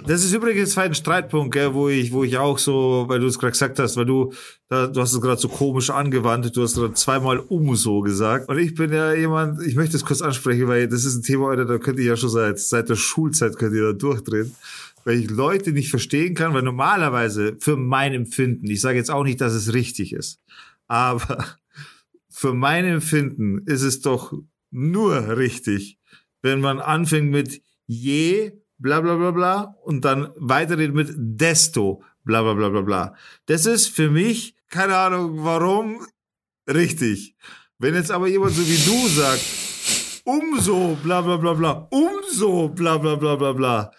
Das 0.05 0.23
ist 0.23 0.33
übrigens 0.33 0.77
ein 0.77 0.93
Streitpunkt, 0.93 1.51
gell, 1.51 1.73
wo 1.73 1.89
ich, 1.89 2.11
wo 2.11 2.23
ich 2.23 2.37
auch 2.37 2.59
so, 2.59 3.05
weil 3.07 3.19
du 3.19 3.25
es 3.25 3.39
gerade 3.39 3.53
gesagt 3.53 3.79
hast, 3.79 3.97
weil 3.97 4.05
du, 4.05 4.33
da, 4.69 4.85
du 4.85 5.01
hast 5.01 5.13
es 5.13 5.21
gerade 5.21 5.41
so 5.41 5.47
komisch 5.47 5.89
angewandt, 5.89 6.55
du 6.55 6.61
hast 6.61 6.75
gerade 6.75 6.93
zweimal 6.93 7.39
umso 7.39 8.01
gesagt. 8.01 8.47
Und 8.47 8.59
ich 8.59 8.75
bin 8.75 8.93
ja 8.93 9.13
jemand, 9.13 9.63
ich 9.65 9.75
möchte 9.75 9.97
es 9.97 10.05
kurz 10.05 10.21
ansprechen, 10.21 10.67
weil 10.67 10.87
das 10.87 11.05
ist 11.05 11.15
ein 11.15 11.23
Thema, 11.23 11.49
Alter, 11.49 11.65
da 11.65 11.79
könnte 11.79 12.03
ich 12.03 12.07
ja 12.07 12.15
schon 12.15 12.29
seit, 12.29 12.59
seit 12.59 12.87
der 12.89 12.95
Schulzeit 12.97 13.57
könnt 13.57 13.73
ihr 13.73 13.93
da 13.93 13.93
durchdrehen. 13.93 14.55
Weil 15.05 15.17
ich 15.17 15.31
Leute 15.31 15.71
nicht 15.71 15.89
verstehen 15.89 16.35
kann, 16.35 16.53
weil 16.53 16.61
normalerweise 16.61 17.57
für 17.59 17.77
mein 17.77 18.13
Empfinden, 18.13 18.67
ich 18.67 18.79
sage 18.79 18.97
jetzt 18.97 19.11
auch 19.11 19.23
nicht, 19.23 19.41
dass 19.41 19.53
es 19.53 19.73
richtig 19.73 20.13
ist, 20.13 20.39
aber 20.87 21.57
für 22.29 22.53
mein 22.53 22.85
Empfinden 22.85 23.65
ist 23.65 23.83
es 23.83 24.01
doch 24.01 24.33
nur 24.71 25.37
richtig, 25.37 25.99
wenn 26.41 26.61
man 26.61 26.79
anfängt 26.79 27.31
mit 27.31 27.61
je, 27.85 28.51
bla 28.77 29.01
bla 29.01 29.15
bla 29.15 29.31
bla 29.31 29.75
und 29.83 30.03
dann 30.03 30.29
weiterredet 30.35 30.95
mit 30.95 31.13
desto, 31.15 32.03
bla 32.23 32.41
bla 32.41 32.53
bla 32.53 32.69
bla 32.69 32.81
bla. 32.81 33.15
Das 33.45 33.65
ist 33.65 33.87
für 33.87 34.09
mich, 34.09 34.55
keine 34.69 34.97
Ahnung 34.97 35.43
warum, 35.43 36.05
richtig. 36.67 37.35
Wenn 37.77 37.95
jetzt 37.95 38.11
aber 38.11 38.27
jemand 38.27 38.53
so 38.53 38.61
wie 38.61 38.77
du 38.77 39.07
sagt, 39.09 39.43
umso, 40.23 40.97
bla 41.03 41.21
bla 41.21 41.37
bla 41.37 41.53
bla, 41.53 41.87
umso, 41.91 42.69
bla 42.69 42.97
bla 42.97 43.15
bla 43.15 43.35
bla 43.35 43.53
bla, 43.53 43.91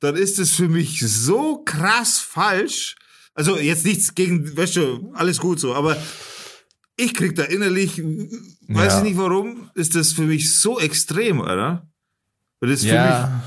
dann 0.00 0.16
ist 0.16 0.38
es 0.38 0.54
für 0.54 0.68
mich 0.68 1.00
so 1.00 1.62
krass 1.64 2.18
falsch. 2.18 2.96
Also 3.34 3.58
jetzt 3.58 3.84
nichts 3.84 4.14
gegen, 4.14 4.56
weißt 4.56 4.76
du, 4.76 5.10
alles 5.14 5.38
gut 5.38 5.58
so, 5.60 5.74
aber 5.74 5.96
ich 6.96 7.12
krieg 7.14 7.34
da 7.34 7.42
innerlich, 7.44 7.98
weiß 8.68 8.92
Ja. 8.92 8.98
ich 8.98 9.04
nicht 9.04 9.16
warum, 9.18 9.70
ist 9.74 9.94
das 9.96 10.12
für 10.12 10.22
mich 10.22 10.54
so 10.56 10.78
extrem, 10.78 11.40
oder? 11.40 11.88
Und 12.60 12.70
das 12.70 12.80
ist 12.80 12.86
für 12.86 12.92
mich, 12.92 12.94
Ja. 12.94 13.42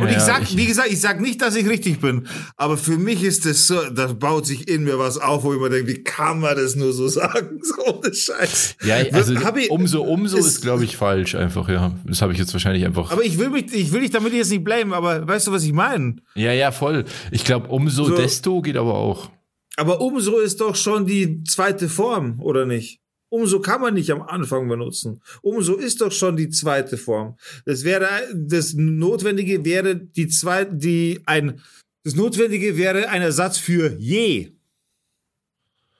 Und 0.00 0.08
Ja, 0.10 0.16
ich 0.16 0.22
sag, 0.22 0.42
ich- 0.42 0.56
wie 0.56 0.66
gesagt, 0.66 0.90
ich 0.90 1.00
sag 1.00 1.20
nicht, 1.20 1.40
dass 1.42 1.54
ich 1.56 1.68
richtig 1.68 2.00
bin, 2.00 2.26
aber 2.56 2.76
für 2.76 2.96
mich 2.98 3.22
ist 3.22 3.46
das 3.46 3.66
so, 3.66 3.78
da 3.90 4.06
baut 4.12 4.46
sich 4.46 4.68
in 4.68 4.84
mir 4.84 4.98
was 4.98 5.18
auf, 5.18 5.44
wo 5.44 5.54
ich 5.54 5.60
mir 5.60 5.70
denke, 5.70 5.88
wie 5.92 6.02
kann 6.02 6.40
man 6.40 6.56
das 6.56 6.74
nur 6.76 6.92
so 6.92 7.08
sagen? 7.20 7.60
So 7.62 7.84
ohne 7.94 8.14
Scheiß. 8.14 8.76
Ja, 8.84 8.96
also 9.12 9.34
ich- 9.34 9.70
umso, 9.70 10.02
umso 10.02 10.36
ist- 10.38 10.46
ist, 10.46 10.62
glaube 10.62 10.84
ich, 10.84 10.96
falsch 10.96 11.34
einfach, 11.34 11.68
ja. 11.68 11.94
Das 12.04 12.22
habe 12.22 12.32
ich 12.32 12.38
jetzt 12.38 12.52
wahrscheinlich 12.52 12.84
einfach. 12.84 13.10
Aber 13.10 13.24
ich 13.24 13.38
will 13.38 13.50
mich, 13.50 13.72
ich 13.72 13.92
will 13.92 14.00
dich 14.00 14.10
damit 14.10 14.32
jetzt 14.32 14.50
nicht 14.50 14.64
blamen, 14.64 14.92
aber 14.92 15.26
weißt 15.26 15.46
du, 15.46 15.52
was 15.52 15.64
ich 15.64 15.72
meine? 15.72 16.16
ja, 16.34 16.52
ja, 16.52 16.72
voll. 16.72 17.04
Ich 17.30 17.44
glaube, 17.44 17.68
umso 17.68 18.04
So. 18.06 18.16
desto 18.16 18.60
geht 18.62 18.76
aber 18.76 18.94
auch. 18.94 19.30
Aber 19.76 20.00
umso 20.00 20.38
ist 20.38 20.60
doch 20.60 20.76
schon 20.76 21.06
die 21.06 21.42
zweite 21.44 21.88
Form, 21.88 22.40
oder 22.40 22.66
nicht? 22.66 23.00
Umso 23.30 23.60
kann 23.60 23.80
man 23.80 23.94
nicht 23.94 24.10
am 24.10 24.22
Anfang 24.22 24.68
benutzen. 24.68 25.22
Umso 25.40 25.76
ist 25.76 26.00
doch 26.00 26.12
schon 26.12 26.36
die 26.36 26.50
zweite 26.50 26.98
Form. 26.98 27.36
Das 27.64 27.84
wäre, 27.84 28.08
das 28.34 28.74
Notwendige 28.74 29.64
wäre 29.64 29.96
die 29.96 30.28
zweite, 30.28 30.74
die 30.74 31.20
ein, 31.26 31.60
das 32.04 32.14
Notwendige 32.16 32.76
wäre 32.76 33.08
ein 33.08 33.22
Ersatz 33.22 33.56
für 33.56 33.96
je. 33.98 34.52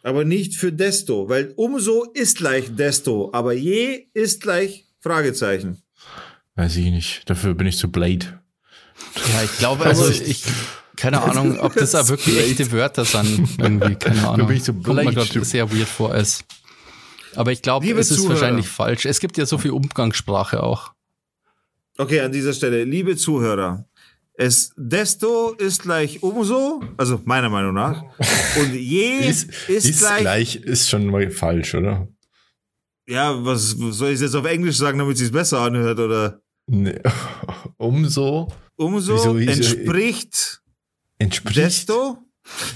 Aber 0.02 0.24
nicht 0.24 0.56
für 0.56 0.72
desto, 0.72 1.28
weil 1.28 1.52
umso 1.56 2.04
ist 2.14 2.38
gleich 2.38 2.74
desto, 2.74 3.30
aber 3.32 3.52
je 3.52 4.06
ist 4.12 4.42
gleich 4.42 4.86
Fragezeichen. 5.00 5.82
Weiß 6.56 6.76
ich 6.76 6.90
nicht. 6.90 7.28
Dafür 7.30 7.54
bin 7.54 7.66
ich 7.66 7.78
zu 7.78 7.90
blade. 7.90 8.40
Ja, 9.32 9.42
ich 9.44 9.56
glaube, 9.58 9.84
also 9.86 10.08
ich, 10.10 10.44
keine 10.96 11.22
Ahnung, 11.22 11.58
ob 11.60 11.74
das 11.74 11.92
da 11.92 12.06
wirklich 12.08 12.38
echte 12.38 12.70
Wörter 12.72 13.04
sind. 13.04 13.48
Irgendwie, 13.58 13.94
keine 13.94 14.28
Ahnung. 14.28 14.46
bin 14.48 14.56
ich 14.56 14.64
so 14.64 14.72
Kommt 14.72 14.86
mir 14.88 15.02
blöd, 15.02 15.14
gerade 15.14 15.26
stimmt. 15.26 15.46
sehr 15.46 15.70
weird 15.72 15.88
vor 15.88 16.12
als. 16.12 16.44
Aber 17.36 17.52
ich 17.52 17.62
glaube, 17.62 17.88
es 17.90 18.10
ist 18.10 18.16
Zuhörer. 18.18 18.34
wahrscheinlich 18.34 18.68
falsch. 18.68 19.06
Es 19.06 19.20
gibt 19.20 19.36
ja 19.38 19.46
so 19.46 19.58
viel 19.58 19.70
Umgangssprache 19.70 20.62
auch. 20.62 20.92
Okay, 21.98 22.20
an 22.20 22.32
dieser 22.32 22.52
Stelle, 22.52 22.84
liebe 22.84 23.16
Zuhörer, 23.16 23.84
es 24.34 24.72
desto 24.76 25.52
ist 25.52 25.82
gleich 25.82 26.22
umso, 26.22 26.82
also 26.96 27.20
meiner 27.24 27.50
Meinung 27.50 27.74
nach, 27.74 28.02
und 28.58 28.74
je 28.74 29.18
Ist, 29.28 29.50
ist, 29.68 29.84
ist 29.86 29.98
gleich, 30.00 30.20
gleich, 30.22 30.56
ist 30.56 30.88
schon 30.88 31.06
mal 31.06 31.30
falsch, 31.30 31.74
oder? 31.74 32.08
ja, 33.06 33.44
was 33.44 33.70
soll 33.70 34.10
ich 34.10 34.20
jetzt 34.20 34.34
auf 34.36 34.46
Englisch 34.46 34.76
sagen, 34.76 34.98
damit 34.98 35.14
es 35.14 35.20
sich 35.20 35.32
besser 35.32 35.60
anhört, 35.60 35.98
oder 35.98 36.40
Nee. 36.66 37.00
Umso 37.76 38.52
umso 38.76 39.14
Wieso- 39.14 39.36
wieso- 39.38 39.50
entspricht 39.74 40.62
entspricht. 41.18 41.56
desto? 41.58 42.18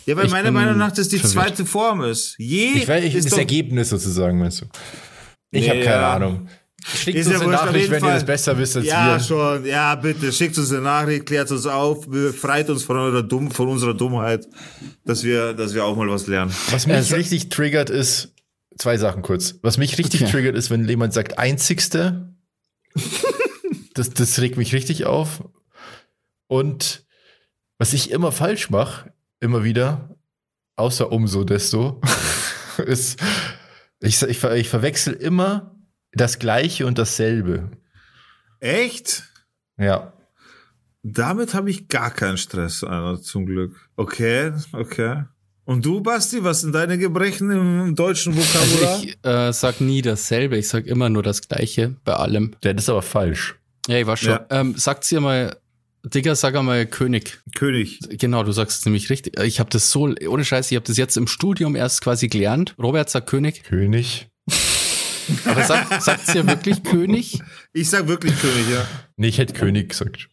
Ja, 0.06 0.16
weil 0.16 0.26
Ich 0.26 0.32
meiner 0.32 0.50
Meinung 0.50 0.76
nach 0.78 0.92
das 0.92 1.08
die 1.08 1.18
verwirrt. 1.18 1.32
zweite 1.48 1.66
Form 1.66 2.02
ist. 2.02 2.34
Je 2.38 2.72
Ich 2.74 2.88
weiß, 2.88 3.04
ich, 3.04 3.14
ist 3.14 3.30
das 3.30 3.38
Ergebnis 3.38 3.90
sozusagen, 3.90 4.38
meinst 4.38 4.60
du? 4.62 4.66
Ich 5.50 5.62
Nee, 5.62 5.68
habe 5.70 5.80
keine 5.80 6.02
ja. 6.02 6.14
Ahnung. 6.14 6.48
Schickt 6.86 7.16
Ist 7.18 7.26
uns 7.28 7.36
ja 7.36 7.40
eine 7.42 7.50
Nachricht, 7.52 7.86
wenn 7.90 7.96
ihr 7.96 8.00
Fall. 8.00 8.14
das 8.14 8.24
besser 8.26 8.58
wisst 8.58 8.76
als 8.76 8.84
ja, 8.86 9.14
wir. 9.16 9.20
schon. 9.20 9.64
Ja, 9.64 9.94
bitte. 9.94 10.30
Schickt 10.32 10.58
uns 10.58 10.70
eine 10.70 10.82
Nachricht, 10.82 11.24
klärt 11.24 11.50
uns 11.50 11.64
auf, 11.64 12.06
befreit 12.08 12.68
uns 12.68 12.82
von, 12.82 12.98
eurer 12.98 13.22
Dumm, 13.22 13.50
von 13.50 13.68
unserer 13.68 13.94
Dummheit, 13.94 14.46
dass 15.04 15.24
wir, 15.24 15.54
dass 15.54 15.72
wir 15.72 15.82
auch 15.84 15.96
mal 15.96 16.08
was 16.10 16.26
lernen. 16.26 16.52
Was 16.70 16.86
mich 16.86 16.96
Also- 16.96 17.16
richtig 17.16 17.48
triggert 17.48 17.88
ist, 17.88 18.34
zwei 18.76 18.98
Sachen 18.98 19.22
kurz. 19.22 19.54
Was 19.62 19.78
mich 19.78 19.96
richtig 19.96 20.22
Okay. 20.22 20.30
triggert 20.32 20.56
ist, 20.56 20.68
wenn 20.70 20.86
jemand 20.86 21.14
sagt 21.14 21.38
einzigste. 21.38 22.34
das, 23.94 24.10
das 24.10 24.38
regt 24.40 24.58
mich 24.58 24.74
richtig 24.74 25.06
auf. 25.06 25.42
Und 26.48 27.04
was 27.78 27.94
ich 27.94 28.10
immer 28.10 28.30
falsch 28.30 28.68
mache, 28.68 29.10
immer 29.40 29.64
wieder, 29.64 30.16
außer 30.76 31.10
umso 31.12 31.44
desto, 31.44 32.00
ist, 32.86 33.20
ich, 34.00 34.20
ich, 34.22 34.38
ver- 34.38 34.56
ich 34.56 34.68
verwechsel 34.68 35.14
immer 35.14 35.74
das 36.12 36.38
Gleiche 36.38 36.86
und 36.86 36.98
dasselbe. 36.98 37.70
Echt? 38.60 39.24
Ja. 39.76 40.12
Damit 41.02 41.52
habe 41.54 41.70
ich 41.70 41.88
gar 41.88 42.10
keinen 42.10 42.38
Stress, 42.38 42.82
Alter, 42.82 43.20
zum 43.20 43.44
Glück. 43.46 43.76
Okay, 43.96 44.52
okay. 44.72 45.24
Und 45.66 45.84
du, 45.84 46.00
Basti, 46.02 46.44
was 46.44 46.60
sind 46.62 46.72
deine 46.74 46.98
Gebrechen 46.98 47.50
im 47.50 47.94
deutschen 47.94 48.34
Also 48.34 48.46
Vokabular? 48.54 49.02
ich 49.02 49.18
äh, 49.24 49.52
sag 49.52 49.80
nie 49.80 50.02
dasselbe, 50.02 50.56
ich 50.58 50.68
sag 50.68 50.86
immer 50.86 51.08
nur 51.08 51.22
das 51.22 51.46
Gleiche 51.46 51.96
bei 52.04 52.14
allem. 52.14 52.54
Der 52.62 52.76
ist 52.76 52.88
aber 52.88 53.02
falsch. 53.02 53.54
Ja, 53.86 53.98
ich 53.98 54.06
war 54.06 54.16
schon. 54.16 54.32
Ja. 54.32 54.46
Ähm, 54.50 54.76
sagt 54.76 55.10
ihr 55.12 55.20
mal, 55.20 55.56
Digga, 56.06 56.34
sag 56.34 56.54
einmal 56.54 56.84
König. 56.84 57.38
König. 57.54 57.98
Genau, 58.10 58.42
du 58.42 58.52
sagst 58.52 58.80
es 58.80 58.84
nämlich 58.84 59.08
richtig. 59.08 59.40
Ich 59.40 59.58
habe 59.58 59.70
das 59.70 59.90
so, 59.90 60.14
ohne 60.28 60.44
Scheiß, 60.44 60.70
ich 60.70 60.76
habe 60.76 60.86
das 60.86 60.98
jetzt 60.98 61.16
im 61.16 61.26
Studium 61.26 61.76
erst 61.76 62.02
quasi 62.02 62.28
gelernt. 62.28 62.74
Robert 62.78 63.08
sagt 63.08 63.28
König. 63.28 63.62
König. 63.62 64.28
Aber 65.46 65.64
sagt, 65.64 66.02
sagt 66.02 66.34
ihr 66.34 66.46
wirklich 66.46 66.82
König? 66.82 67.40
Ich 67.72 67.88
sag 67.88 68.06
wirklich 68.06 68.38
König, 68.38 68.68
ja. 68.70 68.86
Nee, 69.16 69.28
ich 69.28 69.38
hätte 69.38 69.54
König 69.54 69.90
gesagt. 69.90 70.28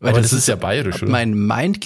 Weil 0.00 0.10
aber 0.10 0.20
das, 0.20 0.32
ist 0.32 0.48
ja 0.48 0.56
bayerisch, 0.56 1.02
oder? 1.02 1.12
Mein 1.12 1.34
Mind, 1.34 1.78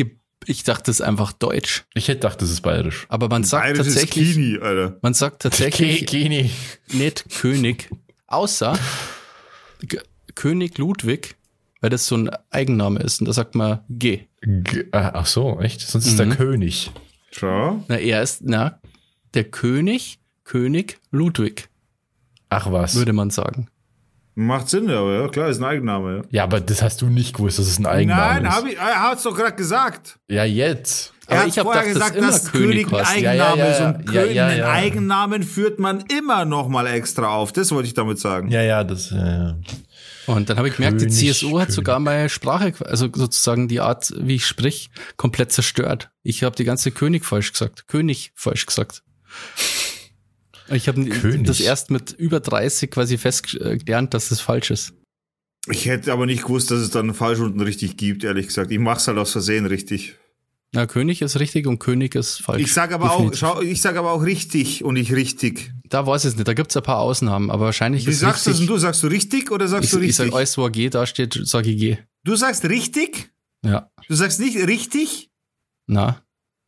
ich 0.47 0.65
dachte 0.65 0.85
das 0.87 1.01
ist 1.01 1.07
einfach 1.07 1.33
Deutsch. 1.33 1.85
ich 1.93 2.09
hätte 2.09 2.21
gedacht, 2.21 2.41
das 2.41 2.51
ist 2.51 2.63
bayerisch. 2.63 3.05
Aber 3.11 3.29
man 3.29 3.45
sagt 3.45 3.65
Bayerisch 3.65 3.87
ist 3.87 3.95
tatsächlich, 3.95 4.33
Kini, 4.33 4.59
Alter. 4.59 4.99
man 5.03 5.13
sagt 5.13 5.43
tatsächlich 5.43 6.07
Geni. 6.07 6.51
nicht 6.93 7.27
König, 7.39 7.91
außer 8.27 8.79
König 10.35 10.79
Ludwig, 10.79 11.37
weil 11.81 11.91
das 11.91 12.07
so 12.07 12.17
ein 12.17 12.31
Eigenname 12.51 13.01
ist. 13.01 13.21
Und 13.21 13.27
da 13.27 13.33
sagt 13.33 13.55
man 13.55 13.81
G. 13.89 14.27
G 14.43 14.85
ah, 14.93 15.11
ach 15.15 15.27
so, 15.27 15.61
echt? 15.61 15.81
Sonst 15.81 16.07
ist 16.07 16.19
der 16.19 16.27
Mhm. 16.27 16.37
König. 16.37 16.91
Schau. 17.31 17.85
Na, 17.89 17.97
er 17.97 18.23
ist, 18.23 18.43
na, 18.45 18.81
der 19.35 19.45
König, 19.45 20.19
König 20.45 20.99
Ludwig, 21.11 21.69
Ach 22.49 22.71
was. 22.73 22.97
würde 22.97 23.13
man 23.13 23.31
sagen. 23.31 23.69
Macht 24.35 24.69
Sinn, 24.69 24.89
aber 24.91 25.21
ja, 25.23 25.29
klar, 25.29 25.49
ist 25.49 25.59
ein 25.59 25.65
Eigenname, 25.65 26.17
ja. 26.19 26.23
ja, 26.31 26.43
aber 26.45 26.61
das 26.61 26.83
hast 26.83 27.03
du 27.03 27.07
nicht 27.07 27.35
gewusst, 27.37 27.59
dass 27.59 27.67
es 27.67 27.79
ein 27.79 27.87
Eigenname 27.87 28.41
Nein, 28.43 28.45
ist. 28.47 28.51
hab 28.57 28.67
ich, 28.67 28.77
er 28.79 29.03
hat's 29.11 29.23
doch 29.25 29.37
gerade 29.37 29.55
gesagt. 29.55 30.19
Ja, 30.29 30.45
jetzt. 30.45 31.13
Aber 31.27 31.35
er 31.37 31.41
hat 31.43 31.49
ich 31.49 31.59
hab 31.59 31.65
vorher 31.67 31.85
gedacht, 31.85 32.03
dass 32.03 32.15
gesagt, 32.15 32.45
dass 32.45 32.53
König 32.53 32.87
König 32.89 33.07
ein. 33.07 33.23
Ja, 33.23 33.31
Eigenname 33.31 33.59
ja, 33.61 33.65
ja, 33.67 33.71
ist 33.73 33.81
und 33.81 34.13
ja, 34.15 34.23
König, 34.23 34.37
ja, 34.37 34.47
einen 34.47 34.59
ja. 34.59 34.71
Eigennamen 34.71 35.43
führt 35.43 35.79
man 35.79 36.05
immer 36.17 36.45
noch 36.45 36.69
mal 36.69 36.87
extra 36.87 37.29
auf. 37.29 37.53
Das 37.53 37.71
wollte 37.73 37.89
ich 37.89 37.95
damit 37.95 38.19
sagen. 38.19 38.51
Ja, 38.51 38.63
ja, 38.63 38.83
das. 38.83 39.11
Ja, 39.11 39.27
ja. 39.27 39.57
Und 40.37 40.49
dann 40.49 40.59
habe 40.59 40.69
ich 40.69 40.77
gemerkt, 40.77 41.01
die 41.01 41.07
König, 41.07 41.19
CSU 41.19 41.59
hat 41.59 41.67
König. 41.67 41.75
sogar 41.75 41.99
meine 41.99 42.29
Sprache, 42.29 42.73
also 42.87 43.09
sozusagen 43.13 43.69
die 43.69 43.81
Art, 43.81 44.13
wie 44.17 44.37
ich 44.37 44.47
sprich, 44.47 44.91
komplett 45.17 45.53
zerstört. 45.53 46.11
Ich 46.23 46.43
habe 46.43 46.55
die 46.57 46.65
ganze 46.65 46.91
König 46.91 47.25
falsch 47.25 47.53
gesagt. 47.53 47.89
König 47.89 48.33
falsch 48.35 48.67
gesagt. 48.67 49.03
Ich 50.69 50.87
habe 50.89 51.05
König. 51.05 51.47
das 51.47 51.61
erst 51.61 51.91
mit 51.91 52.13
über 52.13 52.41
30 52.41 52.91
quasi 52.91 53.19
fest 53.19 53.55
äh, 53.61 53.77
gelernt, 53.79 54.15
dass 54.15 54.31
es 54.31 54.41
falsch 54.41 54.71
ist. 54.71 54.93
Ich 55.69 55.87
hätte 55.87 56.13
aber 56.13 56.27
nicht 56.27 56.45
gewusst, 56.45 56.71
dass 56.71 56.79
es 56.79 56.91
dann 56.91 57.13
falsch 57.13 57.41
und 57.41 57.61
richtig 57.61 57.97
gibt, 57.97 58.25
ehrlich 58.25 58.47
gesagt. 58.47 58.71
Ich 58.71 58.79
mach's 58.79 59.09
halt 59.09 59.19
aus 59.19 59.33
Versehen 59.33 59.67
richtig. 59.67 60.17
Na, 60.73 60.87
König 60.87 61.21
ist 61.23 61.39
richtig 61.41 61.67
und 61.67 61.81
König 61.81 62.15
ist 62.15 62.41
falsch. 62.43 62.63
Ich 62.63 62.73
sage 62.73 62.95
aber 62.95 63.09
Definitiv. 63.09 63.43
auch, 63.43 63.57
schau, 63.57 63.61
ich 63.61 63.81
sage 63.83 63.99
aber 63.99 64.13
auch 64.13 64.23
richtig 64.23 64.85
und 64.85 64.95
nicht 64.95 65.13
richtig. 65.13 65.73
Da 65.91 66.07
weiß 66.07 66.25
ich 66.25 66.29
es 66.31 66.37
nicht, 66.37 66.47
da 66.49 66.55
gibt's 66.55 66.77
ein 66.77 66.83
paar 66.83 66.99
Ausnahmen, 67.01 67.51
aber 67.51 67.67
wahrscheinlich 67.67 68.07
Wie 68.07 68.11
ist 68.11 68.21
sagst 68.21 68.47
du 68.47 68.51
richtig, 68.51 68.67
denn 68.69 68.75
du? 68.75 68.81
Sagst 68.81 69.03
du 69.03 69.09
richtig 69.09 69.51
oder 69.51 69.69
sagst 69.69 69.85
ich, 69.87 69.91
du 69.91 69.97
ich 69.99 70.03
richtig? 70.11 70.27
sag 70.29 70.35
alles, 70.35 70.57
wo 70.57 70.69
G 70.71 70.89
da 70.89 71.05
steht, 71.05 71.39
sage 71.45 71.71
ich 71.71 71.79
G. 71.79 71.99
du 72.25 72.37
sagst 72.37 72.65
richtig? 72.65 73.31
Ja, 73.65 73.91
Du 74.09 74.15
sagst 74.15 74.41
nicht 74.41 74.57
richtig? 74.57 75.31
na, 75.87 76.23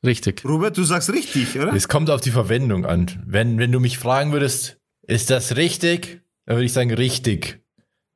richtig. 0.05 0.45
Robert, 0.45 0.77
du 0.77 0.83
sagst 0.85 1.11
richtig, 1.13 1.57
oder? 1.59 1.73
Es 1.73 1.89
kommt 1.89 2.11
auf 2.11 2.21
die 2.21 2.31
Verwendung 2.33 2.85
an. 2.85 3.23
Wenn, 3.25 3.59
wenn 3.59 3.71
du 3.73 3.79
mich 3.81 3.97
fragen 3.99 4.33
würdest, 4.33 4.79
ist 5.07 5.31
das 5.31 5.57
richtig? 5.57 6.23
Dann 6.45 6.57
würde 6.57 6.67
ich 6.67 6.73
sagen, 6.73 6.93
richtig. 6.93 7.61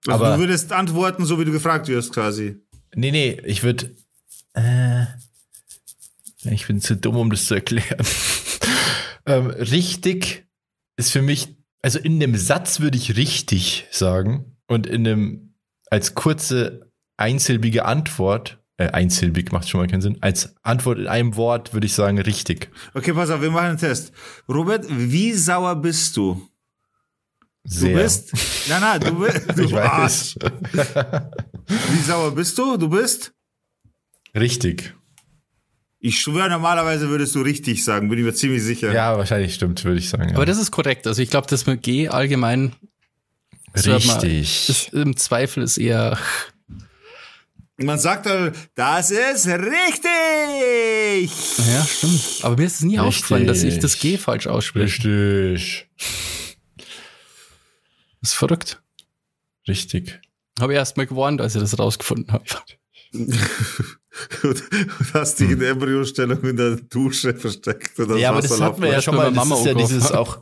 Also 0.08 0.24
aber- 0.24 0.34
du 0.34 0.40
würdest 0.42 0.72
antworten, 0.72 1.24
so 1.24 1.38
wie 1.40 1.44
du 1.44 1.52
gefragt 1.52 1.86
wirst, 1.88 2.12
quasi. 2.12 2.56
Nee, 2.94 3.12
nee, 3.12 3.40
ich 3.44 3.62
würde. 3.62 3.94
Äh, 4.54 5.06
ich 6.50 6.66
bin 6.66 6.80
zu 6.80 6.96
dumm, 6.96 7.16
um 7.16 7.30
das 7.30 7.46
zu 7.46 7.54
erklären. 7.54 8.04
ähm, 9.26 9.46
richtig 9.48 10.45
ist 10.96 11.10
für 11.12 11.22
mich, 11.22 11.56
also 11.82 11.98
in 11.98 12.20
dem 12.20 12.34
Satz 12.36 12.80
würde 12.80 12.96
ich 12.96 13.16
richtig 13.16 13.86
sagen 13.90 14.56
und 14.66 14.86
in 14.86 15.04
dem 15.04 15.54
als 15.90 16.14
kurze 16.14 16.90
einsilbige 17.16 17.84
Antwort, 17.84 18.58
äh, 18.76 18.88
einsilbig 18.88 19.52
macht 19.52 19.68
schon 19.68 19.80
mal 19.80 19.86
keinen 19.86 20.02
Sinn, 20.02 20.18
als 20.20 20.54
Antwort 20.62 20.98
in 20.98 21.06
einem 21.06 21.36
Wort 21.36 21.72
würde 21.72 21.86
ich 21.86 21.94
sagen 21.94 22.18
richtig. 22.18 22.70
Okay, 22.94 23.12
pass 23.12 23.30
auf, 23.30 23.40
wir 23.40 23.50
machen 23.50 23.66
einen 23.68 23.78
Test. 23.78 24.12
Robert, 24.48 24.84
wie 24.88 25.32
sauer 25.32 25.76
bist 25.76 26.16
du? 26.16 26.48
Du 27.64 27.70
Sehr. 27.72 27.96
bist. 27.96 28.32
Nein, 28.68 28.80
nein, 28.80 29.00
du 29.00 29.18
bist. 29.18 29.46
Du 29.56 29.62
ich 29.64 29.74
Arsch. 29.74 30.36
weiß. 30.36 31.12
Wie 31.66 32.02
sauer 32.02 32.32
bist 32.34 32.56
du? 32.58 32.76
Du 32.76 32.88
bist? 32.88 33.32
richtig. 34.34 34.94
Ich 35.98 36.20
schwöre, 36.20 36.48
normalerweise 36.50 37.08
würdest 37.08 37.34
du 37.34 37.40
richtig 37.40 37.84
sagen, 37.84 38.08
bin 38.08 38.18
ich 38.18 38.24
mir 38.24 38.34
ziemlich 38.34 38.62
sicher. 38.62 38.92
Ja, 38.92 39.16
wahrscheinlich 39.16 39.54
stimmt, 39.54 39.82
würde 39.84 39.98
ich 39.98 40.08
sagen. 40.08 40.28
Ja. 40.28 40.36
Aber 40.36 40.46
das 40.46 40.58
ist 40.58 40.70
korrekt. 40.70 41.06
Also 41.06 41.22
ich 41.22 41.30
glaube, 41.30 41.46
das 41.48 41.66
mit 41.66 41.82
G 41.82 42.08
allgemein 42.08 42.74
richtig. 43.74 44.68
ist, 44.68 44.92
im 44.92 45.16
Zweifel 45.16 45.62
ist 45.62 45.78
eher 45.78 46.18
Man 47.78 47.98
sagt 47.98 48.26
dann, 48.26 48.52
das 48.74 49.10
ist 49.10 49.46
richtig. 49.46 51.30
Ja, 51.66 51.84
stimmt. 51.84 52.22
Aber 52.42 52.56
mir 52.56 52.64
ist 52.66 52.76
es 52.76 52.80
nie 52.82 52.96
Richtig. 52.96 53.08
aufgefallen, 53.08 53.46
dass 53.46 53.62
ich 53.62 53.78
das 53.78 53.98
G 53.98 54.16
falsch 54.16 54.46
ausspreche. 54.46 55.04
Richtig. 55.04 55.88
Das 58.22 58.30
ist 58.30 58.34
verrückt. 58.34 58.82
Richtig. 59.68 60.20
Habe 60.58 60.72
ich 60.72 60.78
erst 60.78 60.96
mal 60.96 61.06
gewarnt, 61.06 61.40
als 61.42 61.54
ich 61.54 61.60
das 61.60 61.78
rausgefunden 61.78 62.32
habe. 62.32 62.44
Und 63.12 63.38
und 64.42 64.62
hast 65.14 65.40
dich 65.40 65.50
in 65.50 65.58
der 65.58 65.70
Embryostellung 65.70 66.42
in 66.42 66.56
der 66.56 66.76
Dusche 66.76 67.34
versteckt. 67.34 67.98
Und 67.98 68.10
das 68.10 68.20
Ja, 68.20 68.30
aber 68.30 68.42
das 68.42 68.60
hatten 68.60 68.82
wir 68.82 68.90
ja 68.90 69.02
schon 69.02 69.16
Bei 69.16 69.30
mal. 69.30 69.32
Mama 69.32 69.54
Das 69.54 69.60
ist 69.60 69.66
ja 69.66 69.74
dieses 69.74 70.12
auch 70.12 70.38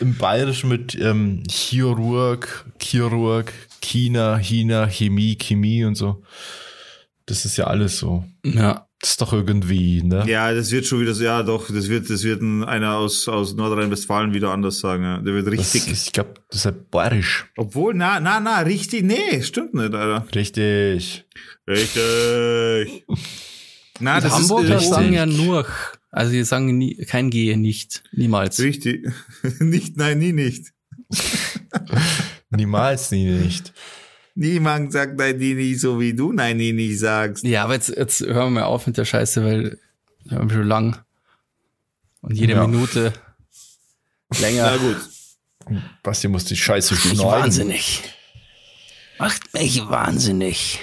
im 0.00 0.16
Bayerischen 0.16 0.70
mit 0.70 0.94
ähm, 0.94 1.42
Chirurg, 1.48 2.64
Chirurg, 2.78 3.52
China, 3.80 4.38
China, 4.38 4.88
Chemie, 4.88 5.36
Chemie 5.36 5.84
und 5.84 5.96
so. 5.96 6.22
Das 7.26 7.44
ist 7.44 7.56
ja 7.56 7.66
alles 7.66 7.98
so. 7.98 8.24
Ja. 8.44 8.85
Das 9.00 9.10
ist 9.10 9.20
doch 9.20 9.32
irgendwie, 9.34 10.02
ne? 10.02 10.24
Ja, 10.26 10.52
das 10.54 10.70
wird 10.70 10.86
schon 10.86 11.00
wieder 11.00 11.12
so, 11.14 11.22
ja 11.22 11.42
doch, 11.42 11.68
das 11.70 11.88
wird, 11.88 12.08
das 12.08 12.24
wird 12.24 12.40
ein, 12.40 12.64
einer 12.64 12.94
aus, 12.96 13.28
aus 13.28 13.54
Nordrhein-Westfalen 13.54 14.32
wieder 14.32 14.50
anders 14.52 14.80
sagen. 14.80 15.02
Ja. 15.04 15.18
Der 15.18 15.34
wird 15.34 15.46
Das 15.46 15.52
richtig. 15.52 15.92
ist, 15.92 16.06
ich 16.06 16.12
glaube, 16.12 16.34
das 16.48 16.60
ist 16.60 16.64
halt 16.64 16.90
bayerisch. 16.90 17.46
Obwohl, 17.58 17.92
na, 17.94 18.20
na, 18.20 18.40
na, 18.40 18.60
richtig, 18.60 19.04
nee, 19.04 19.42
stimmt 19.42 19.74
nicht, 19.74 19.94
Alter. 19.94 20.26
Richtig. 20.34 21.24
Richtig. 21.68 23.04
Na, 24.00 24.20
das 24.20 24.32
Hamburger 24.32 24.76
ist 24.76 24.82
richtig. 24.82 24.88
sagen 24.90 25.12
ja 25.14 25.24
nur, 25.24 25.66
also 26.10 26.30
die 26.32 26.44
sagen 26.44 26.76
nie, 26.76 26.96
kein 27.06 27.30
G, 27.30 27.56
nicht, 27.56 28.02
niemals. 28.12 28.58
richtig. 28.60 29.08
nicht, 29.58 29.96
nein, 29.96 30.18
nie 30.18 30.32
nicht. 30.32 30.72
Niemals, 32.50 33.10
nie 33.10 33.24
nicht. 33.24 33.72
Niemand 34.38 34.92
sagt 34.92 35.16
nein, 35.16 35.38
nicht, 35.38 35.80
so 35.80 35.98
wie 35.98 36.12
du 36.14 36.30
nein, 36.30 36.58
nicht 36.58 36.98
sagst. 36.98 37.42
Ja, 37.42 37.64
aber 37.64 37.72
jetzt, 37.74 37.88
jetzt 37.88 38.20
hören 38.20 38.52
wir 38.52 38.60
mal 38.60 38.64
auf 38.64 38.86
mit 38.86 38.98
der 38.98 39.06
Scheiße, 39.06 39.42
weil 39.42 39.78
wir 40.24 40.38
haben 40.38 40.50
schon 40.50 40.66
lang 40.68 40.98
und 42.20 42.36
jede 42.36 42.52
Ja. 42.52 42.66
Minute 42.66 43.14
länger. 44.38 44.72
Na 44.72 44.76
gut. 44.76 45.80
Basti 46.02 46.28
muss 46.28 46.44
die 46.44 46.56
Scheiße 46.56 46.94
Macht 46.94 47.04
mich 47.06 47.14
schneiden. 47.18 47.30
wahnsinnig. 47.42 48.02
Macht 49.18 49.54
mich 49.54 49.80
wahnsinnig. 49.88 50.80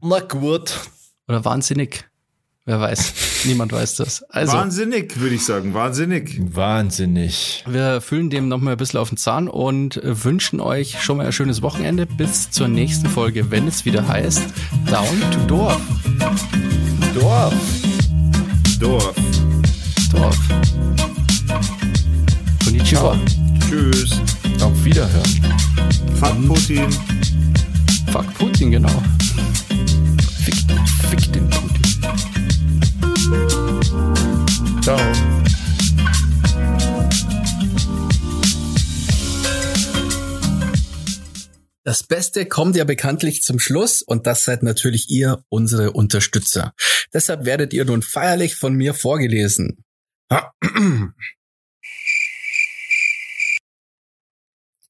Na 0.00 0.20
gut. 0.20 0.78
Oder 1.26 1.42
wahnsinnig. 1.44 2.04
Wer 2.66 2.80
weiß. 2.80 3.44
Niemand 3.44 3.72
weiß 3.72 3.96
das. 3.96 4.22
Also, 4.30 4.54
Wahnsinnig, 4.54 5.20
würde 5.20 5.34
ich 5.34 5.44
sagen. 5.44 5.74
Wahnsinnig. 5.74 6.40
Wahnsinnig. 6.54 7.62
wir 7.68 8.00
füllen 8.00 8.30
dem 8.30 8.48
nochmal 8.48 8.72
ein 8.72 8.78
bisschen 8.78 9.00
auf 9.00 9.10
den 9.10 9.18
Zahn 9.18 9.48
und 9.48 10.00
wünschen 10.02 10.60
euch 10.60 11.02
schon 11.02 11.18
mal 11.18 11.26
ein 11.26 11.32
schönes 11.32 11.60
Wochenende. 11.60 12.06
Bis 12.06 12.50
zur 12.50 12.68
nächsten 12.68 13.06
Folge, 13.06 13.50
wenn 13.50 13.68
es 13.68 13.84
wieder 13.84 14.08
heißt 14.08 14.44
Down 14.90 15.20
to 15.30 15.40
Dorf. 15.46 15.80
Dorf. 17.14 17.54
Dorf. 18.80 19.14
Dorf. 20.10 20.38
Konnichiwa. 22.64 23.18
Tschüss. 23.68 24.18
Auf 24.62 24.84
Wiederhören. 24.84 25.54
Fuck 26.18 26.48
Putin. 26.48 26.86
Fuck 28.10 28.34
Putin, 28.38 28.70
genau. 28.70 29.02
Fick, 30.42 30.54
fick 31.10 31.32
den 31.32 31.50
Putin. 31.50 31.83
Ciao. 34.84 34.98
Das 41.84 42.02
Beste 42.02 42.44
kommt 42.44 42.76
ja 42.76 42.84
bekanntlich 42.84 43.40
zum 43.40 43.58
Schluss 43.58 44.02
und 44.02 44.26
das 44.26 44.44
seid 44.44 44.62
natürlich 44.62 45.08
ihr, 45.08 45.42
unsere 45.48 45.92
Unterstützer. 45.92 46.74
Deshalb 47.14 47.46
werdet 47.46 47.72
ihr 47.72 47.86
nun 47.86 48.02
feierlich 48.02 48.56
von 48.56 48.74
mir 48.74 48.92
vorgelesen. 48.92 49.82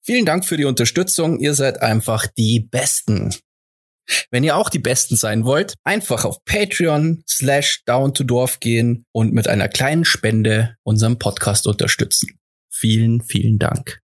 Vielen 0.02 0.26
Dank 0.26 0.44
für 0.44 0.56
die 0.56 0.64
Unterstützung. 0.64 1.38
Ihr 1.38 1.54
seid 1.54 1.82
einfach 1.82 2.26
die 2.26 2.58
Besten. 2.68 3.32
Wenn 4.30 4.44
ihr 4.44 4.56
auch 4.56 4.68
die 4.68 4.78
Besten 4.78 5.16
sein 5.16 5.44
wollt, 5.44 5.74
einfach 5.84 6.24
auf 6.24 6.44
Patreon 6.44 7.22
slash 7.28 7.82
down 7.86 8.14
to 8.14 8.24
Dorf 8.24 8.60
gehen 8.60 9.06
und 9.12 9.32
mit 9.32 9.48
einer 9.48 9.68
kleinen 9.68 10.04
Spende 10.04 10.76
unseren 10.82 11.18
Podcast 11.18 11.66
unterstützen. 11.66 12.38
Vielen, 12.70 13.22
vielen 13.22 13.58
Dank. 13.58 14.03